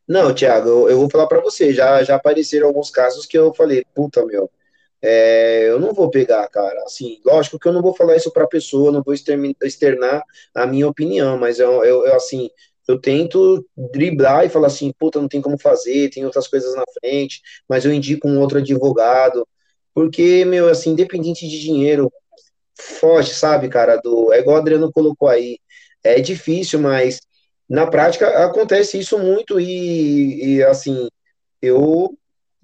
Não, 0.08 0.34
Thiago, 0.34 0.68
eu, 0.68 0.88
eu 0.88 0.98
vou 0.98 1.10
falar 1.10 1.26
para 1.26 1.42
você, 1.42 1.74
já, 1.74 2.02
já 2.02 2.14
apareceram 2.14 2.66
alguns 2.66 2.90
casos 2.90 3.26
que 3.26 3.36
eu 3.36 3.52
falei, 3.52 3.84
puta, 3.94 4.24
meu, 4.24 4.50
é, 5.02 5.68
eu 5.68 5.78
não 5.78 5.92
vou 5.92 6.08
pegar, 6.08 6.48
cara, 6.48 6.82
assim, 6.84 7.20
lógico 7.26 7.58
que 7.58 7.68
eu 7.68 7.74
não 7.74 7.82
vou 7.82 7.94
falar 7.94 8.16
isso 8.16 8.32
pra 8.32 8.46
pessoa, 8.46 8.90
não 8.90 9.02
vou 9.02 9.12
externar 9.12 10.22
a 10.54 10.66
minha 10.66 10.88
opinião, 10.88 11.38
mas 11.38 11.58
eu, 11.58 11.84
eu, 11.84 12.06
eu, 12.06 12.14
assim, 12.14 12.48
eu 12.88 12.98
tento 12.98 13.62
driblar 13.76 14.46
e 14.46 14.48
falar 14.48 14.68
assim, 14.68 14.94
puta, 14.98 15.20
não 15.20 15.28
tem 15.28 15.42
como 15.42 15.58
fazer, 15.58 16.08
tem 16.08 16.24
outras 16.24 16.48
coisas 16.48 16.74
na 16.74 16.84
frente, 17.00 17.42
mas 17.68 17.84
eu 17.84 17.92
indico 17.92 18.26
um 18.26 18.40
outro 18.40 18.58
advogado, 18.58 19.46
porque, 19.92 20.42
meu, 20.46 20.70
assim, 20.70 20.92
independente 20.92 21.46
de 21.46 21.60
dinheiro, 21.60 22.10
foge, 22.74 23.34
sabe, 23.34 23.68
cara, 23.68 23.96
do, 23.96 24.32
é 24.32 24.40
igual 24.40 24.56
o 24.56 24.60
Adriano 24.60 24.90
colocou 24.90 25.28
aí, 25.28 25.58
é 26.04 26.20
difícil, 26.20 26.78
mas 26.78 27.20
na 27.68 27.86
prática 27.86 28.44
acontece 28.44 28.98
isso 28.98 29.18
muito 29.18 29.58
e, 29.58 30.56
e 30.56 30.62
assim, 30.62 31.08
eu, 31.62 32.16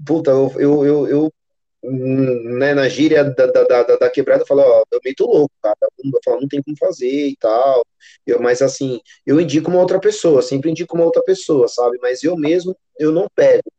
puta, 0.07 0.31
eu, 0.31 0.53
eu, 0.59 0.85
eu, 0.85 1.09
eu 1.09 1.33
né, 1.83 2.75
na 2.75 2.87
gíria 2.89 3.25
da, 3.25 3.47
da, 3.47 3.65
da, 3.65 3.97
da 3.97 4.11
quebrada, 4.11 4.43
eu 4.43 4.47
falo, 4.47 4.61
ó, 4.61 4.85
eu 4.93 5.01
meio 5.03 5.17
louco, 5.21 5.55
cara, 5.63 5.77
eu 5.81 6.21
falo, 6.23 6.43
não 6.43 6.49
tem 6.49 6.63
como 6.63 6.77
fazer 6.77 7.29
e 7.29 7.37
tal, 7.37 7.83
eu, 8.27 8.41
mas 8.41 8.61
assim, 8.61 9.01
eu 9.27 9.41
indico 9.41 9.71
uma 9.71 9.81
outra 9.81 9.99
pessoa, 9.99 10.43
sempre 10.43 10.71
indico 10.71 10.95
uma 10.95 11.07
outra 11.07 11.23
pessoa, 11.23 11.67
sabe, 11.69 11.99
mas 12.03 12.23
eu 12.23 12.37
mesmo, 12.37 12.77
eu 12.99 13.11
não 13.11 13.27
pego, 13.35 13.73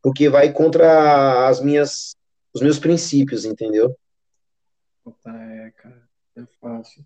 porque 0.00 0.28
vai 0.28 0.52
contra 0.52 1.48
as 1.48 1.60
minhas, 1.60 2.14
os 2.54 2.62
meus 2.62 2.78
princípios, 2.78 3.44
entendeu? 3.44 3.96
É, 5.26 5.72
cara, 5.76 6.08
é 6.36 6.42
fácil. 6.60 7.04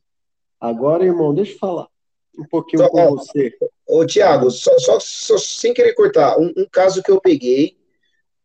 Agora, 0.60 1.06
irmão, 1.06 1.34
deixa 1.34 1.52
eu 1.52 1.58
falar 1.58 1.88
um 2.38 2.44
pouquinho 2.44 2.82
só, 2.82 2.88
com 2.88 3.16
você. 3.16 3.52
Ô, 3.86 4.04
Tiago, 4.04 4.50
só, 4.50 4.76
só, 4.78 4.98
só, 5.00 5.38
sem 5.38 5.74
querer 5.74 5.94
cortar, 5.94 6.38
um, 6.38 6.52
um, 6.56 6.66
caso 6.70 7.02
que 7.02 7.10
eu 7.10 7.20
peguei 7.20 7.76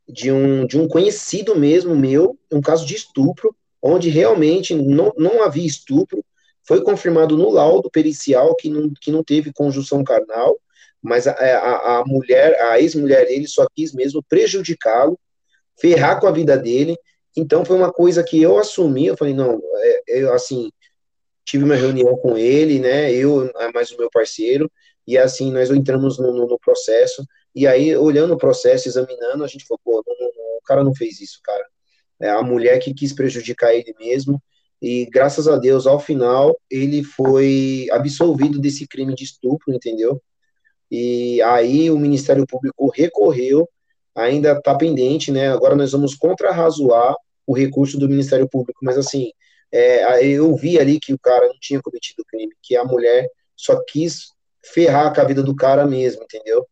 de 0.08 0.32
um, 0.32 0.66
de 0.66 0.78
um 0.78 0.88
conhecido 0.88 1.56
mesmo 1.56 1.96
meu, 1.96 2.38
um 2.52 2.62
caso 2.62 2.86
de 2.86 2.96
estupro, 2.96 3.56
onde 3.82 4.10
realmente 4.10 4.76
não, 4.76 5.14
não 5.18 5.44
havia 5.44 5.66
estupro, 5.66 6.24
foi 6.64 6.82
confirmado 6.82 7.38
no 7.38 7.50
laudo 7.50 7.90
pericial 7.90 8.56
que 8.56 8.70
não, 8.70 8.92
que 9.00 9.12
não 9.12 9.24
teve 9.24 9.54
conjunção 9.54 10.04
carnal, 10.04 10.60
mas 11.02 11.28
a, 11.28 11.32
a, 11.32 12.00
a 12.00 12.06
mulher, 12.06 12.60
a 12.62 12.80
ex-mulher 12.80 13.26
dele 13.26 13.48
só 13.48 13.66
quis 13.74 13.94
mesmo 13.94 14.24
prejudicá-lo, 14.28 15.18
ferrar 15.80 16.20
com 16.20 16.28
a 16.28 16.32
vida 16.32 16.58
dele, 16.58 16.98
então 17.36 17.64
foi 17.64 17.78
uma 17.78 17.92
coisa 17.92 18.24
que 18.24 18.42
eu 18.42 18.58
assumi, 18.58 19.08
eu 19.08 19.16
falei, 19.16 19.34
não, 19.34 19.62
é, 19.78 20.20
é 20.20 20.24
assim, 20.34 20.70
tive 21.50 21.64
uma 21.64 21.76
reunião 21.76 22.16
com 22.18 22.38
ele, 22.38 22.80
né, 22.80 23.12
eu, 23.12 23.52
mais 23.74 23.92
o 23.92 23.98
meu 23.98 24.08
parceiro, 24.12 24.72
e 25.08 25.18
assim, 25.18 25.52
nós 25.52 25.72
entramos 25.72 26.20
no, 26.20 26.32
no, 26.32 26.48
no 26.48 26.60
processo, 26.60 27.26
e 27.56 27.66
aí, 27.66 27.96
olhando 27.98 28.36
o 28.36 28.38
processo, 28.38 28.88
examinando, 28.88 29.44
a 29.44 29.48
gente 29.48 29.66
falou, 29.66 29.80
pô, 29.84 30.04
não, 30.06 30.16
não, 30.16 30.58
o 30.58 30.62
cara 30.64 30.84
não 30.84 30.94
fez 30.94 31.20
isso, 31.20 31.40
cara. 31.44 31.66
É 32.22 32.30
a 32.30 32.44
mulher 32.44 32.78
que 32.78 32.94
quis 32.94 33.14
prejudicar 33.14 33.74
ele 33.74 33.96
mesmo, 34.00 34.40
e 34.80 35.08
graças 35.08 35.48
a 35.48 35.58
Deus, 35.58 35.88
ao 35.88 36.00
final, 36.00 36.56
ele 36.70 37.04
foi 37.04 37.88
absolvido 37.92 38.60
desse 38.60 38.88
crime 38.88 39.16
de 39.16 39.24
estupro, 39.24 39.74
entendeu? 39.74 40.22
E 40.92 41.42
aí 41.42 41.90
o 41.90 41.98
Ministério 41.98 42.46
Público 42.46 42.92
recorreu, 42.96 43.68
ainda 44.16 44.52
está 44.52 44.76
pendente, 44.76 45.32
né? 45.32 45.50
Agora 45.50 45.76
nós 45.76 45.92
vamos 45.92 46.14
contrarrazoar 46.14 47.16
o 47.48 47.54
recurso 47.54 47.98
do 47.98 48.08
Ministério 48.08 48.48
Público, 48.48 48.80
mas 48.84 48.98
assim, 49.00 49.32
é, 49.72 50.26
eu 50.26 50.56
vi 50.56 50.80
ali 50.80 51.00
que 51.00 51.14
o 51.14 51.20
cara 51.20 51.48
não 51.48 51.58
tinha 51.60 51.82
cometido 51.82 52.24
crime, 52.26 52.54
que 52.62 52.76
a 52.76 52.84
mulher 52.84 53.30
só 53.56 53.82
quis 53.84 54.34
ferrar 54.64 55.14
com 55.14 55.22
a 55.22 55.26
vida 55.26 55.44
do 55.44 55.56
cara 55.56 55.86
mesmo, 55.86 56.24
entendeu? 56.24 56.68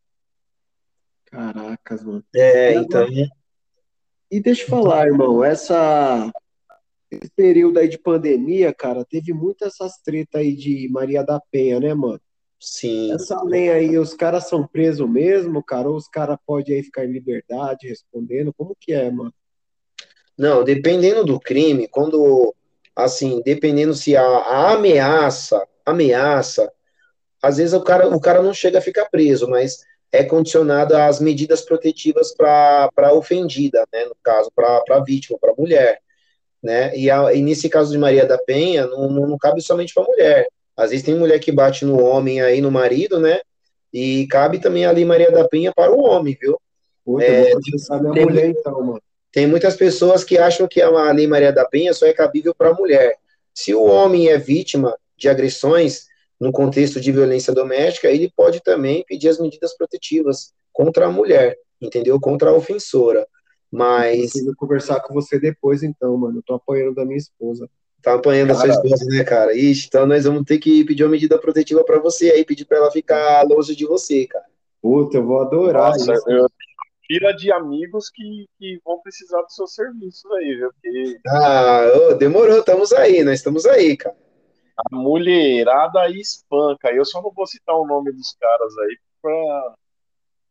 Caracas, 1.26 2.04
mano. 2.04 2.24
É, 2.34 2.74
então. 2.74 3.08
E 4.30 4.42
deixa 4.42 4.64
eu 4.64 4.68
falar, 4.68 5.08
irmão, 5.08 5.44
essa 5.44 6.32
esse 7.10 7.30
período 7.30 7.80
aí 7.80 7.88
de 7.88 7.98
pandemia, 7.98 8.74
cara, 8.74 9.06
teve 9.06 9.34
muitas 9.34 9.76
essas 9.76 9.98
tretas 10.00 10.42
aí 10.42 10.54
de 10.54 10.90
Maria 10.90 11.24
da 11.24 11.40
Penha, 11.40 11.80
né, 11.80 11.94
mano? 11.94 12.20
Sim. 12.60 13.14
Essa 13.14 13.42
lei 13.44 13.70
aí, 13.70 13.98
os 13.98 14.14
caras 14.14 14.50
são 14.50 14.68
presos 14.68 15.10
mesmo, 15.10 15.64
cara, 15.64 15.90
ou 15.90 15.96
os 15.96 16.08
caras 16.08 16.38
podem 16.46 16.76
aí 16.76 16.84
ficar 16.84 17.06
em 17.06 17.12
liberdade 17.12 17.88
respondendo? 17.88 18.54
Como 18.54 18.76
que 18.80 18.92
é, 18.92 19.10
mano? 19.10 19.34
Não, 20.38 20.64
dependendo 20.64 21.24
do 21.24 21.40
crime, 21.40 21.88
quando 21.88 22.54
assim, 22.98 23.42
dependendo 23.46 23.94
se 23.94 24.18
a, 24.18 24.24
a 24.24 24.74
ameaça, 24.74 25.64
ameaça, 25.86 26.72
às 27.42 27.58
vezes 27.58 27.74
o 27.74 27.82
cara, 27.82 28.10
o 28.10 28.20
cara 28.20 28.42
não 28.42 28.54
chega 28.54 28.80
a 28.80 28.82
ficar 28.82 29.06
preso, 29.06 29.48
mas 29.48 29.84
é 30.12 30.24
condicionado 30.24 30.98
às 30.98 31.20
medidas 31.20 31.62
protetivas 31.62 32.34
para 32.34 32.90
a 32.98 33.14
ofendida, 33.14 33.86
né, 33.94 34.06
no 34.06 34.16
caso, 34.24 34.52
para 34.56 34.82
a 34.90 35.04
vítima, 35.04 35.38
para 35.40 35.52
a 35.52 35.56
mulher. 35.56 36.00
Né? 36.64 36.98
E, 36.98 37.12
a, 37.12 37.32
e, 37.34 37.42
nesse 37.44 37.70
caso 37.70 37.92
de 37.92 38.00
Maria 38.00 38.26
da 38.26 38.38
Penha, 38.38 38.88
não, 38.88 39.12
não, 39.12 39.28
não 39.28 39.38
cabe 39.38 39.62
somente 39.62 39.94
para 39.94 40.04
a 40.04 40.08
mulher. 40.08 40.48
Às 40.76 40.90
vezes 40.90 41.06
tem 41.06 41.16
mulher 41.16 41.40
que 41.40 41.52
bate 41.52 41.86
no 41.86 42.04
homem 42.04 42.42
aí, 42.42 42.62
no 42.62 42.72
marido, 42.72 43.20
né? 43.20 43.40
E 43.94 44.28
cabe 44.28 44.60
também 44.60 44.86
ali 44.86 45.06
Maria 45.06 45.32
da 45.32 45.48
Penha 45.48 45.72
para 45.74 45.92
o 45.92 46.02
homem, 46.02 46.36
viu? 46.40 46.60
Puta, 47.06 47.24
é, 47.24 47.54
eu 47.54 47.60
tem, 48.14 48.26
mulher 48.26 48.50
então, 48.50 48.84
mano. 48.84 49.02
Tem 49.38 49.46
muitas 49.46 49.76
pessoas 49.76 50.24
que 50.24 50.36
acham 50.36 50.68
que 50.68 50.82
a 50.82 51.12
Lei 51.12 51.28
Maria 51.28 51.54
da 51.54 51.64
Penha 51.64 51.94
só 51.94 52.08
é 52.08 52.12
cabível 52.12 52.56
para 52.56 52.72
a 52.72 52.74
mulher. 52.74 53.18
Se 53.54 53.72
o 53.72 53.84
homem 53.84 54.30
é 54.30 54.38
vítima 54.40 54.98
de 55.16 55.30
agressões 55.30 56.08
no 56.40 56.52
contexto 56.52 57.00
de 57.00 57.12
violência 57.12 57.54
doméstica, 57.54 58.10
ele 58.10 58.34
pode 58.36 58.64
também 58.64 59.06
pedir 59.08 59.30
as 59.30 59.40
medidas 59.40 59.78
protetivas 59.78 60.54
contra 60.74 61.06
a 61.06 61.12
mulher, 61.12 61.56
entendeu? 61.80 62.20
Contra 62.20 62.50
a 62.50 62.54
ofensora. 62.54 63.28
Mas. 63.72 64.36
Eu 64.36 64.56
conversar 64.58 65.02
com 65.02 65.14
você 65.14 65.40
depois, 65.40 65.84
então, 65.84 66.18
mano. 66.18 66.40
Eu 66.40 66.44
tô 66.44 66.56
apanhando 66.56 66.96
da 66.96 67.06
minha 67.06 67.20
esposa. 67.20 67.70
Tá 68.02 68.16
apanhando 68.16 68.56
cara... 68.56 68.72
a 68.72 68.74
sua 68.74 68.90
esposa, 68.90 69.06
né, 69.06 69.24
cara? 69.24 69.54
Ixi, 69.54 69.86
então 69.88 70.08
nós 70.08 70.24
vamos 70.24 70.46
ter 70.46 70.58
que 70.58 70.84
pedir 70.84 71.04
uma 71.04 71.12
medida 71.12 71.38
protetiva 71.38 71.84
para 71.84 72.00
você 72.00 72.32
aí, 72.32 72.44
pedir 72.44 72.66
para 72.66 72.80
ela 72.80 72.90
ficar 72.90 73.44
longe 73.44 73.76
de 73.76 73.86
você, 73.86 74.26
cara. 74.26 74.46
Puta, 74.82 75.18
eu 75.18 75.28
vou 75.28 75.42
adorar 75.42 75.92
Nossa, 75.92 76.12
isso. 76.12 76.32
Eu, 76.32 76.48
fila 77.08 77.34
de 77.34 77.52
amigos 77.52 78.10
que, 78.10 78.46
que 78.60 78.80
vão 78.84 79.00
precisar 79.02 79.42
dos 79.42 79.56
seus 79.56 79.74
serviços 79.74 80.30
aí, 80.34 80.56
viu? 80.56 80.72
Porque... 80.74 81.20
Ah, 81.28 81.82
oh, 81.96 82.14
demorou, 82.16 82.60
estamos 82.60 82.92
aí, 82.94 83.24
nós 83.24 83.36
estamos 83.36 83.66
aí, 83.66 83.96
cara. 83.98 84.16
A 84.78 84.96
mulherada 84.96 86.10
espanca. 86.10 86.92
Eu 86.92 87.06
só 87.06 87.22
não 87.22 87.32
vou 87.32 87.48
citar 87.48 87.76
o 87.76 87.88
nome 87.88 88.12
dos 88.12 88.36
caras 88.40 88.78
aí 88.78 88.98
pra, 89.22 89.76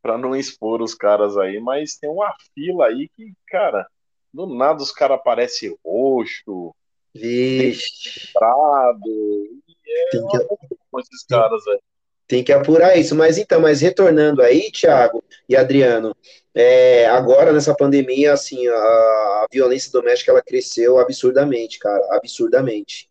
pra 0.02 0.18
não 0.18 0.34
expor 0.34 0.82
os 0.82 0.94
caras 0.94 1.36
aí, 1.36 1.60
mas 1.60 1.96
tem 1.96 2.10
uma 2.10 2.34
fila 2.54 2.86
aí 2.86 3.08
que, 3.14 3.32
cara, 3.46 3.86
do 4.32 4.46
nada 4.46 4.82
os 4.82 4.90
caras 4.90 5.18
aparecem 5.18 5.76
roxo, 5.84 6.74
Vixe. 7.14 8.32
Prado, 8.32 9.00
e 9.06 9.74
é 9.86 10.10
tem 10.10 10.26
que... 10.26 10.76
com 10.90 11.00
esses 11.00 11.24
caras 11.24 11.66
aí. 11.68 11.80
Tem 12.28 12.42
que 12.42 12.52
apurar 12.52 12.96
isso. 12.96 13.14
Mas 13.14 13.38
então, 13.38 13.60
mas 13.60 13.80
retornando 13.80 14.42
aí, 14.42 14.70
Thiago 14.72 15.22
e 15.48 15.56
Adriano, 15.56 16.14
é, 16.54 17.06
agora 17.06 17.52
nessa 17.52 17.74
pandemia, 17.74 18.32
assim, 18.32 18.66
a, 18.66 18.74
a, 18.74 19.46
violência 19.52 19.92
doméstica 19.92 20.32
ela 20.32 20.42
cresceu 20.42 20.98
absurdamente, 20.98 21.78
cara, 21.78 22.02
absurdamente. 22.16 23.08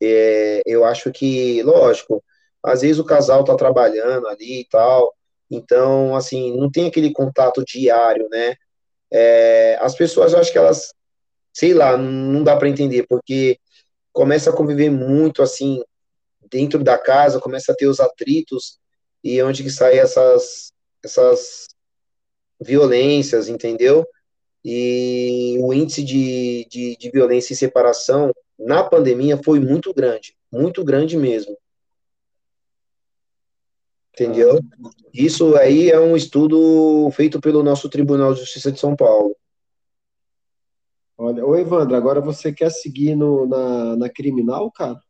É, 0.00 0.62
eu 0.66 0.84
acho 0.84 1.10
que, 1.12 1.62
lógico, 1.62 2.22
às 2.62 2.82
vezes 2.82 2.98
o 2.98 3.04
casal 3.04 3.44
tá 3.44 3.54
trabalhando 3.56 4.26
ali 4.28 4.60
e 4.60 4.64
tal, 4.68 5.14
então, 5.50 6.14
assim, 6.14 6.56
não 6.56 6.70
tem 6.70 6.88
aquele 6.88 7.12
contato 7.12 7.64
diário, 7.64 8.28
né? 8.30 8.54
É, 9.10 9.78
as 9.80 9.94
pessoas, 9.94 10.32
eu 10.32 10.40
acho 10.40 10.52
que 10.52 10.58
elas, 10.58 10.92
sei 11.52 11.72
lá, 11.74 11.96
não 11.96 12.42
dá 12.44 12.56
para 12.56 12.68
entender, 12.68 13.06
porque 13.08 13.58
começa 14.12 14.50
a 14.50 14.52
conviver 14.52 14.90
muito, 14.90 15.42
assim, 15.42 15.82
dentro 16.50 16.82
da 16.82 16.98
casa, 16.98 17.40
começa 17.40 17.72
a 17.72 17.74
ter 17.74 17.86
os 17.86 18.00
atritos, 18.00 18.78
e 19.22 19.42
onde 19.42 19.62
que 19.62 19.70
saem 19.70 19.98
essas, 19.98 20.72
essas 21.04 21.66
violências, 22.60 23.48
entendeu? 23.48 24.06
E 24.64 25.56
o 25.60 25.72
índice 25.72 26.02
de, 26.02 26.66
de, 26.70 26.96
de 26.96 27.10
violência 27.10 27.52
e 27.52 27.56
separação 27.56 28.32
na 28.58 28.82
pandemia 28.82 29.40
foi 29.42 29.60
muito 29.60 29.94
grande, 29.94 30.36
muito 30.50 30.84
grande 30.84 31.16
mesmo. 31.16 31.56
Entendeu? 34.12 34.58
Isso 35.14 35.54
aí 35.56 35.90
é 35.90 36.00
um 36.00 36.16
estudo 36.16 37.08
feito 37.12 37.40
pelo 37.40 37.62
nosso 37.62 37.88
Tribunal 37.88 38.34
de 38.34 38.40
Justiça 38.40 38.72
de 38.72 38.80
São 38.80 38.96
Paulo. 38.96 39.36
Olha, 41.16 41.44
ô 41.46 41.56
Evandro, 41.56 41.96
agora 41.96 42.20
você 42.20 42.52
quer 42.52 42.70
seguir 42.70 43.14
no, 43.14 43.46
na, 43.46 43.96
na 43.96 44.08
criminal, 44.08 44.70
cara? 44.72 45.00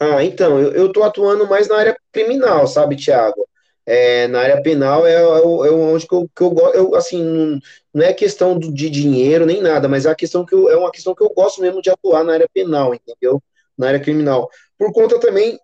Ah, 0.00 0.24
então, 0.24 0.58
eu, 0.58 0.72
eu 0.72 0.92
tô 0.92 1.02
atuando 1.02 1.46
mais 1.46 1.68
na 1.68 1.76
área 1.76 1.96
criminal, 2.10 2.66
sabe, 2.66 2.96
Tiago? 2.96 3.46
É, 3.84 4.26
na 4.28 4.40
área 4.40 4.62
penal 4.62 5.06
é, 5.06 5.14
é, 5.14 5.18
é 5.18 5.70
onde 5.70 6.06
que 6.06 6.14
eu, 6.14 6.28
que 6.34 6.42
eu, 6.42 6.54
eu 6.74 6.94
assim, 6.94 7.22
não, 7.22 7.58
não 7.92 8.04
é 8.04 8.12
questão 8.14 8.58
de 8.58 8.88
dinheiro 8.88 9.44
nem 9.44 9.60
nada, 9.60 9.88
mas 9.88 10.06
é, 10.06 10.10
a 10.10 10.14
questão 10.14 10.44
que 10.46 10.54
eu, 10.54 10.70
é 10.70 10.76
uma 10.76 10.90
questão 10.90 11.14
que 11.14 11.22
eu 11.22 11.28
gosto 11.34 11.60
mesmo 11.60 11.82
de 11.82 11.90
atuar 11.90 12.24
na 12.24 12.32
área 12.34 12.48
penal, 12.52 12.94
entendeu? 12.94 13.42
Na 13.76 13.88
área 13.88 14.00
criminal. 14.00 14.48
Por 14.78 14.92
conta 14.92 15.18
também 15.20 15.58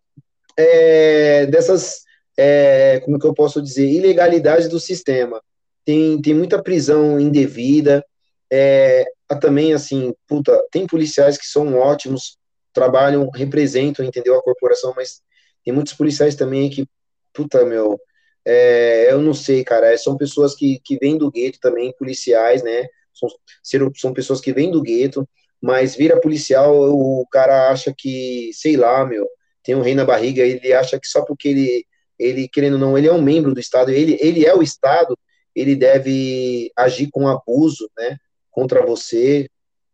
é, 0.56 1.46
dessas 1.46 2.02
é, 2.36 3.00
como 3.04 3.18
que 3.18 3.26
eu 3.26 3.34
posso 3.34 3.62
dizer, 3.62 3.88
ilegalidade 3.88 4.68
do 4.68 4.78
sistema. 4.78 5.40
Tem, 5.84 6.20
tem 6.20 6.34
muita 6.34 6.62
prisão 6.62 7.18
indevida, 7.18 8.04
é, 8.52 9.04
também, 9.40 9.72
assim, 9.72 10.14
puta, 10.26 10.62
tem 10.70 10.86
policiais 10.86 11.38
que 11.38 11.46
são 11.46 11.74
ótimos, 11.78 12.36
trabalham, 12.76 13.28
representam, 13.30 14.04
entendeu, 14.04 14.36
a 14.36 14.42
corporação, 14.42 14.92
mas 14.94 15.22
tem 15.64 15.72
muitos 15.74 15.94
policiais 15.94 16.34
também 16.34 16.70
que, 16.70 16.86
puta, 17.32 17.64
meu, 17.64 17.98
é, 18.44 19.10
eu 19.10 19.20
não 19.20 19.34
sei, 19.34 19.64
cara, 19.64 19.92
é, 19.92 19.96
são 19.96 20.16
pessoas 20.16 20.54
que, 20.54 20.78
que 20.84 20.98
vêm 20.98 21.16
do 21.18 21.30
gueto 21.30 21.58
também, 21.60 21.94
policiais, 21.98 22.62
né, 22.62 22.86
são, 23.12 23.90
são 23.96 24.12
pessoas 24.12 24.40
que 24.40 24.52
vêm 24.52 24.70
do 24.70 24.82
gueto, 24.82 25.26
mas 25.60 25.96
vira 25.96 26.20
policial, 26.20 26.76
o 26.76 27.26
cara 27.30 27.70
acha 27.70 27.92
que, 27.96 28.50
sei 28.52 28.76
lá, 28.76 29.04
meu, 29.06 29.26
tem 29.64 29.74
um 29.74 29.80
rei 29.80 29.94
na 29.94 30.04
barriga, 30.04 30.42
ele 30.42 30.72
acha 30.72 31.00
que 31.00 31.08
só 31.08 31.24
porque 31.24 31.48
ele 31.48 31.86
ele, 32.18 32.48
querendo 32.48 32.74
ou 32.74 32.78
não, 32.78 32.96
ele 32.96 33.08
é 33.08 33.12
um 33.12 33.22
membro 33.22 33.52
do 33.52 33.60
Estado, 33.60 33.90
ele, 33.90 34.16
ele 34.20 34.46
é 34.46 34.54
o 34.54 34.62
Estado, 34.62 35.18
ele 35.54 35.74
deve 35.74 36.70
agir 36.76 37.08
com 37.10 37.28
abuso, 37.28 37.90
né, 37.96 38.16
contra 38.50 38.84
você 38.84 39.48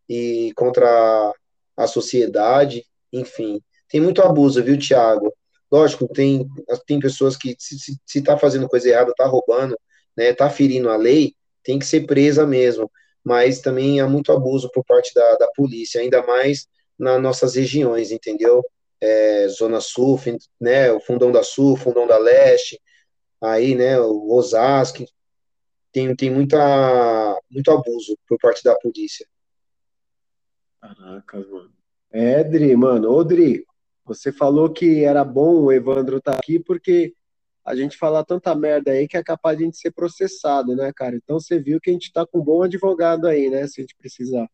e 0.08 0.52
contra 0.54 1.32
a 1.76 1.86
sociedade, 1.86 2.84
enfim. 3.12 3.60
Tem 3.88 4.00
muito 4.00 4.22
abuso, 4.22 4.62
viu, 4.62 4.78
Tiago? 4.78 5.32
Lógico, 5.70 6.06
tem, 6.08 6.46
tem 6.86 7.00
pessoas 7.00 7.36
que, 7.36 7.56
se 7.58 7.98
está 8.14 8.36
fazendo 8.36 8.68
coisa 8.68 8.88
errada, 8.88 9.10
está 9.10 9.26
roubando, 9.26 9.78
né, 10.16 10.30
está 10.30 10.50
ferindo 10.50 10.90
a 10.90 10.96
lei, 10.96 11.34
tem 11.62 11.78
que 11.78 11.86
ser 11.86 12.06
presa 12.06 12.46
mesmo. 12.46 12.90
Mas 13.24 13.60
também 13.60 14.00
há 14.00 14.08
muito 14.08 14.32
abuso 14.32 14.70
por 14.72 14.84
parte 14.84 15.14
da, 15.14 15.36
da 15.36 15.48
polícia, 15.54 16.00
ainda 16.00 16.22
mais 16.26 16.66
nas 16.98 17.20
nossas 17.22 17.54
regiões, 17.54 18.10
entendeu? 18.10 18.62
é, 19.02 19.48
Zona 19.48 19.80
Sul, 19.80 20.18
né, 20.60 20.92
o 20.92 21.00
Fundão 21.00 21.32
da 21.32 21.42
Sul, 21.42 21.76
Fundão 21.76 22.06
da 22.06 22.16
Leste, 22.16 22.80
aí, 23.40 23.74
né, 23.74 24.00
o 24.00 24.32
Osasco, 24.32 25.04
tem, 25.92 26.14
tem 26.14 26.30
muita, 26.30 27.36
muito 27.50 27.70
abuso 27.72 28.16
por 28.28 28.38
parte 28.38 28.62
da 28.62 28.76
polícia. 28.76 29.26
Caraca, 30.82 31.38
mano. 31.38 31.72
É, 32.10 32.42
Dri, 32.42 32.74
mano, 32.76 33.08
ô 33.10 33.22
Dri, 33.22 33.64
você 34.04 34.32
falou 34.32 34.70
que 34.70 35.04
era 35.04 35.24
bom 35.24 35.62
o 35.62 35.72
Evandro 35.72 36.16
estar 36.16 36.32
tá 36.32 36.38
aqui 36.38 36.58
porque 36.58 37.14
a 37.64 37.76
gente 37.76 37.96
fala 37.96 38.24
tanta 38.24 38.52
merda 38.56 38.90
aí 38.90 39.06
que 39.06 39.16
é 39.16 39.22
capaz 39.22 39.56
de 39.56 39.62
a 39.62 39.66
gente 39.66 39.78
ser 39.78 39.92
processado, 39.92 40.74
né, 40.74 40.92
cara? 40.92 41.14
Então 41.14 41.38
você 41.38 41.60
viu 41.60 41.80
que 41.80 41.88
a 41.88 41.92
gente 41.92 42.12
tá 42.12 42.26
com 42.26 42.40
um 42.40 42.44
bom 42.44 42.62
advogado 42.64 43.28
aí, 43.28 43.48
né, 43.48 43.66
se 43.68 43.80
a 43.80 43.82
gente 43.82 43.94
precisar. 43.94 44.50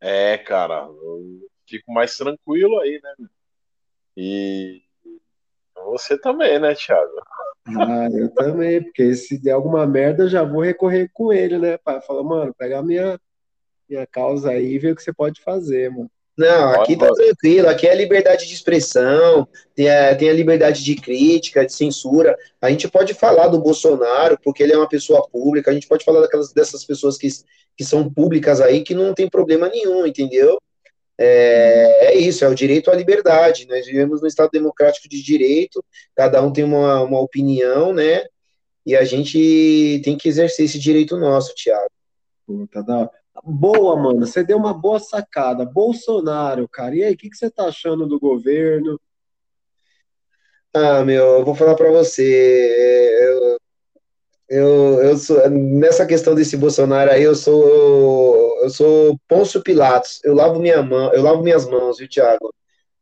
É, 0.00 0.38
cara, 0.38 0.86
eu 0.86 1.40
fico 1.66 1.92
mais 1.92 2.16
tranquilo 2.16 2.78
aí, 2.78 3.00
né? 3.02 3.14
E 4.16 4.82
você 5.74 6.16
também, 6.16 6.60
né, 6.60 6.74
Thiago? 6.74 7.12
Ah, 7.66 8.08
eu 8.12 8.32
também, 8.32 8.82
porque 8.82 9.14
se 9.14 9.40
der 9.40 9.52
alguma 9.52 9.86
merda, 9.86 10.24
eu 10.24 10.28
já 10.28 10.44
vou 10.44 10.62
recorrer 10.62 11.10
com 11.12 11.32
ele, 11.32 11.58
né, 11.58 11.76
pai? 11.78 12.00
Falar, 12.00 12.22
mano, 12.22 12.54
pega 12.54 12.78
a 12.78 12.82
minha, 13.88 14.00
minha 14.00 14.06
causa 14.06 14.50
aí 14.50 14.74
e 14.74 14.78
ver 14.78 14.92
o 14.92 14.96
que 14.96 15.02
você 15.02 15.12
pode 15.12 15.40
fazer, 15.40 15.90
mano. 15.90 16.10
Não, 16.36 16.70
aqui 16.70 16.96
tá 16.96 17.12
tranquilo, 17.12 17.68
aqui 17.68 17.86
é 17.86 17.94
liberdade 17.94 18.46
de 18.48 18.54
expressão, 18.54 19.46
tem 19.74 19.90
a, 19.90 20.14
tem 20.16 20.30
a 20.30 20.32
liberdade 20.32 20.82
de 20.82 20.94
crítica, 20.94 21.64
de 21.64 21.72
censura. 21.72 22.36
A 22.60 22.70
gente 22.70 22.88
pode 22.88 23.12
falar 23.12 23.48
do 23.48 23.60
Bolsonaro, 23.60 24.38
porque 24.42 24.62
ele 24.62 24.72
é 24.72 24.78
uma 24.78 24.88
pessoa 24.88 25.28
pública, 25.28 25.70
a 25.70 25.74
gente 25.74 25.86
pode 25.86 26.04
falar 26.04 26.22
daquelas, 26.22 26.52
dessas 26.52 26.84
pessoas 26.84 27.18
que, 27.18 27.28
que 27.76 27.84
são 27.84 28.10
públicas 28.10 28.62
aí, 28.62 28.82
que 28.82 28.94
não 28.94 29.12
tem 29.12 29.28
problema 29.28 29.68
nenhum, 29.68 30.06
entendeu? 30.06 30.58
É, 31.18 32.06
é, 32.06 32.18
isso, 32.18 32.44
é 32.44 32.48
o 32.48 32.54
direito 32.54 32.90
à 32.90 32.94
liberdade. 32.94 33.68
Nós 33.68 33.84
vivemos 33.84 34.22
no 34.22 34.26
Estado 34.26 34.50
democrático 34.50 35.08
de 35.08 35.22
direito, 35.22 35.84
cada 36.16 36.40
um 36.42 36.50
tem 36.50 36.64
uma, 36.64 37.02
uma 37.02 37.20
opinião, 37.20 37.92
né? 37.92 38.24
E 38.84 38.96
a 38.96 39.04
gente 39.04 40.00
tem 40.02 40.16
que 40.16 40.28
exercer 40.28 40.64
esse 40.64 40.78
direito 40.78 41.16
nosso, 41.16 41.54
Tiago. 41.54 41.90
Puta, 42.46 42.82
da... 42.82 43.08
Boa, 43.44 43.96
mano. 43.96 44.26
Você 44.26 44.44
deu 44.44 44.58
uma 44.58 44.74
boa 44.74 44.98
sacada. 44.98 45.64
Bolsonaro, 45.64 46.68
cara. 46.68 46.94
E 46.94 47.02
aí, 47.02 47.14
o 47.14 47.16
que, 47.16 47.30
que 47.30 47.36
você 47.36 47.50
tá 47.50 47.66
achando 47.66 48.06
do 48.06 48.20
governo? 48.20 49.00
Ah, 50.74 51.04
meu, 51.04 51.38
eu 51.38 51.44
vou 51.44 51.54
falar 51.54 51.74
para 51.74 51.90
você. 51.90 52.22
É, 52.78 53.24
eu, 53.28 53.58
eu, 54.48 55.02
eu 55.02 55.16
sou, 55.16 55.50
nessa 55.50 56.06
questão 56.06 56.34
desse 56.34 56.56
Bolsonaro 56.56 57.10
aí, 57.10 57.22
eu 57.22 57.34
sou 57.34 58.62
eu 58.62 58.70
sou 58.70 59.18
Pôncio 59.28 59.62
Pilatos. 59.62 60.20
Eu 60.24 60.34
lavo 60.34 60.60
minha 60.60 60.82
mão, 60.82 61.12
eu 61.12 61.22
lavo 61.22 61.42
minhas 61.42 61.66
mãos, 61.66 61.98
viu, 61.98 62.08
Thiago? 62.08 62.54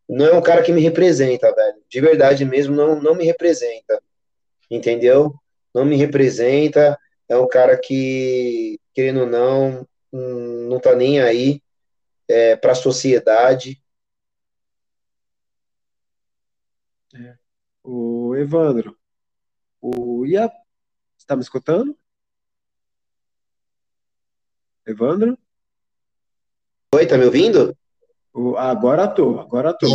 Não 0.09 0.27
é 0.27 0.35
um 0.35 0.43
cara 0.43 0.62
que 0.62 0.73
me 0.73 0.81
representa, 0.81 1.55
velho. 1.55 1.77
De 1.89 2.01
verdade 2.01 2.44
mesmo, 2.44 2.74
não, 2.74 3.01
não 3.01 3.15
me 3.15 3.24
representa. 3.24 4.02
Entendeu? 4.70 5.35
Não 5.74 5.85
me 5.85 5.97
representa. 5.97 6.98
É 7.28 7.36
um 7.36 7.47
cara 7.47 7.78
que, 7.78 8.81
querendo 8.94 9.20
ou 9.20 9.27
não, 9.27 9.86
não 10.12 10.81
tá 10.81 10.95
nem 10.95 11.20
aí 11.20 11.62
é, 12.28 12.57
para 12.57 12.73
a 12.73 12.77
sociedade. 12.77 13.82
É. 17.15 17.37
O 17.82 18.37
Evandro, 18.37 18.97
o, 19.81 20.24
e 20.27 20.37
a 20.37 20.51
Está 21.31 21.37
me 21.37 21.43
escutando? 21.43 21.97
Evandro? 24.85 25.39
Oi, 26.93 27.07
tá 27.07 27.16
me 27.16 27.27
ouvindo? 27.27 27.77
O, 28.32 28.57
agora 28.57 29.07
tô, 29.07 29.39
agora 29.39 29.73
tô. 29.73 29.87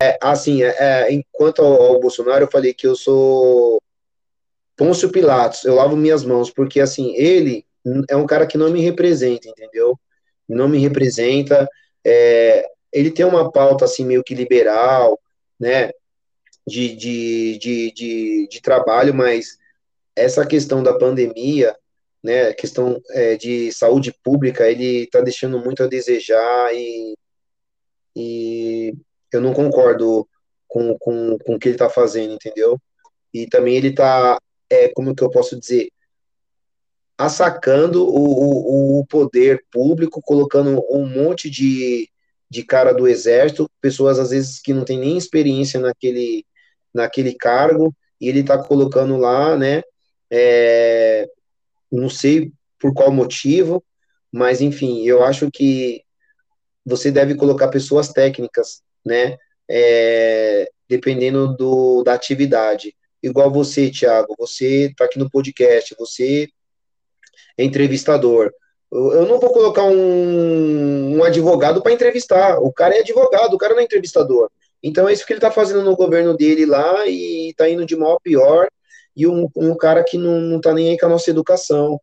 É, 0.00 0.16
assim, 0.22 0.62
é, 0.62 0.74
é, 0.78 1.12
enquanto 1.12 1.60
ao, 1.60 1.82
ao, 1.82 2.00
Bolsonaro, 2.00 2.44
eu 2.44 2.50
falei 2.50 2.72
que 2.72 2.86
eu 2.86 2.96
sou 2.96 3.78
Pôncio 4.74 5.12
Pilatos, 5.12 5.64
eu 5.64 5.74
lavo 5.74 5.96
minhas 5.96 6.24
mãos, 6.24 6.50
porque, 6.50 6.80
assim, 6.80 7.14
ele 7.14 7.66
é 8.08 8.16
um 8.16 8.26
cara 8.26 8.46
que 8.46 8.58
não 8.58 8.70
me 8.70 8.80
representa, 8.80 9.48
entendeu? 9.48 9.98
Não 10.48 10.68
me 10.68 10.78
representa, 10.78 11.68
é, 12.04 12.66
ele 12.92 13.10
tem 13.10 13.24
uma 13.24 13.50
pauta, 13.50 13.84
assim, 13.84 14.04
meio 14.04 14.22
que 14.22 14.34
liberal, 14.34 15.20
né, 15.58 15.90
de, 16.66 16.94
de, 16.94 17.58
de, 17.58 17.92
de, 17.92 18.48
de 18.48 18.62
trabalho, 18.62 19.14
mas 19.14 19.58
essa 20.14 20.46
questão 20.46 20.82
da 20.82 20.96
pandemia, 20.96 21.76
né, 22.22 22.52
questão 22.54 23.00
é, 23.10 23.36
de 23.36 23.72
saúde 23.72 24.14
pública, 24.22 24.70
ele 24.70 25.04
está 25.04 25.20
deixando 25.20 25.58
muito 25.58 25.82
a 25.82 25.86
desejar 25.86 26.74
e, 26.74 27.16
e 28.16 28.94
eu 29.32 29.40
não 29.40 29.52
concordo 29.52 30.26
com, 30.68 30.96
com, 30.98 31.38
com 31.38 31.54
o 31.54 31.58
que 31.58 31.68
ele 31.68 31.74
está 31.74 31.90
fazendo, 31.90 32.34
entendeu? 32.34 32.80
E 33.32 33.46
também 33.48 33.76
ele 33.76 33.88
está, 33.88 34.38
é, 34.70 34.88
como 34.88 35.14
que 35.14 35.22
eu 35.22 35.30
posso 35.30 35.58
dizer, 35.58 35.88
assacando 37.16 38.04
o, 38.04 38.98
o, 38.98 39.00
o 39.00 39.06
poder 39.06 39.64
público, 39.70 40.20
colocando 40.22 40.84
um 40.90 41.06
monte 41.06 41.48
de, 41.48 42.08
de 42.50 42.64
cara 42.64 42.92
do 42.92 43.06
exército, 43.06 43.70
pessoas 43.80 44.18
às 44.18 44.30
vezes 44.30 44.60
que 44.60 44.72
não 44.72 44.84
têm 44.84 44.98
nem 44.98 45.16
experiência 45.16 45.80
naquele, 45.80 46.44
naquele 46.92 47.34
cargo 47.34 47.94
e 48.20 48.28
ele 48.28 48.40
está 48.40 48.58
colocando 48.58 49.16
lá, 49.16 49.56
né? 49.56 49.82
É, 50.30 51.28
não 51.90 52.08
sei 52.08 52.52
por 52.78 52.92
qual 52.92 53.12
motivo, 53.12 53.84
mas 54.32 54.60
enfim, 54.60 55.04
eu 55.04 55.22
acho 55.22 55.50
que 55.50 56.02
você 56.84 57.10
deve 57.10 57.34
colocar 57.34 57.68
pessoas 57.68 58.08
técnicas, 58.08 58.82
né? 59.04 59.36
É, 59.70 60.68
dependendo 60.88 61.56
do, 61.56 62.02
da 62.02 62.14
atividade. 62.14 62.94
Igual 63.22 63.50
você, 63.50 63.90
Thiago, 63.90 64.34
você 64.38 64.90
está 64.90 65.06
aqui 65.06 65.18
no 65.18 65.30
podcast, 65.30 65.94
você 65.98 66.48
entrevistador. 67.58 68.52
Eu 68.92 69.26
não 69.26 69.40
vou 69.40 69.52
colocar 69.52 69.84
um, 69.84 71.16
um 71.16 71.24
advogado 71.24 71.82
para 71.82 71.92
entrevistar. 71.92 72.58
O 72.60 72.72
cara 72.72 72.96
é 72.96 73.00
advogado, 73.00 73.54
o 73.54 73.58
cara 73.58 73.74
não 73.74 73.80
é 73.80 73.84
entrevistador. 73.84 74.48
Então 74.82 75.08
é 75.08 75.12
isso 75.12 75.26
que 75.26 75.32
ele 75.32 75.38
está 75.38 75.50
fazendo 75.50 75.82
no 75.82 75.96
governo 75.96 76.36
dele 76.36 76.66
lá 76.66 77.06
e 77.06 77.50
está 77.50 77.68
indo 77.68 77.84
de 77.84 77.96
mal 77.96 78.14
a 78.14 78.20
pior. 78.20 78.68
E 79.16 79.26
um, 79.26 79.48
um 79.56 79.76
cara 79.76 80.04
que 80.04 80.18
não, 80.18 80.58
está 80.58 80.72
nem 80.72 80.90
aí 80.90 80.98
com 80.98 81.06
a 81.06 81.08
nossa 81.08 81.30
educação. 81.30 82.00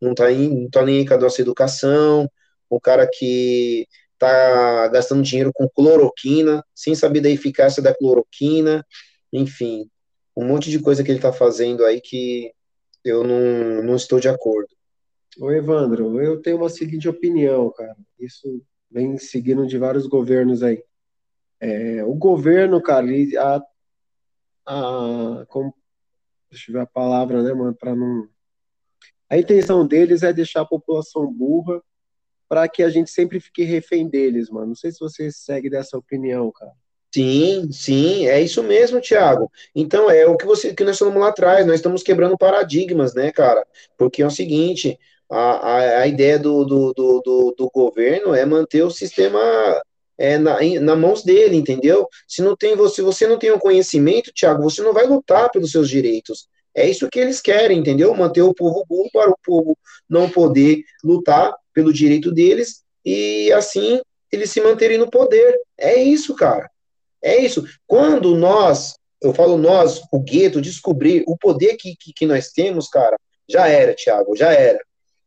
Não 0.00 0.12
está 0.12 0.30
não 0.30 0.70
tá 0.70 0.84
nem 0.84 0.98
aí 0.98 1.06
com 1.06 1.14
a 1.14 1.18
nossa 1.18 1.40
educação. 1.40 2.28
Um 2.70 2.80
cara 2.80 3.06
que 3.06 3.86
está 4.14 4.88
gastando 4.88 5.22
dinheiro 5.22 5.52
com 5.54 5.68
cloroquina, 5.68 6.64
sem 6.74 6.94
saber 6.94 7.20
da 7.20 7.30
eficácia 7.30 7.82
da 7.82 7.94
cloroquina. 7.94 8.84
Enfim, 9.32 9.88
um 10.36 10.46
monte 10.46 10.70
de 10.70 10.78
coisa 10.78 11.04
que 11.04 11.10
ele 11.10 11.18
está 11.18 11.32
fazendo 11.32 11.84
aí 11.84 12.00
que 12.00 12.52
eu 13.04 13.22
não, 13.22 13.82
não 13.82 13.96
estou 13.96 14.18
de 14.18 14.28
acordo. 14.28 14.68
Ô 15.38 15.50
Evandro, 15.50 16.20
eu 16.20 16.40
tenho 16.40 16.58
uma 16.58 16.68
seguinte 16.68 17.08
opinião, 17.08 17.70
cara. 17.70 17.96
Isso 18.18 18.62
vem 18.90 19.18
seguindo 19.18 19.66
de 19.66 19.76
vários 19.76 20.06
governos 20.06 20.62
aí. 20.62 20.82
É, 21.60 22.04
o 22.04 22.14
governo, 22.14 22.80
cara, 22.80 23.06
ele, 23.06 23.36
a, 23.36 23.62
a, 24.66 25.46
como, 25.48 25.74
deixa 26.50 26.70
eu 26.70 26.74
ver 26.74 26.80
a 26.80 26.86
palavra, 26.86 27.42
né, 27.42 27.52
mano, 27.52 27.74
para 27.74 27.94
não. 27.94 28.28
A 29.28 29.38
intenção 29.38 29.86
deles 29.86 30.22
é 30.22 30.32
deixar 30.32 30.60
a 30.60 30.66
população 30.66 31.32
burra 31.32 31.82
para 32.48 32.68
que 32.68 32.82
a 32.82 32.88
gente 32.88 33.10
sempre 33.10 33.40
fique 33.40 33.64
refém 33.64 34.08
deles, 34.08 34.50
mano. 34.50 34.68
Não 34.68 34.74
sei 34.74 34.92
se 34.92 35.00
você 35.00 35.30
segue 35.32 35.68
dessa 35.68 35.98
opinião, 35.98 36.52
cara. 36.52 36.72
Sim, 37.12 37.70
sim, 37.70 38.26
é 38.26 38.40
isso 38.40 38.62
mesmo, 38.62 39.00
Thiago. 39.00 39.50
Então, 39.74 40.10
é 40.10 40.26
o 40.26 40.36
que 40.36 40.44
você 40.44 40.74
que 40.74 40.84
nós 40.84 40.98
falamos 40.98 41.20
lá 41.20 41.28
atrás, 41.28 41.64
nós 41.64 41.76
estamos 41.76 42.02
quebrando 42.02 42.36
paradigmas, 42.36 43.14
né, 43.14 43.30
cara? 43.30 43.64
Porque 43.96 44.20
é 44.20 44.26
o 44.26 44.30
seguinte, 44.30 44.98
a, 45.34 45.56
a, 45.56 46.00
a 46.02 46.06
ideia 46.06 46.38
do, 46.38 46.64
do, 46.64 46.92
do, 46.92 47.20
do, 47.20 47.54
do 47.58 47.70
governo 47.74 48.34
é 48.34 48.46
manter 48.46 48.82
o 48.82 48.90
sistema 48.90 49.40
é, 50.16 50.38
na, 50.38 50.58
na 50.80 50.94
mãos 50.94 51.24
dele, 51.24 51.56
entendeu? 51.56 52.08
Se 52.28 52.40
não 52.40 52.56
tem 52.56 52.76
você, 52.76 53.02
você 53.02 53.26
não 53.26 53.38
tem 53.38 53.50
o 53.50 53.58
conhecimento, 53.58 54.32
Thiago, 54.32 54.62
você 54.62 54.80
não 54.80 54.92
vai 54.92 55.06
lutar 55.06 55.50
pelos 55.50 55.72
seus 55.72 55.88
direitos. 55.88 56.46
É 56.74 56.88
isso 56.88 57.08
que 57.08 57.18
eles 57.18 57.40
querem, 57.40 57.78
entendeu? 57.78 58.14
Manter 58.14 58.42
o 58.42 58.54
povo 58.54 58.84
burro 58.88 59.10
para 59.12 59.30
o 59.30 59.38
povo 59.44 59.78
não 60.08 60.30
poder 60.30 60.82
lutar 61.02 61.52
pelo 61.72 61.92
direito 61.92 62.32
deles 62.32 62.84
e 63.04 63.52
assim 63.52 64.00
eles 64.30 64.50
se 64.50 64.60
manterem 64.60 64.98
no 64.98 65.10
poder. 65.10 65.56
É 65.78 66.00
isso, 66.00 66.34
cara. 66.34 66.70
É 67.22 67.40
isso. 67.40 67.64
Quando 67.86 68.36
nós, 68.36 68.94
eu 69.20 69.32
falo 69.32 69.56
nós, 69.56 70.00
o 70.12 70.20
gueto, 70.20 70.60
descobrir 70.60 71.24
o 71.26 71.36
poder 71.36 71.76
que, 71.76 71.96
que, 71.96 72.12
que 72.12 72.26
nós 72.26 72.50
temos, 72.50 72.88
cara, 72.88 73.16
já 73.48 73.68
era, 73.68 73.94
Tiago, 73.94 74.36
já 74.36 74.52
era. 74.52 74.78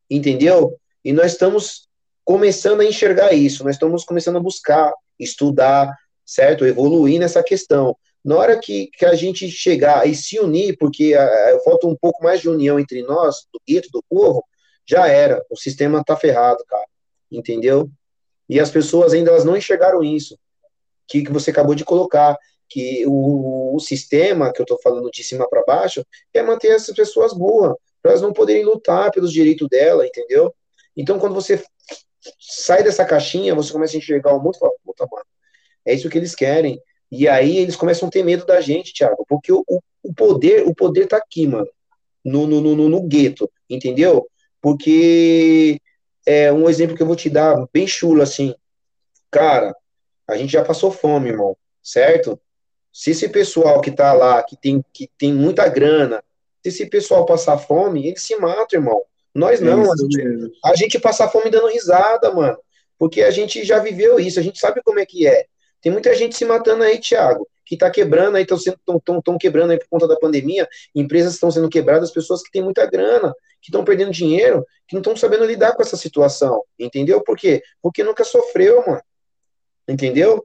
Entendeu? 0.09 0.77
E 1.03 1.11
nós 1.11 1.33
estamos 1.33 1.87
começando 2.23 2.81
a 2.81 2.85
enxergar 2.85 3.33
isso, 3.33 3.63
nós 3.63 3.75
estamos 3.75 4.03
começando 4.03 4.37
a 4.37 4.41
buscar, 4.41 4.93
estudar, 5.19 5.95
certo? 6.25 6.65
Evoluir 6.65 7.19
nessa 7.19 7.41
questão. 7.41 7.95
Na 8.23 8.35
hora 8.35 8.59
que, 8.59 8.87
que 8.87 9.05
a 9.05 9.15
gente 9.15 9.49
chegar 9.49 10.07
e 10.07 10.13
se 10.13 10.39
unir, 10.39 10.77
porque 10.77 11.13
a, 11.13 11.59
falta 11.63 11.87
um 11.87 11.95
pouco 11.95 12.23
mais 12.23 12.41
de 12.41 12.49
união 12.49 12.79
entre 12.79 13.01
nós, 13.03 13.47
do 13.53 13.61
gueto, 13.67 13.89
do 13.91 14.03
povo, 14.09 14.43
já 14.85 15.07
era. 15.07 15.41
O 15.49 15.55
sistema 15.55 16.03
tá 16.03 16.15
ferrado, 16.15 16.63
cara. 16.67 16.85
Entendeu? 17.31 17.89
E 18.49 18.59
as 18.59 18.69
pessoas 18.69 19.13
ainda 19.13 19.31
elas 19.31 19.45
não 19.45 19.55
enxergaram 19.55 20.03
isso 20.03 20.37
que, 21.07 21.23
que 21.23 21.31
você 21.31 21.51
acabou 21.51 21.73
de 21.73 21.85
colocar, 21.85 22.37
que 22.69 23.05
o, 23.07 23.75
o 23.75 23.79
sistema, 23.79 24.51
que 24.51 24.59
eu 24.59 24.65
estou 24.65 24.79
falando 24.83 25.09
de 25.09 25.23
cima 25.23 25.47
para 25.49 25.63
baixo, 25.63 26.05
é 26.33 26.43
manter 26.43 26.71
essas 26.71 26.93
pessoas 26.93 27.33
boas, 27.33 27.73
para 28.01 28.11
elas 28.11 28.21
não 28.21 28.33
poderem 28.33 28.63
lutar 28.63 29.11
pelos 29.11 29.31
direitos 29.31 29.67
dela, 29.69 30.05
entendeu? 30.05 30.53
Então, 30.95 31.19
quando 31.19 31.33
você 31.33 31.63
sai 32.39 32.83
dessa 32.83 33.05
caixinha, 33.05 33.55
você 33.55 33.71
começa 33.71 33.95
a 33.95 33.99
enxergar 33.99 34.33
o 34.33 34.41
mundo 34.41 34.55
e 34.55 34.59
fala, 34.59 34.71
puta, 34.83 35.07
mano, 35.11 35.25
é 35.85 35.93
isso 35.93 36.09
que 36.09 36.17
eles 36.17 36.35
querem. 36.35 36.81
E 37.11 37.27
aí 37.27 37.57
eles 37.57 37.75
começam 37.75 38.07
a 38.07 38.11
ter 38.11 38.23
medo 38.23 38.45
da 38.45 38.59
gente, 38.59 38.93
Thiago, 38.93 39.25
porque 39.27 39.51
o, 39.51 39.63
o 40.03 40.13
poder, 40.13 40.67
o 40.67 40.75
poder 40.75 41.07
tá 41.07 41.17
aqui, 41.17 41.47
mano, 41.47 41.69
no, 42.23 42.45
no, 42.45 42.61
no, 42.61 42.89
no 42.89 43.01
gueto, 43.03 43.49
entendeu? 43.69 44.27
Porque 44.61 45.79
é 46.25 46.51
um 46.51 46.69
exemplo 46.69 46.95
que 46.95 47.01
eu 47.01 47.07
vou 47.07 47.15
te 47.15 47.29
dar 47.29 47.65
bem 47.71 47.87
chulo 47.87 48.21
assim. 48.21 48.53
Cara, 49.31 49.73
a 50.27 50.35
gente 50.35 50.51
já 50.51 50.63
passou 50.63 50.91
fome, 50.91 51.29
irmão, 51.29 51.55
certo? 51.81 52.39
Se 52.91 53.11
esse 53.11 53.29
pessoal 53.29 53.79
que 53.79 53.91
tá 53.91 54.11
lá, 54.11 54.43
que 54.43 54.57
tem, 54.57 54.83
que 54.91 55.09
tem 55.17 55.33
muita 55.33 55.69
grana, 55.69 56.21
se 56.63 56.69
esse 56.69 56.85
pessoal 56.89 57.25
passar 57.25 57.57
fome, 57.57 58.07
eles 58.07 58.21
se 58.21 58.35
matam, 58.35 58.79
irmão. 58.79 59.01
Nós 59.33 59.61
não, 59.61 59.83
é 59.83 59.91
a, 59.91 59.95
gente, 59.95 60.51
a 60.65 60.75
gente 60.75 60.99
passa 60.99 61.27
fome 61.27 61.49
dando 61.49 61.67
risada, 61.67 62.33
mano. 62.33 62.57
Porque 62.97 63.21
a 63.21 63.29
gente 63.29 63.63
já 63.63 63.79
viveu 63.79 64.19
isso, 64.19 64.39
a 64.39 64.43
gente 64.43 64.59
sabe 64.59 64.81
como 64.83 64.99
é 64.99 65.05
que 65.05 65.27
é. 65.27 65.45
Tem 65.81 65.91
muita 65.91 66.15
gente 66.15 66.35
se 66.35 66.43
matando 66.43 66.83
aí, 66.83 66.99
Thiago, 66.99 67.47
que 67.63 67.77
tá 67.77 67.89
quebrando 67.91 68.35
aí, 68.35 68.43
estão 68.43 69.37
quebrando 69.37 69.71
aí 69.71 69.77
por 69.77 69.87
conta 69.89 70.07
da 70.07 70.15
pandemia, 70.15 70.67
empresas 70.95 71.35
estão 71.35 71.51
sendo 71.51 71.69
quebradas, 71.69 72.11
pessoas 72.11 72.41
que 72.41 72.51
têm 72.51 72.63
muita 72.63 72.85
grana, 72.87 73.31
que 73.61 73.69
estão 73.69 73.83
perdendo 73.85 74.11
dinheiro, 74.11 74.65
que 74.87 74.95
não 74.95 75.01
estão 75.01 75.15
sabendo 75.15 75.45
lidar 75.45 75.75
com 75.75 75.81
essa 75.83 75.95
situação, 75.95 76.63
entendeu? 76.79 77.21
Por 77.21 77.37
quê? 77.37 77.61
Porque 77.81 78.03
nunca 78.03 78.23
sofreu, 78.23 78.83
mano. 78.87 79.01
Entendeu? 79.87 80.43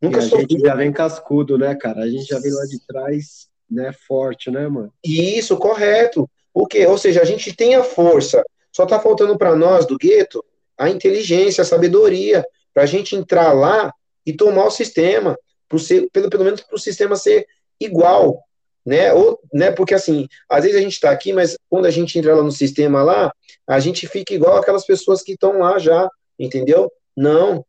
Nunca 0.00 0.20
e 0.20 0.24
a 0.24 0.26
gente 0.26 0.58
já 0.58 0.74
vem 0.74 0.92
cascudo, 0.92 1.58
né, 1.58 1.74
cara? 1.74 2.02
A 2.02 2.08
gente 2.08 2.24
já 2.24 2.38
vem 2.38 2.52
lá 2.52 2.64
de 2.64 2.78
trás, 2.86 3.48
né, 3.70 3.92
forte, 4.06 4.50
né, 4.50 4.68
mano? 4.68 4.92
Isso, 5.04 5.56
correto. 5.56 6.28
O 6.52 6.66
quê? 6.66 6.86
Ou 6.86 6.96
seja, 6.96 7.20
a 7.20 7.24
gente 7.24 7.54
tem 7.54 7.74
a 7.74 7.82
força. 7.82 8.42
Só 8.72 8.86
tá 8.86 8.98
faltando 8.98 9.36
para 9.36 9.54
nós 9.54 9.86
do 9.86 9.96
gueto 9.96 10.44
a 10.78 10.90
inteligência, 10.90 11.62
a 11.62 11.64
sabedoria, 11.64 12.44
para 12.72 12.82
a 12.82 12.86
gente 12.86 13.16
entrar 13.16 13.52
lá 13.52 13.92
e 14.24 14.32
tomar 14.32 14.66
o 14.66 14.70
sistema, 14.70 15.38
pro 15.68 15.78
ser, 15.78 16.08
pelo, 16.12 16.28
pelo 16.28 16.44
menos 16.44 16.60
para 16.60 16.76
o 16.76 16.78
sistema 16.78 17.16
ser 17.16 17.46
igual, 17.80 18.42
né? 18.84 19.12
Ou, 19.12 19.40
né? 19.52 19.70
Porque 19.70 19.94
assim, 19.94 20.28
às 20.48 20.64
vezes 20.64 20.78
a 20.78 20.82
gente 20.82 20.92
está 20.92 21.10
aqui, 21.10 21.32
mas 21.32 21.56
quando 21.68 21.86
a 21.86 21.90
gente 21.90 22.18
entra 22.18 22.34
lá 22.34 22.42
no 22.42 22.52
sistema 22.52 23.02
lá, 23.02 23.32
a 23.66 23.80
gente 23.80 24.06
fica 24.06 24.34
igual 24.34 24.56
aquelas 24.58 24.84
pessoas 24.84 25.22
que 25.22 25.32
estão 25.32 25.58
lá 25.58 25.78
já, 25.78 26.08
entendeu? 26.38 26.92
Não, 27.16 27.64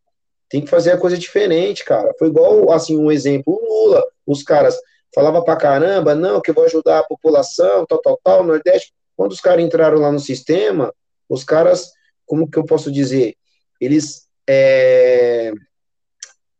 tem 0.49 0.61
que 0.61 0.69
fazer 0.69 0.91
a 0.91 0.97
coisa 0.97 1.17
diferente, 1.17 1.83
cara. 1.83 2.13
Foi 2.19 2.27
igual, 2.27 2.71
assim, 2.71 2.97
um 2.97 3.11
exemplo, 3.11 3.53
o 3.53 3.87
Lula, 3.87 4.03
os 4.25 4.43
caras 4.43 4.77
falavam 5.13 5.43
pra 5.43 5.55
caramba, 5.55 6.15
não, 6.15 6.41
que 6.41 6.51
eu 6.51 6.55
vou 6.55 6.65
ajudar 6.65 6.99
a 6.99 7.03
população, 7.03 7.85
tal, 7.85 7.99
tal, 7.99 8.19
tal, 8.23 8.43
Nordeste. 8.43 8.93
Quando 9.15 9.31
os 9.31 9.41
caras 9.41 9.63
entraram 9.63 9.99
lá 9.99 10.11
no 10.11 10.19
sistema, 10.19 10.93
os 11.27 11.43
caras, 11.43 11.91
como 12.25 12.49
que 12.49 12.57
eu 12.57 12.65
posso 12.65 12.91
dizer? 12.91 13.35
Eles, 13.79 14.27
é, 14.47 15.51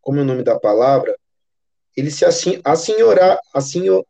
como 0.01 0.19
é 0.19 0.21
o 0.21 0.25
nome 0.25 0.43
da 0.43 0.59
palavra? 0.59 1.15
Eles 1.95 2.15
se 2.15 2.25
assim, 2.25 2.59
assenhorar, 2.63 3.39
assim, 3.53 3.87
eu 3.87 4.05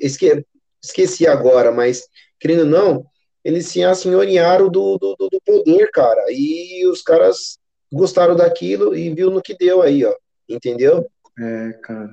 esque, 0.00 0.44
esqueci 0.82 1.26
agora, 1.26 1.72
mas, 1.72 2.06
querendo 2.38 2.60
ou 2.60 2.66
não, 2.66 3.06
eles 3.44 3.66
se 3.68 3.82
assenhorearam 3.82 4.68
do, 4.68 4.98
do, 4.98 5.16
do 5.16 5.40
poder, 5.44 5.90
cara, 5.92 6.24
e 6.30 6.86
os 6.86 7.00
caras 7.00 7.58
gostaram 7.92 8.34
daquilo 8.34 8.94
e 8.94 9.14
viu 9.14 9.30
no 9.30 9.40
que 9.40 9.56
deu 9.56 9.82
aí, 9.82 10.04
ó. 10.04 10.14
Entendeu? 10.48 11.06
É, 11.38 11.72
cara. 11.82 12.10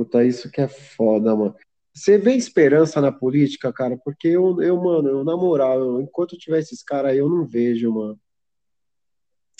Puta, 0.00 0.24
isso 0.24 0.50
que 0.50 0.62
é 0.62 0.66
foda, 0.66 1.36
mano. 1.36 1.54
Você 1.92 2.16
vê 2.16 2.32
esperança 2.32 3.02
na 3.02 3.12
política, 3.12 3.70
cara? 3.70 3.98
Porque 4.02 4.28
eu, 4.28 4.62
eu 4.62 4.82
mano, 4.82 5.10
eu, 5.10 5.24
na 5.24 5.36
moral, 5.36 5.78
eu, 5.78 6.00
enquanto 6.00 6.38
tiver 6.38 6.58
esses 6.58 6.82
caras 6.82 7.10
aí, 7.10 7.18
eu 7.18 7.28
não 7.28 7.46
vejo, 7.46 7.92
mano. 7.92 8.18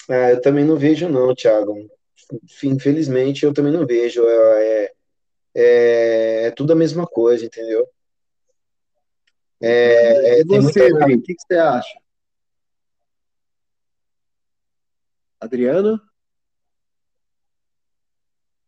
Ah, 0.08 0.30
eu 0.30 0.40
também 0.40 0.64
não 0.64 0.78
vejo, 0.78 1.10
não, 1.10 1.34
Thiago. 1.34 1.76
Infelizmente, 2.64 3.44
eu 3.44 3.52
também 3.52 3.70
não 3.70 3.86
vejo. 3.86 4.26
É, 4.26 4.32
é, 4.62 4.92
é, 5.54 6.46
é 6.46 6.50
tudo 6.52 6.72
a 6.72 6.76
mesma 6.76 7.06
coisa, 7.06 7.44
entendeu? 7.44 7.86
É, 9.60 10.38
é 10.38 10.40
e 10.40 10.44
você, 10.44 10.88
muita... 10.88 11.04
o 11.04 11.22
que, 11.22 11.34
que 11.34 11.42
você 11.46 11.58
acha? 11.58 12.00
Adriano? 15.38 16.00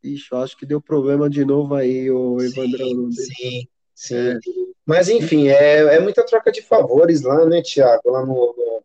Ixi, 0.02 0.28
eu 0.32 0.38
acho 0.38 0.56
que 0.56 0.66
deu 0.66 0.80
problema 0.80 1.30
de 1.30 1.44
novo 1.44 1.74
aí, 1.74 2.10
o 2.10 2.40
Evandrão. 2.40 3.10
Sim, 3.12 3.68
sim. 3.94 4.16
É. 4.16 4.38
Mas, 4.84 5.08
enfim, 5.08 5.48
é, 5.48 5.96
é 5.96 6.00
muita 6.00 6.26
troca 6.26 6.50
de 6.50 6.60
favores 6.60 7.22
lá, 7.22 7.46
né, 7.46 7.62
Tiago? 7.62 8.10
Lá 8.10 8.26
no, 8.26 8.82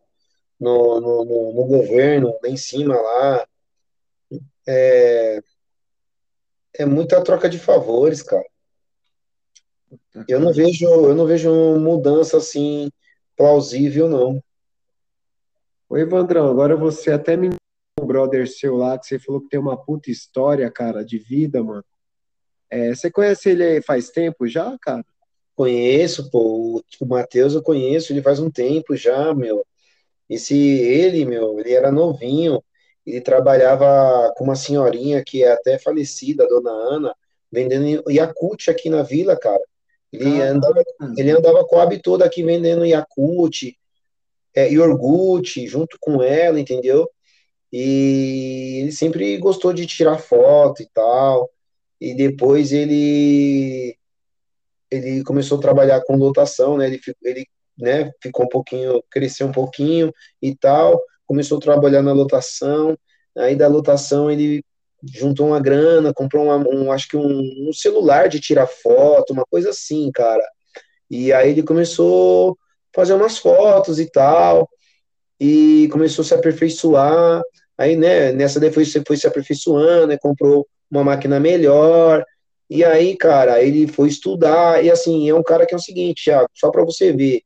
no, 0.59 0.99
no, 1.01 1.25
no, 1.25 1.53
no 1.53 1.65
governo, 1.65 2.37
lá 2.43 2.49
em 2.49 2.57
cima, 2.57 2.95
lá. 2.95 3.47
É, 4.67 5.41
é 6.75 6.85
muita 6.85 7.23
troca 7.23 7.49
de 7.49 7.57
favores, 7.57 8.21
cara. 8.21 8.45
Eu 10.27 10.39
não 10.39 10.53
vejo, 10.53 10.85
eu 10.85 11.15
não 11.15 11.25
vejo 11.25 11.49
mudança 11.79 12.37
assim 12.37 12.91
plausível, 13.35 14.07
não. 14.07 14.43
Oi, 15.89 16.01
Evandrão, 16.01 16.49
agora 16.49 16.75
você 16.75 17.11
até 17.11 17.37
me 17.37 17.49
brother 18.17 18.47
seu 18.47 18.75
lá, 18.75 18.97
que 18.97 19.05
você 19.05 19.19
falou 19.19 19.41
que 19.41 19.49
tem 19.49 19.59
uma 19.59 19.77
puta 19.77 20.09
história, 20.09 20.69
cara, 20.71 21.05
de 21.05 21.19
vida, 21.19 21.63
mano. 21.63 21.85
É, 22.69 22.93
você 22.93 23.11
conhece 23.11 23.49
ele 23.49 23.81
faz 23.81 24.09
tempo 24.09 24.47
já, 24.47 24.75
cara? 24.81 25.05
Conheço, 25.55 26.29
pô. 26.31 26.83
O 26.99 27.05
Matheus 27.05 27.53
eu 27.53 27.61
conheço, 27.61 28.11
ele 28.11 28.21
faz 28.21 28.39
um 28.39 28.49
tempo 28.49 28.95
já, 28.95 29.33
meu. 29.33 29.63
Esse, 30.27 30.57
ele, 30.57 31.25
meu, 31.25 31.59
ele 31.59 31.73
era 31.73 31.91
novinho, 31.91 32.61
ele 33.05 33.21
trabalhava 33.21 34.33
com 34.35 34.43
uma 34.43 34.55
senhorinha 34.55 35.23
que 35.23 35.43
é 35.43 35.51
até 35.51 35.77
falecida, 35.77 36.43
a 36.43 36.47
dona 36.47 36.71
Ana, 36.71 37.15
vendendo 37.51 38.11
Yakult 38.11 38.69
aqui 38.69 38.89
na 38.89 39.03
vila, 39.03 39.37
cara. 39.37 39.63
Ele, 40.11 40.41
andava, 40.41 40.83
ele 41.17 41.31
andava 41.31 41.65
com 41.65 41.75
o 41.75 41.79
hábito 41.79 42.03
todo 42.03 42.23
aqui 42.23 42.43
vendendo 42.43 42.85
Yakult, 42.85 43.73
é, 44.55 44.71
iogurte 44.71 45.67
junto 45.67 45.97
com 45.99 46.21
ela, 46.21 46.59
entendeu? 46.59 47.07
E 47.71 48.79
ele 48.81 48.91
sempre 48.91 49.37
gostou 49.37 49.73
de 49.73 49.85
tirar 49.85 50.17
foto 50.17 50.81
e 50.81 50.87
tal. 50.93 51.49
E 51.99 52.13
depois 52.15 52.71
ele 52.71 53.97
ele 54.89 55.23
começou 55.23 55.57
a 55.57 55.61
trabalhar 55.61 56.01
com 56.01 56.15
lotação, 56.15 56.77
né? 56.77 56.87
Ele, 56.87 57.01
ele 57.23 57.45
né, 57.77 58.11
ficou 58.21 58.45
um 58.45 58.49
pouquinho, 58.49 59.03
cresceu 59.09 59.47
um 59.47 59.51
pouquinho 59.51 60.13
e 60.41 60.55
tal, 60.55 61.01
começou 61.25 61.57
a 61.57 61.61
trabalhar 61.61 62.01
na 62.01 62.13
lotação. 62.13 62.97
Aí 63.37 63.55
da 63.55 63.67
lotação 63.67 64.31
ele 64.31 64.63
juntou 65.13 65.47
uma 65.47 65.59
grana, 65.59 66.13
comprou 66.13 66.45
uma, 66.45 66.57
um, 66.57 66.91
acho 66.91 67.07
que 67.09 67.17
um, 67.17 67.69
um 67.69 67.73
celular 67.73 68.29
de 68.29 68.39
tirar 68.39 68.67
foto, 68.67 69.33
uma 69.33 69.45
coisa 69.49 69.69
assim, 69.69 70.11
cara. 70.11 70.43
E 71.09 71.31
aí 71.33 71.51
ele 71.51 71.63
começou 71.63 72.51
a 72.51 72.55
fazer 72.95 73.13
umas 73.13 73.37
fotos 73.37 73.99
e 73.99 74.09
tal, 74.09 74.69
e 75.39 75.87
começou 75.91 76.23
a 76.23 76.25
se 76.25 76.33
aperfeiçoar. 76.33 77.41
Aí, 77.77 77.95
né, 77.95 78.31
nessa 78.31 78.59
daí 78.59 78.71
foi, 78.71 78.85
foi 78.85 79.17
se 79.17 79.27
aperfeiçoando, 79.27 80.07
né, 80.07 80.17
comprou 80.17 80.67
uma 80.89 81.03
máquina 81.03 81.39
melhor. 81.39 82.23
E 82.69 82.83
aí, 82.83 83.15
cara, 83.15 83.61
ele 83.61 83.87
foi 83.87 84.07
estudar. 84.09 84.83
E 84.83 84.89
assim, 84.89 85.29
é 85.29 85.33
um 85.33 85.43
cara 85.43 85.65
que 85.65 85.73
é 85.73 85.77
o 85.77 85.81
seguinte, 85.81 86.25
Thiago, 86.25 86.49
só 86.53 86.69
para 86.71 86.83
você 86.83 87.13
ver, 87.13 87.41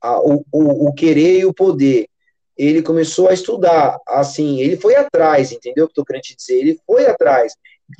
a, 0.00 0.20
o, 0.20 0.44
o, 0.52 0.88
o 0.88 0.92
querer 0.94 1.40
e 1.40 1.46
o 1.46 1.54
poder 1.54 2.08
ele 2.58 2.82
começou 2.82 3.28
a 3.28 3.32
estudar, 3.32 3.96
assim, 4.08 4.60
ele 4.60 4.76
foi 4.76 4.96
atrás, 4.96 5.52
entendeu 5.52 5.84
o 5.84 5.86
que 5.86 5.92
eu 5.92 6.02
tô 6.02 6.04
querendo 6.04 6.22
te 6.22 6.34
dizer? 6.34 6.58
Ele 6.58 6.78
foi 6.84 7.06
atrás. 7.06 7.54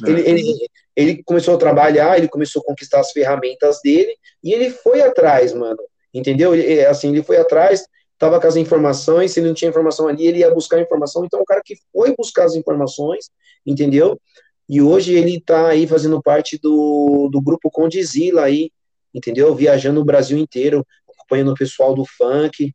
Ele, 0.05 0.21
ele, 0.29 0.69
ele, 0.97 1.23
começou 1.23 1.55
a 1.55 1.59
trabalhar, 1.59 2.19
ele 2.19 2.29
começou 2.29 2.61
a 2.61 2.65
conquistar 2.65 2.99
as 2.99 3.13
ferramentas 3.13 3.79
dele, 3.83 4.13
e 4.43 4.53
ele 4.53 4.71
foi 4.71 5.01
atrás, 5.01 5.55
mano, 5.55 5.79
entendeu? 6.13 6.55
Ele, 6.57 6.85
assim, 6.85 7.11
ele 7.11 7.23
foi 7.23 7.37
atrás, 7.37 7.87
tava 8.19 8.41
com 8.41 8.47
as 8.47 8.57
informações, 8.57 9.33
se 9.33 9.41
ele 9.41 9.49
não 9.49 9.55
tinha 9.55 9.69
informação 9.69 10.09
ali, 10.09 10.27
ele 10.27 10.39
ia 10.41 10.53
buscar 10.53 10.81
informação, 10.81 11.25
então 11.25 11.41
o 11.41 11.45
cara 11.45 11.63
que 11.65 11.77
foi 11.93 12.15
buscar 12.17 12.45
as 12.45 12.55
informações, 12.55 13.31
entendeu? 13.65 14.21
E 14.69 14.83
hoje 14.83 15.15
ele 15.15 15.41
tá 15.41 15.69
aí 15.69 15.87
fazendo 15.87 16.21
parte 16.21 16.59
do, 16.59 17.29
do 17.31 17.41
grupo 17.41 17.71
Condizila 17.71 18.45
aí, 18.45 18.71
entendeu? 19.15 19.55
Viajando 19.55 20.01
o 20.01 20.05
Brasil 20.05 20.37
inteiro, 20.37 20.85
acompanhando 21.09 21.53
o 21.53 21.57
pessoal 21.57 21.95
do 21.95 22.05
funk, 22.05 22.75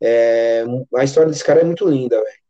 é, 0.00 0.64
a 0.96 1.04
história 1.04 1.30
desse 1.30 1.44
cara 1.44 1.60
é 1.60 1.64
muito 1.64 1.88
linda, 1.88 2.16
velho. 2.16 2.42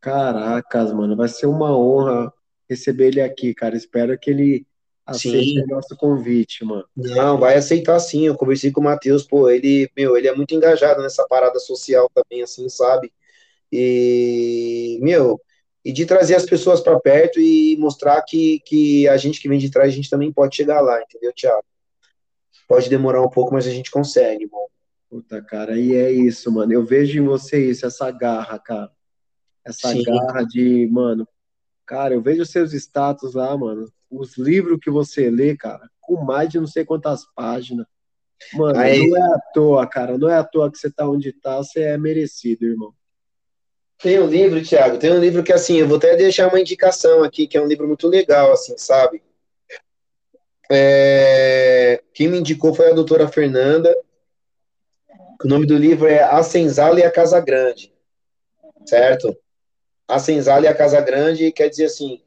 Caracas, 0.00 0.92
mano, 0.92 1.16
vai 1.16 1.28
ser 1.28 1.46
uma 1.46 1.76
honra 1.76 2.32
receber 2.68 3.08
ele 3.08 3.20
aqui, 3.20 3.54
cara. 3.54 3.76
Espero 3.76 4.18
que 4.18 4.30
ele 4.30 4.66
aceite 5.06 5.52
sim. 5.52 5.62
o 5.62 5.66
nosso 5.66 5.96
convite, 5.96 6.64
mano. 6.64 6.84
Não, 6.96 7.38
vai 7.38 7.56
aceitar 7.56 7.98
sim. 8.00 8.26
Eu 8.26 8.36
conversei 8.36 8.70
com 8.70 8.80
o 8.80 8.84
Matheus, 8.84 9.24
pô, 9.24 9.50
ele, 9.50 9.90
meu, 9.96 10.16
ele 10.16 10.28
é 10.28 10.34
muito 10.34 10.54
engajado 10.54 11.02
nessa 11.02 11.26
parada 11.26 11.58
social 11.58 12.10
também, 12.14 12.42
assim, 12.42 12.68
sabe? 12.68 13.12
E, 13.70 14.98
meu, 15.02 15.40
e 15.84 15.92
de 15.92 16.06
trazer 16.06 16.36
as 16.36 16.46
pessoas 16.46 16.80
para 16.80 17.00
perto 17.00 17.40
e 17.40 17.76
mostrar 17.78 18.22
que, 18.22 18.60
que 18.66 19.08
a 19.08 19.16
gente 19.16 19.40
que 19.40 19.48
vem 19.48 19.58
de 19.58 19.70
trás, 19.70 19.88
a 19.92 19.96
gente 19.96 20.10
também 20.10 20.32
pode 20.32 20.54
chegar 20.54 20.80
lá, 20.80 21.00
entendeu, 21.00 21.32
Thiago? 21.32 21.64
Pode 22.68 22.88
demorar 22.88 23.22
um 23.22 23.28
pouco, 23.30 23.52
mas 23.52 23.66
a 23.66 23.70
gente 23.70 23.90
consegue, 23.90 24.44
irmão. 24.44 24.66
Puta, 25.10 25.42
cara, 25.42 25.78
e 25.78 25.94
é 25.94 26.10
isso, 26.10 26.50
mano. 26.50 26.72
Eu 26.72 26.84
vejo 26.84 27.18
em 27.18 27.24
você 27.24 27.70
isso, 27.70 27.84
essa 27.84 28.10
garra, 28.10 28.58
cara. 28.58 28.90
Essa 29.64 29.90
Sim. 29.90 30.02
garra 30.02 30.42
de, 30.42 30.88
mano. 30.90 31.28
Cara, 31.84 32.14
eu 32.14 32.22
vejo 32.22 32.46
seus 32.46 32.72
status 32.72 33.34
lá, 33.34 33.56
mano. 33.56 33.92
Os 34.12 34.36
livros 34.36 34.78
que 34.80 34.90
você 34.90 35.30
lê, 35.30 35.56
cara, 35.56 35.88
com 36.00 36.22
mais 36.22 36.50
de 36.50 36.60
não 36.60 36.66
sei 36.66 36.84
quantas 36.84 37.24
páginas. 37.34 37.86
Mano, 38.52 38.78
Aí... 38.78 39.08
não 39.08 39.16
é 39.16 39.34
à 39.34 39.38
toa, 39.54 39.86
cara. 39.86 40.18
Não 40.18 40.28
é 40.28 40.36
à 40.36 40.44
toa 40.44 40.70
que 40.70 40.76
você 40.76 40.90
tá 40.90 41.08
onde 41.08 41.32
tá, 41.32 41.56
você 41.56 41.80
é 41.80 41.96
merecido, 41.96 42.66
irmão. 42.66 42.92
Tem 44.02 44.20
um 44.20 44.26
livro, 44.26 44.62
Thiago, 44.62 44.98
tem 44.98 45.12
um 45.12 45.20
livro 45.20 45.42
que, 45.42 45.52
assim, 45.52 45.76
eu 45.76 45.86
vou 45.86 45.96
até 45.96 46.14
deixar 46.16 46.48
uma 46.48 46.60
indicação 46.60 47.22
aqui, 47.22 47.46
que 47.46 47.56
é 47.56 47.62
um 47.62 47.68
livro 47.68 47.86
muito 47.86 48.08
legal, 48.08 48.52
assim, 48.52 48.76
sabe? 48.76 49.22
É... 50.70 52.02
Quem 52.12 52.28
me 52.28 52.38
indicou 52.38 52.74
foi 52.74 52.90
a 52.90 52.94
doutora 52.94 53.28
Fernanda, 53.28 53.96
o 55.42 55.48
nome 55.48 55.66
do 55.66 55.76
livro 55.76 56.06
é 56.06 56.22
A 56.22 56.42
Senzala 56.42 57.00
e 57.00 57.04
a 57.04 57.10
Casa 57.10 57.40
Grande, 57.40 57.92
certo? 58.84 59.36
A 60.06 60.18
Senzala 60.18 60.66
e 60.66 60.68
a 60.68 60.74
Casa 60.74 61.00
Grande 61.00 61.50
quer 61.52 61.68
dizer 61.68 61.86
assim, 61.86 62.20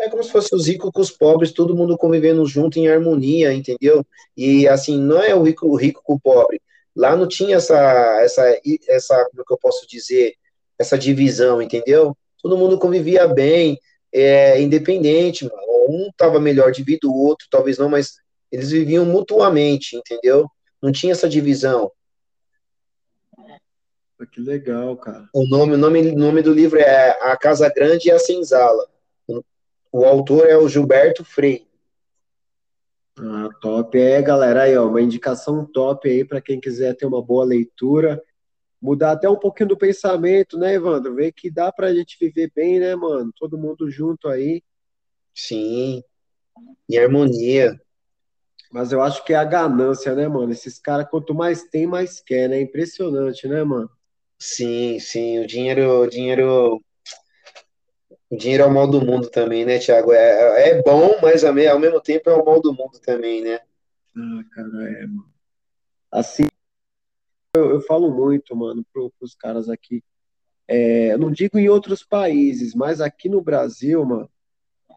é 0.00 0.08
como 0.08 0.24
se 0.24 0.32
fosse 0.32 0.54
os 0.54 0.66
ricos 0.66 0.90
com 0.90 1.00
os 1.00 1.10
pobres, 1.10 1.52
todo 1.52 1.76
mundo 1.76 1.96
convivendo 1.96 2.44
junto 2.46 2.78
em 2.78 2.88
harmonia, 2.88 3.52
entendeu? 3.52 4.04
E 4.36 4.66
assim, 4.66 4.98
não 4.98 5.22
é 5.22 5.34
o 5.34 5.42
rico, 5.42 5.66
o 5.66 5.76
rico 5.76 6.02
com 6.02 6.14
o 6.14 6.20
pobre. 6.20 6.60
Lá 6.96 7.14
não 7.14 7.28
tinha 7.28 7.56
essa, 7.56 7.78
essa, 8.22 8.60
essa, 8.88 9.14
como 9.30 9.42
é 9.42 9.44
que 9.46 9.52
eu 9.52 9.58
posso 9.58 9.86
dizer, 9.86 10.34
essa 10.78 10.98
divisão, 10.98 11.60
entendeu? 11.60 12.16
Todo 12.42 12.56
mundo 12.56 12.78
convivia 12.78 13.28
bem, 13.28 13.78
é, 14.12 14.60
independente, 14.60 15.44
mano. 15.44 15.62
um 15.88 16.08
estava 16.08 16.40
melhor 16.40 16.72
de 16.72 16.82
vida, 16.82 17.06
o 17.06 17.14
outro 17.14 17.46
talvez 17.50 17.76
não, 17.76 17.88
mas 17.88 18.14
eles 18.50 18.70
viviam 18.70 19.04
mutuamente, 19.04 19.96
entendeu? 19.96 20.48
Não 20.82 20.90
tinha 20.90 21.12
essa 21.12 21.28
divisão. 21.28 21.92
Que 24.32 24.40
legal, 24.40 24.96
cara. 24.96 25.28
O 25.32 25.46
nome, 25.46 25.74
o 25.74 25.78
nome, 25.78 26.10
o 26.10 26.18
nome 26.18 26.42
do 26.42 26.52
livro 26.52 26.78
é 26.78 27.10
A 27.22 27.36
Casa 27.36 27.70
Grande 27.74 28.08
e 28.08 28.12
a 28.12 28.18
Senzala. 28.18 28.86
O 29.92 30.04
autor 30.04 30.46
é 30.46 30.56
o 30.56 30.68
Gilberto 30.68 31.24
Frei. 31.24 31.66
Ah, 33.18 33.48
top. 33.60 33.98
É, 33.98 34.22
galera, 34.22 34.62
aí, 34.62 34.76
ó, 34.76 34.86
uma 34.88 35.02
indicação 35.02 35.66
top 35.66 36.08
aí 36.08 36.24
para 36.24 36.40
quem 36.40 36.60
quiser 36.60 36.94
ter 36.96 37.06
uma 37.06 37.22
boa 37.22 37.44
leitura, 37.44 38.22
mudar 38.80 39.12
até 39.12 39.28
um 39.28 39.36
pouquinho 39.36 39.70
do 39.70 39.76
pensamento, 39.76 40.56
né, 40.56 40.74
Evandro? 40.74 41.14
Ver 41.14 41.32
que 41.32 41.50
dá 41.50 41.70
pra 41.72 41.94
gente 41.94 42.16
viver 42.18 42.50
bem, 42.54 42.78
né, 42.78 42.94
mano? 42.94 43.32
Todo 43.36 43.58
mundo 43.58 43.90
junto 43.90 44.28
aí. 44.28 44.62
Sim, 45.34 46.02
em 46.88 46.98
harmonia. 46.98 47.80
Mas 48.72 48.92
eu 48.92 49.02
acho 49.02 49.24
que 49.24 49.32
é 49.32 49.36
a 49.36 49.44
ganância, 49.44 50.14
né, 50.14 50.28
mano? 50.28 50.52
Esses 50.52 50.78
caras, 50.78 51.08
quanto 51.10 51.34
mais 51.34 51.64
tem, 51.64 51.86
mais 51.86 52.20
quer, 52.20 52.48
né? 52.48 52.60
Impressionante, 52.60 53.48
né, 53.48 53.64
mano? 53.64 53.90
Sim, 54.38 54.98
sim, 55.00 55.40
o 55.40 55.46
dinheiro, 55.46 56.02
o 56.02 56.06
dinheiro, 56.06 56.80
o 58.30 58.36
dinheiro 58.36 58.62
é 58.62 58.66
o 58.66 58.72
mal 58.72 58.86
do 58.86 59.04
mundo 59.04 59.28
também, 59.28 59.64
né, 59.64 59.78
Thiago? 59.78 60.12
É, 60.12 60.70
é 60.70 60.82
bom, 60.82 61.18
mas 61.20 61.42
ao 61.42 61.52
mesmo 61.52 62.00
tempo 62.00 62.30
é 62.30 62.34
o 62.34 62.44
mal 62.44 62.60
do 62.60 62.72
mundo 62.72 62.98
também, 63.00 63.42
né? 63.42 63.60
Ah, 64.16 64.44
cara, 64.52 64.68
é, 64.68 65.06
mano. 65.06 65.28
Assim, 66.12 66.46
eu, 67.56 67.70
eu 67.70 67.80
falo 67.80 68.10
muito, 68.10 68.54
mano, 68.54 68.84
pro, 68.92 69.10
pros 69.18 69.34
caras 69.34 69.68
aqui. 69.68 70.02
É, 70.68 71.12
eu 71.12 71.18
não 71.18 71.32
digo 71.32 71.58
em 71.58 71.68
outros 71.68 72.04
países, 72.04 72.74
mas 72.74 73.00
aqui 73.00 73.28
no 73.28 73.42
Brasil, 73.42 74.04
mano, 74.04 74.30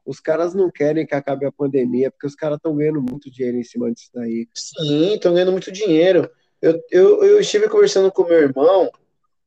os 0.05 0.19
caras 0.19 0.53
não 0.53 0.69
querem 0.69 1.05
que 1.05 1.15
acabe 1.15 1.45
a 1.45 1.51
pandemia, 1.51 2.11
porque 2.11 2.27
os 2.27 2.35
caras 2.35 2.57
estão 2.57 2.75
ganhando 2.75 3.01
muito 3.01 3.31
dinheiro 3.31 3.57
em 3.57 3.63
cima 3.63 3.91
disso 3.91 4.11
daí. 4.13 4.47
Sim, 4.53 5.15
estão 5.15 5.33
ganhando 5.33 5.51
muito 5.51 5.71
dinheiro. 5.71 6.29
Eu, 6.61 6.79
eu, 6.91 7.23
eu 7.23 7.39
estive 7.39 7.67
conversando 7.67 8.11
com 8.11 8.25
meu 8.25 8.39
irmão, 8.39 8.91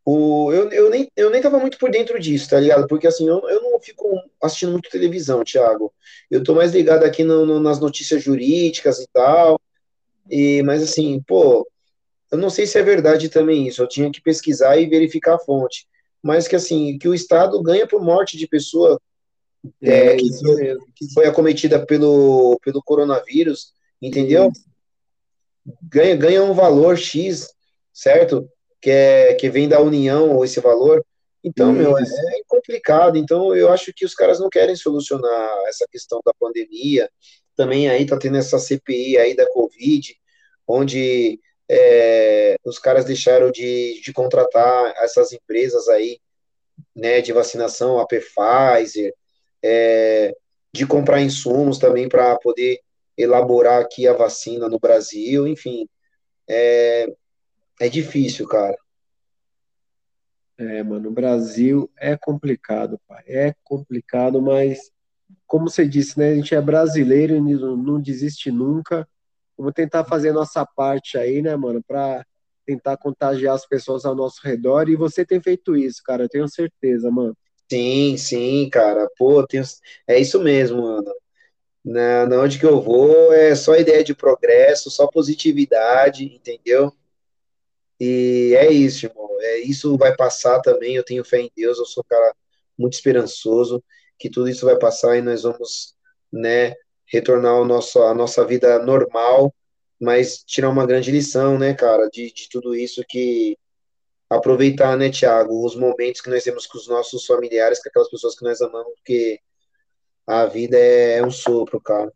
o, 0.09 0.53
eu, 0.53 0.71
eu, 0.71 0.89
nem, 0.89 1.11
eu 1.17 1.31
nem 1.31 1.43
tava 1.43 1.59
muito 1.59 1.79
por 1.79 1.91
dentro 1.91 2.17
disso, 2.21 2.49
tá 2.49 2.61
ligado? 2.61 2.87
Porque 2.87 3.09
assim, 3.09 3.27
eu, 3.27 3.43
eu 3.49 3.61
não 3.61 3.81
fico 3.81 4.09
assistindo 4.41 4.71
muito 4.71 4.89
televisão, 4.89 5.43
Thiago. 5.43 5.93
Eu 6.31 6.45
tô 6.45 6.55
mais 6.55 6.73
ligado 6.73 7.03
aqui 7.03 7.25
no, 7.25 7.45
no, 7.45 7.59
nas 7.59 7.81
notícias 7.81 8.23
jurídicas 8.23 9.01
e 9.01 9.09
tal. 9.13 9.61
E, 10.31 10.63
mas 10.63 10.81
assim, 10.81 11.21
pô, 11.27 11.69
eu 12.31 12.39
não 12.39 12.49
sei 12.49 12.69
se 12.69 12.79
é 12.79 12.85
verdade 12.85 13.29
também 13.29 13.67
isso. 13.67 13.83
Eu 13.83 13.89
tinha 13.89 14.09
que 14.09 14.23
pesquisar 14.23 14.77
e 14.77 14.87
verificar 14.87 15.35
a 15.35 15.41
fonte. 15.41 15.89
Mas 16.23 16.47
que 16.47 16.55
assim, 16.55 16.97
que 16.99 17.09
o 17.09 17.15
Estado 17.15 17.61
ganha 17.61 17.85
por 17.85 18.01
morte 18.01 18.37
de 18.37 18.47
pessoa 18.47 19.01
é, 19.83 20.13
é, 20.13 20.17
que, 20.17 20.33
foi, 20.39 20.79
que, 20.95 21.13
foi, 21.15 21.27
acometida 21.27 21.85
pelo, 21.85 22.61
pelo 22.63 22.81
coronavírus, 22.81 23.73
entendeu? 24.01 24.53
Ganha, 25.83 26.15
ganha 26.15 26.45
um 26.45 26.55
valor 26.55 26.97
X, 26.97 27.53
certo? 27.93 28.49
Que, 28.87 28.91
é, 28.93 29.35
que 29.35 29.51
vem 29.51 29.69
da 29.69 29.81
União, 29.81 30.45
esse 30.45 30.61
valor, 30.61 31.05
Então, 31.43 31.73
meu, 31.73 31.99
é, 31.99 32.03
é 32.03 32.41
complicado. 32.47 33.19
Então, 33.19 33.53
eu 33.53 33.73
acho 33.73 33.93
que 33.93 34.05
os 34.05 34.15
caras 34.15 34.39
não 34.39 34.49
querem 34.49 34.77
solucionar 34.77 35.65
essa 35.67 35.85
questão 35.91 36.21
da 36.25 36.33
pandemia. 36.39 37.11
Também 37.57 37.89
aí 37.89 38.07
tá 38.07 38.17
tendo 38.17 38.37
essa 38.37 38.61
CPI 38.61 39.19
aí 39.19 39.35
da 39.35 39.45
Covid, 39.51 40.15
onde 40.69 41.41
é, 41.69 42.55
os 42.65 42.79
caras 42.79 43.05
deixaram 43.05 43.51
de, 43.51 44.01
de 44.01 44.13
contratar 44.13 44.95
essas 44.99 45.33
empresas 45.33 45.89
aí, 45.89 46.21
né, 46.95 47.21
de 47.21 47.33
vacinação, 47.33 47.99
a 47.99 48.07
Pfizer, 48.07 49.13
é, 49.65 50.33
de 50.73 50.87
comprar 50.87 51.21
insumos 51.21 51.79
também 51.79 52.09
para 52.09 52.39
poder 52.39 52.79
elaborar 53.19 53.83
aqui 53.83 54.07
a 54.07 54.13
vacina 54.13 54.69
no 54.69 54.79
Brasil, 54.79 55.45
enfim, 55.49 55.89
é, 56.49 57.13
é 57.81 57.89
difícil, 57.89 58.47
cara. 58.47 58.77
É, 60.59 60.83
mano, 60.83 61.11
o 61.11 61.13
Brasil 61.13 61.91
é 61.99 62.17
complicado, 62.17 62.99
pai, 63.07 63.23
é 63.27 63.55
complicado, 63.63 64.41
mas 64.41 64.91
como 65.47 65.69
você 65.69 65.87
disse, 65.87 66.19
né, 66.19 66.31
a 66.31 66.35
gente 66.35 66.55
é 66.55 66.61
brasileiro 66.61 67.37
e 67.37 67.41
não, 67.41 67.77
não 67.77 68.01
desiste 68.01 68.51
nunca, 68.51 69.07
Vamos 69.57 69.73
tentar 69.73 70.05
fazer 70.05 70.31
a 70.31 70.35
nossa 70.35 70.67
parte 70.67 71.17
aí, 71.17 71.41
né, 71.41 71.57
mano, 71.57 71.83
para 71.83 72.25
tentar 72.67 72.97
contagiar 72.99 73.55
as 73.55 73.67
pessoas 73.67 74.05
ao 74.05 74.15
nosso 74.15 74.41
redor. 74.45 74.89
E 74.89 74.97
você 74.97 75.25
tem 75.25 75.41
feito 75.41 75.75
isso, 75.75 76.03
cara, 76.05 76.25
eu 76.25 76.29
tenho 76.29 76.49
certeza, 76.49 77.11
mano. 77.11 77.37
Sim, 77.71 78.17
sim, 78.17 78.69
cara. 78.71 79.09
Pô, 79.17 79.45
tenho... 79.47 79.65
é 80.07 80.19
isso 80.19 80.41
mesmo, 80.43 80.83
mano. 80.83 81.13
Na, 81.85 82.27
na 82.27 82.41
onde 82.41 82.59
que 82.59 82.67
eu 82.67 82.81
vou 82.83 83.33
é 83.33 83.55
só 83.55 83.77
ideia 83.77 84.05
de 84.05 84.15
progresso, 84.15 84.91
só 84.91 85.07
positividade, 85.07 86.25
entendeu? 86.25 86.93
E 88.01 88.55
é 88.57 88.71
isso, 88.71 89.07
irmão. 89.07 89.29
É, 89.41 89.59
isso 89.61 89.97
vai 89.97 90.15
passar 90.17 90.61
também. 90.61 90.97
Eu 90.97 91.05
tenho 91.05 91.25
fé 91.25 91.41
em 91.41 91.51
Deus. 91.57 91.79
Eu 91.79 91.87
sou 91.87 92.03
um 92.05 92.09
cara 92.09 92.35
muito 92.79 92.95
esperançoso 92.95 93.83
que 94.19 94.31
tudo 94.31 94.49
isso 94.49 94.67
vai 94.67 94.79
passar 94.79 95.17
e 95.17 95.23
nós 95.23 95.43
vamos, 95.43 95.95
né, 96.33 96.75
retornar 97.07 97.53
ao 97.53 97.65
nosso, 97.65 98.03
a 98.03 98.15
nossa 98.15 98.45
vida 98.45 98.79
normal, 98.81 99.55
mas 100.01 100.43
tirar 100.45 100.71
uma 100.71 100.87
grande 100.87 101.11
lição, 101.11 101.59
né, 101.59 101.75
cara, 101.75 102.09
de, 102.09 102.33
de 102.33 102.49
tudo 102.49 102.75
isso 102.75 103.05
que 103.09 103.57
aproveitar, 104.29 104.97
né, 104.97 105.11
Tiago, 105.11 105.65
os 105.65 105.77
momentos 105.77 106.21
que 106.21 106.31
nós 106.31 106.45
temos 106.45 106.67
com 106.67 106.79
os 106.79 106.89
nossos 106.89 107.25
familiares, 107.27 107.83
com 107.83 107.89
aquelas 107.89 108.11
pessoas 108.11 108.37
que 108.37 108.45
nós 108.45 108.61
amamos, 108.61 108.93
porque 108.97 109.41
a 110.27 110.47
vida 110.47 110.77
é, 110.77 111.19
é 111.19 111.25
um 111.25 111.31
sopro, 111.31 111.81
cara. 111.81 112.13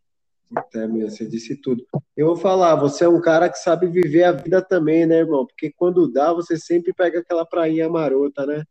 É 0.74 0.86
mesmo, 0.86 1.10
você 1.10 1.26
disse 1.26 1.56
tudo. 1.56 1.86
Eu 2.16 2.26
vou 2.26 2.36
falar, 2.36 2.74
você 2.74 3.04
é 3.04 3.08
um 3.08 3.20
cara 3.20 3.48
que 3.48 3.58
sabe 3.58 3.86
viver 3.86 4.24
a 4.24 4.32
vida 4.32 4.60
também, 4.60 5.06
né, 5.06 5.18
irmão? 5.18 5.46
Porque 5.46 5.72
quando 5.76 6.10
dá, 6.10 6.32
você 6.32 6.56
sempre 6.56 6.92
pega 6.92 7.20
aquela 7.20 7.46
prainha 7.46 7.88
marota, 7.88 8.44
né? 8.44 8.64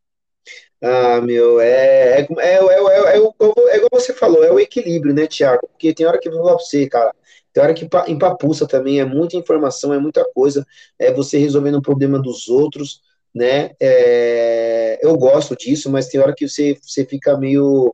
Ah, 0.82 1.20
meu, 1.22 1.60
é, 1.60 2.22
é, 2.22 2.28
é, 2.40 2.56
é, 2.56 3.14
é, 3.14 3.18
igual 3.18 3.90
você 3.94 4.14
falou, 4.14 4.44
é 4.44 4.52
o 4.52 4.60
equilíbrio, 4.60 5.14
né, 5.14 5.28
Tiago? 5.28 5.68
Porque 5.68 5.94
tem 5.94 6.06
hora 6.06 6.18
que 6.20 6.28
eu 6.28 6.34
vou 6.34 6.42
falar 6.42 6.56
pra 6.56 6.66
você, 6.66 6.88
cara, 6.88 7.14
tem 7.54 7.64
hora 7.64 7.74
que 7.74 7.88
empapuça 8.08 8.68
também, 8.68 9.00
é 9.00 9.06
muita 9.06 9.36
informação, 9.36 9.94
é 9.94 10.00
muita 10.00 10.24
coisa, 10.34 10.66
é 10.98 11.12
você 11.12 11.38
resolvendo 11.38 11.76
o 11.76 11.82
problema 11.82 12.18
dos 12.20 12.48
outros, 12.48 13.02
né? 13.34 13.72
É, 13.80 15.00
eu 15.02 15.18
gosto 15.18 15.56
disso, 15.56 15.90
mas 15.90 16.08
tem 16.08 16.20
hora 16.20 16.34
que 16.36 16.48
você, 16.48 16.78
você 16.82 17.06
fica 17.06 17.38
meio 17.38 17.94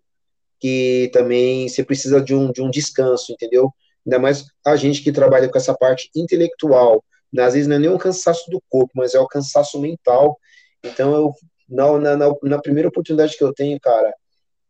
que 0.59 1.09
também 1.13 1.67
você 1.67 1.83
precisa 1.83 2.21
de 2.21 2.33
um, 2.33 2.51
de 2.51 2.61
um 2.61 2.69
descanso, 2.69 3.31
entendeu? 3.31 3.71
Ainda 4.05 4.19
mais 4.19 4.45
a 4.65 4.75
gente 4.75 5.01
que 5.01 5.11
trabalha 5.11 5.49
com 5.49 5.57
essa 5.57 5.75
parte 5.75 6.09
intelectual, 6.15 7.03
né? 7.31 7.43
às 7.43 7.53
vezes 7.53 7.67
não 7.67 7.75
é 7.75 7.79
nem 7.79 7.89
o 7.89 7.97
cansaço 7.97 8.49
do 8.49 8.61
corpo, 8.69 8.91
mas 8.95 9.13
é 9.13 9.19
o 9.19 9.27
cansaço 9.27 9.79
mental. 9.79 10.39
Então 10.83 11.13
eu 11.13 11.33
na, 11.67 12.15
na, 12.17 12.35
na, 12.43 12.61
primeira 12.61 12.89
oportunidade 12.89 13.37
que 13.37 13.43
eu 13.43 13.53
tenho, 13.53 13.79
cara, 13.79 14.13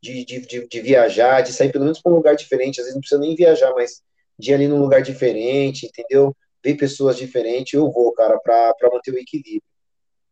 de, 0.01 0.23
de, 0.23 0.39
de, 0.39 0.67
de 0.67 0.81
viajar, 0.81 1.41
de 1.41 1.51
sair 1.51 1.71
pelo 1.71 1.83
menos 1.83 2.01
para 2.01 2.11
um 2.11 2.15
lugar 2.15 2.35
diferente, 2.35 2.79
às 2.79 2.85
vezes 2.85 2.93
não 2.93 3.01
precisa 3.01 3.19
nem 3.19 3.35
viajar, 3.35 3.73
mas 3.73 4.01
de 4.39 4.51
ir 4.51 4.53
ali 4.53 4.67
num 4.67 4.79
lugar 4.79 5.01
diferente, 5.01 5.85
entendeu? 5.85 6.35
Ver 6.63 6.75
pessoas 6.75 7.17
diferentes, 7.17 7.73
eu 7.73 7.91
vou, 7.91 8.13
cara, 8.13 8.39
para 8.39 8.73
manter 8.91 9.11
o 9.11 9.17
equilíbrio. 9.17 9.61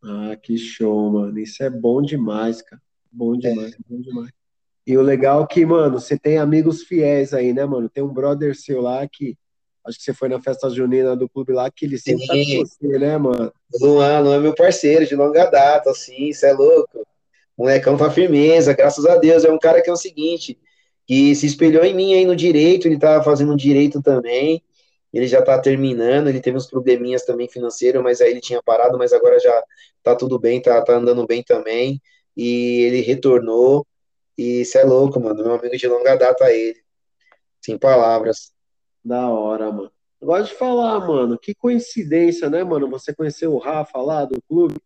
Ah, 0.03 0.35
que 0.41 0.57
show, 0.57 1.11
mano. 1.11 1.37
Isso 1.39 1.63
é 1.63 1.69
bom 1.69 2.01
demais, 2.01 2.61
cara. 2.61 2.81
Bom 3.11 3.37
demais, 3.37 3.73
é. 3.73 3.77
bom 3.87 4.01
demais. 4.01 4.42
E 4.85 4.97
o 4.97 5.01
legal 5.01 5.43
é 5.43 5.47
que, 5.47 5.65
mano, 5.65 5.99
você 5.99 6.17
tem 6.17 6.37
amigos 6.37 6.83
fiéis 6.83 7.33
aí, 7.33 7.53
né, 7.53 7.65
mano? 7.65 7.89
Tem 7.89 8.03
um 8.03 8.13
brother 8.13 8.55
seu 8.55 8.81
lá 8.81 9.07
que 9.07 9.37
Acho 9.85 9.97
que 9.97 10.03
você 10.05 10.13
foi 10.13 10.29
na 10.29 10.41
festa 10.41 10.69
junina 10.69 11.15
do 11.15 11.27
clube 11.27 11.51
lá, 11.51 11.69
que 11.69 11.85
ele 11.85 11.97
sempre 11.97 12.25
tá 12.25 12.33
com 12.33 12.65
você, 12.65 12.99
né, 12.99 13.17
mano? 13.17 13.51
Luan, 13.81 14.19
Luan 14.19 14.35
é 14.37 14.39
meu 14.39 14.55
parceiro 14.55 15.05
de 15.05 15.13
longa 15.13 15.45
data, 15.45 15.91
assim, 15.91 16.29
isso 16.29 16.45
é 16.45 16.53
louco. 16.53 17.05
O 17.57 17.63
molecão 17.63 17.97
tá 17.97 18.09
firmeza, 18.09 18.73
graças 18.73 19.05
a 19.05 19.17
Deus. 19.17 19.43
É 19.43 19.51
um 19.51 19.59
cara 19.59 19.81
que 19.81 19.89
é 19.89 19.93
o 19.93 19.97
seguinte, 19.97 20.57
que 21.05 21.35
se 21.35 21.45
espelhou 21.45 21.83
em 21.83 21.93
mim 21.93 22.13
aí 22.13 22.25
no 22.25 22.35
direito, 22.35 22.87
ele 22.87 22.97
tá 22.97 23.21
fazendo 23.21 23.57
direito 23.57 24.01
também. 24.01 24.63
Ele 25.11 25.27
já 25.27 25.41
tá 25.41 25.59
terminando, 25.59 26.29
ele 26.29 26.39
teve 26.39 26.55
uns 26.55 26.65
probleminhas 26.65 27.23
também 27.23 27.49
financeiros, 27.49 28.01
mas 28.01 28.21
aí 28.21 28.31
ele 28.31 28.41
tinha 28.41 28.63
parado, 28.63 28.97
mas 28.97 29.11
agora 29.11 29.37
já 29.37 29.63
tá 30.01 30.15
tudo 30.15 30.39
bem, 30.39 30.61
tá, 30.61 30.81
tá 30.81 30.95
andando 30.95 31.27
bem 31.27 31.43
também. 31.43 32.01
E 32.37 32.83
ele 32.83 33.01
retornou. 33.01 33.85
E 34.37 34.61
isso 34.61 34.77
é 34.77 34.83
louco, 34.83 35.19
mano. 35.19 35.43
Meu 35.43 35.53
amigo 35.53 35.75
de 35.77 35.87
longa 35.87 36.15
data 36.15 36.51
ele. 36.51 36.81
Sem 37.61 37.77
palavras. 37.77 38.51
Da 39.03 39.29
hora, 39.29 39.71
mano. 39.71 39.91
Eu 40.19 40.27
gosto 40.27 40.51
de 40.51 40.57
falar, 40.57 40.99
mano. 40.99 41.37
Que 41.37 41.53
coincidência, 41.53 42.49
né, 42.49 42.63
mano? 42.63 42.89
Você 42.89 43.13
conheceu 43.13 43.53
o 43.53 43.59
Rafa 43.59 43.99
lá 43.99 44.25
do 44.25 44.41
clube? 44.43 44.79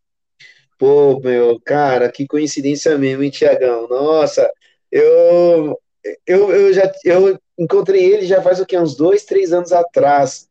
Pô, 0.78 1.20
meu, 1.20 1.60
cara, 1.60 2.12
que 2.12 2.28
coincidência 2.28 2.98
mesmo, 2.98 3.24
hein, 3.24 3.32
Tiagão? 3.32 3.88
Nossa, 3.88 4.50
eu, 4.92 5.80
eu, 6.26 6.52
eu 6.52 6.74
já 6.74 6.92
eu 7.04 7.40
encontrei 7.58 8.04
ele 8.04 8.26
já 8.26 8.42
faz 8.42 8.60
o 8.60 8.66
que? 8.66 8.78
Uns 8.78 8.96
dois, 8.96 9.26
três 9.26 9.52
anos 9.52 9.72
atrás, 9.72 10.48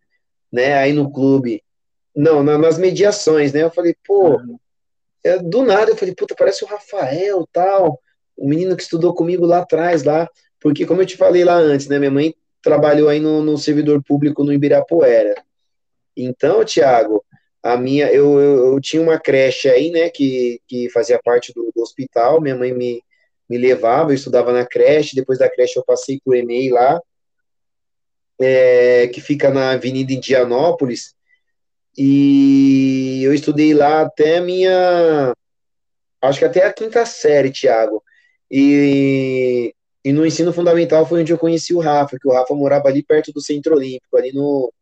né? 0.52 0.74
Aí 0.74 0.92
no 0.92 1.10
clube. 1.10 1.62
Não, 2.14 2.42
nas 2.42 2.78
mediações, 2.78 3.52
né? 3.52 3.62
Eu 3.62 3.70
falei, 3.70 3.94
pô, 4.04 4.36
uhum. 4.36 4.58
é, 5.22 5.38
do 5.38 5.62
nada 5.62 5.90
eu 5.90 5.96
falei, 5.96 6.14
puta, 6.14 6.34
parece 6.34 6.64
o 6.64 6.68
Rafael 6.68 7.46
tal, 7.52 8.00
o 8.36 8.48
menino 8.48 8.76
que 8.76 8.82
estudou 8.82 9.14
comigo 9.14 9.46
lá 9.46 9.58
atrás, 9.58 10.02
lá. 10.02 10.28
Porque, 10.60 10.86
como 10.86 11.02
eu 11.02 11.06
te 11.06 11.16
falei 11.16 11.44
lá 11.44 11.54
antes, 11.54 11.88
né? 11.88 11.98
Minha 11.98 12.10
mãe 12.10 12.34
trabalhou 12.62 13.08
aí 13.08 13.20
no, 13.20 13.42
no 13.42 13.56
servidor 13.56 14.02
público 14.02 14.42
no 14.42 14.52
Ibirapuera. 14.52 15.34
Então, 16.16 16.64
Tiago, 16.64 17.24
a 17.62 17.76
minha, 17.76 18.10
eu, 18.12 18.40
eu, 18.40 18.72
eu, 18.72 18.80
tinha 18.80 19.02
uma 19.02 19.18
creche 19.18 19.68
aí, 19.68 19.90
né, 19.90 20.08
que, 20.08 20.60
que 20.66 20.88
fazia 20.90 21.20
parte 21.22 21.52
do, 21.52 21.70
do, 21.74 21.82
hospital, 21.82 22.40
minha 22.40 22.56
mãe 22.56 22.72
me, 22.72 23.02
me 23.48 23.58
levava, 23.58 24.10
eu 24.10 24.14
estudava 24.14 24.52
na 24.52 24.64
creche, 24.64 25.16
depois 25.16 25.38
da 25.38 25.50
creche 25.50 25.78
eu 25.78 25.84
passei 25.84 26.20
por 26.24 26.36
EMEI 26.36 26.70
lá, 26.70 27.00
é, 28.40 29.08
que 29.08 29.20
fica 29.20 29.50
na 29.50 29.72
Avenida 29.72 30.12
Indianópolis, 30.12 31.14
e 31.98 33.22
eu 33.24 33.34
estudei 33.34 33.74
lá 33.74 34.02
até 34.02 34.40
minha, 34.40 35.34
acho 36.22 36.38
que 36.38 36.44
até 36.44 36.64
a 36.64 36.72
quinta 36.72 37.04
série, 37.04 37.50
Tiago, 37.50 38.02
e 38.50 39.72
e 40.04 40.12
no 40.12 40.24
ensino 40.24 40.52
fundamental 40.52 41.04
foi 41.04 41.22
onde 41.22 41.32
eu 41.32 41.38
conheci 41.38 41.74
o 41.74 41.80
Rafa, 41.80 42.16
que 42.16 42.28
o 42.28 42.32
Rafa 42.32 42.54
morava 42.54 42.86
ali 42.86 43.02
perto 43.02 43.32
do 43.32 43.40
Centro 43.40 43.74
Olímpico, 43.74 44.16
ali 44.16 44.32
no 44.32 44.72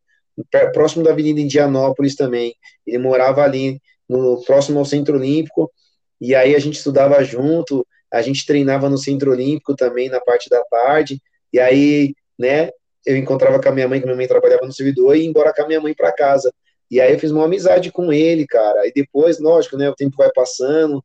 próximo 0.74 1.02
da 1.02 1.12
Avenida 1.12 1.40
Indianópolis 1.40 2.14
também. 2.14 2.54
Ele 2.86 2.98
morava 2.98 3.42
ali 3.42 3.80
no 4.06 4.42
próximo 4.44 4.78
ao 4.78 4.84
Centro 4.84 5.16
Olímpico, 5.16 5.72
e 6.20 6.34
aí 6.34 6.54
a 6.54 6.58
gente 6.58 6.76
estudava 6.76 7.24
junto, 7.24 7.86
a 8.12 8.20
gente 8.20 8.44
treinava 8.44 8.90
no 8.90 8.98
Centro 8.98 9.30
Olímpico 9.30 9.74
também 9.74 10.10
na 10.10 10.20
parte 10.20 10.50
da 10.50 10.62
tarde, 10.64 11.18
e 11.50 11.58
aí, 11.58 12.14
né, 12.38 12.68
eu 13.06 13.16
encontrava 13.16 13.58
com 13.58 13.68
a 13.70 13.72
minha 13.72 13.88
mãe, 13.88 14.00
que 14.00 14.06
minha 14.06 14.16
mãe 14.16 14.28
trabalhava 14.28 14.66
no 14.66 14.72
servidor, 14.74 15.16
e 15.16 15.20
ia 15.20 15.26
embora 15.26 15.54
com 15.54 15.62
a 15.62 15.66
minha 15.66 15.80
mãe 15.80 15.94
para 15.94 16.12
casa. 16.12 16.52
E 16.90 17.00
aí 17.00 17.14
eu 17.14 17.18
fiz 17.18 17.30
uma 17.30 17.46
amizade 17.46 17.90
com 17.90 18.12
ele, 18.12 18.46
cara. 18.46 18.86
E 18.86 18.92
depois, 18.92 19.40
lógico, 19.40 19.78
né, 19.78 19.88
o 19.88 19.94
tempo 19.94 20.18
vai 20.18 20.30
passando, 20.34 21.02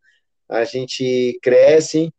a 0.50 0.66
gente 0.66 1.40
cresce, 1.42 2.12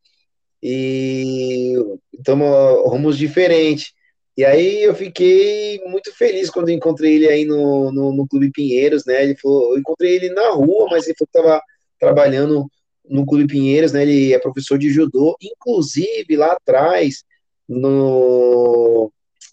e 0.62 1.74
estamos 2.12 2.48
rumos 2.90 3.16
diferentes. 3.16 3.92
E 4.36 4.44
aí 4.44 4.82
eu 4.82 4.94
fiquei 4.94 5.80
muito 5.86 6.14
feliz 6.16 6.48
quando 6.48 6.70
encontrei 6.70 7.16
ele 7.16 7.28
aí 7.28 7.44
no, 7.44 7.92
no, 7.92 8.12
no, 8.12 8.28
Clube 8.28 8.50
Pinheiros, 8.50 9.04
né? 9.04 9.22
Ele 9.22 9.36
falou, 9.36 9.72
eu 9.72 9.78
encontrei 9.78 10.16
ele 10.16 10.30
na 10.30 10.50
rua, 10.50 10.88
mas 10.90 11.06
ele 11.06 11.16
falou 11.18 11.28
que 11.30 11.38
estava 11.38 11.62
trabalhando 11.98 12.66
no 13.08 13.26
Clube 13.26 13.46
Pinheiros, 13.46 13.92
né? 13.92 14.02
Ele 14.02 14.32
é 14.32 14.38
professor 14.38 14.78
de 14.78 14.88
judô, 14.90 15.36
inclusive 15.42 16.36
lá 16.36 16.52
atrás, 16.52 17.24
no, 17.68 19.12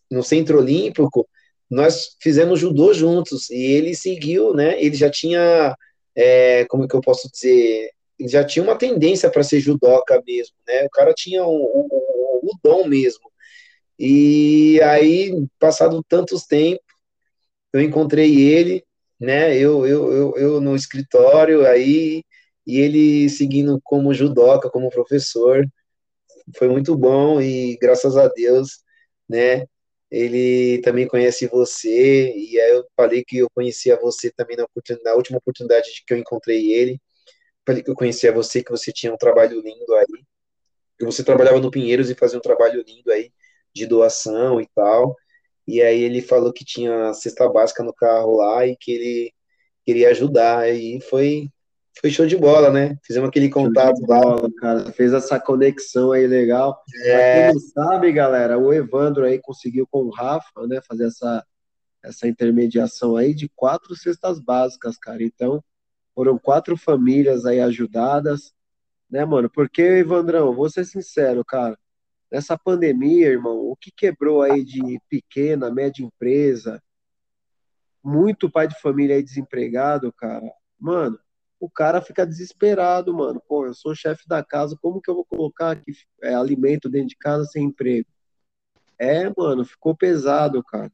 no 0.10 0.24
Centro 0.24 0.60
Olímpico, 0.60 1.28
nós 1.70 2.16
fizemos 2.22 2.60
judô 2.60 2.94
juntos, 2.94 3.50
e 3.50 3.62
ele 3.62 3.94
seguiu, 3.94 4.54
né? 4.54 4.82
Ele 4.82 4.96
já 4.96 5.10
tinha, 5.10 5.76
é, 6.16 6.66
como 6.66 6.88
que 6.88 6.96
eu 6.96 7.02
posso 7.02 7.30
dizer, 7.30 7.92
já 8.22 8.44
tinha 8.46 8.64
uma 8.64 8.78
tendência 8.78 9.30
para 9.30 9.44
ser 9.44 9.60
judoca 9.60 10.22
mesmo, 10.26 10.56
né? 10.68 10.86
O 10.86 10.90
cara 10.90 11.14
tinha 11.14 11.44
o, 11.46 11.50
o, 11.50 12.40
o, 12.44 12.52
dom 12.64 12.88
mesmo. 12.88 13.32
E 14.00 14.80
aí, 14.82 15.34
passado 15.60 16.04
tantos 16.08 16.46
tempos, 16.46 16.86
eu 17.74 17.82
encontrei 17.82 18.42
ele, 18.42 18.84
né? 19.20 19.56
Eu, 19.58 19.86
eu, 19.88 20.12
eu, 20.14 20.34
eu 20.38 20.62
no 20.62 20.76
escritório 20.76 21.66
aí, 21.66 22.24
e 22.66 22.80
ele 22.80 23.30
seguindo 23.30 23.80
como 23.84 24.14
judoca, 24.14 24.70
como 24.70 24.90
professor, 24.90 25.66
foi 26.58 26.68
muito 26.70 26.96
bom 26.96 27.42
e 27.42 27.78
graças 27.78 28.18
a 28.18 28.28
Deus, 28.28 28.84
né, 29.30 29.66
ele 30.12 30.82
também 30.82 31.08
conhece 31.08 31.48
você, 31.48 32.34
e 32.36 32.60
aí 32.60 32.72
eu 32.72 32.86
falei 32.96 33.24
que 33.26 33.38
eu 33.40 33.50
conhecia 33.50 34.00
você 34.00 34.32
também 34.32 34.56
na, 34.58 34.66
na 35.04 35.14
última 35.14 35.38
oportunidade 35.38 35.94
de 35.94 36.04
que 36.06 36.14
eu 36.14 36.18
encontrei 36.18 36.74
ele, 36.74 37.02
eu 37.86 37.96
conhecia 37.96 38.32
você, 38.32 38.64
que 38.64 38.72
você 38.72 38.92
tinha 38.92 39.14
um 39.14 39.18
trabalho 39.18 39.62
lindo 39.62 39.94
aí, 39.96 40.24
que 40.98 41.06
você 41.06 41.24
trabalhava 41.24 41.60
no 41.60 41.72
Pinheiros 41.72 42.10
e 42.10 42.16
fazia 42.16 42.38
um 42.38 42.42
trabalho 42.42 42.84
lindo 42.86 43.12
aí, 43.12 43.32
de 43.74 43.86
doação 43.86 44.60
e 44.60 44.68
tal, 44.74 45.16
e 45.68 45.82
aí 45.82 46.02
ele 46.02 46.22
falou 46.22 46.54
que 46.54 46.66
tinha 46.66 47.14
cesta 47.14 47.48
básica 47.50 47.84
no 47.84 47.94
carro 47.94 48.38
lá 48.38 48.66
e 48.66 48.76
que 48.78 48.92
ele 48.92 49.34
queria 49.86 50.10
ajudar, 50.10 50.60
aí 50.60 51.00
foi 51.02 51.50
foi 52.00 52.12
show 52.12 52.26
de 52.26 52.38
bola, 52.38 52.72
né? 52.72 52.96
Fizemos 53.04 53.30
aquele 53.30 53.50
contato 53.50 54.00
bola, 54.02 54.44
lá. 54.44 54.50
cara. 54.60 54.92
Fez 54.92 55.14
essa 55.14 55.40
conexão 55.40 56.12
aí 56.12 56.28
legal. 56.28 56.80
É... 57.04 57.12
Pra 57.12 57.34
quem 57.34 57.54
não 57.54 57.60
sabe, 57.60 58.12
galera, 58.12 58.58
o 58.58 58.74
Evandro 58.74 59.26
aí 59.26 59.40
conseguiu 59.40 59.88
com 59.90 60.04
o 60.04 60.10
Rafa, 60.10 60.68
né, 60.68 60.80
fazer 60.88 61.08
essa, 61.08 61.44
essa 62.04 62.28
intermediação 62.28 63.16
aí 63.16 63.34
de 63.34 63.50
quatro 63.56 63.96
cestas 63.96 64.40
básicas, 64.40 64.98
cara. 64.98 65.24
Então, 65.24 65.64
foram 66.18 66.36
quatro 66.36 66.76
famílias 66.76 67.46
aí 67.46 67.60
ajudadas, 67.60 68.52
né, 69.08 69.24
mano? 69.24 69.48
Porque, 69.52 69.84
Evandrão, 69.84 70.52
vou 70.52 70.68
ser 70.68 70.84
sincero, 70.84 71.46
cara, 71.46 71.78
nessa 72.32 72.58
pandemia, 72.58 73.28
irmão, 73.28 73.56
o 73.56 73.76
que 73.76 73.92
quebrou 73.96 74.42
aí 74.42 74.64
de 74.64 75.00
pequena, 75.08 75.70
média 75.70 76.04
empresa, 76.04 76.82
muito 78.04 78.50
pai 78.50 78.68
de 78.68 78.82
família 78.82 79.16
aí 79.16 79.22
desempregado, 79.22 80.12
cara, 80.12 80.52
mano, 80.80 81.20
o 81.60 81.70
cara 81.70 82.02
fica 82.02 82.26
desesperado, 82.26 83.14
mano. 83.14 83.40
Pô, 83.48 83.68
eu 83.68 83.76
sou 83.76 83.94
chefe 83.94 84.28
da 84.28 84.44
casa, 84.44 84.76
como 84.82 85.00
que 85.00 85.12
eu 85.12 85.16
vou 85.16 85.26
colocar 85.26 85.70
aqui 85.70 85.92
é, 86.24 86.34
alimento 86.34 86.90
dentro 86.90 87.10
de 87.10 87.18
casa 87.18 87.46
sem 87.46 87.66
emprego? 87.66 88.08
É, 88.98 89.32
mano, 89.38 89.64
ficou 89.64 89.96
pesado, 89.96 90.64
cara. 90.64 90.92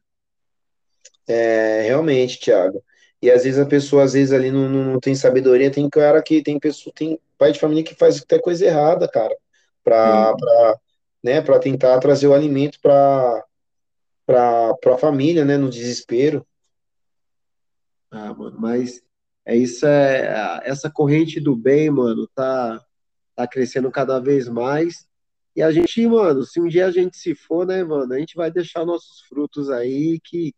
É, 1.26 1.82
realmente, 1.84 2.42
Thiago. 2.42 2.84
E 3.24 3.32
às 3.32 3.46
vezes 3.46 3.58
a 3.58 3.66
pessoa, 3.66 4.04
às 4.04 4.12
vezes 4.12 4.34
ali 4.34 4.52
não, 4.52 4.68
não, 4.68 5.00
tem 5.00 5.16
sabedoria, 5.16 5.72
tem 5.72 5.90
cara 5.90 6.22
que 6.22 6.44
tem 6.44 6.60
pessoa, 6.60 6.94
tem 6.94 7.18
pai 7.38 7.54
de 7.54 7.60
família 7.60 7.82
que 7.82 7.96
faz 7.96 8.22
até 8.22 8.38
coisa 8.38 8.66
errada, 8.66 9.08
cara, 9.08 9.34
pra, 9.82 10.36
pra, 10.36 10.80
né, 11.24 11.42
pra 11.42 11.58
tentar 11.58 11.98
trazer 12.00 12.28
o 12.28 12.34
alimento 12.34 12.82
pra, 12.82 13.46
pra, 14.26 14.74
pra 14.74 14.98
família, 14.98 15.46
né, 15.46 15.56
no 15.56 15.70
desespero. 15.70 16.46
Ah, 18.12 18.34
mano, 18.34 18.58
mas 18.60 19.02
é 19.46 19.56
isso, 19.56 19.86
é 19.86 20.60
essa 20.66 20.92
corrente 20.92 21.40
do 21.40 21.56
bem, 21.56 21.90
mano, 21.90 22.28
tá, 22.36 22.84
tá 23.38 23.48
crescendo 23.48 23.90
cada 23.90 24.20
vez 24.20 24.50
mais. 24.50 25.08
E 25.56 25.62
a 25.62 25.72
gente, 25.72 26.06
mano, 26.08 26.44
se 26.44 26.60
um 26.60 26.68
dia 26.68 26.88
a 26.88 26.92
gente 26.92 27.16
se 27.16 27.34
for, 27.34 27.66
né, 27.66 27.86
mano, 27.86 28.14
a 28.14 28.20
gente 28.20 28.36
vai 28.36 28.52
deixar 28.52 28.86
nossos 28.86 29.22
frutos 29.22 29.70
aí, 29.70 30.20
que, 30.22 30.54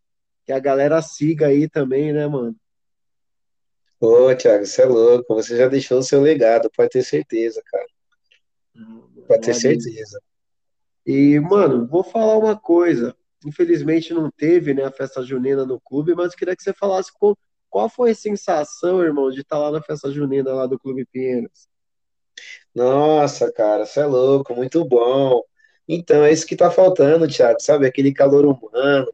que 0.45 0.51
a 0.51 0.59
galera 0.59 1.01
siga 1.01 1.47
aí 1.47 1.67
também, 1.67 2.13
né, 2.13 2.27
mano? 2.27 2.55
Ô, 3.99 4.33
Thiago, 4.35 4.65
você 4.65 4.83
é 4.83 4.85
louco, 4.85 5.33
você 5.33 5.57
já 5.57 5.67
deixou 5.67 5.99
o 5.99 6.03
seu 6.03 6.21
legado, 6.21 6.69
pode 6.69 6.89
ter 6.89 7.03
certeza, 7.03 7.61
cara. 7.65 7.87
Pode 9.27 9.41
ter 9.41 9.53
certeza. 9.55 10.21
E, 11.05 11.39
mano, 11.39 11.87
vou 11.87 12.03
falar 12.03 12.37
uma 12.37 12.55
coisa. 12.55 13.15
Infelizmente 13.45 14.13
não 14.13 14.29
teve, 14.29 14.73
né, 14.73 14.83
a 14.83 14.91
festa 14.91 15.23
junina 15.23 15.65
no 15.65 15.79
clube, 15.79 16.13
mas 16.13 16.35
queria 16.35 16.55
que 16.55 16.63
você 16.63 16.73
falasse 16.73 17.11
com, 17.13 17.35
qual 17.69 17.89
foi 17.89 18.11
a 18.11 18.15
sensação, 18.15 19.03
irmão, 19.03 19.31
de 19.31 19.41
estar 19.41 19.57
lá 19.57 19.71
na 19.71 19.81
festa 19.81 20.11
junina 20.11 20.53
lá 20.53 20.65
do 20.65 20.79
Clube 20.79 21.05
Pinheiros? 21.05 21.67
Nossa, 22.73 23.51
cara, 23.51 23.85
você 23.85 24.01
é 24.01 24.05
louco, 24.05 24.53
muito 24.53 24.83
bom. 24.83 25.41
Então, 25.87 26.23
é 26.23 26.31
isso 26.31 26.45
que 26.45 26.55
tá 26.55 26.69
faltando, 26.69 27.27
Thiago, 27.27 27.61
sabe? 27.61 27.87
Aquele 27.87 28.13
calor 28.13 28.45
humano, 28.45 29.11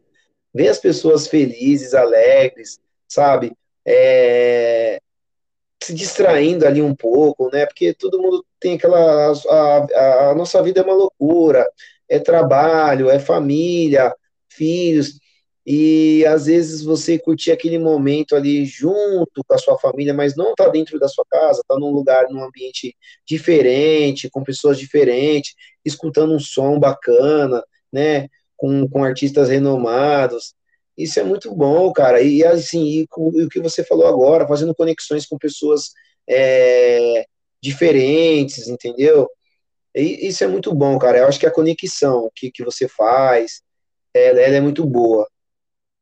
ver 0.54 0.70
as 0.70 0.80
pessoas 0.80 1.28
felizes, 1.28 1.94
alegres, 1.94 2.80
sabe? 3.08 3.54
É... 3.86 5.00
Se 5.84 5.94
distraindo 5.94 6.66
ali 6.66 6.82
um 6.82 6.96
pouco, 6.96 7.50
né? 7.52 7.66
Porque 7.66 7.94
todo 7.94 8.22
mundo 8.22 8.46
tem 8.60 8.76
aquela. 8.76 9.32
A, 9.32 9.78
a, 9.78 10.30
a 10.30 10.36
nossa 10.36 10.62
vida 10.62 10.82
é 10.82 10.84
uma 10.84 10.94
loucura, 10.94 11.68
é 12.08 12.20
trabalho, 12.20 13.10
é 13.10 13.20
família, 13.20 14.16
filhos 14.48 15.20
e 15.66 16.26
às 16.26 16.48
vezes 16.48 16.84
você 16.84 17.20
curtir 17.20 17.52
aquele 17.52 17.78
momento 17.78 18.36
ali 18.36 18.66
junto 18.66 19.44
com 19.48 19.54
a 19.54 19.58
sua 19.58 19.78
família, 19.78 20.14
mas 20.14 20.36
não 20.36 20.56
tá 20.56 20.68
dentro 20.68 21.00
da 21.00 21.08
sua 21.08 21.26
casa, 21.30 21.64
tá 21.68 21.78
num 21.78 21.92
lugar, 21.92 22.28
num 22.30 22.44
ambiente 22.44 22.96
diferente, 23.28 24.30
com 24.30 24.44
pessoas 24.44 24.80
diferentes, 24.80 25.54
escutando 25.86 26.34
um 26.34 26.40
som 26.40 26.80
bacana, 26.80 27.64
né, 27.94 28.28
com, 28.62 28.88
com 28.88 29.04
artistas 29.04 29.50
renomados. 29.50 30.54
Isso 30.96 31.20
é 31.20 31.24
muito 31.24 31.54
bom, 31.56 31.92
cara. 31.92 32.22
E 32.22 32.46
assim, 32.46 32.84
e, 32.86 33.02
e 33.02 33.44
o 33.44 33.50
que 33.50 33.60
você 33.60 33.84
falou 33.84 34.06
agora, 34.06 34.48
fazendo 34.48 34.76
conexões 34.76 35.26
com 35.26 35.36
pessoas 35.36 35.90
é, 36.30 37.26
diferentes, 37.60 38.68
entendeu? 38.68 39.28
E, 39.96 40.28
isso 40.28 40.44
é 40.44 40.48
muito 40.48 40.74
bom, 40.76 41.00
cara. 41.00 41.20
Eu 41.20 41.28
acho 41.28 41.40
que 41.40 41.48
a 41.48 41.52
conexão 41.52 42.30
que, 42.36 42.52
que 42.52 42.64
você 42.64 42.88
faz, 42.88 43.64
ela, 44.14 44.40
ela 44.40 44.56
é 44.58 44.62
muito 44.62 44.86
boa 44.86 45.28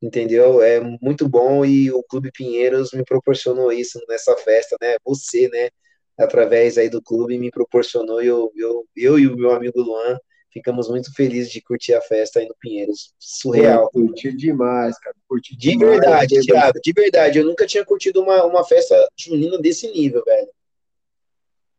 entendeu? 0.02 0.62
É 0.62 0.80
muito 1.02 1.28
bom 1.28 1.66
e 1.66 1.92
o 1.92 2.02
Clube 2.04 2.32
Pinheiros 2.32 2.94
me 2.94 3.04
proporcionou 3.04 3.70
isso 3.72 4.00
nessa 4.08 4.36
festa, 4.38 4.78
né? 4.82 4.96
Você, 5.06 5.50
né? 5.50 5.70
Através 6.18 6.78
aí 6.78 6.90
do 6.90 7.02
clube 7.02 7.38
me 7.38 7.52
proporcionou 7.52 8.22
eu, 8.22 8.50
eu, 8.56 8.86
eu 8.96 9.20
e 9.20 9.28
o 9.28 9.36
meu 9.36 9.52
amigo 9.52 9.82
Luan 9.82 10.18
ficamos 10.52 10.90
muito 10.90 11.14
felizes 11.14 11.52
de 11.52 11.62
curtir 11.62 11.94
a 11.94 12.02
festa 12.02 12.40
aí 12.40 12.48
no 12.48 12.56
Pinheiros. 12.60 13.14
Surreal. 13.20 13.90
curti 13.90 14.32
demais, 14.36 14.98
cara. 15.00 15.16
Curti 15.28 15.56
de 15.56 15.72
demais, 15.72 16.00
verdade, 16.00 16.36
né? 16.36 16.42
Thiago, 16.42 16.80
de 16.84 16.94
verdade. 16.94 17.40
Eu 17.40 17.46
nunca 17.46 17.66
tinha 17.66 17.86
curtido 17.86 18.22
uma, 18.22 18.44
uma 18.46 18.64
festa 18.64 18.96
junina 19.18 19.58
desse 19.58 19.92
nível, 19.92 20.24
velho. 20.26 20.50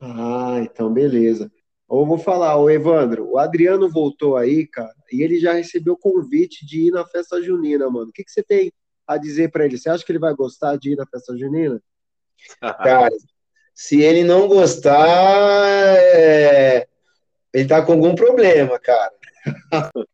Ah, 0.00 0.60
então 0.62 0.92
beleza. 0.92 1.50
Ou 1.86 2.06
vou 2.06 2.18
falar, 2.18 2.56
o 2.56 2.70
Evandro, 2.70 3.28
o 3.28 3.36
Adriano 3.36 3.90
voltou 3.90 4.36
aí, 4.36 4.64
cara, 4.64 4.94
e 5.12 5.22
ele 5.22 5.40
já 5.40 5.54
recebeu 5.54 5.96
convite 5.96 6.64
de 6.64 6.86
ir 6.86 6.92
na 6.92 7.04
festa 7.04 7.42
junina, 7.42 7.90
mano. 7.90 8.10
O 8.10 8.12
que, 8.12 8.22
que 8.22 8.30
você 8.30 8.44
tem 8.44 8.72
a 9.04 9.18
dizer 9.18 9.50
para 9.50 9.64
ele? 9.64 9.76
Você 9.76 9.90
acha 9.90 10.04
que 10.04 10.12
ele 10.12 10.20
vai 10.20 10.32
gostar 10.32 10.76
de 10.76 10.92
ir 10.92 10.96
na 10.96 11.04
festa 11.04 11.36
junina? 11.36 11.82
Cara, 12.60 13.10
se 13.74 14.00
ele 14.00 14.22
não 14.22 14.46
gostar, 14.46 15.96
é... 15.98 16.86
ele 17.52 17.68
tá 17.68 17.82
com 17.82 17.92
algum 17.92 18.14
problema, 18.14 18.78
cara. 18.78 19.12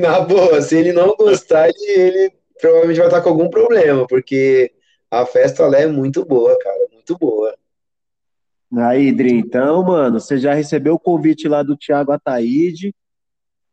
na 0.00 0.20
boa, 0.20 0.60
se 0.62 0.76
ele 0.76 0.92
não 0.92 1.14
gostar, 1.16 1.68
ele, 1.68 1.90
ele 1.90 2.32
provavelmente 2.60 2.98
vai 2.98 3.06
estar 3.06 3.20
com 3.20 3.28
algum 3.28 3.48
problema, 3.48 4.06
porque 4.06 4.72
a 5.10 5.26
festa 5.26 5.66
lá 5.66 5.78
é 5.78 5.86
muito 5.86 6.24
boa, 6.24 6.56
cara, 6.58 6.86
muito 6.92 7.16
boa. 7.18 7.54
Aí, 8.76 9.10
Dri, 9.12 9.32
então, 9.32 9.82
mano, 9.82 10.20
você 10.20 10.38
já 10.38 10.54
recebeu 10.54 10.94
o 10.94 10.98
convite 10.98 11.48
lá 11.48 11.62
do 11.62 11.76
Thiago 11.76 12.12
Ataíde. 12.12 12.94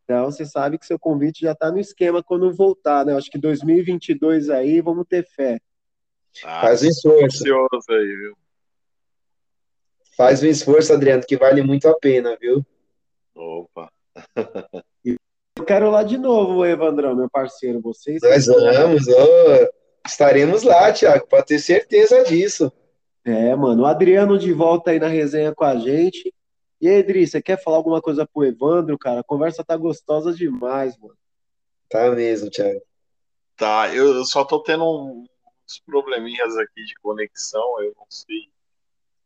Então, 0.02 0.24
você 0.24 0.44
sabe 0.44 0.78
que 0.78 0.86
seu 0.86 0.98
convite 0.98 1.42
já 1.42 1.54
tá 1.54 1.70
no 1.70 1.78
esquema 1.78 2.22
quando 2.22 2.52
voltar, 2.52 3.06
né? 3.06 3.14
Acho 3.14 3.30
que 3.30 3.38
2022 3.38 4.50
aí, 4.50 4.80
vamos 4.80 5.06
ter 5.08 5.24
fé. 5.24 5.60
Ah, 6.44 6.62
Faz 6.62 6.82
um 6.82 6.88
esforço. 6.88 7.44
Aí, 7.90 8.06
viu? 8.06 8.36
Faz 10.18 10.42
um 10.42 10.46
esforço, 10.46 10.92
Adriano, 10.92 11.22
que 11.24 11.36
vale 11.36 11.62
muito 11.62 11.86
a 11.86 11.96
pena, 11.96 12.36
viu? 12.40 12.66
Opa. 13.36 13.88
Eu 15.54 15.64
quero 15.64 15.88
lá 15.92 16.02
de 16.02 16.18
novo, 16.18 16.66
Evandrão, 16.66 17.14
meu 17.14 17.30
parceiro. 17.30 17.80
Vocês. 17.80 18.20
Nós 18.20 18.46
vamos, 18.46 19.06
oh, 19.06 19.68
estaremos 20.04 20.64
lá, 20.64 20.92
Thiago, 20.92 21.24
pode 21.28 21.46
ter 21.46 21.60
certeza 21.60 22.24
disso. 22.24 22.72
É, 23.24 23.54
mano. 23.54 23.84
O 23.84 23.86
Adriano 23.86 24.36
de 24.36 24.52
volta 24.52 24.90
aí 24.90 24.98
na 24.98 25.06
resenha 25.06 25.54
com 25.54 25.64
a 25.64 25.76
gente. 25.76 26.34
E 26.80 26.88
aí, 26.88 26.96
Edri, 26.96 27.24
você 27.24 27.40
quer 27.40 27.62
falar 27.62 27.76
alguma 27.76 28.02
coisa 28.02 28.26
pro 28.26 28.44
Evandro, 28.44 28.98
cara? 28.98 29.20
A 29.20 29.24
conversa 29.24 29.62
tá 29.62 29.76
gostosa 29.76 30.32
demais, 30.32 30.98
mano. 30.98 31.16
Tá 31.88 32.10
mesmo, 32.10 32.50
Thiago. 32.50 32.82
Tá, 33.56 33.94
eu 33.94 34.24
só 34.24 34.44
tô 34.44 34.64
tendo 34.64 34.84
uns 34.84 35.80
probleminhas 35.86 36.56
aqui 36.56 36.84
de 36.84 36.94
conexão, 37.00 37.80
eu 37.82 37.92
não 37.96 38.06
sei 38.08 38.48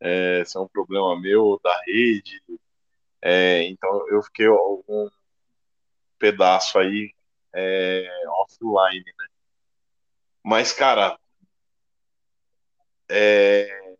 é, 0.03 0.45
se 0.45 0.57
é 0.57 0.61
um 0.61 0.69
problema 0.69 1.19
meu 1.20 1.61
da 1.62 1.81
rede. 1.87 2.43
É, 3.20 3.62
então 3.65 4.09
eu 4.09 4.20
fiquei 4.23 4.47
algum 4.47 5.09
pedaço 6.19 6.79
aí 6.79 7.15
é, 7.55 8.09
offline, 8.41 9.05
né? 9.05 9.27
Mas, 10.45 10.73
cara, 10.73 11.16
é, 13.09 13.95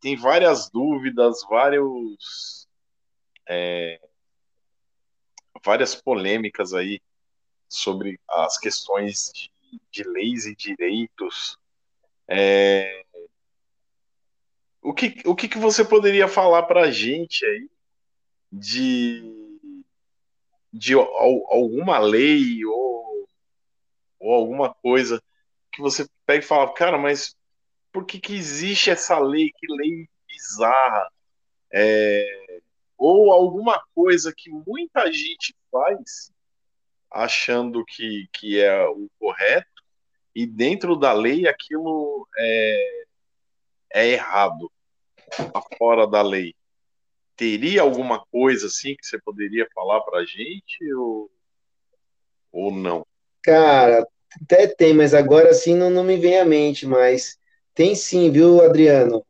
tem 0.00 0.16
várias 0.16 0.68
dúvidas, 0.68 1.42
vários, 1.48 2.66
é, 3.48 4.00
várias 5.64 5.94
polêmicas 5.94 6.74
aí 6.74 7.00
sobre 7.68 8.18
as 8.28 8.58
questões 8.58 9.30
de, 9.32 9.50
de 9.92 10.02
leis 10.02 10.46
e 10.46 10.56
direitos. 10.56 11.56
É, 12.26 13.04
o 14.82 14.94
que, 14.94 15.14
o 15.26 15.34
que, 15.34 15.48
que 15.48 15.58
você 15.58 15.84
poderia 15.84 16.26
falar 16.26 16.62
para 16.64 16.82
a 16.82 16.90
gente 16.90 17.44
aí 17.44 17.68
de, 18.50 19.22
de 20.72 20.94
alguma 20.94 21.98
lei 21.98 22.64
ou, 22.64 23.28
ou 24.18 24.34
alguma 24.34 24.72
coisa 24.72 25.22
que 25.72 25.80
você 25.80 26.06
pega 26.26 26.44
e 26.44 26.46
fala, 26.46 26.72
cara, 26.72 26.98
mas 26.98 27.36
por 27.92 28.04
que, 28.04 28.18
que 28.18 28.34
existe 28.34 28.90
essa 28.90 29.18
lei? 29.18 29.50
Que 29.56 29.66
lei 29.72 30.08
bizarra? 30.26 31.10
É, 31.72 32.60
ou 32.96 33.32
alguma 33.32 33.82
coisa 33.94 34.32
que 34.36 34.50
muita 34.50 35.10
gente 35.12 35.54
faz 35.70 36.32
achando 37.10 37.84
que, 37.84 38.28
que 38.32 38.60
é 38.60 38.86
o 38.86 39.08
correto 39.18 39.82
e 40.34 40.46
dentro 40.46 40.96
da 40.96 41.12
lei 41.12 41.46
aquilo 41.48 42.28
é, 42.38 43.04
é 43.92 44.08
errado, 44.08 44.70
tá 45.36 45.62
fora 45.78 46.06
da 46.06 46.22
lei. 46.22 46.54
Teria 47.36 47.82
alguma 47.82 48.24
coisa 48.30 48.66
assim 48.66 48.94
que 48.94 49.06
você 49.06 49.18
poderia 49.18 49.66
falar 49.74 50.00
para 50.02 50.20
a 50.20 50.24
gente 50.24 50.92
ou, 50.94 51.30
ou 52.52 52.70
não? 52.70 53.06
Cara, 53.42 54.06
até 54.42 54.66
tem, 54.66 54.92
mas 54.92 55.14
agora 55.14 55.52
sim 55.54 55.74
não, 55.74 55.90
não 55.90 56.04
me 56.04 56.16
vem 56.16 56.38
à 56.38 56.44
mente, 56.44 56.86
mas 56.86 57.38
tem 57.74 57.94
sim, 57.94 58.30
viu, 58.30 58.62
Adriano? 58.62 59.24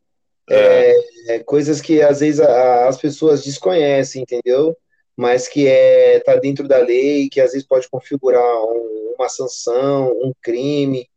É. 0.49 0.95
É, 1.29 1.39
coisas 1.41 1.81
que 1.81 2.03
às 2.03 2.21
vezes 2.21 2.41
a, 2.41 2.89
as 2.89 2.99
pessoas 2.99 3.45
desconhecem, 3.45 4.23
entendeu? 4.23 4.77
Mas 5.17 5.47
que 5.47 5.69
é 5.69 6.19
tá 6.21 6.35
dentro 6.37 6.67
da 6.67 6.79
lei, 6.79 7.29
que 7.29 7.41
às 7.41 7.53
vezes 7.53 7.67
pode 7.67 7.89
configurar 7.89 8.43
um, 8.65 9.15
uma 9.17 9.29
sanção, 9.29 10.11
um 10.23 10.33
crime, 10.43 11.09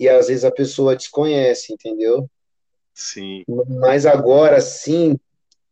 e 0.00 0.08
às 0.08 0.26
vezes 0.26 0.44
a 0.44 0.50
pessoa 0.50 0.96
desconhece, 0.96 1.72
entendeu? 1.72 2.28
Sim. 2.94 3.44
Mas 3.80 4.06
agora 4.06 4.60
sim, 4.60 5.18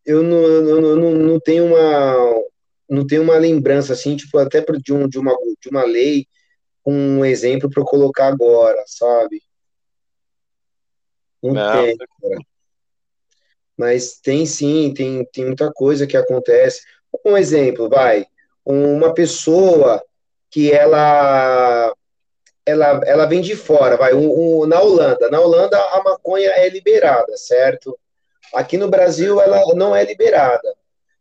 eu 0.05 0.23
não, 0.23 0.39
eu 0.39 0.81
não, 0.81 0.97
não, 0.97 1.11
não 1.13 1.41
tenho 1.41 1.67
uma 1.67 2.41
não 2.89 3.07
tenho 3.07 3.23
uma 3.23 3.39
lembrança 3.39 3.93
assim, 3.93 4.17
tipo, 4.17 4.37
até 4.37 4.61
de, 4.61 4.93
um, 4.93 5.09
de, 5.09 5.17
uma, 5.17 5.33
de 5.61 5.69
uma 5.69 5.85
lei, 5.85 6.27
um 6.85 7.25
exemplo 7.25 7.71
para 7.71 7.81
eu 7.81 7.87
colocar 7.87 8.27
agora, 8.27 8.83
sabe? 8.85 9.41
Não, 11.41 11.55
não 11.55 11.73
tem, 11.73 11.97
cara. 11.97 12.39
Mas 13.77 14.19
tem 14.21 14.45
sim, 14.45 14.93
tem, 14.93 15.25
tem 15.33 15.47
muita 15.47 15.73
coisa 15.73 16.05
que 16.05 16.17
acontece. 16.17 16.83
Um 17.25 17.37
exemplo, 17.37 17.89
vai, 17.89 18.27
uma 18.65 19.15
pessoa 19.15 20.03
que 20.51 20.73
ela 20.73 21.95
ela, 22.71 23.01
ela 23.05 23.27
vem 23.27 23.41
de 23.41 23.57
fora, 23.57 23.97
vai, 23.97 24.15
um, 24.15 24.63
um, 24.63 24.67
na 24.67 24.81
Holanda. 24.81 25.29
Na 25.31 25.41
Holanda 25.41 25.79
a 25.79 26.03
maconha 26.03 26.49
é 26.51 26.69
liberada, 26.69 27.37
certo? 27.37 27.99
Aqui 28.55 28.77
no 28.77 28.89
Brasil 28.89 29.41
ela 29.41 29.63
não 29.75 29.95
é 29.95 30.05
liberada. 30.05 30.75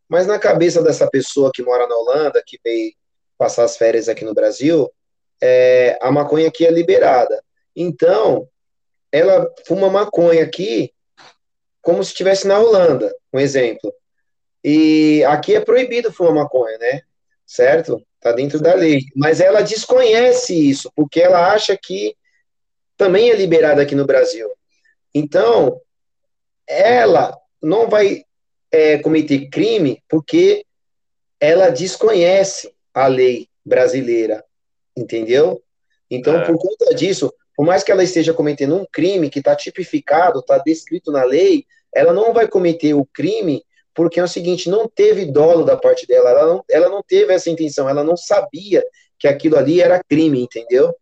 Mas 0.08 0.26
na 0.26 0.40
cabeça 0.40 0.82
dessa 0.82 1.08
pessoa 1.10 1.52
que 1.54 1.62
mora 1.62 1.88
na 1.88 1.96
Holanda, 1.96 2.44
que 2.46 2.60
veio 2.64 2.94
passar 3.38 3.64
as 3.64 3.78
férias 3.78 4.10
aqui 4.10 4.26
no 4.26 4.34
Brasil, 4.34 4.92
é, 5.42 5.98
a 6.02 6.12
maconha 6.12 6.48
aqui 6.48 6.66
é 6.66 6.72
liberada. 6.72 7.44
Então, 7.76 8.48
ela 9.12 9.48
fuma 9.66 9.90
maconha 9.90 10.44
aqui 10.44 10.92
como 11.82 12.04
se 12.04 12.12
estivesse 12.12 12.48
na 12.48 12.60
Holanda, 12.60 13.16
um 13.34 13.40
exemplo. 13.40 13.94
E 14.64 15.24
aqui 15.26 15.56
é 15.56 15.62
proibido 15.62 16.12
fumar 16.12 16.34
maconha, 16.34 16.78
né? 16.78 17.02
Certo? 17.50 18.06
Tá 18.22 18.32
dentro 18.32 18.62
da 18.62 18.76
lei. 18.76 19.00
Mas 19.16 19.42
ela 19.42 19.64
desconhece 19.64 20.54
isso, 20.54 20.92
porque 20.96 21.20
ela 21.20 21.52
acha 21.52 21.76
que 21.76 22.16
também 22.96 23.32
é 23.32 23.36
liberada 23.36 23.82
aqui 23.82 23.96
no 23.96 24.06
Brasil. 24.06 24.48
Então, 25.16 25.82
ela 26.68 27.36
não 27.60 27.90
vai 27.90 28.24
é, 28.72 29.00
cometer 29.00 29.50
crime 29.50 30.00
porque 30.08 30.64
ela 31.40 31.70
desconhece 31.70 32.72
a 32.94 33.08
lei 33.08 33.48
brasileira, 33.66 34.46
entendeu? 34.96 35.60
Então, 36.08 36.38
é. 36.38 36.46
por 36.46 36.56
conta 36.56 36.94
disso, 36.94 37.34
por 37.56 37.66
mais 37.66 37.84
que 37.84 37.92
ela 37.92 38.04
esteja 38.04 38.32
cometendo 38.32 38.76
um 38.76 38.86
crime 38.92 39.28
que 39.28 39.40
está 39.40 39.56
tipificado, 39.56 40.42
está 40.42 40.60
descrito 40.60 41.12
na 41.12 41.24
lei, 41.24 41.66
ela 41.92 42.14
não 42.14 42.32
vai 42.32 42.48
cometer 42.48 42.94
o 42.94 43.06
crime 43.06 43.66
porque 43.94 44.20
é 44.20 44.24
o 44.24 44.28
seguinte, 44.28 44.70
não 44.70 44.88
teve 44.88 45.26
dolo 45.26 45.64
da 45.64 45.76
parte 45.76 46.08
dela, 46.08 46.30
ela 46.30 46.46
não, 46.46 46.64
ela 46.70 46.90
não 46.90 47.04
teve 47.04 47.34
essa 47.34 47.50
intenção, 47.50 47.90
ela 47.90 48.04
não 48.04 48.16
sabia 48.16 48.84
que 49.18 49.28
aquilo 49.28 49.58
ali 49.58 49.82
era 49.82 50.04
crime, 50.04 50.42
entendeu? 50.42 50.96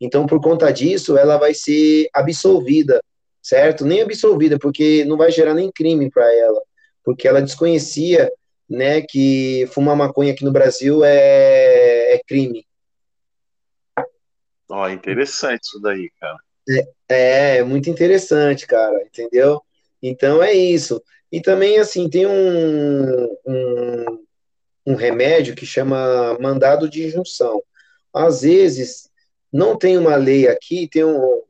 Então, 0.00 0.26
por 0.26 0.40
conta 0.40 0.72
disso, 0.72 1.16
ela 1.16 1.36
vai 1.36 1.54
ser 1.54 2.08
absolvida, 2.12 3.00
certo? 3.42 3.84
Nem 3.84 4.02
absolvida, 4.02 4.58
porque 4.58 5.04
não 5.04 5.16
vai 5.16 5.30
gerar 5.30 5.54
nem 5.54 5.70
crime 5.70 6.10
para 6.10 6.32
ela, 6.34 6.60
porque 7.04 7.28
ela 7.28 7.42
desconhecia, 7.42 8.32
né, 8.68 9.02
que 9.02 9.68
fumar 9.72 9.96
maconha 9.96 10.32
aqui 10.32 10.44
no 10.44 10.52
Brasil 10.52 11.04
é, 11.04 12.14
é 12.14 12.20
crime. 12.26 12.64
Ó, 14.68 14.84
oh, 14.84 14.88
interessante 14.88 15.64
isso 15.64 15.80
daí, 15.80 16.10
cara. 16.20 16.38
É, 17.08 17.56
é, 17.58 17.62
muito 17.64 17.90
interessante, 17.90 18.66
cara, 18.66 19.02
entendeu? 19.02 19.60
Então 20.02 20.42
é 20.42 20.52
isso. 20.52 21.02
E 21.32 21.40
também, 21.40 21.78
assim, 21.78 22.08
tem 22.08 22.26
um, 22.26 23.24
um, 23.46 24.24
um 24.86 24.94
remédio 24.94 25.54
que 25.54 25.64
chama 25.64 26.36
mandado 26.40 26.88
de 26.88 27.06
injunção. 27.06 27.62
Às 28.12 28.42
vezes, 28.42 29.08
não 29.52 29.76
tem 29.76 29.96
uma 29.96 30.16
lei 30.16 30.48
aqui, 30.48 30.88
tem 30.88 31.04
um, 31.04 31.42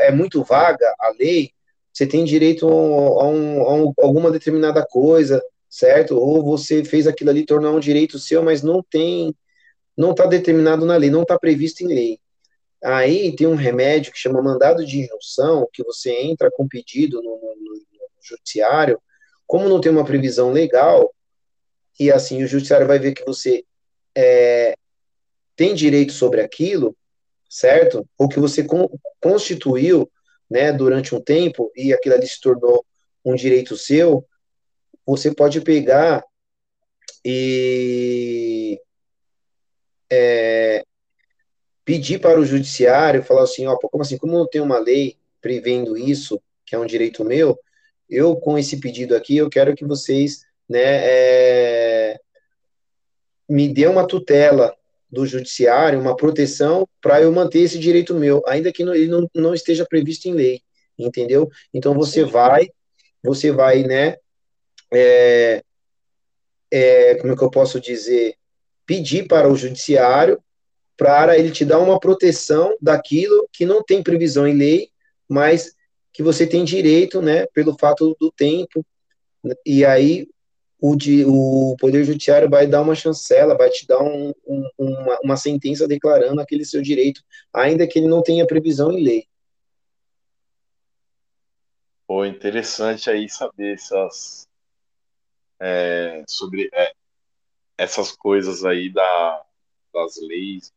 é 0.00 0.10
muito 0.10 0.42
vaga 0.42 0.94
a 0.98 1.10
lei, 1.10 1.50
você 1.92 2.06
tem 2.06 2.24
direito 2.24 2.68
a, 2.68 3.28
um, 3.28 3.62
a 3.62 3.74
um, 3.74 3.94
alguma 3.98 4.30
determinada 4.30 4.84
coisa, 4.84 5.42
certo? 5.68 6.18
Ou 6.18 6.42
você 6.42 6.84
fez 6.84 7.06
aquilo 7.06 7.30
ali 7.30 7.46
tornar 7.46 7.70
um 7.70 7.80
direito 7.80 8.18
seu, 8.18 8.42
mas 8.42 8.62
não 8.62 8.82
tem, 8.82 9.34
não 9.96 10.10
está 10.10 10.26
determinado 10.26 10.84
na 10.84 10.96
lei, 10.96 11.10
não 11.10 11.22
está 11.22 11.38
previsto 11.38 11.82
em 11.82 11.88
lei. 11.88 12.18
Aí 12.82 13.34
tem 13.34 13.46
um 13.46 13.54
remédio 13.54 14.12
que 14.12 14.18
chama 14.18 14.42
mandado 14.42 14.84
de 14.84 15.00
injunção, 15.00 15.68
que 15.72 15.82
você 15.82 16.10
entra 16.10 16.50
com 16.50 16.68
pedido 16.68 17.22
no, 17.22 17.30
no, 17.30 17.82
judiciário, 18.24 19.00
como 19.46 19.68
não 19.68 19.80
tem 19.80 19.92
uma 19.92 20.04
previsão 20.04 20.50
legal, 20.50 21.14
e 21.98 22.10
assim 22.10 22.42
o 22.42 22.46
judiciário 22.46 22.86
vai 22.86 22.98
ver 22.98 23.14
que 23.14 23.24
você 23.24 23.64
é, 24.14 24.74
tem 25.56 25.74
direito 25.74 26.12
sobre 26.12 26.40
aquilo, 26.40 26.96
certo? 27.48 28.08
Ou 28.18 28.28
que 28.28 28.40
você 28.40 28.64
con 28.64 28.88
constituiu, 29.20 30.10
né, 30.50 30.72
durante 30.72 31.14
um 31.14 31.20
tempo 31.20 31.72
e 31.74 31.92
aquilo 31.92 32.14
ali 32.14 32.26
se 32.26 32.40
tornou 32.40 32.84
um 33.24 33.34
direito 33.34 33.76
seu, 33.76 34.26
você 35.06 35.34
pode 35.34 35.60
pegar 35.62 36.22
e 37.24 38.78
é, 40.10 40.84
pedir 41.84 42.20
para 42.20 42.38
o 42.38 42.44
judiciário, 42.44 43.22
falar 43.22 43.44
assim, 43.44 43.66
ó, 43.66 43.76
como 43.76 44.02
assim, 44.02 44.18
como 44.18 44.38
não 44.38 44.46
tem 44.46 44.60
uma 44.60 44.78
lei 44.78 45.18
prevendo 45.40 45.96
isso, 45.96 46.40
que 46.66 46.74
é 46.74 46.78
um 46.78 46.86
direito 46.86 47.24
meu, 47.24 47.58
eu 48.08 48.36
com 48.36 48.58
esse 48.58 48.78
pedido 48.78 49.14
aqui, 49.14 49.36
eu 49.36 49.48
quero 49.48 49.74
que 49.74 49.84
vocês, 49.84 50.44
né, 50.68 50.80
é, 50.82 52.20
me 53.48 53.68
dê 53.68 53.86
uma 53.86 54.06
tutela 54.06 54.74
do 55.10 55.26
judiciário, 55.26 56.00
uma 56.00 56.16
proteção 56.16 56.88
para 57.00 57.22
eu 57.22 57.32
manter 57.32 57.60
esse 57.60 57.78
direito 57.78 58.14
meu, 58.14 58.42
ainda 58.46 58.72
que 58.72 58.84
não, 58.84 58.94
ele 58.94 59.06
não, 59.06 59.28
não 59.34 59.54
esteja 59.54 59.86
previsto 59.86 60.26
em 60.26 60.34
lei, 60.34 60.60
entendeu? 60.98 61.48
Então 61.72 61.94
você 61.94 62.24
vai, 62.24 62.68
você 63.22 63.52
vai, 63.52 63.84
né, 63.84 64.16
é, 64.92 65.62
é, 66.70 67.14
como 67.16 67.32
é 67.32 67.36
que 67.36 67.44
eu 67.44 67.50
posso 67.50 67.80
dizer, 67.80 68.34
pedir 68.86 69.26
para 69.26 69.48
o 69.48 69.56
judiciário 69.56 70.42
para 70.96 71.36
ele 71.38 71.50
te 71.50 71.64
dar 71.64 71.78
uma 71.78 71.98
proteção 71.98 72.76
daquilo 72.80 73.48
que 73.52 73.64
não 73.64 73.82
tem 73.82 74.02
previsão 74.02 74.46
em 74.46 74.56
lei, 74.56 74.88
mas 75.28 75.74
que 76.14 76.22
você 76.22 76.46
tem 76.46 76.64
direito, 76.64 77.20
né, 77.20 77.44
pelo 77.46 77.76
fato 77.76 78.16
do 78.20 78.30
tempo, 78.30 78.86
e 79.66 79.84
aí 79.84 80.28
o, 80.80 80.94
de, 80.94 81.24
o 81.26 81.76
Poder 81.78 82.04
Judiciário 82.04 82.48
vai 82.48 82.68
dar 82.68 82.82
uma 82.82 82.94
chancela, 82.94 83.56
vai 83.56 83.68
te 83.68 83.84
dar 83.84 84.00
um, 84.00 84.32
um, 84.46 84.68
uma, 84.78 85.18
uma 85.24 85.36
sentença 85.36 85.88
declarando 85.88 86.40
aquele 86.40 86.64
seu 86.64 86.80
direito, 86.80 87.20
ainda 87.52 87.86
que 87.86 87.98
ele 87.98 88.06
não 88.06 88.22
tenha 88.22 88.46
previsão 88.46 88.92
em 88.92 89.02
lei. 89.02 89.28
Pô, 92.06 92.24
interessante 92.24 93.10
aí 93.10 93.28
saber 93.28 93.74
essas, 93.74 94.46
é, 95.58 96.22
sobre 96.28 96.70
é, 96.72 96.92
essas 97.76 98.12
coisas 98.12 98.64
aí 98.64 98.88
da, 98.88 99.44
das 99.92 100.16
leis, 100.20 100.72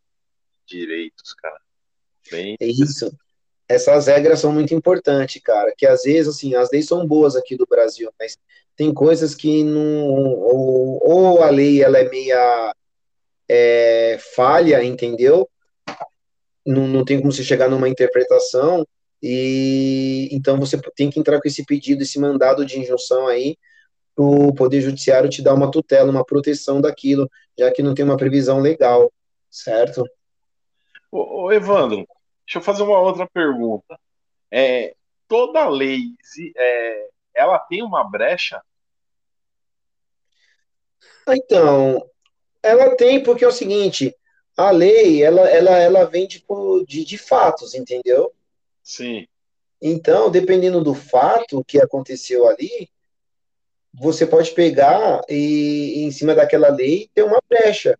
direitos, 0.66 1.36
cara. 1.36 1.62
Bem 2.32 2.58
é 2.60 2.66
isso 2.66 3.16
essas 3.68 4.08
regras 4.08 4.40
são 4.40 4.52
muito 4.52 4.74
importantes, 4.74 5.42
cara. 5.42 5.74
Que 5.78 5.86
às 5.86 6.04
vezes, 6.04 6.36
assim, 6.36 6.56
as 6.56 6.72
leis 6.72 6.88
são 6.88 7.06
boas 7.06 7.36
aqui 7.36 7.56
do 7.56 7.66
Brasil, 7.66 8.10
mas 8.20 8.38
tem 8.76 8.94
coisas 8.94 9.36
que 9.36 9.64
não. 9.64 10.08
Ou, 10.08 11.02
ou 11.04 11.44
a 11.44 11.50
lei 11.50 11.84
ela 11.84 11.98
é 11.98 12.10
meia 12.10 12.74
é, 13.50 14.18
falha, 14.36 14.84
entendeu? 14.84 15.50
Não, 16.66 16.88
não 16.88 17.06
tem 17.06 17.20
como 17.20 17.32
você 17.32 17.44
chegar 17.44 17.70
numa 17.70 17.90
interpretação, 17.90 18.86
E 19.22 20.30
então 20.32 20.60
você 20.60 20.80
tem 20.96 21.10
que 21.10 21.20
entrar 21.20 21.42
com 21.42 21.48
esse 21.48 21.66
pedido, 21.66 22.04
esse 22.04 22.20
mandado 22.20 22.66
de 22.66 22.80
injunção 22.80 23.28
aí, 23.28 23.58
o 24.18 24.54
Poder 24.54 24.82
Judiciário 24.82 25.30
te 25.30 25.42
dá 25.42 25.54
uma 25.54 25.72
tutela, 25.72 26.12
uma 26.12 26.26
proteção 26.26 26.82
daquilo, 26.82 27.30
já 27.58 27.72
que 27.72 27.84
não 27.84 27.94
tem 27.94 28.04
uma 28.04 28.18
previsão 28.18 28.60
legal, 28.60 29.12
certo? 29.50 30.04
Ô, 31.12 31.46
ô 31.46 31.52
Evandro, 31.52 32.06
deixa 32.48 32.60
eu 32.60 32.62
fazer 32.62 32.84
uma 32.84 32.98
outra 32.98 33.28
pergunta. 33.28 34.00
É, 34.50 34.96
toda 35.28 35.68
lei, 35.68 36.00
é, 36.56 37.10
ela 37.36 37.60
tem 37.60 37.84
uma 37.84 38.10
brecha? 38.10 38.62
Então, 41.28 42.10
ela 42.64 42.96
tem, 42.96 43.22
porque 43.22 43.44
é 43.44 43.48
o 43.48 43.52
seguinte, 43.52 44.16
a 44.56 44.72
lei, 44.72 45.22
ela, 45.22 45.48
ela, 45.50 45.78
ela 45.78 46.06
vem 46.06 46.26
de, 46.26 46.44
de, 46.88 47.04
de 47.04 47.18
fatos, 47.18 47.76
entendeu? 47.76 48.34
Sim. 48.82 49.28
Então, 49.82 50.32
dependendo 50.32 50.82
do 50.82 50.96
fato 50.96 51.64
que 51.66 51.80
aconteceu 51.80 52.48
ali, 52.48 52.90
você 53.94 54.26
pode 54.26 54.52
pegar 54.52 55.22
e, 55.28 56.04
em 56.04 56.12
cima 56.12 56.34
daquela 56.34 56.70
lei, 56.70 57.10
ter 57.14 57.24
uma 57.24 57.42
brecha, 57.48 58.00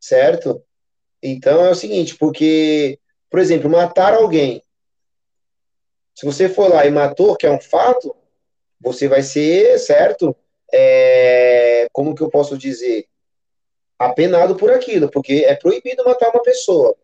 certo? 0.00 0.64
Então, 1.22 1.64
é 1.64 1.70
o 1.70 1.74
seguinte, 1.74 2.16
porque, 2.16 2.98
por 3.30 3.40
exemplo, 3.40 3.70
matar 3.70 4.14
alguém. 4.14 4.62
Se 6.14 6.26
você 6.26 6.48
for 6.48 6.68
lá 6.68 6.84
e 6.86 6.90
matou, 6.90 7.36
que 7.36 7.46
é 7.46 7.50
um 7.50 7.60
fato, 7.60 8.14
você 8.80 9.08
vai 9.08 9.22
ser, 9.22 9.78
certo? 9.78 10.34
É, 10.72 11.88
como 11.92 12.14
que 12.14 12.22
eu 12.22 12.28
posso 12.28 12.58
dizer? 12.58 13.08
apenado 13.98 14.54
por 14.54 14.70
aquilo, 14.70 15.10
porque 15.10 15.44
é 15.46 15.54
proibido 15.56 16.04
matar 16.04 16.30
uma 16.30 16.42
pessoa. 16.42 16.94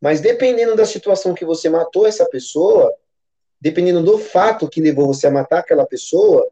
Mas 0.00 0.20
dependendo 0.20 0.74
da 0.74 0.86
situação 0.86 1.34
que 1.34 1.44
você 1.44 1.68
matou 1.68 2.06
essa 2.06 2.24
pessoa, 2.26 2.92
dependendo 3.60 4.02
do 4.02 4.18
fato 4.18 4.68
que 4.68 4.80
levou 4.80 5.06
você 5.06 5.26
a 5.26 5.30
matar 5.30 5.58
aquela 5.58 5.86
pessoa, 5.86 6.48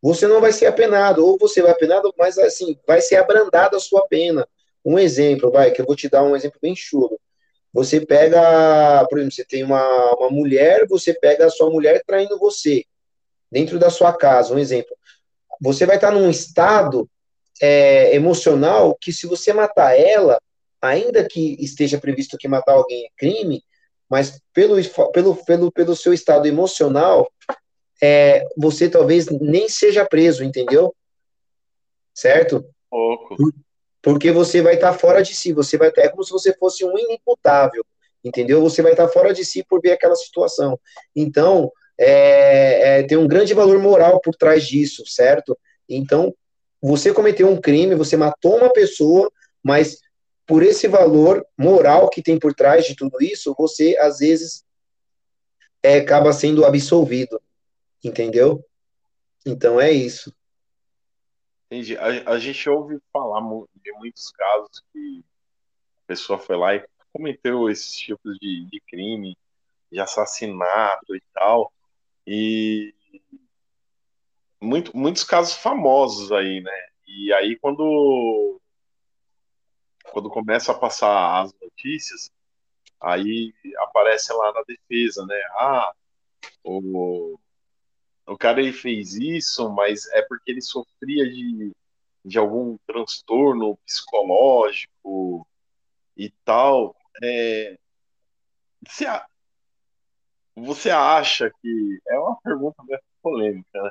você 0.00 0.26
não 0.28 0.40
vai 0.40 0.52
ser 0.52 0.66
apenado, 0.66 1.26
ou 1.26 1.38
você 1.38 1.62
vai 1.62 1.72
apenado, 1.72 2.14
mas 2.16 2.38
assim, 2.38 2.78
vai 2.86 3.00
ser 3.00 3.16
abrandada 3.16 3.76
a 3.76 3.80
sua 3.80 4.06
pena. 4.06 4.46
Um 4.84 4.98
exemplo, 4.98 5.50
vai, 5.50 5.70
que 5.70 5.80
eu 5.80 5.86
vou 5.86 5.96
te 5.96 6.08
dar 6.08 6.22
um 6.22 6.36
exemplo 6.36 6.58
bem 6.60 6.76
chulo. 6.76 7.18
Você 7.74 8.06
pega, 8.06 9.04
por 9.10 9.18
exemplo, 9.18 9.34
você 9.34 9.44
tem 9.44 9.64
uma, 9.64 10.14
uma 10.14 10.30
mulher, 10.30 10.86
você 10.88 11.12
pega 11.12 11.46
a 11.46 11.50
sua 11.50 11.68
mulher 11.68 12.00
traindo 12.06 12.38
você, 12.38 12.84
dentro 13.50 13.80
da 13.80 13.90
sua 13.90 14.12
casa, 14.12 14.54
um 14.54 14.58
exemplo. 14.60 14.96
Você 15.60 15.84
vai 15.84 15.96
estar 15.96 16.12
num 16.12 16.30
estado 16.30 17.10
é, 17.60 18.14
emocional 18.14 18.96
que 19.00 19.12
se 19.12 19.26
você 19.26 19.52
matar 19.52 19.98
ela, 19.98 20.40
ainda 20.80 21.26
que 21.26 21.56
esteja 21.58 21.98
previsto 21.98 22.38
que 22.38 22.46
matar 22.46 22.74
alguém 22.74 23.06
é 23.06 23.08
crime, 23.16 23.60
mas 24.08 24.40
pelo, 24.52 24.76
pelo, 25.12 25.44
pelo, 25.44 25.72
pelo 25.72 25.96
seu 25.96 26.14
estado 26.14 26.46
emocional, 26.46 27.28
é, 28.00 28.44
você 28.56 28.88
talvez 28.88 29.26
nem 29.26 29.68
seja 29.68 30.04
preso, 30.04 30.44
entendeu? 30.44 30.94
Certo? 32.14 32.64
Pouco. 32.88 33.36
Porque 34.04 34.30
você 34.30 34.60
vai 34.60 34.74
estar 34.74 34.92
tá 34.92 34.98
fora 34.98 35.22
de 35.22 35.34
si, 35.34 35.50
você 35.54 35.78
vai 35.78 35.90
é 35.96 36.08
como 36.10 36.22
se 36.22 36.30
você 36.30 36.52
fosse 36.52 36.84
um 36.84 36.96
inimputável, 36.98 37.82
entendeu? 38.22 38.60
Você 38.60 38.82
vai 38.82 38.92
estar 38.92 39.06
tá 39.06 39.12
fora 39.12 39.32
de 39.32 39.42
si 39.46 39.64
por 39.64 39.80
ver 39.80 39.92
aquela 39.92 40.14
situação. 40.14 40.78
Então, 41.16 41.72
é, 41.98 42.98
é, 42.98 43.02
tem 43.04 43.16
um 43.16 43.26
grande 43.26 43.54
valor 43.54 43.78
moral 43.78 44.20
por 44.20 44.36
trás 44.36 44.66
disso, 44.66 45.06
certo? 45.06 45.58
Então, 45.88 46.34
você 46.82 47.14
cometeu 47.14 47.48
um 47.48 47.58
crime, 47.58 47.94
você 47.94 48.14
matou 48.14 48.58
uma 48.58 48.70
pessoa, 48.70 49.32
mas 49.62 50.00
por 50.46 50.62
esse 50.62 50.86
valor 50.86 51.42
moral 51.56 52.10
que 52.10 52.20
tem 52.20 52.38
por 52.38 52.52
trás 52.52 52.84
de 52.84 52.94
tudo 52.94 53.22
isso, 53.22 53.54
você 53.56 53.96
às 53.98 54.18
vezes 54.18 54.66
é, 55.82 55.96
acaba 55.96 56.30
sendo 56.34 56.66
absolvido, 56.66 57.40
entendeu? 58.04 58.62
Então 59.46 59.80
é 59.80 59.90
isso. 59.90 60.30
Entendi. 61.74 61.96
A, 61.96 62.30
a, 62.30 62.38
gente 62.38 62.70
ouve 62.70 63.00
falar 63.12 63.40
de 63.82 63.92
muitos 63.94 64.30
casos 64.30 64.80
que 64.92 65.24
a 66.04 66.06
pessoa 66.06 66.38
foi 66.38 66.56
lá 66.56 66.76
e 66.76 66.86
cometeu 67.12 67.68
esses 67.68 67.96
tipos 67.96 68.38
de, 68.38 68.64
de 68.70 68.80
crime, 68.82 69.36
de 69.90 69.98
assassinato 69.98 71.16
e 71.16 71.22
tal, 71.32 71.72
e 72.24 72.94
muito, 74.60 74.96
muitos 74.96 75.24
casos 75.24 75.54
famosos 75.54 76.30
aí, 76.30 76.60
né? 76.60 76.88
E 77.08 77.32
aí 77.32 77.58
quando 77.58 78.60
quando 80.12 80.30
começa 80.30 80.70
a 80.70 80.78
passar 80.78 81.42
as 81.42 81.52
notícias, 81.60 82.30
aí 83.00 83.52
aparece 83.78 84.32
lá 84.32 84.52
na 84.52 84.62
defesa, 84.62 85.26
né? 85.26 85.40
Ah, 85.54 85.92
o, 86.62 87.36
o 88.26 88.36
cara 88.36 88.60
ele 88.60 88.72
fez 88.72 89.14
isso, 89.14 89.70
mas 89.70 90.06
é 90.12 90.22
porque 90.22 90.50
ele 90.50 90.60
sofria 90.60 91.28
de, 91.30 91.72
de 92.24 92.38
algum 92.38 92.76
transtorno 92.86 93.76
psicológico 93.84 95.46
e 96.16 96.30
tal. 96.44 96.96
É, 97.22 97.78
você, 98.86 99.06
você 100.56 100.90
acha 100.90 101.50
que. 101.60 102.00
É 102.08 102.18
uma 102.18 102.36
pergunta 102.40 102.82
meio 102.84 103.00
polêmica, 103.22 103.82
né? 103.82 103.90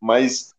Mas 0.00 0.54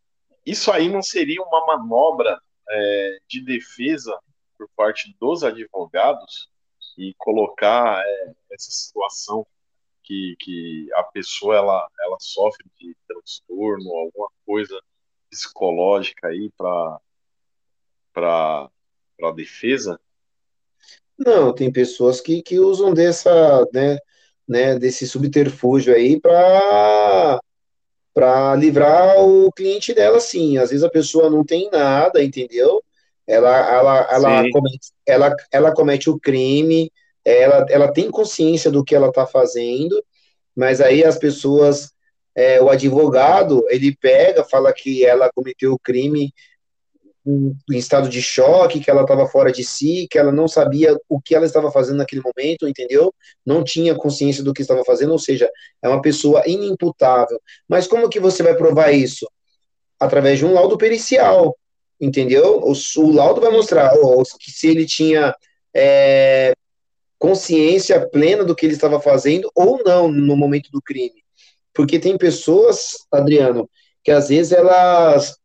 isso 0.46 0.72
aí 0.72 0.90
não 0.90 1.02
seria 1.02 1.42
uma 1.42 1.66
manobra 1.66 2.40
é, 2.70 3.20
de 3.28 3.44
defesa 3.44 4.18
por 4.58 4.70
parte 4.76 5.16
dos 5.20 5.44
advogados 5.44 6.50
e 6.98 7.16
colocar 7.18 8.04
é, 8.06 8.34
essa 8.52 8.72
situação 8.72 9.46
que, 10.12 10.36
que 10.40 10.88
a 10.96 11.04
pessoa 11.04 11.56
ela, 11.56 11.88
ela 12.02 12.18
sofre 12.20 12.66
de 12.78 12.96
transtorno, 13.08 13.90
alguma 13.90 14.28
coisa 14.46 14.78
psicológica 15.30 16.28
aí 16.28 16.52
para 16.58 17.00
para 18.14 19.32
defesa? 19.34 19.98
Não, 21.18 21.54
tem 21.54 21.72
pessoas 21.72 22.20
que, 22.20 22.42
que 22.42 22.60
usam 22.60 22.94
dessa, 22.94 23.66
né, 23.74 23.98
né, 24.46 24.78
desse 24.78 25.08
subterfúgio 25.08 25.96
aí 25.96 26.20
para 26.20 27.40
para 28.14 28.54
livrar 28.58 29.24
o 29.24 29.50
cliente 29.54 29.94
dela, 29.94 30.20
sim. 30.20 30.58
Às 30.58 30.72
vezes 30.72 30.84
a 30.84 30.90
pessoa 30.90 31.30
não 31.30 31.46
tem 31.46 31.70
nada, 31.72 32.22
entendeu? 32.22 32.84
Ela, 33.26 33.58
ela, 33.74 34.08
ela, 34.12 34.52
comete, 34.52 34.92
ela, 35.06 35.36
ela 35.50 35.74
comete 35.74 36.10
o 36.10 36.20
crime, 36.20 36.92
ela, 37.26 37.66
ela 37.70 37.92
tem 37.92 38.10
consciência 38.10 38.72
do 38.72 38.84
que 38.84 38.96
ela 38.96 39.10
está 39.10 39.26
fazendo, 39.26 40.04
mas 40.56 40.82
aí 40.82 41.04
as 41.04 41.18
pessoas, 41.18 41.92
é, 42.36 42.62
o 42.62 42.70
advogado, 42.70 43.66
ele 43.70 43.96
pega, 43.96 44.44
fala 44.44 44.74
que 44.74 45.06
ela 45.06 45.32
cometeu 45.34 45.74
o 45.74 45.80
crime 45.80 46.34
em 47.26 47.56
estado 47.70 48.10
de 48.10 48.22
choque, 48.22 48.80
que 48.80 48.90
ela 48.90 49.04
estava 49.04 49.28
fora 49.28 49.52
de 49.52 49.64
si, 49.64 50.08
que 50.10 50.18
ela 50.18 50.32
não 50.32 50.48
sabia 50.48 50.98
o 51.08 51.22
que 51.22 51.36
ela 51.36 51.46
estava 51.46 51.72
fazendo 51.72 51.98
naquele 51.98 52.22
momento, 52.22 52.68
entendeu? 52.68 53.14
Não 53.46 53.64
tinha 53.64 53.94
consciência 53.94 54.44
do 54.44 54.54
que 54.54 54.62
estava 54.62 54.84
fazendo, 54.84 55.12
ou 55.12 55.20
seja, 55.20 55.50
é 55.84 55.88
uma 55.88 56.02
pessoa 56.02 56.42
inimputável. 56.48 57.40
Mas 57.68 57.86
como 57.86 58.10
que 58.10 58.20
você 58.20 58.42
vai 58.42 58.56
provar 58.56 58.92
isso? 58.92 59.30
Através 60.00 60.40
de 60.40 60.46
um 60.46 60.54
laudo 60.54 60.78
pericial, 60.78 61.56
entendeu? 62.00 62.60
O, 62.64 62.74
o 62.74 63.12
laudo 63.12 63.40
vai 63.40 63.52
mostrar 63.52 63.94
oh, 64.02 64.24
se 64.26 64.68
ele 64.68 64.88
tinha 64.88 65.36
é, 65.76 66.54
consciência 67.22 68.04
plena 68.10 68.44
do 68.44 68.56
que 68.56 68.66
ele 68.66 68.74
estava 68.74 69.00
fazendo 69.00 69.50
ou 69.54 69.80
não 69.86 70.12
no 70.12 70.36
momento 70.36 70.72
do 70.72 70.82
crime. 70.82 71.24
Porque 71.72 72.00
tem 72.00 72.18
pessoas, 72.18 72.98
Adriano, 73.12 73.70
que 74.04 74.10
às 74.10 74.30
vezes 74.30 74.52
elas 74.52 75.38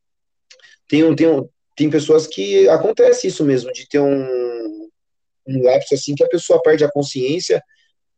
têm 0.89 1.05
um, 1.05 1.15
tem 1.77 1.90
pessoas 1.90 2.27
que 2.27 2.66
acontece 2.70 3.27
isso 3.27 3.44
mesmo, 3.44 3.70
de 3.74 3.86
ter 3.86 4.01
um, 4.01 4.89
um 5.47 5.62
lapso 5.62 5.94
assim 5.94 6.15
que 6.15 6.24
a 6.24 6.28
pessoa 6.28 6.62
perde 6.62 6.82
a 6.82 6.90
consciência. 6.90 7.62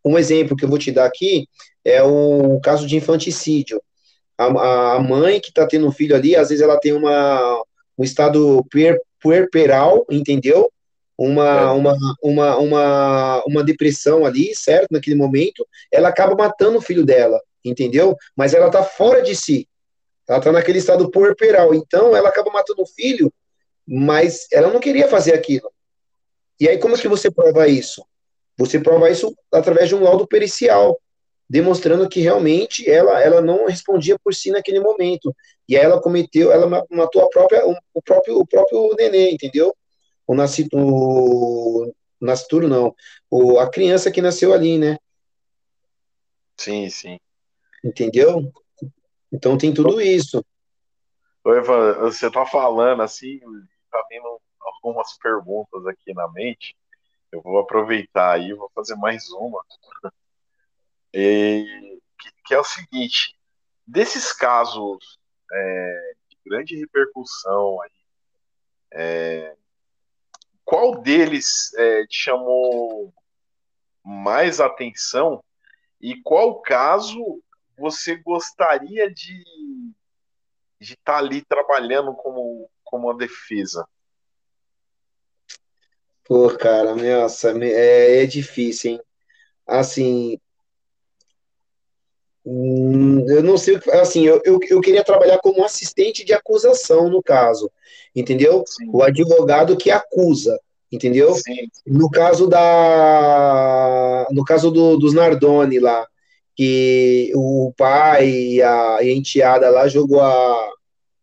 Um 0.05 0.17
exemplo 0.17 0.57
que 0.57 0.65
eu 0.65 0.69
vou 0.69 0.79
te 0.79 0.93
dar 0.93 1.07
aqui 1.07 1.49
é 1.85 2.01
o 2.01 2.61
caso 2.61 2.87
de 2.87 2.95
infanticídio. 2.95 3.83
A, 4.39 4.95
a 4.95 5.01
mãe 5.01 5.41
que 5.41 5.49
está 5.49 5.67
tendo 5.67 5.89
um 5.89 5.93
filho 5.93 6.15
ali, 6.15 6.37
às 6.37 6.51
vezes 6.51 6.63
ela 6.63 6.79
tem 6.79 6.93
uma, 6.93 7.61
um 7.99 8.05
estado 8.05 8.65
puer, 8.71 9.01
puerperal, 9.21 10.07
entendeu? 10.09 10.71
Uma, 11.19 11.49
é. 11.49 11.65
uma, 11.73 11.97
uma, 12.23 12.57
uma, 12.59 13.45
uma 13.45 13.65
depressão 13.65 14.25
ali, 14.25 14.55
certo? 14.55 14.89
Naquele 14.93 15.17
momento, 15.17 15.67
ela 15.91 16.09
acaba 16.09 16.37
matando 16.37 16.79
o 16.79 16.83
filho 16.83 17.05
dela, 17.05 17.41
entendeu? 17.65 18.17
Mas 18.37 18.55
ela 18.55 18.67
está 18.67 18.85
fora 18.85 19.21
de 19.21 19.35
si. 19.35 19.69
Ela 20.29 20.39
está 20.39 20.53
naquele 20.53 20.79
estado 20.79 21.11
puerperal. 21.11 21.75
Então, 21.75 22.15
ela 22.15 22.29
acaba 22.29 22.51
matando 22.53 22.83
o 22.83 22.87
filho 22.87 23.33
mas 23.89 24.47
ela 24.53 24.69
não 24.69 24.79
queria 24.79 25.09
fazer 25.09 25.33
aquilo. 25.33 25.73
E 26.61 26.69
aí, 26.69 26.77
como 26.77 26.95
é 26.95 26.99
que 26.99 27.09
você 27.09 27.31
prova 27.31 27.67
isso? 27.67 28.05
Você 28.59 28.79
prova 28.79 29.09
isso 29.09 29.35
através 29.51 29.89
de 29.89 29.95
um 29.95 30.03
laudo 30.03 30.27
pericial, 30.27 31.01
demonstrando 31.49 32.09
que 32.09 32.21
realmente 32.21 32.89
ela, 32.89 33.23
ela 33.23 33.41
não 33.41 33.67
respondia 33.67 34.19
por 34.23 34.35
si 34.35 34.51
naquele 34.51 34.81
momento. 34.81 35.35
E 35.67 35.77
aí 35.77 35.83
ela 35.83 36.03
cometeu, 36.03 36.53
ela 36.53 36.85
matou 36.91 37.23
a 37.23 37.29
própria, 37.31 37.63
o 37.67 38.03
próprio, 38.03 38.39
o 38.39 38.47
próprio 38.47 38.95
neném, 38.99 39.35
entendeu? 39.35 39.75
O 40.29 40.35
nascituro, 40.35 40.85
o 40.85 41.95
nascituro 42.21 42.69
não, 42.69 42.95
o, 43.31 43.59
a 43.59 43.71
criança 43.71 44.11
que 44.11 44.21
nasceu 44.21 44.53
ali, 44.53 44.77
né? 44.77 44.99
Sim, 46.55 46.91
sim. 46.91 47.19
Entendeu? 47.83 48.53
Então 49.33 49.57
tem 49.57 49.73
tudo 49.73 50.03
isso. 50.03 50.45
Oi, 51.45 51.63
você 51.63 52.31
tá 52.31 52.45
falando 52.45 53.03
assim, 53.03 53.41
tá 53.91 54.05
vindo 54.11 54.39
algumas 54.61 55.17
perguntas 55.17 55.87
aqui 55.87 56.13
na 56.13 56.31
mente. 56.31 56.77
Eu 57.33 57.41
vou 57.41 57.59
aproveitar 57.59 58.33
aí, 58.33 58.53
vou 58.53 58.71
fazer 58.75 58.97
mais 58.97 59.31
uma. 59.31 59.65
E, 61.15 62.01
que, 62.19 62.31
que, 62.45 62.55
é 62.55 62.59
o 62.59 62.65
seguinte: 62.65 63.35
desses 63.87 64.31
casos 64.31 65.19
é, 65.51 66.13
de 66.29 66.37
grande 66.45 66.77
repercussão 66.77 67.81
aí, 67.81 67.91
é, 68.93 69.57
qual 70.69 71.01
deles 71.01 71.73
é, 71.79 72.07
te 72.07 72.25
chamou 72.25 73.11
mais 74.05 74.61
atenção 74.61 75.43
e 75.99 76.21
qual 76.21 76.61
caso 76.61 77.43
você 77.79 78.17
gostaria 78.17 79.11
de 79.11 79.43
de 80.79 80.93
estar 80.93 81.15
tá 81.15 81.19
ali 81.19 81.43
trabalhando 81.43 82.15
como, 82.15 82.71
como 82.85 83.11
a 83.11 83.17
defesa? 83.17 83.89
Pô, 86.23 86.55
cara, 86.55 86.95
nossa, 86.95 87.51
é, 87.65 88.23
é 88.23 88.27
difícil, 88.27 88.93
hein? 88.93 89.01
Assim, 89.67 90.39
hum, 92.49 93.25
eu 93.29 93.43
não 93.43 93.59
sei, 93.59 93.79
assim, 93.93 94.25
eu, 94.27 94.41
eu, 94.45 94.59
eu, 94.69 94.81
queria 94.81 95.05
trabalhar 95.05 95.39
como 95.39 95.65
assistente 95.65 96.25
de 96.25 96.33
acusação, 96.33 97.11
no 97.11 97.23
caso, 97.23 97.71
entendeu? 98.17 98.65
Sim. 98.67 98.89
O 98.93 99.03
advogado 99.03 99.77
que 99.77 99.91
acusa, 99.91 100.59
entendeu? 100.91 101.35
Sim. 101.35 101.69
No 101.87 102.11
caso 102.11 102.47
da, 102.47 104.27
no 104.31 104.45
caso 104.45 104.71
do, 104.71 104.97
dos 104.97 105.13
Nardoni 105.13 105.79
lá, 105.79 106.07
que 106.57 107.31
o 107.35 107.73
pai 107.77 108.29
e 108.29 108.63
a, 108.63 108.99
e 109.03 109.11
a 109.11 109.15
enteada 109.15 109.69
lá 109.71 109.87
jogou 109.87 110.21
a, 110.21 110.71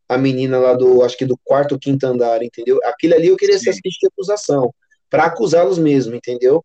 a 0.08 0.18
menina 0.18 0.60
lá 0.60 0.74
do, 0.74 1.04
acho 1.04 1.18
que 1.18 1.26
do 1.26 1.38
quarto 1.44 1.74
ou 1.74 1.80
quinto 1.80 2.06
andar, 2.06 2.44
entendeu? 2.44 2.80
Aquilo 2.86 3.16
ali 3.16 3.28
eu 3.28 3.36
queria 3.36 3.58
Sim. 3.58 3.66
ser 3.66 3.70
assistente 3.72 4.00
de 4.00 4.08
acusação, 4.08 4.74
para 5.10 5.26
acusá-los 5.26 5.80
mesmo, 5.80 6.16
entendeu? 6.16 6.64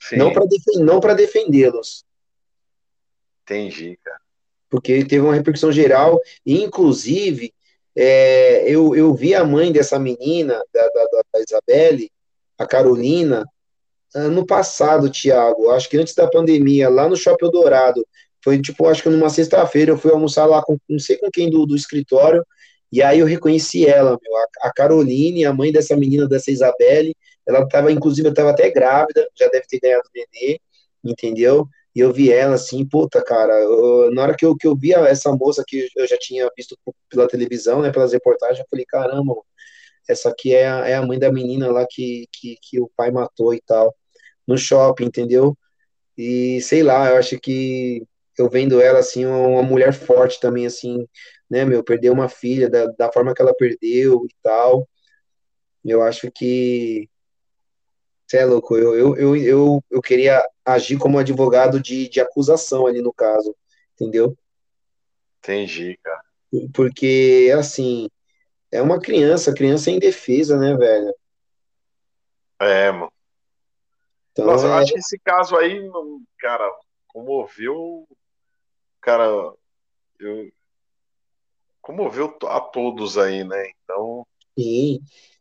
Sim. 0.00 0.16
Não 0.16 1.00
para 1.00 1.14
defendê-los. 1.14 2.05
Entendi, 3.46 3.98
cara. 4.02 4.18
Porque 4.68 5.04
teve 5.04 5.20
uma 5.20 5.34
repercussão 5.34 5.70
geral, 5.70 6.20
e 6.44 6.60
inclusive 6.62 7.54
é, 7.94 8.68
eu, 8.68 8.94
eu 8.96 9.14
vi 9.14 9.34
a 9.34 9.44
mãe 9.44 9.70
dessa 9.70 9.98
menina, 9.98 10.60
da, 10.74 10.82
da, 10.88 11.22
da 11.32 11.40
Isabelle, 11.40 12.10
a 12.58 12.66
Carolina, 12.66 13.46
ano 14.14 14.44
passado, 14.44 15.08
Tiago, 15.08 15.70
acho 15.70 15.88
que 15.88 15.96
antes 15.96 16.14
da 16.14 16.28
pandemia, 16.28 16.88
lá 16.88 17.08
no 17.08 17.16
Shopping 17.16 17.50
Dourado, 17.50 18.06
foi 18.42 18.60
tipo, 18.60 18.86
acho 18.86 19.02
que 19.02 19.08
numa 19.08 19.30
sexta-feira, 19.30 19.92
eu 19.92 19.98
fui 19.98 20.10
almoçar 20.10 20.46
lá 20.46 20.62
com 20.62 20.76
não 20.88 20.98
sei 20.98 21.16
com 21.16 21.30
quem 21.30 21.48
do, 21.48 21.64
do 21.64 21.76
escritório, 21.76 22.44
e 22.90 23.02
aí 23.02 23.20
eu 23.20 23.26
reconheci 23.26 23.86
ela, 23.86 24.18
meu, 24.22 24.36
a, 24.36 24.68
a 24.68 24.72
Caroline, 24.72 25.44
a 25.44 25.52
mãe 25.52 25.72
dessa 25.72 25.96
menina, 25.96 26.28
dessa 26.28 26.50
Isabelle, 26.50 27.14
ela 27.46 27.60
estava, 27.60 27.92
inclusive, 27.92 28.28
estava 28.28 28.50
até 28.50 28.70
grávida, 28.70 29.26
já 29.38 29.48
deve 29.48 29.66
ter 29.68 29.80
ganhado 29.80 30.08
nenê, 30.14 30.58
entendeu? 31.04 31.68
E 31.96 32.00
eu 32.00 32.12
vi 32.12 32.30
ela 32.32 32.56
assim, 32.56 32.86
puta, 32.86 33.24
cara, 33.24 33.54
eu, 33.54 34.12
na 34.12 34.22
hora 34.22 34.36
que 34.36 34.46
eu, 34.46 34.56
que 34.56 34.66
eu 34.66 34.76
vi 34.76 34.94
essa 34.94 35.32
moça 35.32 35.64
que 35.66 35.88
eu 35.96 36.06
já 36.06 36.18
tinha 36.18 36.50
visto 36.56 36.78
pela 37.10 37.28
televisão, 37.28 37.82
né, 37.82 37.90
pelas 37.92 38.12
reportagens, 38.12 38.60
eu 38.60 38.66
falei, 38.70 38.84
caramba, 38.86 39.34
essa 40.08 40.30
aqui 40.30 40.54
é 40.54 40.68
a, 40.68 40.88
é 40.88 40.94
a 40.94 41.02
mãe 41.06 41.18
da 41.18 41.32
menina 41.32 41.70
lá 41.72 41.86
que, 41.88 42.26
que, 42.32 42.56
que 42.62 42.80
o 42.80 42.90
pai 42.96 43.10
matou 43.10 43.54
e 43.54 43.60
tal 43.66 43.94
no 44.46 44.56
shopping, 44.58 45.06
entendeu? 45.06 45.56
E 46.18 46.60
sei 46.62 46.82
lá, 46.82 47.10
eu 47.10 47.16
acho 47.18 47.38
que 47.40 48.02
eu 48.38 48.48
vendo 48.50 48.80
ela 48.80 49.00
assim, 49.00 49.26
uma 49.26 49.62
mulher 49.62 49.92
forte 49.94 50.40
também, 50.40 50.66
assim, 50.66 51.06
né, 51.50 51.64
meu, 51.64 51.82
perdeu 51.84 52.12
uma 52.12 52.28
filha 52.28 52.68
da, 52.70 52.86
da 52.98 53.12
forma 53.12 53.34
que 53.34 53.42
ela 53.42 53.54
perdeu 53.56 54.24
e 54.26 54.34
tal. 54.42 54.88
Eu 55.84 56.02
acho 56.02 56.30
que. 56.32 57.08
Você 58.26 58.38
é 58.38 58.44
louco, 58.44 58.76
eu, 58.76 58.94
eu, 58.96 59.16
eu, 59.16 59.36
eu, 59.36 59.84
eu 59.88 60.02
queria 60.02 60.44
agir 60.64 60.98
como 60.98 61.18
advogado 61.18 61.80
de, 61.80 62.08
de 62.08 62.20
acusação 62.20 62.86
ali 62.86 63.00
no 63.00 63.12
caso, 63.12 63.54
entendeu? 63.94 64.36
Entendi, 65.38 65.96
cara. 66.02 66.20
Porque, 66.74 67.52
assim, 67.56 68.08
é 68.72 68.82
uma 68.82 68.98
criança, 68.98 69.54
criança 69.54 69.90
em 69.90 69.98
defesa, 69.98 70.58
né, 70.58 70.74
velho? 70.74 71.14
É, 72.58 72.90
mano. 72.90 73.12
Então, 74.32 74.46
Nossa, 74.46 74.66
é... 74.66 74.70
eu 74.70 74.74
acho 74.74 74.92
que 74.92 74.98
esse 74.98 75.18
caso 75.20 75.56
aí, 75.56 75.80
cara, 76.38 76.68
comoveu. 77.06 78.08
Cara, 79.00 79.54
eu, 80.18 80.50
comoveu 81.80 82.36
a 82.48 82.60
todos 82.60 83.16
aí, 83.16 83.44
né? 83.44 83.70
Então. 83.84 84.26
Sim. 84.58 85.00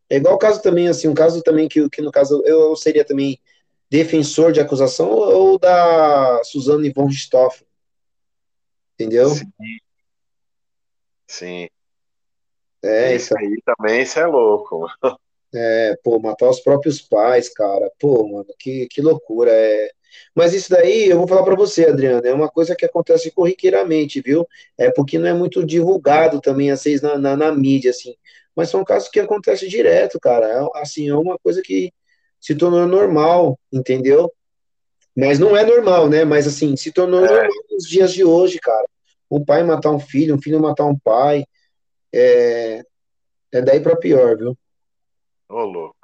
É 0.09 0.17
igual 0.17 0.35
o 0.35 0.39
caso 0.39 0.61
também, 0.61 0.87
assim, 0.87 1.07
um 1.07 1.13
caso 1.13 1.41
também 1.41 1.67
que, 1.67 1.89
que 1.89 2.01
no 2.01 2.11
caso 2.11 2.41
eu 2.45 2.75
seria 2.75 3.03
também 3.03 3.39
defensor 3.89 4.51
de 4.51 4.59
acusação 4.59 5.09
ou 5.09 5.57
da 5.57 6.41
Suzane 6.43 6.91
von 6.91 7.05
Richthofen. 7.07 7.67
Entendeu? 8.93 9.29
Sim. 9.29 9.51
Sim. 11.27 11.67
É, 12.83 13.15
isso 13.15 13.35
aí 13.37 13.59
também, 13.65 14.03
isso 14.03 14.19
é 14.19 14.25
louco. 14.25 14.87
É, 15.57 15.95
pô, 16.03 16.19
matar 16.19 16.49
os 16.49 16.59
próprios 16.59 17.01
pais, 17.01 17.47
cara. 17.47 17.89
Pô, 17.97 18.27
mano, 18.27 18.47
que, 18.59 18.87
que 18.87 19.01
loucura. 19.01 19.49
É... 19.49 19.89
Mas 20.35 20.53
isso 20.53 20.69
daí, 20.69 21.07
eu 21.07 21.17
vou 21.17 21.27
falar 21.29 21.43
para 21.43 21.55
você, 21.55 21.85
Adriano, 21.85 22.27
é 22.27 22.33
uma 22.33 22.49
coisa 22.49 22.75
que 22.75 22.83
acontece 22.83 23.31
corriqueiramente, 23.31 24.19
viu? 24.19 24.45
É 24.77 24.91
porque 24.91 25.17
não 25.17 25.27
é 25.29 25.33
muito 25.33 25.65
divulgado 25.65 26.41
também, 26.41 26.71
às 26.71 26.83
vezes, 26.83 27.01
na, 27.01 27.17
na, 27.17 27.37
na 27.37 27.53
mídia, 27.53 27.91
assim. 27.91 28.17
Mas 28.55 28.69
são 28.69 28.83
casos 28.83 29.09
que 29.09 29.19
acontecem 29.19 29.67
direto, 29.67 30.19
cara. 30.19 30.47
É, 30.47 30.81
assim, 30.81 31.09
é 31.09 31.15
uma 31.15 31.37
coisa 31.39 31.61
que 31.61 31.91
se 32.39 32.55
tornou 32.55 32.87
normal, 32.87 33.59
entendeu? 33.71 34.31
Mas 35.15 35.39
não 35.39 35.55
é 35.55 35.65
normal, 35.65 36.09
né? 36.09 36.23
Mas, 36.23 36.47
assim, 36.47 36.75
se 36.75 36.91
tornou 36.91 37.25
é. 37.25 37.27
normal 37.27 37.63
nos 37.71 37.87
dias 37.87 38.13
de 38.13 38.23
hoje, 38.23 38.59
cara. 38.59 38.87
Um 39.29 39.43
pai 39.43 39.63
matar 39.63 39.91
um 39.91 39.99
filho, 39.99 40.35
um 40.35 40.41
filho 40.41 40.61
matar 40.61 40.85
um 40.85 40.97
pai. 40.97 41.45
É, 42.13 42.83
é 43.51 43.61
daí 43.61 43.79
para 43.79 43.95
pior, 43.95 44.37
viu? 44.37 44.57
Ô, 45.49 45.61
louco. 45.61 45.95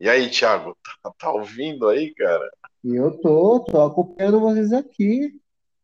E 0.00 0.08
aí, 0.08 0.30
Thiago, 0.30 0.76
tá, 1.02 1.12
tá 1.18 1.32
ouvindo 1.32 1.88
aí, 1.88 2.14
cara? 2.14 2.50
Eu 2.84 3.18
tô, 3.20 3.60
tô 3.60 3.80
acompanhando 3.82 4.40
vocês 4.40 4.72
aqui. 4.72 5.32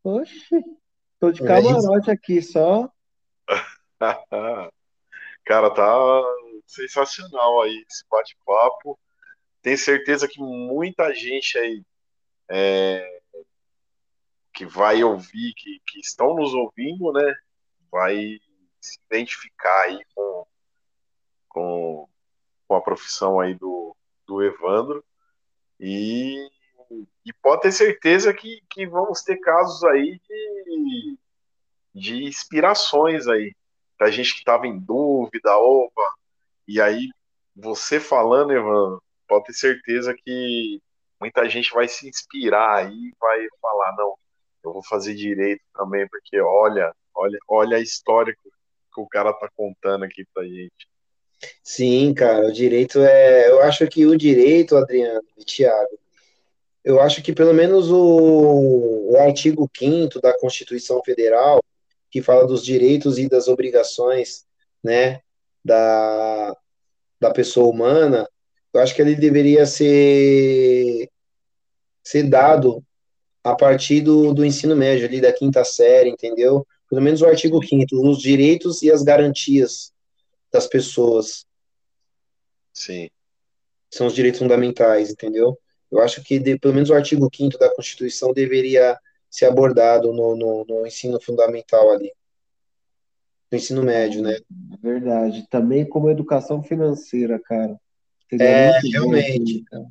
Oxe, 0.02 0.64
tô 1.18 1.32
de 1.32 1.42
camarote 1.42 2.10
aqui 2.10 2.40
só. 2.40 2.88
cara, 5.44 5.70
tá 5.70 6.22
sensacional 6.66 7.62
aí 7.62 7.84
esse 7.88 8.04
bate-papo. 8.10 8.98
Tenho 9.62 9.78
certeza 9.78 10.28
que 10.28 10.40
muita 10.40 11.14
gente 11.14 11.58
aí 11.58 11.82
é, 12.50 13.20
que 14.52 14.66
vai 14.66 15.02
ouvir, 15.02 15.54
que, 15.56 15.80
que 15.86 16.00
estão 16.00 16.34
nos 16.34 16.54
ouvindo, 16.54 17.12
né? 17.12 17.34
Vai 17.90 18.38
se 18.80 18.98
identificar 19.10 19.82
aí 19.82 19.98
com, 20.14 20.46
com, 21.48 22.08
com 22.68 22.76
a 22.76 22.82
profissão 22.82 23.40
aí 23.40 23.54
do, 23.54 23.96
do 24.26 24.42
Evandro. 24.42 25.04
E, 25.80 26.48
e 27.24 27.32
pode 27.42 27.62
ter 27.62 27.72
certeza 27.72 28.32
que, 28.32 28.62
que 28.70 28.86
vamos 28.86 29.22
ter 29.22 29.38
casos 29.38 29.82
aí 29.84 30.20
de, 30.20 31.18
de 31.94 32.24
inspirações 32.24 33.26
aí. 33.26 33.54
Da 34.04 34.10
gente 34.10 34.34
que 34.34 34.40
estava 34.40 34.66
em 34.66 34.78
dúvida, 34.78 35.56
opa, 35.56 36.14
e 36.68 36.78
aí 36.78 37.08
você 37.56 37.98
falando, 37.98 38.52
Evandro, 38.52 39.02
pode 39.26 39.46
ter 39.46 39.54
certeza 39.54 40.14
que 40.14 40.78
muita 41.18 41.48
gente 41.48 41.72
vai 41.72 41.88
se 41.88 42.06
inspirar 42.06 42.80
aí, 42.80 43.14
vai 43.18 43.46
falar, 43.62 43.96
não, 43.96 44.14
eu 44.62 44.74
vou 44.74 44.84
fazer 44.84 45.14
direito 45.14 45.62
também, 45.74 46.06
porque 46.06 46.38
olha, 46.38 46.94
olha, 47.14 47.38
olha 47.48 47.76
a 47.78 47.80
história 47.80 48.34
que, 48.34 48.50
que 48.94 49.00
o 49.00 49.08
cara 49.08 49.32
tá 49.32 49.48
contando 49.56 50.04
aqui 50.04 50.26
pra 50.34 50.44
gente. 50.44 50.86
Sim, 51.62 52.12
cara, 52.12 52.48
o 52.48 52.52
direito 52.52 53.00
é. 53.00 53.48
Eu 53.48 53.62
acho 53.62 53.88
que 53.88 54.04
o 54.04 54.18
direito, 54.18 54.76
Adriano 54.76 55.26
e 55.38 55.44
Tiago, 55.46 55.98
eu 56.84 57.00
acho 57.00 57.22
que 57.22 57.32
pelo 57.32 57.54
menos 57.54 57.90
o, 57.90 59.12
o 59.12 59.16
artigo 59.16 59.66
5 59.74 60.20
da 60.20 60.38
Constituição 60.38 61.02
Federal, 61.02 61.64
que 62.14 62.22
fala 62.22 62.46
dos 62.46 62.64
direitos 62.64 63.18
e 63.18 63.28
das 63.28 63.48
obrigações, 63.48 64.44
né, 64.84 65.20
da, 65.64 66.56
da 67.20 67.32
pessoa 67.32 67.66
humana, 67.66 68.28
eu 68.72 68.80
acho 68.80 68.94
que 68.94 69.02
ele 69.02 69.16
deveria 69.16 69.66
ser, 69.66 71.10
ser 72.04 72.22
dado 72.22 72.80
a 73.42 73.56
partir 73.56 74.00
do, 74.00 74.32
do 74.32 74.44
ensino 74.44 74.76
médio, 74.76 75.08
ali 75.08 75.20
da 75.20 75.32
quinta 75.32 75.64
série, 75.64 76.08
entendeu? 76.08 76.64
Pelo 76.88 77.02
menos 77.02 77.20
o 77.20 77.26
artigo 77.26 77.60
5 77.60 77.84
os 78.08 78.22
direitos 78.22 78.80
e 78.82 78.92
as 78.92 79.02
garantias 79.02 79.92
das 80.52 80.68
pessoas. 80.68 81.44
Sim. 82.72 83.10
São 83.90 84.06
os 84.06 84.14
direitos 84.14 84.38
fundamentais, 84.38 85.10
entendeu? 85.10 85.58
Eu 85.90 86.00
acho 86.00 86.22
que, 86.22 86.38
de, 86.38 86.60
pelo 86.60 86.74
menos, 86.74 86.90
o 86.90 86.94
artigo 86.94 87.28
5 87.34 87.58
da 87.58 87.74
Constituição 87.74 88.32
deveria 88.32 88.96
ser 89.34 89.46
abordado 89.46 90.12
no, 90.12 90.36
no, 90.36 90.64
no 90.64 90.86
ensino 90.86 91.20
fundamental 91.20 91.90
ali, 91.90 92.12
no 93.50 93.58
ensino 93.58 93.82
médio, 93.82 94.22
né? 94.22 94.38
Verdade. 94.80 95.44
Também 95.50 95.84
como 95.84 96.08
educação 96.08 96.62
financeira, 96.62 97.40
cara. 97.40 97.76
É, 98.38 98.78
realmente. 98.92 99.64
Bem, 99.72 99.88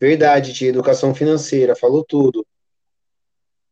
Verdade, 0.00 0.54
tia, 0.54 0.70
educação 0.70 1.14
financeira, 1.14 1.76
falou 1.76 2.02
tudo. 2.02 2.46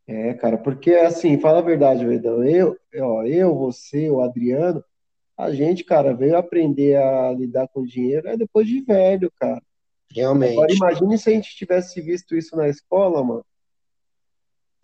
É, 0.06 0.34
cara, 0.34 0.58
porque 0.58 0.90
assim, 0.92 1.40
fala 1.40 1.60
a 1.60 1.62
verdade, 1.62 2.04
Verdão, 2.04 2.44
eu, 2.44 2.76
ó, 2.98 3.24
eu, 3.24 3.54
você, 3.54 4.10
o 4.10 4.20
Adriano, 4.20 4.84
a 5.38 5.50
gente, 5.52 5.84
cara, 5.84 6.14
veio 6.14 6.36
aprender 6.36 6.96
a 6.96 7.32
lidar 7.32 7.66
com 7.68 7.82
dinheiro 7.82 8.28
é 8.28 8.36
depois 8.36 8.66
de 8.66 8.82
velho, 8.82 9.32
cara. 9.40 9.62
Realmente. 10.10 10.52
Agora 10.52 10.72
imagine 10.74 11.16
se 11.16 11.30
a 11.30 11.32
gente 11.32 11.56
tivesse 11.56 12.00
visto 12.02 12.36
isso 12.36 12.54
na 12.56 12.68
escola, 12.68 13.24
mano. 13.24 13.44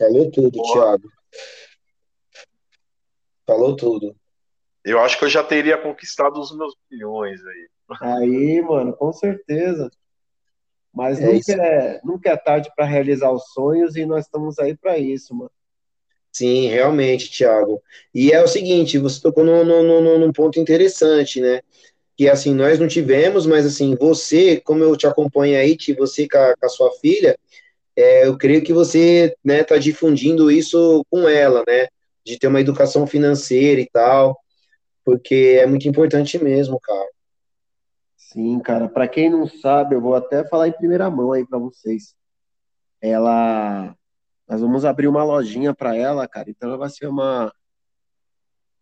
Falou 0.03 0.31
tudo, 0.31 0.51
Boa. 0.51 0.73
Thiago. 0.73 1.09
Falou 3.47 3.77
tudo. 3.77 4.17
Eu 4.85 4.99
acho 4.99 5.17
que 5.19 5.25
eu 5.25 5.31
já 5.31 5.45
teria 5.45 5.79
conquistado 5.79 6.41
os 6.41 6.57
meus 6.57 6.75
milhões 6.91 7.41
aí. 7.45 7.69
Aí, 8.01 8.63
mano, 8.63 8.93
com 8.95 9.13
certeza. 9.13 9.91
Mas 10.93 11.21
é 11.21 11.33
nunca, 11.33 11.53
é, 11.53 12.01
nunca 12.05 12.31
é 12.31 12.37
tarde 12.37 12.71
para 12.75 12.85
realizar 12.85 13.31
os 13.31 13.45
sonhos 13.53 13.97
e 13.97 14.05
nós 14.05 14.25
estamos 14.25 14.59
aí 14.59 14.77
para 14.77 14.99
isso, 14.99 15.35
mano. 15.35 15.51
Sim, 16.33 16.67
realmente, 16.69 17.31
Thiago. 17.31 17.81
E 18.13 18.33
é 18.33 18.43
o 18.43 18.49
seguinte, 18.49 18.99
você 18.99 19.21
tocou 19.21 19.45
num, 19.45 19.65
num, 19.65 20.19
num 20.19 20.33
ponto 20.33 20.59
interessante, 20.59 21.41
né? 21.41 21.61
Que 22.17 22.29
assim, 22.29 22.55
nós 22.55 22.79
não 22.79 22.89
tivemos, 22.89 23.47
mas 23.47 23.65
assim, 23.67 23.95
você, 23.95 24.61
como 24.61 24.83
eu 24.83 24.97
te 24.97 25.07
acompanho 25.07 25.59
aí, 25.59 25.77
você 25.97 26.27
com 26.29 26.39
a, 26.39 26.57
com 26.57 26.67
a 26.67 26.69
sua 26.69 26.91
filha, 27.01 27.39
é, 27.97 28.27
eu 28.27 28.37
creio 28.37 28.63
que 28.63 28.73
você 28.73 29.37
né, 29.45 29.63
tá 29.63 29.77
difundindo 29.77 30.51
isso 30.51 31.05
com 31.11 31.29
ela, 31.29 31.63
né? 31.67 31.89
De 32.25 32.39
ter 32.39 32.47
uma 32.47 32.61
educação 32.61 33.07
financeira 33.07 33.81
e 33.81 33.89
tal, 33.91 34.39
porque 35.05 35.59
é 35.61 35.67
muito 35.67 35.89
importante 35.89 36.43
mesmo, 36.43 36.79
cara. 36.81 37.09
Sim, 38.17 38.59
cara. 38.61 38.89
Para 38.89 39.07
quem 39.07 39.29
não 39.29 39.47
sabe, 39.47 39.95
eu 39.95 40.01
vou 40.01 40.15
até 40.15 40.47
falar 40.49 40.69
em 40.69 40.73
primeira 40.73 41.11
mão 41.11 41.33
aí 41.33 41.47
para 41.47 41.59
vocês. 41.59 42.15
Ela, 43.01 43.95
nós 44.49 44.61
vamos 44.61 44.85
abrir 44.85 45.09
uma 45.09 45.25
lojinha 45.25 45.75
para 45.75 45.95
ela, 45.95 46.27
cara. 46.27 46.49
Então 46.49 46.69
ela 46.69 46.79
vai 46.79 46.89
ser 46.89 47.09
uma 47.09 47.53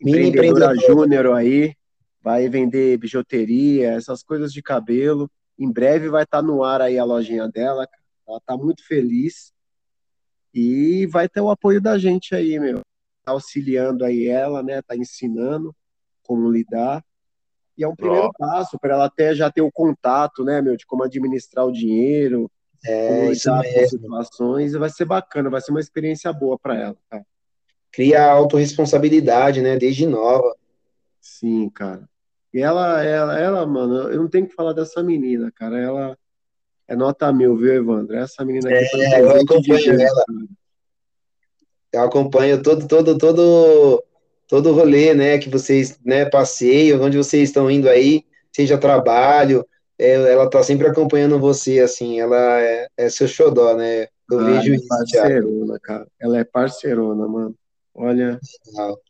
Mini 0.01 0.28
empreendedora 0.28 0.74
júnior 0.77 1.35
aí, 1.35 1.74
vai 2.23 2.49
vender 2.49 2.97
bijuteria, 2.99 3.93
essas 3.93 4.23
coisas 4.23 4.53
de 4.53 4.62
cabelo. 4.62 5.28
Em 5.59 5.70
breve 5.70 6.09
vai 6.09 6.23
estar 6.23 6.39
tá 6.39 6.43
no 6.43 6.62
ar 6.62 6.81
aí 6.81 6.99
a 6.99 7.05
lojinha 7.05 7.49
dela. 7.49 7.87
Cara. 7.87 8.00
Ela 8.31 8.39
está 8.39 8.57
muito 8.57 8.86
feliz 8.86 9.52
e 10.55 11.07
vai 11.07 11.28
ter 11.28 11.40
o 11.40 11.51
apoio 11.51 11.81
da 11.81 11.98
gente 11.98 12.35
aí, 12.35 12.59
meu. 12.59 12.81
Tá 13.24 13.32
auxiliando 13.32 14.05
aí 14.05 14.27
ela, 14.27 14.62
né? 14.62 14.81
Tá 14.82 14.97
ensinando 14.97 15.74
como 16.23 16.51
lidar. 16.51 17.05
E 17.77 17.85
é 17.85 17.89
um 17.89 17.97
primeiro 17.97 18.27
oh. 18.27 18.32
passo 18.32 18.78
para 18.78 18.94
ela 18.94 19.05
até 19.07 19.35
já 19.35 19.51
ter 19.51 19.62
o 19.62 19.73
contato, 19.73 20.44
né, 20.44 20.61
meu, 20.61 20.77
de 20.77 20.85
como 20.85 21.02
administrar 21.02 21.65
o 21.65 21.73
dinheiro, 21.73 22.51
é, 22.85 23.28
com 23.28 23.35
situações. 23.89 24.74
E 24.74 24.78
vai 24.78 24.90
ser 24.90 25.07
bacana, 25.07 25.48
vai 25.48 25.61
ser 25.61 25.70
uma 25.70 25.81
experiência 25.81 26.32
boa 26.32 26.59
para 26.59 26.78
ela, 26.78 26.97
cara. 27.09 27.24
Cria 27.90 28.31
autorresponsabilidade, 28.31 29.62
né, 29.62 29.77
desde 29.77 30.07
nova. 30.07 30.55
Sim, 31.20 31.70
cara. 31.70 32.09
E 32.52 32.61
ela, 32.61 33.02
ela, 33.02 33.39
ela, 33.39 33.66
mano, 33.66 34.11
eu 34.11 34.20
não 34.20 34.28
tenho 34.28 34.47
que 34.47 34.55
falar 34.55 34.73
dessa 34.73 35.02
menina, 35.02 35.51
cara. 35.52 35.78
Ela 35.78 36.19
é 36.91 36.97
nota 36.97 37.33
mil, 37.33 37.57
viu, 37.57 37.73
Evandro? 37.73 38.17
Essa 38.17 38.45
menina 38.45 38.69
aqui 38.69 39.01
é, 39.01 39.21
eu 39.21 39.31
acompanho 39.31 40.01
ela. 40.01 40.25
Eu 41.93 42.03
acompanho 42.03 42.62
todo, 42.62 42.87
todo, 42.87 43.19
todo 43.19 44.05
todo 44.51 44.71
o 44.71 44.73
rolê, 44.73 45.15
né, 45.15 45.39
que 45.39 45.49
vocês, 45.49 45.97
né, 46.05 46.25
passeiam, 46.25 47.01
onde 47.01 47.17
vocês 47.17 47.49
estão 47.49 47.71
indo 47.71 47.89
aí, 47.89 48.25
seja 48.53 48.77
trabalho, 48.77 49.65
é, 49.97 50.15
ela 50.15 50.51
tá 50.51 50.61
sempre 50.61 50.89
acompanhando 50.89 51.39
você, 51.39 51.79
assim, 51.79 52.19
ela 52.19 52.61
é, 52.61 52.89
é 52.97 53.09
seu 53.09 53.29
xodó, 53.29 53.77
né, 53.77 54.09
eu 54.29 54.41
ah, 54.41 54.45
vejo 54.45 54.73
é 54.73 54.75
isso, 54.75 54.89
parceirona, 54.89 55.79
cara, 55.81 56.05
ela 56.19 56.37
é 56.37 56.43
parceirona, 56.43 57.29
mano, 57.29 57.55
olha, 57.95 58.41
Legal. 58.67 59.01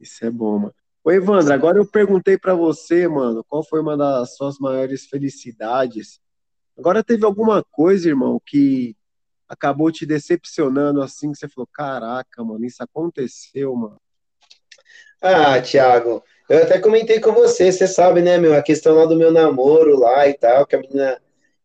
isso 0.00 0.24
é 0.24 0.30
bom, 0.30 0.58
mano. 0.60 0.74
Ô, 1.02 1.10
Evandro, 1.10 1.52
agora 1.52 1.76
eu 1.76 1.84
perguntei 1.84 2.38
para 2.38 2.54
você, 2.54 3.08
mano, 3.08 3.44
qual 3.48 3.64
foi 3.64 3.80
uma 3.80 3.96
das 3.96 4.36
suas 4.36 4.60
maiores 4.60 5.06
felicidades, 5.06 6.20
agora 6.78 7.02
teve 7.02 7.24
alguma 7.24 7.62
coisa, 7.62 8.08
irmão, 8.08 8.40
que 8.44 8.96
acabou 9.48 9.90
te 9.90 10.04
decepcionando 10.06 11.02
assim, 11.02 11.32
que 11.32 11.38
você 11.38 11.48
falou, 11.48 11.68
caraca, 11.72 12.42
mano, 12.42 12.64
isso 12.64 12.82
aconteceu, 12.82 13.74
mano. 13.74 14.00
Ah, 15.20 15.60
Thiago, 15.60 16.22
eu 16.48 16.62
até 16.62 16.78
comentei 16.78 17.18
com 17.20 17.32
você, 17.32 17.72
você 17.72 17.86
sabe, 17.86 18.20
né, 18.20 18.36
meu, 18.36 18.54
a 18.54 18.62
questão 18.62 18.94
lá 18.94 19.06
do 19.06 19.16
meu 19.16 19.32
namoro 19.32 19.98
lá 19.98 20.28
e 20.28 20.34
tal, 20.34 20.66
que 20.66 20.76
a 20.76 20.80
menina, 20.80 21.20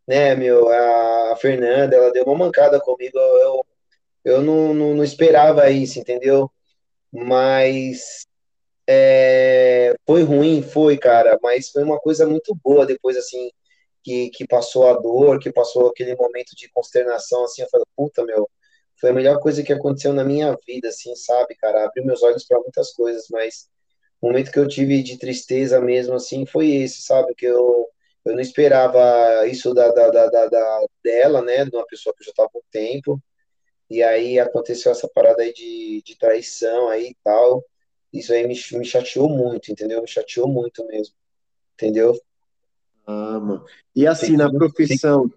né, 0.07 0.35
meu, 0.35 0.69
a 0.69 1.35
Fernanda, 1.35 1.95
ela 1.95 2.11
deu 2.11 2.23
uma 2.23 2.37
mancada 2.37 2.79
comigo, 2.79 3.17
eu, 3.17 3.65
eu 4.23 4.41
não, 4.41 4.73
não, 4.73 4.93
não 4.95 5.03
esperava 5.03 5.69
isso, 5.69 5.99
entendeu? 5.99 6.49
Mas 7.11 8.25
é, 8.87 9.93
foi 10.05 10.23
ruim, 10.23 10.61
foi, 10.61 10.97
cara, 10.97 11.37
mas 11.43 11.69
foi 11.69 11.83
uma 11.83 11.99
coisa 11.99 12.25
muito 12.25 12.55
boa 12.63 12.85
depois, 12.85 13.17
assim, 13.17 13.51
que, 14.03 14.29
que 14.31 14.47
passou 14.47 14.87
a 14.87 14.93
dor, 14.93 15.39
que 15.39 15.51
passou 15.51 15.87
aquele 15.89 16.15
momento 16.15 16.55
de 16.55 16.69
consternação, 16.69 17.43
assim, 17.43 17.61
eu 17.61 17.69
falei, 17.69 17.85
puta, 17.95 18.23
meu, 18.25 18.49
foi 18.99 19.11
a 19.11 19.13
melhor 19.13 19.39
coisa 19.39 19.63
que 19.63 19.73
aconteceu 19.73 20.13
na 20.13 20.23
minha 20.23 20.55
vida, 20.67 20.89
assim, 20.89 21.15
sabe, 21.15 21.55
cara? 21.55 21.85
Abriu 21.85 22.05
meus 22.05 22.21
olhos 22.23 22.45
para 22.45 22.59
muitas 22.59 22.91
coisas, 22.93 23.27
mas 23.31 23.69
o 24.21 24.27
momento 24.27 24.51
que 24.51 24.59
eu 24.59 24.67
tive 24.67 25.01
de 25.03 25.17
tristeza 25.17 25.79
mesmo, 25.81 26.15
assim, 26.15 26.45
foi 26.45 26.69
esse, 26.71 27.01
sabe? 27.01 27.33
Que 27.35 27.45
eu, 27.45 27.87
eu 28.25 28.33
não 28.33 28.41
esperava 28.41 29.47
isso 29.47 29.73
da, 29.73 29.89
da, 29.91 30.09
da, 30.09 30.47
da 30.47 30.85
dela, 31.03 31.41
né? 31.41 31.65
De 31.65 31.75
uma 31.75 31.85
pessoa 31.85 32.13
que 32.15 32.21
eu 32.23 32.25
já 32.25 32.31
estava 32.31 32.49
há 32.53 32.61
tempo. 32.71 33.21
E 33.89 34.03
aí 34.03 34.39
aconteceu 34.39 34.91
essa 34.91 35.07
parada 35.09 35.41
aí 35.43 35.53
de, 35.53 36.01
de 36.03 36.17
traição 36.17 36.89
aí 36.89 37.09
e 37.11 37.17
tal. 37.23 37.65
Isso 38.13 38.33
aí 38.33 38.43
me, 38.47 38.55
me 38.73 38.85
chateou 38.85 39.29
muito, 39.29 39.71
entendeu? 39.71 40.01
Me 40.01 40.07
chateou 40.07 40.47
muito 40.47 40.85
mesmo. 40.87 41.15
Entendeu? 41.75 42.19
Mano. 43.09 43.65
E 43.95 44.05
assim, 44.05 44.37
na 44.37 44.51
profissão, 44.51 45.31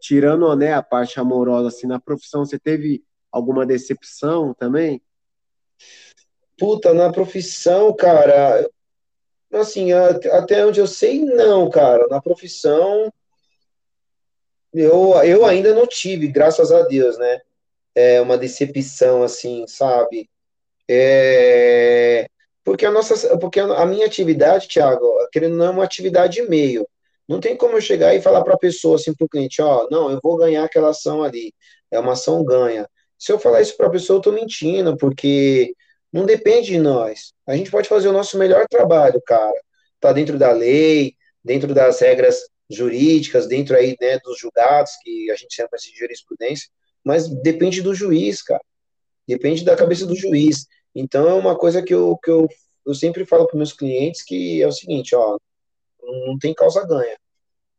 tirando 0.00 0.54
né, 0.56 0.72
a 0.72 0.82
parte 0.82 1.20
amorosa 1.20 1.68
assim 1.68 1.86
na 1.86 2.00
profissão, 2.00 2.44
você 2.44 2.58
teve 2.58 3.04
alguma 3.30 3.66
decepção 3.66 4.54
também? 4.54 5.02
Puta, 6.58 6.94
na 6.94 7.12
profissão, 7.12 7.94
cara, 7.94 8.68
assim, 9.52 9.92
até 9.92 10.64
onde 10.64 10.80
eu 10.80 10.86
sei, 10.86 11.24
não, 11.24 11.68
cara. 11.68 12.06
Na 12.08 12.22
profissão, 12.22 13.12
eu, 14.72 15.14
eu 15.24 15.44
ainda 15.44 15.74
não 15.74 15.86
tive, 15.86 16.28
graças 16.28 16.72
a 16.72 16.82
Deus, 16.82 17.18
né? 17.18 17.40
É 17.94 18.20
uma 18.20 18.38
decepção, 18.38 19.22
assim, 19.22 19.66
sabe? 19.66 20.28
É, 20.88 22.28
porque 22.64 22.86
a 22.86 22.90
nossa, 22.90 23.36
porque 23.38 23.60
a 23.60 23.86
minha 23.86 24.06
atividade, 24.06 24.68
Thiago, 24.68 25.06
querendo 25.32 25.56
não 25.56 25.66
é 25.66 25.70
uma 25.70 25.84
atividade 25.84 26.42
meio. 26.42 26.86
Não 27.28 27.40
tem 27.40 27.56
como 27.56 27.76
eu 27.76 27.80
chegar 27.80 28.14
e 28.14 28.20
falar 28.20 28.42
para 28.44 28.54
a 28.54 28.58
pessoa, 28.58 28.96
assim, 28.96 29.14
para 29.14 29.24
o 29.24 29.28
cliente, 29.28 29.62
ó, 29.62 29.88
não, 29.90 30.10
eu 30.10 30.20
vou 30.22 30.36
ganhar 30.36 30.64
aquela 30.64 30.90
ação 30.90 31.22
ali. 31.22 31.52
É 31.90 31.98
uma 31.98 32.12
ação 32.12 32.44
ganha. 32.44 32.88
Se 33.18 33.32
eu 33.32 33.38
falar 33.38 33.62
isso 33.62 33.76
para 33.76 33.86
a 33.86 33.90
pessoa, 33.90 34.16
eu 34.16 34.20
estou 34.20 34.32
mentindo, 34.32 34.96
porque 34.96 35.72
não 36.12 36.26
depende 36.26 36.68
de 36.72 36.78
nós. 36.78 37.32
A 37.46 37.56
gente 37.56 37.70
pode 37.70 37.88
fazer 37.88 38.08
o 38.08 38.12
nosso 38.12 38.38
melhor 38.38 38.66
trabalho, 38.68 39.20
cara. 39.26 39.58
Tá 40.00 40.12
dentro 40.12 40.38
da 40.38 40.52
lei, 40.52 41.14
dentro 41.42 41.72
das 41.74 42.00
regras 42.00 42.40
jurídicas, 42.70 43.46
dentro 43.46 43.76
aí, 43.76 43.96
né, 44.00 44.18
dos 44.20 44.38
julgados, 44.38 44.92
que 45.02 45.30
a 45.30 45.36
gente 45.36 45.54
chama 45.54 45.70
de 45.78 45.98
jurisprudência, 45.98 46.68
mas 47.04 47.28
depende 47.28 47.82
do 47.82 47.94
juiz, 47.94 48.42
cara. 48.42 48.62
Depende 49.26 49.64
da 49.64 49.76
cabeça 49.76 50.06
do 50.06 50.14
juiz. 50.14 50.66
Então, 50.94 51.28
é 51.28 51.34
uma 51.34 51.56
coisa 51.56 51.82
que 51.82 51.94
eu, 51.94 52.16
que 52.22 52.30
eu, 52.30 52.46
eu 52.86 52.94
sempre 52.94 53.24
falo 53.24 53.46
para 53.46 53.56
meus 53.56 53.72
clientes 53.72 54.22
que 54.22 54.62
é 54.62 54.66
o 54.66 54.72
seguinte, 54.72 55.14
ó, 55.14 55.38
não 56.26 56.38
tem 56.38 56.54
causa 56.54 56.86
ganha, 56.86 57.16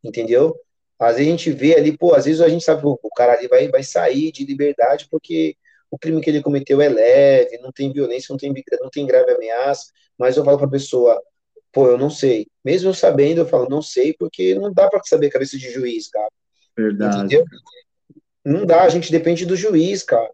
entendeu? 0.02 0.58
Às 0.98 1.16
vezes 1.16 1.28
a 1.28 1.30
gente 1.30 1.50
vê 1.52 1.76
ali, 1.76 1.96
pô, 1.96 2.14
às 2.14 2.24
vezes 2.24 2.40
a 2.40 2.48
gente 2.48 2.64
sabe 2.64 2.80
que 2.80 2.86
o 2.86 3.10
cara 3.16 3.34
ali 3.34 3.48
vai, 3.48 3.68
vai 3.68 3.82
sair 3.82 4.32
de 4.32 4.44
liberdade 4.44 5.06
porque 5.10 5.56
o 5.90 5.98
crime 5.98 6.20
que 6.20 6.30
ele 6.30 6.42
cometeu 6.42 6.80
é 6.80 6.88
leve, 6.88 7.58
não 7.58 7.70
tem 7.70 7.92
violência, 7.92 8.32
não 8.32 8.38
tem, 8.38 8.52
não 8.80 8.90
tem 8.90 9.06
grave 9.06 9.32
ameaça, 9.32 9.92
mas 10.18 10.36
eu 10.36 10.44
falo 10.44 10.58
para 10.58 10.66
a 10.66 10.70
pessoa, 10.70 11.22
pô, 11.72 11.88
eu 11.88 11.98
não 11.98 12.10
sei. 12.10 12.46
Mesmo 12.64 12.92
sabendo, 12.94 13.42
eu 13.42 13.46
falo, 13.46 13.68
não 13.68 13.82
sei, 13.82 14.14
porque 14.14 14.54
não 14.54 14.72
dá 14.72 14.88
para 14.88 15.00
saber 15.04 15.28
a 15.28 15.32
cabeça 15.32 15.58
de 15.58 15.70
juiz, 15.70 16.08
cara. 16.08 16.30
Verdade. 16.76 17.18
Entendeu? 17.18 17.44
Não 18.44 18.64
dá, 18.64 18.82
a 18.82 18.88
gente 18.88 19.12
depende 19.12 19.44
do 19.44 19.56
juiz, 19.56 20.02
cara. 20.02 20.30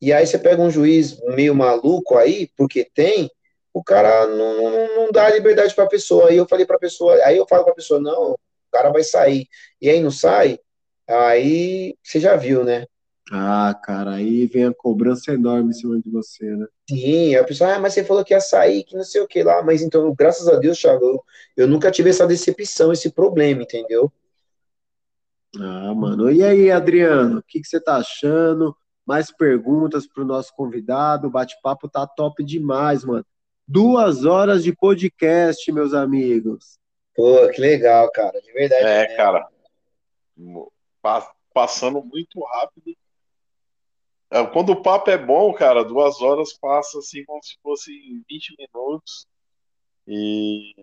E 0.00 0.12
aí 0.12 0.26
você 0.26 0.38
pega 0.38 0.62
um 0.62 0.70
juiz 0.70 1.20
meio 1.34 1.54
maluco 1.54 2.16
aí, 2.16 2.48
porque 2.56 2.88
tem, 2.94 3.30
o 3.78 3.84
cara 3.84 4.26
não, 4.26 4.70
não, 4.70 4.96
não 4.96 5.12
dá 5.12 5.30
liberdade 5.30 5.74
para 5.74 5.84
a 5.84 5.88
pessoa. 5.88 6.28
Aí 6.28 6.36
eu 6.36 6.46
falei 6.46 6.66
para 6.66 6.76
a 6.76 6.80
pessoa, 6.80 7.14
aí 7.24 7.36
eu 7.36 7.46
falo 7.46 7.64
para 7.64 7.72
a 7.72 7.76
pessoa, 7.76 8.00
não, 8.00 8.32
o 8.32 8.38
cara 8.72 8.90
vai 8.90 9.02
sair. 9.02 9.46
E 9.80 9.88
aí 9.88 10.00
não 10.00 10.10
sai, 10.10 10.58
Aí 11.08 11.96
você 12.02 12.20
já 12.20 12.36
viu, 12.36 12.62
né? 12.62 12.86
Ah, 13.32 13.74
cara, 13.82 14.12
aí 14.12 14.46
vem 14.46 14.66
a 14.66 14.74
cobrança 14.74 15.32
enorme 15.32 15.70
em 15.70 15.72
cima 15.72 15.98
de 16.00 16.10
você, 16.10 16.44
né? 16.44 16.66
Sim, 16.88 17.34
a 17.34 17.44
pessoa, 17.44 17.74
ah, 17.74 17.78
mas 17.78 17.94
você 17.94 18.04
falou 18.04 18.24
que 18.24 18.34
ia 18.34 18.40
sair, 18.40 18.84
que 18.84 18.94
não 18.94 19.04
sei 19.04 19.20
o 19.22 19.26
que 19.26 19.42
lá, 19.42 19.62
mas 19.62 19.82
então, 19.82 20.14
graças 20.14 20.48
a 20.48 20.56
Deus, 20.56 20.78
Thiago, 20.78 21.04
eu, 21.04 21.24
eu 21.56 21.68
nunca 21.68 21.90
tive 21.90 22.10
essa 22.10 22.26
decepção, 22.26 22.92
esse 22.92 23.10
problema, 23.10 23.62
entendeu? 23.62 24.12
Ah, 25.58 25.94
mano. 25.94 26.30
E 26.30 26.42
aí, 26.42 26.70
Adriano, 26.70 27.38
o 27.38 27.42
que, 27.42 27.60
que 27.60 27.68
você 27.68 27.80
tá 27.80 27.96
achando? 27.96 28.76
Mais 29.06 29.30
perguntas 29.30 30.06
para 30.06 30.22
o 30.22 30.26
nosso 30.26 30.54
convidado? 30.54 31.26
O 31.26 31.30
bate-papo 31.30 31.88
tá 31.88 32.06
top 32.06 32.44
demais, 32.44 33.02
mano. 33.02 33.24
Duas 33.70 34.24
horas 34.24 34.64
de 34.64 34.74
podcast, 34.74 35.70
meus 35.70 35.92
amigos. 35.92 36.78
Pô, 37.14 37.50
que 37.50 37.60
legal, 37.60 38.10
cara, 38.10 38.40
de 38.40 38.50
verdade. 38.50 38.82
É, 38.82 39.02
mesmo. 39.02 39.16
cara. 39.18 39.46
Passando 41.52 42.02
muito 42.02 42.42
rápido. 42.46 42.96
É, 44.30 44.42
quando 44.46 44.70
o 44.70 44.82
papo 44.82 45.10
é 45.10 45.18
bom, 45.18 45.52
cara, 45.52 45.84
duas 45.84 46.22
horas 46.22 46.54
passa 46.54 46.98
assim 46.98 47.22
como 47.26 47.44
se 47.44 47.58
fossem 47.62 48.24
20 48.26 48.56
minutos. 48.58 49.26
E 50.06 50.74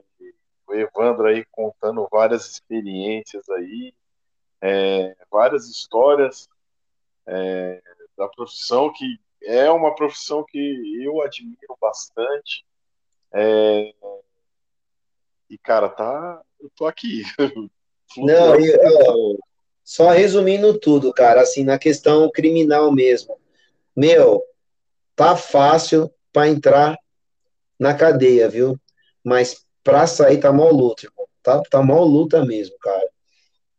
o 0.67 0.75
Evandro 0.75 1.25
aí 1.25 1.43
contando 1.49 2.07
várias 2.11 2.47
experiências 2.47 3.49
aí, 3.49 3.95
é, 4.61 5.15
várias 5.31 5.67
histórias 5.67 6.47
é, 7.25 7.81
da 8.15 8.27
profissão, 8.27 8.93
que 8.93 9.19
é 9.41 9.71
uma 9.71 9.95
profissão 9.95 10.45
que 10.47 11.03
eu 11.03 11.23
admiro 11.23 11.75
bastante. 11.81 12.63
É, 13.37 13.93
e, 15.49 15.57
cara, 15.57 15.89
tá. 15.89 16.41
Eu 16.59 16.69
tô 16.75 16.85
aqui. 16.85 17.23
Não, 18.17 18.55
eu, 18.59 19.37
só 19.83 20.09
resumindo 20.09 20.79
tudo, 20.79 21.13
cara, 21.13 21.41
assim, 21.41 21.63
na 21.63 21.77
questão 21.77 22.29
criminal 22.31 22.91
mesmo. 22.91 23.37
Meu, 23.95 24.43
tá 25.15 25.35
fácil 25.35 26.09
para 26.31 26.47
entrar 26.47 26.97
na 27.79 27.93
cadeia, 27.93 28.47
viu? 28.49 28.79
Mas 29.23 29.65
pra 29.83 30.07
sair 30.07 30.39
tá 30.39 30.51
mal 30.51 30.71
luta, 30.71 31.05
irmão. 31.05 31.27
Tá, 31.43 31.61
tá 31.69 31.83
mal 31.83 32.03
luta 32.03 32.43
mesmo, 32.45 32.75
cara. 32.79 33.07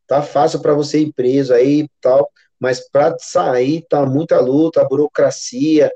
Tá 0.06 0.22
fácil 0.22 0.60
para 0.60 0.74
você 0.74 1.00
ir 1.00 1.12
preso 1.12 1.52
aí 1.52 1.88
tal, 2.00 2.30
mas 2.60 2.88
para 2.88 3.16
sair 3.18 3.84
tá 3.88 4.04
muita 4.06 4.38
luta, 4.40 4.84
burocracia. 4.84 5.90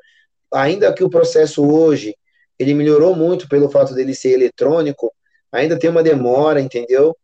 Ainda 0.52 0.92
que 0.92 1.04
o 1.04 1.10
processo 1.10 1.64
hoje 1.64 2.16
ele 2.60 2.74
melhorou 2.74 3.16
muito 3.16 3.48
pelo 3.48 3.70
fato 3.70 3.94
dele 3.94 4.14
ser 4.14 4.32
eletrônico, 4.32 5.12
ainda 5.50 5.78
tem 5.78 5.88
uma 5.88 6.02
demora, 6.02 6.60
entendeu? 6.60 7.16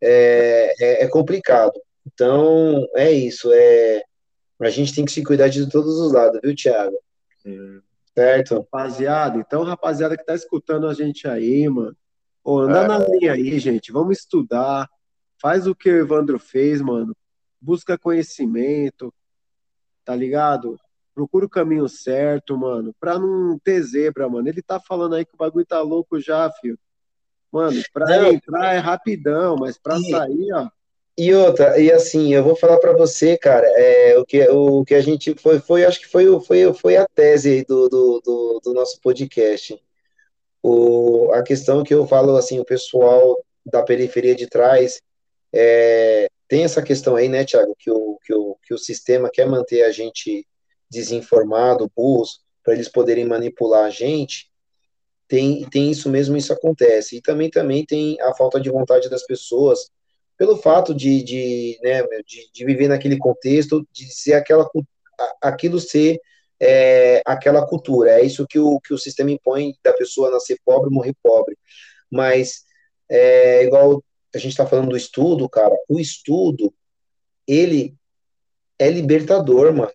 É, 0.00 0.72
é, 0.80 1.04
é 1.04 1.08
complicado. 1.08 1.72
Então, 2.06 2.86
é 2.94 3.10
isso. 3.10 3.50
É, 3.52 4.02
a 4.60 4.70
gente 4.70 4.94
tem 4.94 5.04
que 5.04 5.12
se 5.12 5.24
cuidar 5.24 5.48
de 5.48 5.68
todos 5.68 5.98
os 5.98 6.12
lados, 6.12 6.40
viu, 6.42 6.54
Thiago? 6.54 6.96
Hum. 7.44 7.80
Certo? 8.16 8.54
Rapaziada, 8.58 9.38
então, 9.38 9.64
rapaziada 9.64 10.16
que 10.16 10.24
tá 10.24 10.34
escutando 10.34 10.86
a 10.86 10.94
gente 10.94 11.26
aí, 11.26 11.68
mano, 11.68 11.96
Ô, 12.44 12.58
anda 12.60 12.84
é. 12.84 12.86
na 12.86 12.98
linha 12.98 13.32
aí, 13.32 13.58
gente. 13.58 13.90
Vamos 13.90 14.18
estudar. 14.18 14.88
Faz 15.40 15.66
o 15.66 15.74
que 15.74 15.90
o 15.90 15.96
Evandro 15.96 16.38
fez, 16.38 16.82
mano. 16.82 17.16
Busca 17.58 17.96
conhecimento, 17.96 19.12
tá 20.04 20.14
ligado? 20.14 20.78
Procura 21.14 21.46
o 21.46 21.50
caminho 21.50 21.88
certo, 21.88 22.56
mano, 22.58 22.94
pra 22.98 23.18
não 23.18 23.58
ter 23.62 23.80
zebra, 23.82 24.28
mano. 24.28 24.48
Ele 24.48 24.60
tá 24.60 24.80
falando 24.80 25.14
aí 25.14 25.24
que 25.24 25.34
o 25.34 25.38
bagulho 25.38 25.64
tá 25.64 25.80
louco 25.80 26.20
já, 26.20 26.50
filho. 26.60 26.78
Mano, 27.52 27.80
pra 27.92 28.06
não. 28.06 28.32
entrar 28.32 28.74
é 28.74 28.78
rapidão, 28.78 29.56
mas 29.56 29.78
pra 29.78 29.96
e, 29.96 30.10
sair, 30.10 30.52
ó. 30.52 30.68
E 31.16 31.32
outra, 31.32 31.78
e 31.78 31.92
assim, 31.92 32.34
eu 32.34 32.42
vou 32.42 32.56
falar 32.56 32.78
para 32.78 32.92
você, 32.92 33.38
cara, 33.38 33.64
é, 33.76 34.18
o, 34.18 34.24
que, 34.24 34.48
o 34.48 34.84
que 34.84 34.96
a 34.96 35.00
gente 35.00 35.32
foi, 35.36 35.60
foi 35.60 35.84
acho 35.84 36.00
que 36.00 36.08
foi, 36.08 36.26
foi, 36.40 36.74
foi 36.74 36.96
a 36.96 37.06
tese 37.06 37.64
do, 37.68 37.88
do, 37.88 38.20
do, 38.24 38.60
do 38.64 38.74
nosso 38.74 39.00
podcast. 39.00 39.80
O, 40.60 41.30
a 41.32 41.44
questão 41.44 41.84
que 41.84 41.94
eu 41.94 42.04
falo, 42.08 42.36
assim, 42.36 42.58
o 42.58 42.64
pessoal 42.64 43.38
da 43.64 43.84
periferia 43.84 44.34
de 44.34 44.48
trás 44.48 45.00
é, 45.52 46.26
tem 46.48 46.64
essa 46.64 46.82
questão 46.82 47.14
aí, 47.14 47.28
né, 47.28 47.44
Tiago, 47.44 47.76
que 47.78 47.90
o, 47.90 48.18
que, 48.24 48.34
o, 48.34 48.56
que 48.62 48.74
o 48.74 48.78
sistema 48.78 49.30
quer 49.32 49.46
manter 49.46 49.82
a 49.82 49.92
gente 49.92 50.44
desinformado, 50.94 51.90
burros, 51.94 52.40
para 52.62 52.74
eles 52.74 52.88
poderem 52.88 53.26
manipular 53.26 53.84
a 53.84 53.90
gente, 53.90 54.50
tem, 55.28 55.68
tem 55.68 55.90
isso 55.90 56.08
mesmo, 56.08 56.36
isso 56.36 56.52
acontece. 56.52 57.16
E 57.16 57.20
também, 57.20 57.50
também 57.50 57.84
tem 57.84 58.20
a 58.20 58.34
falta 58.34 58.60
de 58.60 58.70
vontade 58.70 59.10
das 59.10 59.26
pessoas, 59.26 59.90
pelo 60.36 60.56
fato 60.56 60.94
de, 60.94 61.22
de, 61.22 61.78
né, 61.82 62.02
de, 62.26 62.50
de 62.52 62.64
viver 62.64 62.88
naquele 62.88 63.18
contexto, 63.18 63.86
de 63.92 64.12
ser 64.12 64.34
aquela, 64.34 64.68
aquilo 65.42 65.78
ser 65.78 66.20
é, 66.60 67.22
aquela 67.24 67.66
cultura. 67.66 68.12
É 68.12 68.24
isso 68.24 68.46
que 68.46 68.58
o, 68.58 68.80
que 68.80 68.94
o 68.94 68.98
sistema 68.98 69.30
impõe 69.30 69.74
da 69.82 69.92
pessoa 69.92 70.30
nascer 70.30 70.58
pobre, 70.64 70.90
morrer 70.90 71.14
pobre. 71.22 71.56
Mas, 72.10 72.64
é, 73.08 73.64
igual 73.64 74.02
a 74.34 74.38
gente 74.38 74.52
está 74.52 74.66
falando 74.66 74.90
do 74.90 74.96
estudo, 74.96 75.48
cara, 75.48 75.74
o 75.88 76.00
estudo, 76.00 76.72
ele 77.46 77.94
é 78.78 78.90
libertador, 78.90 79.72
mano. 79.72 79.92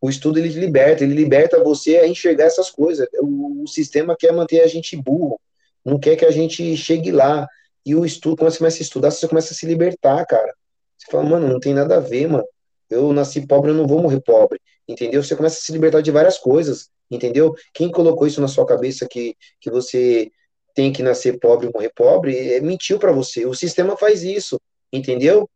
O 0.00 0.08
estudo 0.08 0.38
ele 0.38 0.48
liberta, 0.48 1.04
ele 1.04 1.14
liberta 1.14 1.62
você 1.62 1.98
a 1.98 2.08
enxergar 2.08 2.44
essas 2.44 2.70
coisas. 2.70 3.06
O, 3.20 3.64
o, 3.64 3.68
sistema 3.68 4.16
quer 4.18 4.32
manter 4.32 4.62
a 4.62 4.66
gente 4.66 4.96
burro, 4.96 5.38
não 5.84 5.98
quer 5.98 6.16
que 6.16 6.24
a 6.24 6.30
gente 6.30 6.76
chegue 6.76 7.12
lá. 7.12 7.46
E 7.84 7.94
o 7.94 8.04
estudo, 8.04 8.36
quando 8.36 8.50
você 8.50 8.58
começa 8.58 8.78
a 8.78 8.82
estudar, 8.82 9.10
você 9.10 9.28
começa 9.28 9.52
a 9.52 9.56
se 9.56 9.66
libertar, 9.66 10.24
cara. 10.26 10.54
Você 10.96 11.10
fala, 11.10 11.24
mano, 11.24 11.48
não 11.48 11.60
tem 11.60 11.74
nada 11.74 11.96
a 11.96 12.00
ver, 12.00 12.28
mano. 12.28 12.44
Eu 12.88 13.12
nasci 13.12 13.46
pobre, 13.46 13.70
eu 13.70 13.74
não 13.74 13.86
vou 13.86 14.02
morrer 14.02 14.20
pobre. 14.20 14.60
Entendeu? 14.88 15.22
Você 15.22 15.36
começa 15.36 15.58
a 15.58 15.62
se 15.62 15.72
libertar 15.72 16.00
de 16.00 16.10
várias 16.10 16.38
coisas. 16.38 16.88
Entendeu? 17.10 17.54
Quem 17.74 17.90
colocou 17.90 18.26
isso 18.26 18.40
na 18.40 18.48
sua 18.48 18.66
cabeça 18.66 19.06
que, 19.08 19.34
que 19.60 19.70
você 19.70 20.30
tem 20.74 20.92
que 20.92 21.02
nascer 21.02 21.38
pobre 21.38 21.66
e 21.68 21.72
morrer 21.72 21.92
pobre, 21.94 22.54
é, 22.54 22.60
mentiu 22.60 22.98
para 22.98 23.12
você. 23.12 23.46
O 23.46 23.54
sistema 23.54 23.96
faz 23.96 24.22
isso. 24.22 24.60
Entendeu? 24.92 25.48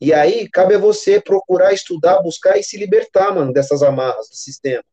E 0.00 0.12
aí, 0.12 0.48
cabe 0.48 0.74
a 0.74 0.78
você 0.78 1.20
procurar 1.20 1.72
estudar, 1.72 2.22
buscar 2.22 2.56
e 2.56 2.62
se 2.62 2.76
libertar, 2.76 3.34
mano, 3.34 3.52
dessas 3.52 3.82
amarras 3.82 4.28
do 4.28 4.36
sistema. 4.36 4.84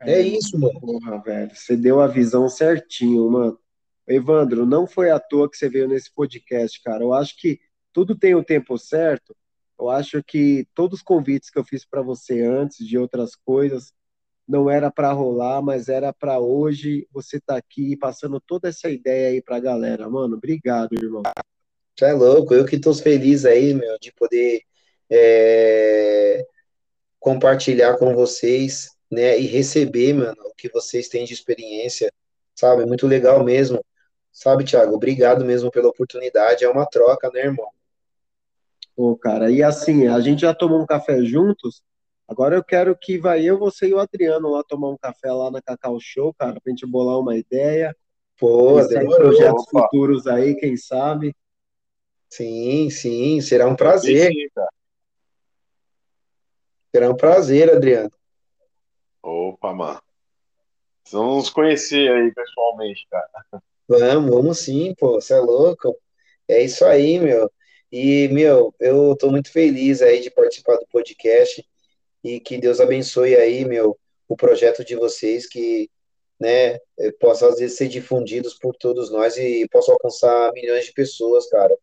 É, 0.00 0.14
é 0.14 0.20
isso, 0.20 0.58
mano. 0.58 0.80
Porra, 0.80 1.20
velho. 1.20 1.54
Você 1.54 1.76
deu 1.76 2.00
a 2.00 2.06
visão 2.06 2.48
certinho, 2.48 3.28
mano. 3.30 3.58
Evandro, 4.06 4.66
não 4.66 4.86
foi 4.86 5.10
à 5.10 5.18
toa 5.18 5.48
que 5.50 5.56
você 5.56 5.68
veio 5.68 5.88
nesse 5.88 6.12
podcast, 6.12 6.80
cara. 6.82 7.02
Eu 7.02 7.12
acho 7.12 7.36
que 7.36 7.60
tudo 7.92 8.16
tem 8.16 8.34
o 8.34 8.44
tempo 8.44 8.76
certo. 8.78 9.34
Eu 9.78 9.88
acho 9.88 10.22
que 10.22 10.66
todos 10.74 11.00
os 11.00 11.04
convites 11.04 11.50
que 11.50 11.58
eu 11.58 11.64
fiz 11.64 11.84
para 11.84 12.02
você 12.02 12.42
antes 12.42 12.86
de 12.86 12.98
outras 12.98 13.34
coisas 13.34 13.92
não 14.46 14.68
era 14.68 14.90
para 14.90 15.12
rolar, 15.12 15.62
mas 15.62 15.88
era 15.88 16.12
para 16.12 16.38
hoje 16.38 17.06
você 17.12 17.40
tá 17.40 17.56
aqui 17.56 17.96
passando 17.96 18.40
toda 18.40 18.68
essa 18.68 18.90
ideia 18.90 19.30
aí 19.30 19.42
para 19.42 19.56
a 19.56 19.60
galera. 19.60 20.08
Mano, 20.08 20.36
obrigado, 20.36 20.94
irmão. 20.94 21.22
Você 21.96 22.06
é 22.06 22.12
louco, 22.12 22.54
eu 22.54 22.64
que 22.64 22.76
estou 22.76 22.94
feliz 22.94 23.44
aí, 23.44 23.74
meu, 23.74 23.98
de 23.98 24.12
poder 24.12 24.62
é, 25.10 26.44
compartilhar 27.20 27.98
com 27.98 28.14
vocês, 28.14 28.90
né, 29.10 29.38
e 29.38 29.46
receber, 29.46 30.14
mano, 30.14 30.42
o 30.46 30.54
que 30.54 30.70
vocês 30.70 31.08
têm 31.08 31.24
de 31.24 31.34
experiência, 31.34 32.10
sabe? 32.54 32.86
Muito 32.86 33.06
legal 33.06 33.44
mesmo. 33.44 33.84
Sabe, 34.32 34.64
Thiago, 34.64 34.94
obrigado 34.94 35.44
mesmo 35.44 35.70
pela 35.70 35.88
oportunidade, 35.88 36.64
é 36.64 36.68
uma 36.68 36.86
troca, 36.86 37.30
né, 37.30 37.40
irmão? 37.40 37.68
Pô, 38.96 39.14
cara, 39.16 39.50
e 39.50 39.62
assim, 39.62 40.06
a 40.06 40.18
gente 40.20 40.40
já 40.40 40.54
tomou 40.54 40.80
um 40.80 40.86
café 40.86 41.22
juntos, 41.22 41.82
agora 42.26 42.56
eu 42.56 42.64
quero 42.64 42.96
que 42.96 43.18
vai 43.18 43.44
eu, 43.44 43.58
você 43.58 43.88
e 43.88 43.94
o 43.94 43.98
Adriano 43.98 44.50
lá 44.50 44.64
tomar 44.66 44.88
um 44.88 44.96
café 44.96 45.30
lá 45.30 45.50
na 45.50 45.60
Cacau 45.60 45.98
Show, 46.00 46.32
cara, 46.32 46.58
pra 46.58 46.70
gente 46.70 46.86
bolar 46.86 47.18
uma 47.18 47.36
ideia. 47.36 47.94
Pô, 48.38 48.76
projetos 49.16 49.64
Opa. 49.68 49.82
futuros 49.82 50.26
aí, 50.26 50.54
quem 50.54 50.76
sabe. 50.76 51.36
Sim, 52.32 52.88
sim, 52.88 53.42
será 53.42 53.68
um 53.68 53.76
prazer. 53.76 54.32
será 56.90 57.10
um 57.10 57.14
prazer, 57.14 57.70
Adriano. 57.70 58.10
Opa, 59.22 59.74
mano. 59.74 60.02
Vamos 61.10 61.36
nos 61.36 61.50
conhecer 61.50 62.10
aí 62.10 62.32
pessoalmente, 62.32 63.06
cara. 63.10 63.28
Vamos, 63.86 64.30
vamos 64.30 64.58
sim, 64.60 64.94
pô, 64.94 65.20
você 65.20 65.34
é 65.34 65.40
louco. 65.40 65.94
É 66.48 66.62
isso 66.62 66.86
aí, 66.86 67.20
meu. 67.20 67.52
E, 67.92 68.28
meu, 68.28 68.74
eu 68.80 69.14
tô 69.14 69.30
muito 69.30 69.52
feliz 69.52 70.00
aí 70.00 70.22
de 70.22 70.30
participar 70.30 70.76
do 70.76 70.86
podcast 70.86 71.62
e 72.24 72.40
que 72.40 72.56
Deus 72.56 72.80
abençoe 72.80 73.36
aí, 73.36 73.62
meu, 73.66 73.98
o 74.26 74.34
projeto 74.34 74.82
de 74.82 74.96
vocês, 74.96 75.46
que, 75.46 75.90
né, 76.40 76.78
possa 77.20 77.46
às 77.46 77.58
vezes 77.58 77.76
ser 77.76 77.88
difundidos 77.88 78.54
por 78.54 78.74
todos 78.74 79.10
nós 79.10 79.36
e 79.36 79.68
possa 79.70 79.92
alcançar 79.92 80.50
milhões 80.54 80.86
de 80.86 80.94
pessoas, 80.94 81.46
cara 81.50 81.76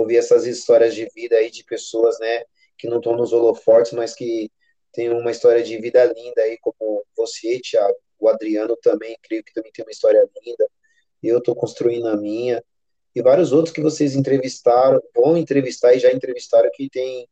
ouvir 0.00 0.16
essas 0.16 0.46
histórias 0.46 0.94
de 0.94 1.08
vida 1.14 1.36
aí 1.36 1.50
de 1.50 1.64
pessoas, 1.64 2.18
né, 2.18 2.44
que 2.78 2.88
não 2.88 2.98
estão 2.98 3.16
nos 3.16 3.32
holofortes, 3.32 3.92
mas 3.92 4.14
que 4.14 4.50
tem 4.92 5.10
uma 5.10 5.30
história 5.30 5.62
de 5.62 5.78
vida 5.78 6.04
linda 6.04 6.42
aí, 6.42 6.58
como 6.58 7.04
você, 7.16 7.60
Thiago, 7.60 7.96
o 8.18 8.28
Adriano 8.28 8.76
também, 8.76 9.16
creio 9.22 9.44
que 9.44 9.52
também 9.52 9.70
tem 9.72 9.84
uma 9.84 9.90
história 9.90 10.26
linda, 10.44 10.66
eu 11.22 11.38
estou 11.38 11.54
construindo 11.54 12.08
a 12.08 12.16
minha, 12.16 12.62
e 13.14 13.22
vários 13.22 13.52
outros 13.52 13.74
que 13.74 13.80
vocês 13.80 14.14
entrevistaram, 14.14 15.02
vão 15.14 15.36
entrevistar 15.36 15.94
e 15.94 15.98
já 15.98 16.12
entrevistaram 16.12 16.70
que 16.72 16.88
tem 16.90 17.28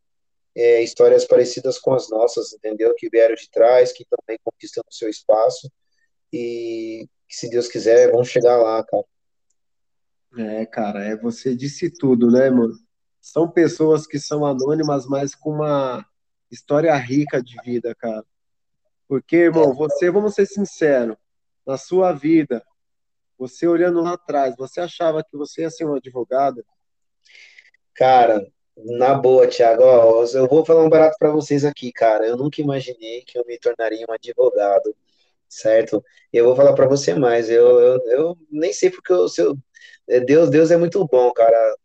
é, 0.55 0.83
histórias 0.83 1.25
parecidas 1.27 1.79
com 1.79 1.93
as 1.93 2.09
nossas, 2.09 2.53
entendeu? 2.53 2.95
Que 2.95 3.09
vieram 3.11 3.35
de 3.35 3.51
trás, 3.51 3.93
que 3.93 4.05
também 4.05 4.39
conquistam 4.43 4.83
o 4.89 4.95
seu 4.95 5.11
espaço 5.11 5.71
e 6.33 7.07
que, 7.29 7.37
se 7.37 7.51
Deus 7.51 7.69
quiser, 7.69 8.11
vão 8.11 8.25
chegar 8.25 8.57
lá, 8.57 8.83
cara. 8.85 9.05
É, 10.37 10.67
cara, 10.67 11.05
é 11.05 11.17
você 11.17 11.55
disse 11.55 11.91
tudo, 11.91 12.31
né, 12.31 12.51
mano? 12.51 12.75
São 13.21 13.49
pessoas 13.49 14.07
que 14.07 14.19
são 14.19 14.45
anônimas, 14.45 15.07
mas 15.07 15.35
com 15.35 15.51
uma 15.51 16.05
história 16.51 16.95
rica 16.97 17.43
de 17.43 17.57
vida, 17.65 17.95
cara. 17.95 18.25
Porque, 19.09 19.37
irmão, 19.37 19.75
você, 19.75 20.11
vamos 20.11 20.35
ser 20.35 20.47
sinceros, 20.47 21.17
na 21.67 21.77
sua 21.77 22.13
vida, 22.13 22.65
você 23.39 23.67
olhando 23.67 24.01
lá 24.01 24.15
atrás, 24.15 24.55
você 24.57 24.81
achava 24.81 25.23
que 25.23 25.37
você 25.37 25.63
ia 25.63 25.71
ser 25.71 25.85
um 25.85 25.95
advogado? 25.95 26.65
Cara, 27.95 28.47
na 28.77 29.15
boa, 29.15 29.47
Thiago, 29.47 29.83
ó, 29.85 30.25
eu 30.25 30.49
vou 30.49 30.65
falar 30.65 30.83
um 30.83 30.89
barato 30.89 31.17
para 31.19 31.31
vocês 31.31 31.65
aqui, 31.65 31.93
cara. 31.93 32.27
Eu 32.27 32.37
nunca 32.37 32.61
imaginei 32.61 33.23
que 33.23 33.39
eu 33.39 33.45
me 33.47 33.59
tornaria 33.59 34.05
um 34.09 34.13
advogado, 34.13 34.95
certo? 35.49 36.05
Eu 36.33 36.45
vou 36.47 36.57
falar 36.57 36.73
para 36.75 36.89
você 36.89 37.15
mais. 37.15 37.49
Eu, 37.49 37.81
eu, 37.81 38.01
eu, 38.11 38.39
nem 38.51 38.73
sei 38.73 38.91
porque 38.91 39.13
o 39.13 39.29
seu 39.29 39.57
Deus, 40.27 40.51
Deus 40.51 40.71
é 40.71 40.77
muito 40.77 41.07
bom, 41.07 41.33
cara. 41.33 41.77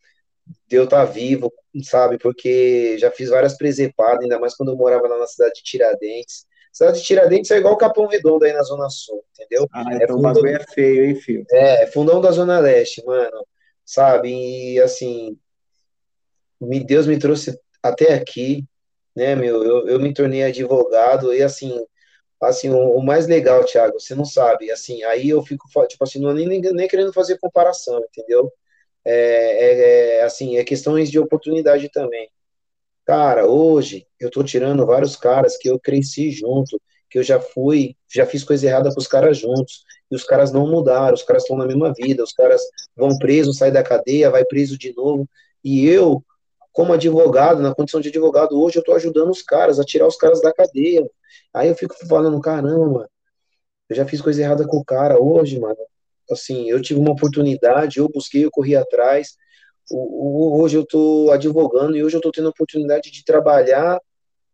Deus 0.67 0.87
tá 0.87 1.05
vivo, 1.05 1.51
sabe? 1.83 2.17
Porque 2.17 2.97
já 2.97 3.11
fiz 3.11 3.29
várias 3.29 3.57
presepadas, 3.57 4.21
ainda 4.21 4.39
mais 4.39 4.55
quando 4.55 4.71
eu 4.71 4.75
morava 4.75 5.07
lá 5.07 5.17
na 5.17 5.27
cidade 5.27 5.55
de 5.55 5.63
Tiradentes. 5.63 6.45
Cidade 6.71 6.99
de 6.99 7.05
Tiradentes 7.05 7.51
é 7.51 7.57
igual 7.57 7.77
Capão 7.77 8.07
Redondo 8.07 8.45
aí 8.45 8.53
na 8.53 8.63
Zona 8.63 8.89
Sul, 8.89 9.23
entendeu? 9.31 9.67
Ah, 9.73 9.85
é 9.91 9.95
então 10.03 10.17
fundão... 10.17 10.31
o 10.31 10.33
bagulho 10.33 10.55
é 10.55 10.63
feio, 10.73 11.05
hein, 11.05 11.15
filho? 11.15 11.45
É, 11.51 11.87
fundão 11.87 12.21
da 12.21 12.31
Zona 12.31 12.59
Leste, 12.59 13.03
mano. 13.05 13.45
Sabe? 13.83 14.29
E 14.73 14.79
assim, 14.79 15.37
Deus 16.85 17.07
me 17.07 17.17
trouxe 17.17 17.59
até 17.81 18.13
aqui, 18.13 18.65
né, 19.15 19.35
meu? 19.35 19.63
Eu, 19.63 19.87
eu 19.87 19.99
me 19.99 20.13
tornei 20.13 20.43
advogado 20.43 21.33
e 21.33 21.41
assim, 21.41 21.83
assim, 22.41 22.69
o, 22.69 22.97
o, 22.97 23.03
mais 23.03 23.27
legal, 23.27 23.63
Thiago, 23.65 23.99
você 23.99 24.15
não 24.15 24.25
sabe, 24.25 24.71
assim, 24.71 25.03
aí 25.03 25.29
eu 25.29 25.43
fico, 25.43 25.67
tipo 25.87 26.03
assim, 26.03 26.19
não 26.19 26.33
nem, 26.33 26.47
nem 26.47 26.87
querendo 26.87 27.13
fazer 27.13 27.37
comparação, 27.39 27.99
entendeu? 27.99 28.51
É, 29.05 29.13
é, 29.13 30.17
é, 30.19 30.23
assim, 30.23 30.57
é 30.57 30.63
questões 30.63 31.09
de 31.09 31.19
oportunidade 31.19 31.89
também. 31.89 32.29
Cara, 33.05 33.47
hoje 33.47 34.07
eu 34.19 34.29
tô 34.29 34.43
tirando 34.43 34.85
vários 34.85 35.15
caras 35.15 35.57
que 35.57 35.69
eu 35.69 35.79
cresci 35.79 36.31
junto, 36.31 36.79
que 37.09 37.17
eu 37.17 37.23
já 37.23 37.39
fui, 37.39 37.95
já 38.07 38.25
fiz 38.25 38.43
coisa 38.43 38.67
errada 38.67 38.93
com 38.93 38.99
os 38.99 39.07
caras 39.07 39.37
juntos, 39.37 39.83
e 40.11 40.15
os 40.15 40.23
caras 40.23 40.51
não 40.51 40.67
mudaram, 40.67 41.15
os 41.15 41.23
caras 41.23 41.43
estão 41.43 41.57
na 41.57 41.65
mesma 41.65 41.93
vida, 41.93 42.23
os 42.23 42.33
caras 42.33 42.61
vão 42.95 43.17
preso, 43.17 43.53
saem 43.53 43.73
da 43.73 43.83
cadeia, 43.83 44.29
vai 44.29 44.45
preso 44.45 44.77
de 44.77 44.93
novo, 44.95 45.27
e 45.63 45.87
eu, 45.87 46.23
como 46.71 46.93
advogado, 46.93 47.61
na 47.61 47.73
condição 47.73 47.99
de 47.99 48.09
advogado, 48.09 48.59
hoje 48.59 48.77
eu 48.77 48.83
tô 48.83 48.93
ajudando 48.93 49.29
os 49.29 49.41
caras 49.41 49.79
a 49.79 49.83
tirar 49.83 50.07
os 50.07 50.15
caras 50.15 50.41
da 50.41 50.53
cadeia. 50.53 51.09
Aí 51.53 51.67
eu 51.67 51.75
fico 51.75 51.95
falando, 52.07 52.39
caramba, 52.39 53.09
eu 53.89 53.95
já 53.95 54.05
fiz 54.05 54.21
coisa 54.21 54.41
errada 54.41 54.67
com 54.67 54.77
o 54.77 54.85
cara 54.85 55.19
hoje, 55.19 55.59
mano. 55.59 55.77
Assim, 56.31 56.69
eu 56.69 56.81
tive 56.81 56.99
uma 56.99 57.11
oportunidade, 57.11 57.99
eu 57.99 58.07
busquei, 58.07 58.45
eu 58.45 58.51
corri 58.51 58.75
atrás, 58.75 59.35
hoje 59.91 60.77
eu 60.77 60.83
estou 60.83 61.31
advogando 61.31 61.97
e 61.97 62.03
hoje 62.03 62.15
eu 62.15 62.19
estou 62.19 62.31
tendo 62.31 62.47
a 62.47 62.51
oportunidade 62.51 63.11
de 63.11 63.25
trabalhar 63.25 63.99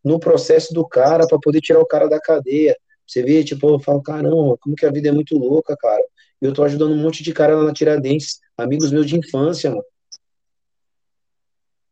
no 0.03 0.19
processo 0.19 0.73
do 0.73 0.87
cara 0.87 1.27
para 1.27 1.39
poder 1.39 1.59
tirar 1.61 1.79
o 1.79 1.85
cara 1.85 2.07
da 2.07 2.19
cadeia. 2.19 2.77
Você 3.05 3.21
vê, 3.23 3.43
tipo, 3.43 3.67
eu 3.69 3.79
falo, 3.79 4.01
caramba, 4.01 4.57
como 4.59 4.75
que 4.75 4.85
a 4.85 4.91
vida 4.91 5.09
é 5.09 5.11
muito 5.11 5.37
louca, 5.37 5.75
cara. 5.77 6.03
Eu 6.41 6.53
tô 6.53 6.63
ajudando 6.63 6.93
um 6.93 7.01
monte 7.01 7.23
de 7.23 7.33
cara 7.33 7.55
lá 7.55 7.63
na 7.63 7.73
Tiradentes, 7.73 8.39
amigos 8.57 8.91
meus 8.91 9.05
de 9.05 9.17
infância, 9.17 9.69
mano. 9.69 9.83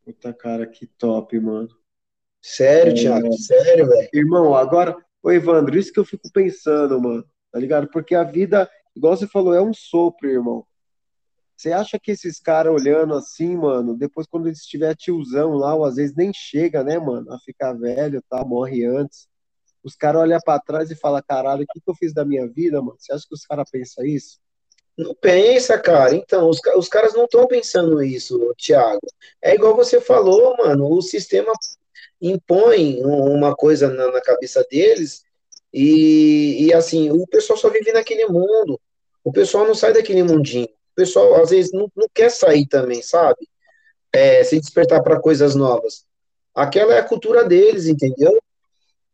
Puta 0.03 0.33
cara, 0.33 0.67
que 0.67 0.85
top, 0.85 1.39
mano. 1.39 1.69
Sério, 2.41 2.91
é... 2.91 2.95
Thiago, 2.95 3.33
sério, 3.33 3.87
velho. 3.87 4.09
Irmão, 4.13 4.53
agora, 4.53 4.97
ô 5.21 5.31
Evandro, 5.31 5.77
isso 5.77 5.93
que 5.93 5.99
eu 5.99 6.05
fico 6.05 6.29
pensando, 6.31 6.99
mano, 6.99 7.25
tá 7.51 7.59
ligado? 7.59 7.87
Porque 7.89 8.13
a 8.13 8.23
vida, 8.23 8.69
igual 8.95 9.15
você 9.15 9.27
falou, 9.27 9.53
é 9.53 9.61
um 9.61 9.73
sopro, 9.73 10.29
irmão. 10.29 10.65
Você 11.55 11.71
acha 11.71 11.97
que 11.97 12.11
esses 12.11 12.41
caras 12.41 12.73
olhando 12.73 13.13
assim, 13.13 13.55
mano, 13.55 13.95
depois 13.95 14.27
quando 14.27 14.47
eles 14.47 14.59
estiver 14.59 14.93
tiozão 14.95 15.53
lá, 15.53 15.73
ou 15.73 15.85
às 15.85 15.95
vezes 15.95 16.13
nem 16.15 16.33
chega, 16.33 16.83
né, 16.83 16.99
mano, 16.99 17.31
a 17.31 17.39
ficar 17.39 17.71
velho, 17.73 18.21
tá, 18.29 18.43
morre 18.43 18.85
antes. 18.85 19.29
Os 19.81 19.95
caras 19.95 20.21
olham 20.21 20.39
para 20.43 20.59
trás 20.59 20.91
e 20.91 20.95
falam, 20.95 21.23
caralho, 21.25 21.63
o 21.63 21.67
que, 21.67 21.79
que 21.79 21.89
eu 21.89 21.95
fiz 21.95 22.13
da 22.13 22.25
minha 22.25 22.47
vida, 22.49 22.81
mano? 22.81 22.97
Você 22.99 23.13
acha 23.13 23.25
que 23.27 23.33
os 23.33 23.45
caras 23.45 23.69
pensam 23.69 24.05
isso? 24.05 24.39
Não 24.97 25.15
pensa, 25.15 25.77
cara. 25.77 26.15
Então, 26.15 26.49
os, 26.49 26.59
os 26.75 26.87
caras 26.87 27.13
não 27.13 27.25
estão 27.25 27.47
pensando 27.47 28.03
isso, 28.03 28.53
Thiago. 28.57 29.07
É 29.41 29.55
igual 29.55 29.75
você 29.75 29.99
falou, 29.99 30.55
mano. 30.57 30.91
O 30.91 31.01
sistema 31.01 31.51
impõe 32.21 33.03
uma 33.03 33.55
coisa 33.55 33.89
na, 33.89 34.11
na 34.11 34.21
cabeça 34.21 34.65
deles 34.69 35.23
e, 35.73 36.67
e, 36.67 36.73
assim, 36.73 37.11
o 37.11 37.25
pessoal 37.27 37.57
só 37.57 37.69
vive 37.69 37.91
naquele 37.91 38.27
mundo. 38.27 38.79
O 39.23 39.31
pessoal 39.31 39.65
não 39.65 39.75
sai 39.75 39.93
daquele 39.93 40.23
mundinho 40.23 40.69
o 40.93 40.95
pessoal 40.95 41.41
às 41.41 41.49
vezes 41.49 41.71
não, 41.73 41.91
não 41.95 42.07
quer 42.13 42.29
sair 42.29 42.67
também, 42.67 43.01
sabe? 43.01 43.49
É, 44.13 44.43
se 44.43 44.59
despertar 44.59 45.01
para 45.01 45.19
coisas 45.19 45.55
novas. 45.55 46.05
Aquela 46.53 46.93
é 46.93 46.99
a 46.99 47.03
cultura 47.03 47.43
deles, 47.43 47.87
entendeu? 47.87 48.39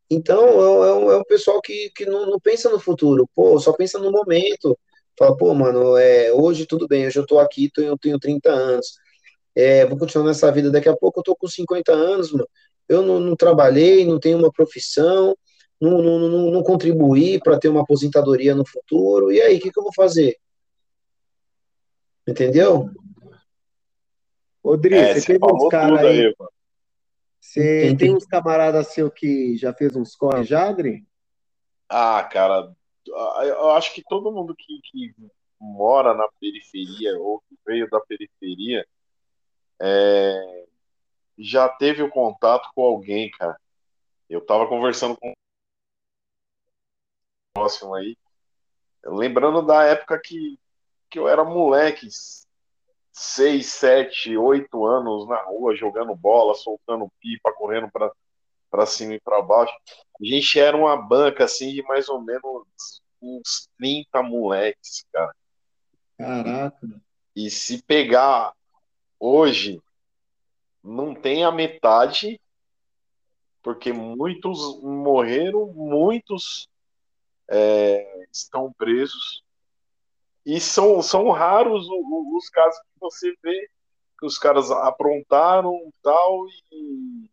Então, 0.09 0.43
é, 0.43 0.87
é, 0.87 1.15
é 1.15 1.17
um 1.17 1.23
pessoal 1.23 1.61
que, 1.61 1.89
que 1.95 2.05
não, 2.05 2.25
não, 2.25 2.39
pensa 2.39 2.69
no 2.69 2.79
futuro, 2.79 3.29
pô, 3.33 3.57
só 3.59 3.71
pensa 3.71 3.97
no 3.97 4.11
momento. 4.11 4.77
Fala, 5.19 5.35
pô, 5.35 5.53
mano, 5.53 5.97
é, 5.97 6.31
hoje 6.31 6.65
tudo 6.65 6.87
bem, 6.87 7.05
hoje 7.05 7.19
eu 7.19 7.25
tô 7.25 7.39
aqui, 7.39 7.69
eu 7.75 7.97
tenho 7.97 8.17
30 8.17 8.49
anos. 8.49 8.97
É, 9.53 9.85
vou 9.85 9.97
continuar 9.97 10.27
nessa 10.27 10.49
vida, 10.49 10.71
daqui 10.71 10.87
a 10.87 10.95
pouco 10.95 11.19
eu 11.19 11.23
tô 11.23 11.35
com 11.35 11.45
50 11.45 11.91
anos, 11.91 12.31
mano. 12.31 12.47
Eu 12.87 13.01
não, 13.01 13.19
não 13.19 13.35
trabalhei, 13.35 14.05
não 14.05 14.17
tenho 14.17 14.37
uma 14.37 14.49
profissão, 14.49 15.35
não, 15.79 16.01
não, 16.01 16.19
não, 16.19 16.51
não 16.51 16.63
contribuí 16.63 17.37
para 17.37 17.59
ter 17.59 17.67
uma 17.67 17.81
aposentadoria 17.81 18.55
no 18.55 18.65
futuro. 18.65 19.29
E 19.29 19.41
aí, 19.41 19.57
o 19.57 19.59
que, 19.59 19.69
que 19.69 19.77
eu 19.77 19.83
vou 19.83 19.93
fazer? 19.93 20.37
Entendeu? 22.25 22.89
Rodrigo, 24.63 25.01
é, 25.01 25.15
você 25.15 25.37
tem 25.37 25.37
uns 25.43 25.67
caras 25.67 25.99
aí. 25.99 26.27
aí 26.27 26.33
você 27.41 27.61
tem, 27.61 27.97
tem 27.97 28.15
uns 28.15 28.25
camaradas 28.25 28.87
seu 28.87 29.11
que 29.11 29.57
já 29.57 29.73
fez 29.73 29.97
uns 29.97 30.15
corre 30.15 30.45
já, 30.45 30.69
Adri? 30.69 31.05
Ah, 31.89 32.23
cara, 32.23 32.73
eu 33.11 33.71
acho 33.71 33.93
que 33.93 34.03
todo 34.03 34.31
mundo 34.31 34.55
que, 34.55 34.79
que 34.91 35.13
mora 35.59 36.13
na 36.13 36.27
periferia 36.39 37.17
ou 37.19 37.41
que 37.41 37.57
veio 37.65 37.89
da 37.89 37.99
periferia 38.01 38.87
é, 39.81 40.67
já 41.37 41.69
teve 41.69 42.03
o 42.03 42.09
contato 42.09 42.69
com 42.75 42.83
alguém, 42.83 43.29
cara. 43.31 43.59
Eu 44.29 44.45
tava 44.45 44.67
conversando 44.67 45.17
com 45.17 45.29
um 45.29 45.33
próximo 47.53 47.95
aí, 47.95 48.17
lembrando 49.03 49.61
da 49.61 49.83
época 49.85 50.19
que 50.23 50.59
que 51.09 51.17
eu 51.17 51.27
era 51.27 51.43
moleque, 51.43 52.07
seis, 53.11 53.67
sete, 53.67 54.37
oito 54.37 54.85
anos 54.85 55.27
na 55.27 55.41
rua, 55.43 55.75
jogando 55.75 56.15
bola, 56.15 56.53
soltando 56.53 57.11
pipa, 57.19 57.51
correndo 57.53 57.89
para 57.91 58.11
para 58.69 58.85
cima 58.85 59.13
e 59.13 59.19
para 59.19 59.41
baixo. 59.41 59.73
A 60.21 60.25
gente 60.25 60.59
era 60.59 60.75
uma 60.75 60.95
banca 60.95 61.45
assim 61.45 61.73
de 61.73 61.81
mais 61.83 62.09
ou 62.09 62.21
menos 62.21 62.65
uns 63.21 63.69
30 63.77 64.21
moleques, 64.23 65.05
cara. 65.11 65.35
Caraca. 66.17 67.01
E 67.35 67.49
se 67.49 67.81
pegar 67.83 68.53
hoje, 69.19 69.81
não 70.83 71.13
tem 71.13 71.43
a 71.43 71.51
metade, 71.51 72.39
porque 73.61 73.91
muitos 73.91 74.81
morreram, 74.81 75.67
muitos 75.73 76.67
é, 77.49 78.25
estão 78.31 78.71
presos. 78.73 79.43
E 80.45 80.59
são, 80.59 81.01
são 81.01 81.29
raros 81.31 81.87
os, 81.87 82.35
os 82.35 82.49
casos 82.49 82.79
que 82.79 82.99
você 82.99 83.33
vê 83.43 83.69
que 84.19 84.25
os 84.25 84.37
caras 84.37 84.69
aprontaram 84.69 85.93
tal 86.01 86.45
e 86.71 87.29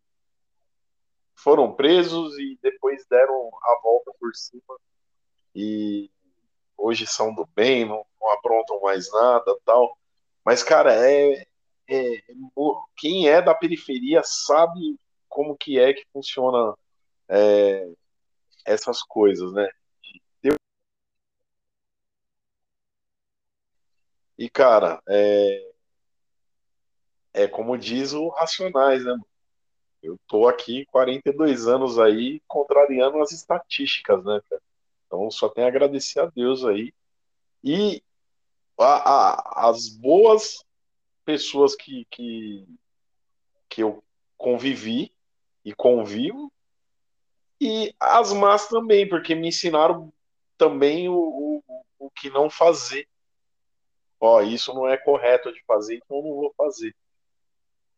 foram 1.46 1.72
presos 1.72 2.36
e 2.40 2.58
depois 2.60 3.06
deram 3.08 3.52
a 3.62 3.80
volta 3.80 4.12
por 4.18 4.34
cima 4.34 4.76
e 5.54 6.10
hoje 6.76 7.06
são 7.06 7.32
do 7.32 7.48
bem, 7.54 7.84
não, 7.84 8.04
não 8.20 8.32
aprontam 8.32 8.80
mais 8.80 9.08
nada 9.12 9.56
tal. 9.64 9.96
Mas, 10.44 10.64
cara, 10.64 10.92
é, 10.92 11.46
é, 11.88 12.22
quem 12.96 13.28
é 13.28 13.40
da 13.40 13.54
periferia 13.54 14.22
sabe 14.24 14.98
como 15.28 15.56
que 15.56 15.78
é 15.78 15.94
que 15.94 16.04
funciona 16.12 16.74
é, 17.28 17.92
essas 18.64 19.00
coisas, 19.04 19.52
né? 19.52 19.68
E, 24.36 24.50
cara, 24.50 25.00
é, 25.08 25.72
é 27.32 27.46
como 27.46 27.78
diz 27.78 28.12
o 28.12 28.30
Racionais, 28.30 29.04
né? 29.04 29.16
Eu 30.02 30.18
tô 30.26 30.46
aqui 30.46 30.86
42 30.86 31.66
anos 31.66 31.98
aí 31.98 32.40
contrariando 32.46 33.20
as 33.20 33.32
estatísticas, 33.32 34.24
né, 34.24 34.40
cara? 34.48 34.62
Então 35.06 35.30
só 35.30 35.48
tenho 35.48 35.66
a 35.66 35.70
agradecer 35.70 36.20
a 36.20 36.26
Deus 36.26 36.64
aí. 36.64 36.92
E 37.62 38.02
a, 38.78 38.84
a, 38.84 39.70
as 39.70 39.88
boas 39.88 40.64
pessoas 41.24 41.74
que, 41.74 42.06
que, 42.10 42.66
que 43.68 43.82
eu 43.82 44.02
convivi 44.36 45.12
e 45.64 45.74
convivo, 45.74 46.52
e 47.60 47.94
as 47.98 48.32
más 48.32 48.68
também, 48.68 49.08
porque 49.08 49.34
me 49.34 49.48
ensinaram 49.48 50.12
também 50.56 51.08
o, 51.08 51.16
o, 51.16 51.82
o 51.98 52.10
que 52.10 52.30
não 52.30 52.48
fazer. 52.50 53.08
Ó, 54.20 54.40
isso 54.42 54.72
não 54.72 54.88
é 54.88 54.96
correto 54.96 55.52
de 55.52 55.62
fazer, 55.64 55.96
então 55.96 56.22
não 56.22 56.34
vou 56.34 56.54
fazer. 56.56 56.94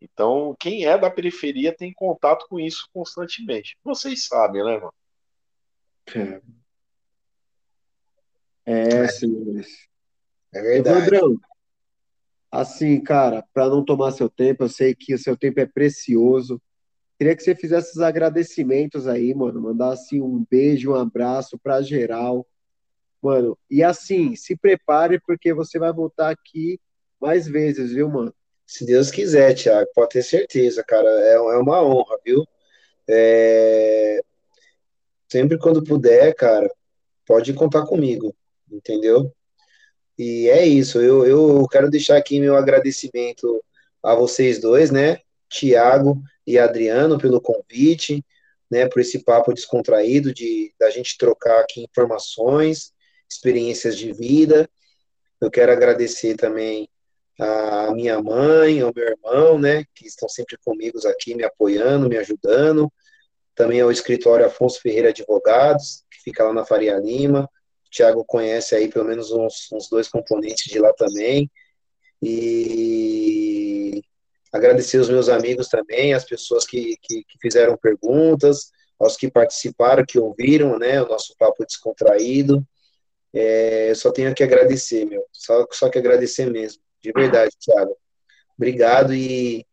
Então, 0.01 0.55
quem 0.59 0.85
é 0.85 0.97
da 0.97 1.11
periferia 1.11 1.75
tem 1.75 1.93
contato 1.93 2.47
com 2.49 2.61
isso 2.61 2.89
constantemente. 2.93 3.77
Vocês 3.83 4.27
sabem, 4.27 4.65
né, 4.65 4.79
mano? 4.79 4.95
É, 8.65 9.05
é 9.05 9.09
senhores. 9.09 9.89
É 10.53 10.63
verdade. 10.63 10.99
Evandrão, 10.99 11.41
assim, 12.51 13.01
cara, 13.01 13.45
para 13.53 13.69
não 13.69 13.85
tomar 13.85 14.13
seu 14.13 14.29
tempo, 14.29 14.65
eu 14.65 14.69
sei 14.69 14.95
que 14.95 15.15
o 15.15 15.19
seu 15.19 15.37
tempo 15.37 15.61
é 15.61 15.67
precioso. 15.67 16.61
Queria 17.19 17.35
que 17.35 17.43
você 17.43 17.55
fizesse 17.55 17.91
os 17.91 18.01
agradecimentos 18.01 19.09
aí, 19.09 19.35
mano. 19.35 19.61
Mandasse 19.61 20.21
um 20.21 20.47
beijo, 20.49 20.93
um 20.93 20.95
abraço 20.95 21.59
para 21.59 21.83
geral. 21.83 22.47
Mano, 23.21 23.59
e 23.69 23.83
assim, 23.83 24.37
se 24.37 24.57
prepare 24.57 25.21
porque 25.21 25.53
você 25.53 25.79
vai 25.79 25.93
voltar 25.93 26.31
aqui 26.31 26.81
mais 27.21 27.49
vezes, 27.49 27.93
viu, 27.93 28.09
mano? 28.09 28.33
Se 28.69 28.85
Deus 28.85 29.11
quiser, 29.11 29.55
Thiago, 29.55 29.91
pode 29.95 30.11
ter 30.11 30.23
certeza, 30.23 30.85
cara. 30.85 31.09
É, 31.09 31.35
é 31.37 31.57
uma 31.57 31.83
honra, 31.83 32.19
viu? 32.23 32.47
É... 33.09 34.21
Sempre 35.27 35.59
quando 35.59 35.83
puder, 35.83 36.35
cara, 36.35 36.71
pode 37.27 37.55
contar 37.55 37.87
comigo, 37.87 38.35
entendeu? 38.71 39.33
E 40.19 40.51
é 40.51 40.67
isso. 40.67 41.01
Eu, 41.01 41.27
eu 41.27 41.67
quero 41.69 41.91
deixar 41.91 42.19
aqui 42.19 42.39
meu 42.39 42.57
agradecimento 42.57 43.65
a 44.03 44.15
vocês 44.15 44.61
dois, 44.61 44.91
né? 44.91 45.21
Tiago 45.49 46.23
e 46.47 46.59
Adriano 46.59 47.19
pelo 47.19 47.41
convite, 47.41 48.23
né, 48.71 48.87
por 48.87 49.01
esse 49.01 49.25
papo 49.25 49.55
descontraído 49.55 50.33
de 50.33 50.75
da 50.79 50.91
gente 50.91 51.17
trocar 51.17 51.61
aqui 51.61 51.83
informações, 51.83 52.93
experiências 53.29 53.97
de 53.97 54.13
vida. 54.13 54.69
Eu 55.41 55.51
quero 55.51 55.73
agradecer 55.73 56.37
também 56.37 56.87
a 57.39 57.93
minha 57.95 58.21
mãe, 58.21 58.81
ao 58.81 58.93
meu 58.95 59.07
irmão, 59.07 59.59
né, 59.59 59.85
que 59.95 60.07
estão 60.07 60.29
sempre 60.29 60.57
comigo 60.65 60.99
aqui, 61.07 61.35
me 61.35 61.45
apoiando, 61.45 62.09
me 62.09 62.17
ajudando. 62.17 62.93
Também 63.55 63.81
ao 63.81 63.91
escritório 63.91 64.47
Afonso 64.47 64.81
Ferreira 64.81 65.09
Advogados, 65.11 66.05
que 66.11 66.23
fica 66.23 66.45
lá 66.45 66.53
na 66.53 66.65
Faria 66.65 66.97
Lima. 66.99 67.49
O 67.87 67.91
Thiago 67.91 68.25
conhece 68.25 68.75
aí 68.75 68.89
pelo 68.89 69.05
menos 69.05 69.31
uns, 69.31 69.69
uns 69.73 69.89
dois 69.89 70.09
componentes 70.09 70.71
de 70.71 70.79
lá 70.79 70.93
também. 70.93 71.51
E 72.23 74.03
Agradecer 74.53 74.99
os 74.99 75.11
meus 75.11 75.29
amigos 75.29 75.69
também, 75.69 76.15
as 76.15 76.25
pessoas 76.25 76.67
que, 76.67 76.97
que, 77.03 77.23
que, 77.25 77.39
fizeram 77.41 77.77
perguntas, 77.77 78.71
aos 78.99 79.17
que 79.17 79.31
participaram, 79.31 80.05
que 80.07 80.19
ouviram, 80.19 80.79
né, 80.79 81.03
o 81.03 81.09
nosso 81.09 81.35
papo 81.39 81.65
descontraído. 81.67 82.67
É, 83.33 83.91
eu 83.91 83.95
só 83.95 84.11
tenho 84.11 84.35
que 84.35 84.43
agradecer, 84.43 85.05
meu, 85.05 85.23
só, 85.33 85.67
só 85.71 85.91
que 85.91 85.99
agradecer 85.99 86.51
mesmo, 86.51 86.83
de 87.03 87.13
verdade, 87.13 87.55
Thiago. 87.59 87.97
Obrigado 88.57 89.15
e 89.15 89.65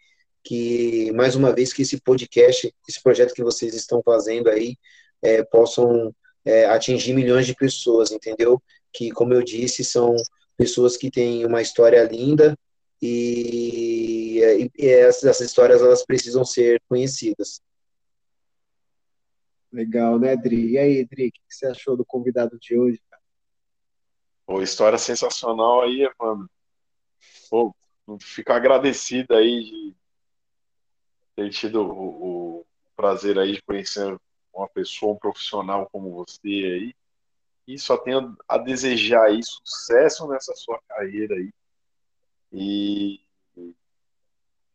que, 0.43 1.11
mais 1.13 1.35
uma 1.35 1.53
vez, 1.53 1.73
que 1.73 1.81
esse 1.81 1.99
podcast, 1.99 2.73
esse 2.87 3.01
projeto 3.01 3.33
que 3.33 3.43
vocês 3.43 3.73
estão 3.73 4.01
fazendo 4.03 4.49
aí, 4.49 4.77
é, 5.21 5.43
possam 5.43 6.13
é, 6.45 6.65
atingir 6.65 7.13
milhões 7.13 7.47
de 7.47 7.55
pessoas, 7.55 8.11
entendeu? 8.11 8.61
Que, 8.93 9.11
como 9.11 9.33
eu 9.33 9.43
disse, 9.43 9.83
são 9.83 10.15
pessoas 10.55 10.95
que 10.95 11.09
têm 11.09 11.45
uma 11.45 11.61
história 11.61 12.03
linda, 12.03 12.55
e, 13.01 14.39
e, 14.39 14.71
e 14.77 14.87
essas, 14.87 15.23
essas, 15.25 15.47
histórias 15.47 15.81
elas 15.81 16.05
precisam 16.05 16.45
ser 16.45 16.81
conhecidas. 16.87 17.61
Legal, 19.71 20.17
né, 20.17 20.35
Dri? 20.37 20.71
E 20.71 20.77
aí, 20.77 21.05
Dri, 21.05 21.27
o 21.27 21.31
que 21.31 21.41
você 21.49 21.67
achou 21.67 21.97
do 21.97 22.05
convidado 22.05 22.57
de 22.57 22.77
hoje? 22.77 23.01
Pô, 24.45 24.61
história 24.61 24.97
sensacional 24.97 25.81
aí, 25.81 26.03
Evandro. 26.03 26.49
Pô, 27.55 27.73
fico 28.19 28.51
agradecido 28.51 29.33
aí 29.33 29.63
de 29.63 29.95
ter 31.37 31.49
tido 31.51 31.83
o, 31.83 32.59
o 32.59 32.65
prazer 32.97 33.39
aí 33.39 33.53
de 33.53 33.61
conhecer 33.61 34.19
uma 34.53 34.67
pessoa, 34.67 35.13
um 35.13 35.17
profissional 35.17 35.89
como 35.89 36.11
você 36.11 36.37
aí. 36.43 36.95
E 37.65 37.79
só 37.79 37.95
tenho 37.97 38.35
a 38.45 38.57
desejar 38.57 39.27
aí 39.27 39.39
sucesso 39.41 40.27
nessa 40.27 40.53
sua 40.53 40.81
carreira 40.85 41.33
aí 41.35 41.53
e 42.51 43.21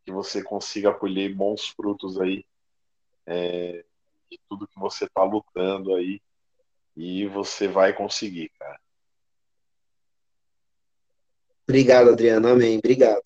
que 0.02 0.10
você 0.10 0.42
consiga 0.42 0.94
colher 0.94 1.34
bons 1.34 1.68
frutos 1.68 2.18
aí 2.18 2.46
é, 3.26 3.84
de 4.30 4.40
tudo 4.48 4.66
que 4.66 4.78
você 4.78 5.04
está 5.04 5.22
lutando 5.22 5.94
aí 5.94 6.18
e 6.96 7.26
você 7.26 7.68
vai 7.68 7.92
conseguir, 7.92 8.48
cara. 8.58 8.80
Obrigado, 11.70 12.10
Adriano. 12.10 12.48
Amém. 12.48 12.78
Obrigado. 12.78 13.22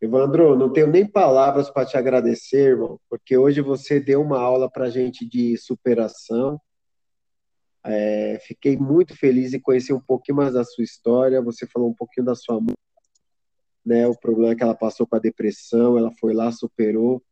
Evandro, 0.00 0.56
não 0.56 0.72
tenho 0.72 0.86
nem 0.86 1.06
palavras 1.06 1.70
para 1.70 1.86
te 1.86 1.96
agradecer, 1.96 2.70
irmão, 2.70 3.00
porque 3.08 3.36
hoje 3.36 3.60
você 3.60 3.98
deu 3.98 4.22
uma 4.22 4.38
aula 4.38 4.70
para 4.70 4.90
gente 4.90 5.26
de 5.26 5.56
superação. 5.56 6.60
É, 7.84 8.38
fiquei 8.46 8.76
muito 8.76 9.16
feliz 9.16 9.52
em 9.52 9.60
conhecer 9.60 9.92
um 9.92 10.00
pouquinho 10.00 10.36
mais 10.36 10.54
da 10.54 10.64
sua 10.64 10.84
história. 10.84 11.40
Você 11.42 11.66
falou 11.66 11.90
um 11.90 11.94
pouquinho 11.94 12.26
da 12.26 12.34
sua 12.34 12.60
mãe 12.60 12.74
né? 13.84 14.06
O 14.06 14.14
problema 14.14 14.52
é 14.52 14.56
que 14.56 14.62
ela 14.62 14.74
passou 14.74 15.06
com 15.06 15.16
a 15.16 15.20
depressão, 15.20 15.96
ela 15.96 16.12
foi 16.12 16.34
lá, 16.34 16.52
superou. 16.52 17.22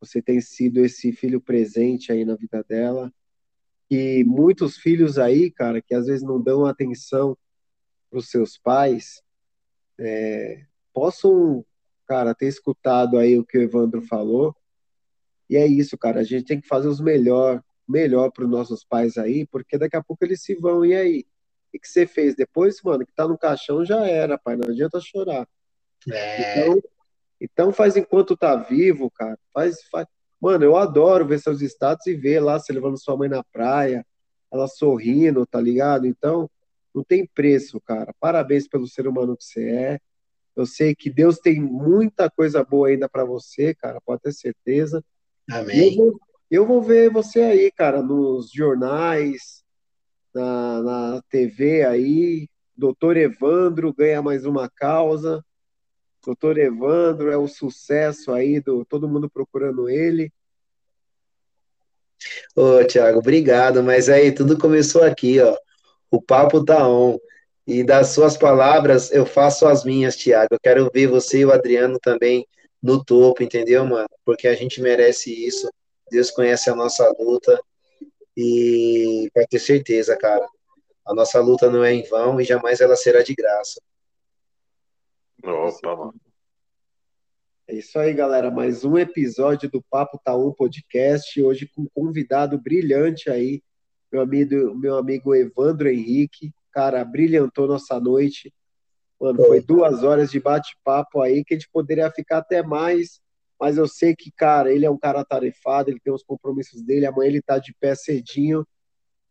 Você 0.00 0.20
tem 0.20 0.40
sido 0.40 0.84
esse 0.84 1.12
filho 1.12 1.40
presente 1.40 2.10
aí 2.10 2.24
na 2.24 2.34
vida 2.34 2.64
dela. 2.68 3.12
E 3.90 4.24
muitos 4.24 4.76
filhos 4.76 5.18
aí, 5.18 5.50
cara, 5.50 5.82
que 5.82 5.94
às 5.94 6.06
vezes 6.06 6.22
não 6.22 6.42
dão 6.42 6.64
atenção 6.64 7.36
para 8.10 8.18
os 8.18 8.28
seus 8.30 8.58
pais, 8.58 9.22
é, 10.04 10.64
possam, 10.92 11.64
cara, 12.06 12.34
ter 12.34 12.46
escutado 12.46 13.18
aí 13.18 13.38
o 13.38 13.44
que 13.44 13.56
o 13.56 13.62
Evandro 13.62 14.02
falou. 14.02 14.54
E 15.48 15.56
é 15.56 15.66
isso, 15.66 15.96
cara. 15.96 16.20
A 16.20 16.24
gente 16.24 16.44
tem 16.44 16.60
que 16.60 16.66
fazer 16.66 16.88
os 16.88 17.00
melhor, 17.00 17.62
melhor 17.88 18.30
para 18.30 18.44
os 18.44 18.50
nossos 18.50 18.84
pais 18.84 19.16
aí, 19.16 19.46
porque 19.46 19.78
daqui 19.78 19.96
a 19.96 20.02
pouco 20.02 20.24
eles 20.24 20.42
se 20.42 20.54
vão. 20.54 20.84
E 20.84 20.94
aí? 20.94 21.26
O 21.74 21.78
que 21.78 21.88
você 21.88 22.06
fez 22.06 22.34
depois, 22.34 22.82
mano? 22.82 23.06
Que 23.06 23.14
tá 23.14 23.26
no 23.26 23.38
caixão 23.38 23.84
já 23.84 24.06
era, 24.06 24.36
pai. 24.36 24.56
Não 24.56 24.68
adianta 24.68 25.00
chorar. 25.00 25.48
É. 26.10 26.60
Então, 26.60 26.82
então 27.40 27.72
faz 27.72 27.96
enquanto 27.96 28.36
tá 28.36 28.56
vivo, 28.56 29.10
cara. 29.10 29.38
Faz, 29.52 29.82
faz. 29.84 30.06
Mano, 30.40 30.64
eu 30.64 30.76
adoro 30.76 31.26
ver 31.26 31.38
seus 31.38 31.62
status 31.62 32.06
e 32.06 32.14
ver 32.14 32.40
lá 32.40 32.58
você 32.58 32.72
levando 32.72 33.00
sua 33.00 33.16
mãe 33.16 33.28
na 33.28 33.44
praia, 33.44 34.04
ela 34.50 34.66
sorrindo, 34.66 35.46
tá 35.46 35.60
ligado? 35.60 36.06
Então, 36.06 36.50
não 36.94 37.02
tem 37.02 37.26
preço, 37.26 37.80
cara. 37.80 38.14
Parabéns 38.20 38.68
pelo 38.68 38.86
ser 38.86 39.06
humano 39.06 39.36
que 39.36 39.44
você 39.44 39.68
é. 39.70 40.00
Eu 40.54 40.66
sei 40.66 40.94
que 40.94 41.08
Deus 41.10 41.38
tem 41.38 41.60
muita 41.60 42.30
coisa 42.30 42.62
boa 42.62 42.88
ainda 42.88 43.08
para 43.08 43.24
você, 43.24 43.74
cara, 43.74 44.00
pode 44.04 44.22
ter 44.22 44.32
certeza. 44.32 45.02
Amém. 45.50 45.90
Eu 45.90 45.96
vou, 45.96 46.20
eu 46.50 46.66
vou, 46.66 46.82
ver 46.82 47.10
você 47.10 47.40
aí, 47.40 47.70
cara, 47.72 48.02
nos 48.02 48.50
jornais, 48.52 49.64
na, 50.34 50.82
na 50.82 51.22
TV 51.30 51.84
aí. 51.84 52.48
Doutor 52.76 53.16
Evandro 53.16 53.92
ganha 53.94 54.20
mais 54.20 54.44
uma 54.44 54.68
causa. 54.68 55.44
Doutor 56.24 56.58
Evandro 56.58 57.30
é 57.30 57.36
o 57.36 57.48
sucesso 57.48 58.32
aí 58.32 58.60
do 58.60 58.84
todo 58.84 59.08
mundo 59.08 59.30
procurando 59.30 59.88
ele. 59.88 60.32
Ô, 62.54 62.84
Tiago, 62.84 63.18
obrigado. 63.18 63.82
Mas 63.82 64.08
aí 64.08 64.32
tudo 64.32 64.58
começou 64.58 65.02
aqui, 65.02 65.40
ó. 65.40 65.56
O 66.12 66.20
papo 66.20 66.62
tá 66.62 66.86
on. 66.86 67.18
E 67.66 67.82
das 67.82 68.08
suas 68.08 68.36
palavras, 68.36 69.10
eu 69.10 69.24
faço 69.24 69.66
as 69.66 69.82
minhas, 69.82 70.14
Tiago. 70.14 70.48
Eu 70.52 70.60
quero 70.60 70.90
ver 70.92 71.06
você 71.06 71.38
e 71.38 71.44
o 71.46 71.52
Adriano 71.52 71.98
também 71.98 72.46
no 72.82 73.02
topo, 73.02 73.42
entendeu, 73.42 73.86
mano? 73.86 74.08
Porque 74.22 74.46
a 74.46 74.54
gente 74.54 74.82
merece 74.82 75.32
isso. 75.32 75.70
Deus 76.10 76.30
conhece 76.30 76.68
a 76.68 76.74
nossa 76.74 77.10
luta. 77.18 77.58
E 78.36 79.30
pode 79.32 79.46
ter 79.48 79.58
certeza, 79.58 80.14
cara. 80.18 80.46
A 81.06 81.14
nossa 81.14 81.40
luta 81.40 81.70
não 81.70 81.82
é 81.82 81.94
em 81.94 82.02
vão 82.02 82.38
e 82.38 82.44
jamais 82.44 82.82
ela 82.82 82.94
será 82.94 83.22
de 83.22 83.34
graça. 83.34 83.80
Opa, 85.42 85.96
mano. 85.96 86.14
É 87.68 87.74
isso 87.74 87.98
aí, 87.98 88.12
galera. 88.12 88.50
Mais 88.50 88.84
um 88.84 88.98
episódio 88.98 89.70
do 89.70 89.82
Papo 89.82 90.20
Taú 90.22 90.52
Podcast. 90.52 91.42
Hoje 91.42 91.70
com 91.74 91.82
um 91.82 91.88
convidado 91.94 92.60
brilhante 92.60 93.30
aí, 93.30 93.62
meu 94.12 94.20
amigo, 94.20 94.74
meu 94.74 94.96
amigo 94.96 95.34
Evandro 95.34 95.88
Henrique. 95.88 96.52
Cara, 96.70 97.04
brilhantou 97.04 97.66
nossa 97.66 97.98
noite. 97.98 98.52
Mano, 99.20 99.42
foi 99.44 99.60
duas 99.60 100.02
horas 100.02 100.30
de 100.30 100.40
bate-papo 100.40 101.20
aí 101.20 101.44
que 101.44 101.54
a 101.54 101.56
gente 101.56 101.70
poderia 101.72 102.10
ficar 102.10 102.38
até 102.38 102.62
mais, 102.62 103.20
mas 103.58 103.78
eu 103.78 103.86
sei 103.86 104.16
que, 104.16 104.32
cara, 104.32 104.72
ele 104.72 104.84
é 104.84 104.90
um 104.90 104.98
cara 104.98 105.24
tarefado, 105.24 105.90
ele 105.90 106.00
tem 106.00 106.12
os 106.12 106.24
compromissos 106.24 106.82
dele. 106.82 107.06
Amanhã 107.06 107.28
ele 107.28 107.40
tá 107.40 107.58
de 107.58 107.72
pé 107.78 107.94
cedinho, 107.94 108.66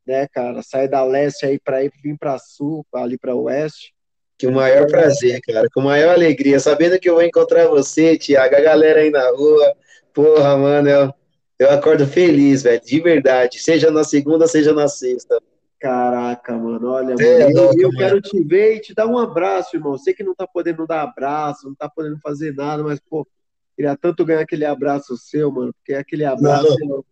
né, 0.07 0.27
cara? 0.29 0.61
Sai 0.63 0.87
da 0.87 1.03
leste 1.03 1.45
aí 1.45 1.59
para 1.59 1.83
ir 1.83 1.91
vir 2.01 2.17
para 2.17 2.39
sul, 2.39 2.85
ali 2.93 3.17
para 3.17 3.35
oeste. 3.35 3.93
Que 4.37 4.47
o 4.47 4.51
maior 4.51 4.87
prazer, 4.87 5.41
cara, 5.41 5.67
com 5.73 5.81
maior 5.81 6.13
alegria, 6.13 6.59
sabendo 6.59 6.97
que 6.97 7.09
eu 7.09 7.15
vou 7.15 7.23
encontrar 7.23 7.67
você, 7.67 8.17
Tiago, 8.17 8.55
a 8.55 8.61
galera 8.61 9.01
aí 9.01 9.11
na 9.11 9.29
rua. 9.29 9.75
Porra, 10.13 10.57
mano, 10.57 10.89
eu, 10.89 11.13
eu 11.61 11.69
acordo 11.69 12.07
feliz, 12.07 12.63
velho, 12.63 12.81
de 12.81 12.99
verdade. 12.99 13.59
Seja 13.59 13.91
na 13.91 14.03
segunda, 14.03 14.47
seja 14.47 14.73
na 14.73 14.88
sexta. 14.88 15.39
Caraca, 15.79 16.57
mano, 16.57 16.89
olha, 16.89 17.15
é, 17.19 17.43
mano, 17.43 17.61
louco, 17.61 17.79
eu, 17.79 17.89
eu 17.89 17.97
quero 17.97 18.19
te 18.19 18.43
ver 18.43 18.77
e 18.77 18.79
te 18.81 18.95
dar 18.95 19.05
um 19.05 19.17
abraço, 19.17 19.75
irmão. 19.75 19.95
Sei 19.95 20.11
que 20.11 20.23
não 20.23 20.33
tá 20.33 20.47
podendo 20.47 20.88
dar 20.88 21.03
abraço, 21.03 21.67
não 21.67 21.75
tá 21.75 21.88
podendo 21.88 22.19
fazer 22.19 22.55
nada, 22.55 22.83
mas, 22.83 22.99
pô, 22.99 23.27
queria 23.75 23.95
tanto 23.95 24.25
ganhar 24.25 24.41
aquele 24.41 24.65
abraço 24.65 25.15
seu, 25.17 25.51
mano, 25.51 25.71
porque 25.73 25.93
aquele 25.93 26.25
abraço 26.25 26.75
não. 26.81 27.05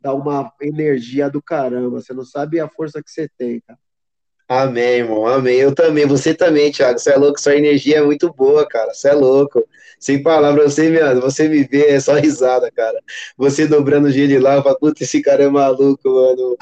dá 0.00 0.12
uma 0.12 0.52
energia 0.60 1.30
do 1.30 1.40
caramba. 1.40 2.00
Você 2.00 2.12
não 2.12 2.24
sabe 2.24 2.58
a 2.58 2.68
força 2.68 3.00
que 3.00 3.10
você 3.10 3.28
tem, 3.38 3.60
cara. 3.60 3.78
Amém, 4.52 4.98
irmão. 4.98 5.26
Amém. 5.26 5.56
Eu 5.56 5.74
também. 5.74 6.04
Você 6.06 6.34
também, 6.34 6.70
Thiago. 6.70 6.98
Você 6.98 7.10
é 7.10 7.16
louco. 7.16 7.40
Sua 7.40 7.56
energia 7.56 7.98
é 7.98 8.02
muito 8.02 8.30
boa, 8.32 8.66
cara. 8.68 8.92
Você 8.92 9.08
é 9.08 9.14
louco. 9.14 9.66
Sem 9.98 10.22
palavras, 10.22 10.74
você, 10.74 10.90
me, 10.90 10.98
você 11.20 11.48
me 11.48 11.62
vê, 11.62 11.86
é 11.86 12.00
só 12.00 12.14
risada, 12.14 12.70
cara. 12.72 12.98
Você 13.36 13.66
dobrando 13.66 14.08
o 14.08 14.10
gelo 14.10 14.42
lá, 14.42 14.60
fala, 14.60 14.76
puta, 14.76 15.04
esse 15.04 15.22
cara 15.22 15.44
é 15.44 15.48
maluco, 15.48 16.00
mano. 16.04 16.56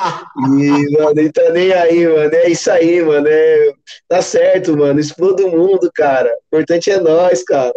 E, 0.61 0.99
mano, 0.99 1.19
ele 1.19 1.33
tá 1.33 1.51
nem 1.51 1.73
aí, 1.73 2.07
mano. 2.07 2.35
É 2.35 2.49
isso 2.51 2.71
aí, 2.71 3.03
mano. 3.03 3.27
É... 3.27 3.73
Tá 4.07 4.23
certo, 4.23 4.77
mano. 4.77 5.01
Exploda 5.01 5.45
o 5.45 5.51
mundo, 5.51 5.91
cara. 5.93 6.29
O 6.29 6.57
importante 6.57 6.91
é 6.91 7.01
nós, 7.01 7.43
cara. 7.43 7.73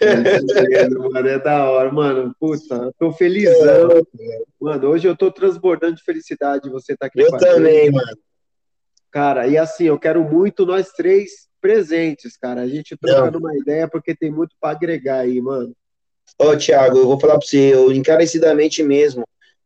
É, 0.00 0.88
mano, 0.88 1.28
é 1.28 1.38
da 1.38 1.70
hora, 1.70 1.92
mano. 1.92 2.34
Puta, 2.40 2.90
tô 2.98 3.12
felizão. 3.12 3.90
É, 3.90 4.42
mano, 4.58 4.88
hoje 4.88 5.06
eu 5.06 5.14
tô 5.14 5.30
transbordando 5.30 5.94
de 5.96 6.02
felicidade 6.02 6.64
de 6.64 6.70
você 6.70 6.96
tá 6.96 7.06
aqui. 7.06 7.20
Eu 7.20 7.36
também, 7.36 7.92
mano. 7.92 8.16
Cara, 9.14 9.46
e 9.46 9.56
assim, 9.56 9.84
eu 9.84 9.96
quero 9.96 10.24
muito 10.24 10.66
nós 10.66 10.90
três 10.90 11.46
presentes, 11.60 12.36
cara. 12.36 12.62
A 12.62 12.66
gente 12.66 12.96
trocando 12.96 13.38
uma 13.38 13.56
ideia, 13.56 13.86
porque 13.86 14.12
tem 14.12 14.28
muito 14.28 14.56
para 14.60 14.72
agregar 14.72 15.20
aí, 15.20 15.40
mano. 15.40 15.72
Ô, 16.36 16.48
oh, 16.48 16.56
Thiago, 16.56 16.98
eu 16.98 17.06
vou 17.06 17.20
falar 17.20 17.38
para 17.38 17.46
você, 17.46 17.72
eu 17.72 17.92
encarecidamente 17.92 18.82
mesmo, 18.82 19.22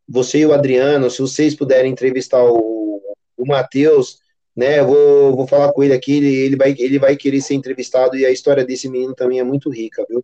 você 0.07 0.41
e 0.41 0.45
o 0.45 0.53
Adriano, 0.53 1.09
se 1.09 1.19
vocês 1.19 1.55
puderem 1.55 1.91
entrevistar 1.91 2.43
o, 2.43 3.01
o 3.35 3.47
Matheus, 3.47 4.19
né, 4.55 4.81
eu 4.81 4.85
vou, 4.85 5.35
vou 5.35 5.47
falar 5.47 5.73
com 5.73 5.81
ele 5.81 5.95
aqui, 5.95 6.17
ele, 6.17 6.35
ele, 6.35 6.55
vai, 6.55 6.75
ele 6.77 6.99
vai 6.99 7.15
querer 7.15 7.41
ser 7.41 7.55
entrevistado 7.55 8.15
e 8.15 8.27
a 8.27 8.31
história 8.31 8.63
desse 8.63 8.87
menino 8.87 9.15
também 9.15 9.39
é 9.39 9.43
muito 9.43 9.71
rica, 9.71 10.05
viu? 10.07 10.23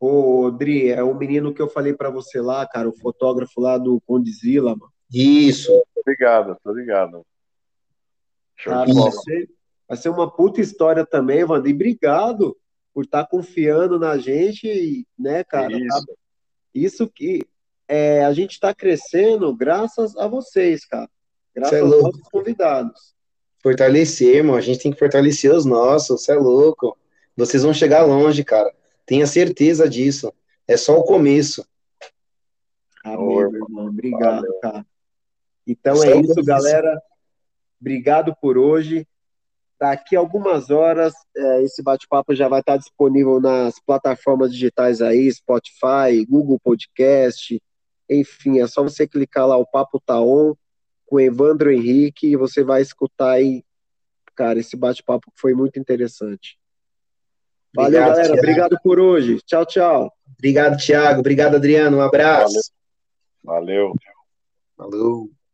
Ô, 0.00 0.50
Dri, 0.50 0.88
é 0.88 1.02
o 1.02 1.14
menino 1.14 1.52
que 1.52 1.60
eu 1.60 1.68
falei 1.68 1.92
para 1.92 2.08
você 2.08 2.40
lá, 2.40 2.66
cara, 2.66 2.88
o 2.88 2.96
fotógrafo 2.96 3.60
lá 3.60 3.76
do 3.76 4.00
Condizila, 4.06 4.70
mano. 4.70 4.90
Isso. 5.12 5.78
Obrigado, 5.94 6.56
tô 6.64 6.72
ligado. 6.72 7.22
Cara, 8.64 8.92
vai 8.92 9.12
ser, 9.12 9.50
vai 9.88 9.96
ser 9.96 10.08
uma 10.08 10.30
puta 10.30 10.60
história 10.60 11.04
também, 11.04 11.44
Wander. 11.44 11.70
E 11.70 11.74
obrigado 11.74 12.56
por 12.92 13.04
estar 13.04 13.24
tá 13.24 13.28
confiando 13.28 13.98
na 13.98 14.16
gente, 14.16 15.06
né, 15.18 15.44
cara? 15.44 15.70
Tá 15.70 15.78
isso, 15.78 16.06
tá, 16.06 16.14
isso 16.74 17.08
que 17.08 17.46
é, 17.88 18.24
a 18.24 18.32
gente 18.32 18.52
está 18.52 18.74
crescendo 18.74 19.54
graças 19.54 20.16
a 20.16 20.26
vocês, 20.26 20.84
cara. 20.84 21.08
Graças 21.54 21.78
é 21.78 21.80
aos 21.80 22.02
nossos 22.02 22.28
convidados. 22.30 23.14
Fortalecer, 23.62 24.36
irmão. 24.36 24.56
A 24.56 24.60
gente 24.60 24.80
tem 24.80 24.92
que 24.92 24.98
fortalecer 24.98 25.52
os 25.52 25.64
nossos, 25.64 26.22
você 26.22 26.32
é 26.32 26.36
louco. 26.36 26.96
Vocês 27.36 27.62
vão 27.62 27.74
chegar 27.74 28.04
longe, 28.04 28.44
cara. 28.44 28.72
Tenha 29.04 29.26
certeza 29.26 29.88
disso. 29.88 30.32
É 30.66 30.76
só 30.76 30.98
o 30.98 31.04
começo. 31.04 31.66
Amém, 33.04 33.36
meu 33.36 33.54
irmão. 33.54 33.86
Obrigado, 33.86 34.42
Valeu. 34.42 34.60
cara. 34.60 34.86
Então 35.66 36.02
é 36.02 36.16
isso, 36.20 36.42
galera. 36.44 37.00
Obrigado 37.80 38.34
por 38.40 38.58
hoje. 38.58 39.06
Daqui 39.78 40.16
a 40.16 40.18
algumas 40.18 40.70
horas, 40.70 41.12
é, 41.36 41.62
esse 41.62 41.82
bate-papo 41.82 42.34
já 42.34 42.48
vai 42.48 42.60
estar 42.60 42.78
disponível 42.78 43.40
nas 43.40 43.78
plataformas 43.78 44.50
digitais 44.50 45.02
aí, 45.02 45.30
Spotify, 45.30 46.24
Google 46.26 46.58
Podcast, 46.58 47.60
enfim, 48.08 48.60
é 48.60 48.66
só 48.66 48.82
você 48.82 49.06
clicar 49.06 49.46
lá 49.46 49.56
o 49.56 49.66
Papo 49.66 50.00
Taon 50.00 50.54
tá 50.54 50.60
com 51.06 51.20
Evandro 51.20 51.70
Henrique 51.70 52.28
e 52.28 52.36
você 52.36 52.64
vai 52.64 52.82
escutar 52.82 53.32
aí, 53.32 53.62
cara, 54.34 54.58
esse 54.58 54.76
bate-papo 54.76 55.30
foi 55.36 55.54
muito 55.54 55.78
interessante. 55.78 56.58
Valeu, 57.74 58.00
Obrigado, 58.00 58.08
galera. 58.08 58.24
Thiago. 58.24 58.38
Obrigado 58.38 58.78
por 58.82 58.98
hoje. 58.98 59.40
Tchau, 59.42 59.66
tchau. 59.66 60.12
Obrigado, 60.34 60.78
Thiago. 60.78 61.20
Obrigado, 61.20 61.56
Adriano. 61.56 61.98
Um 61.98 62.00
abraço. 62.00 62.72
Valeu. 63.44 63.92
Valeu. 64.76 64.90
Valeu. 64.90 65.45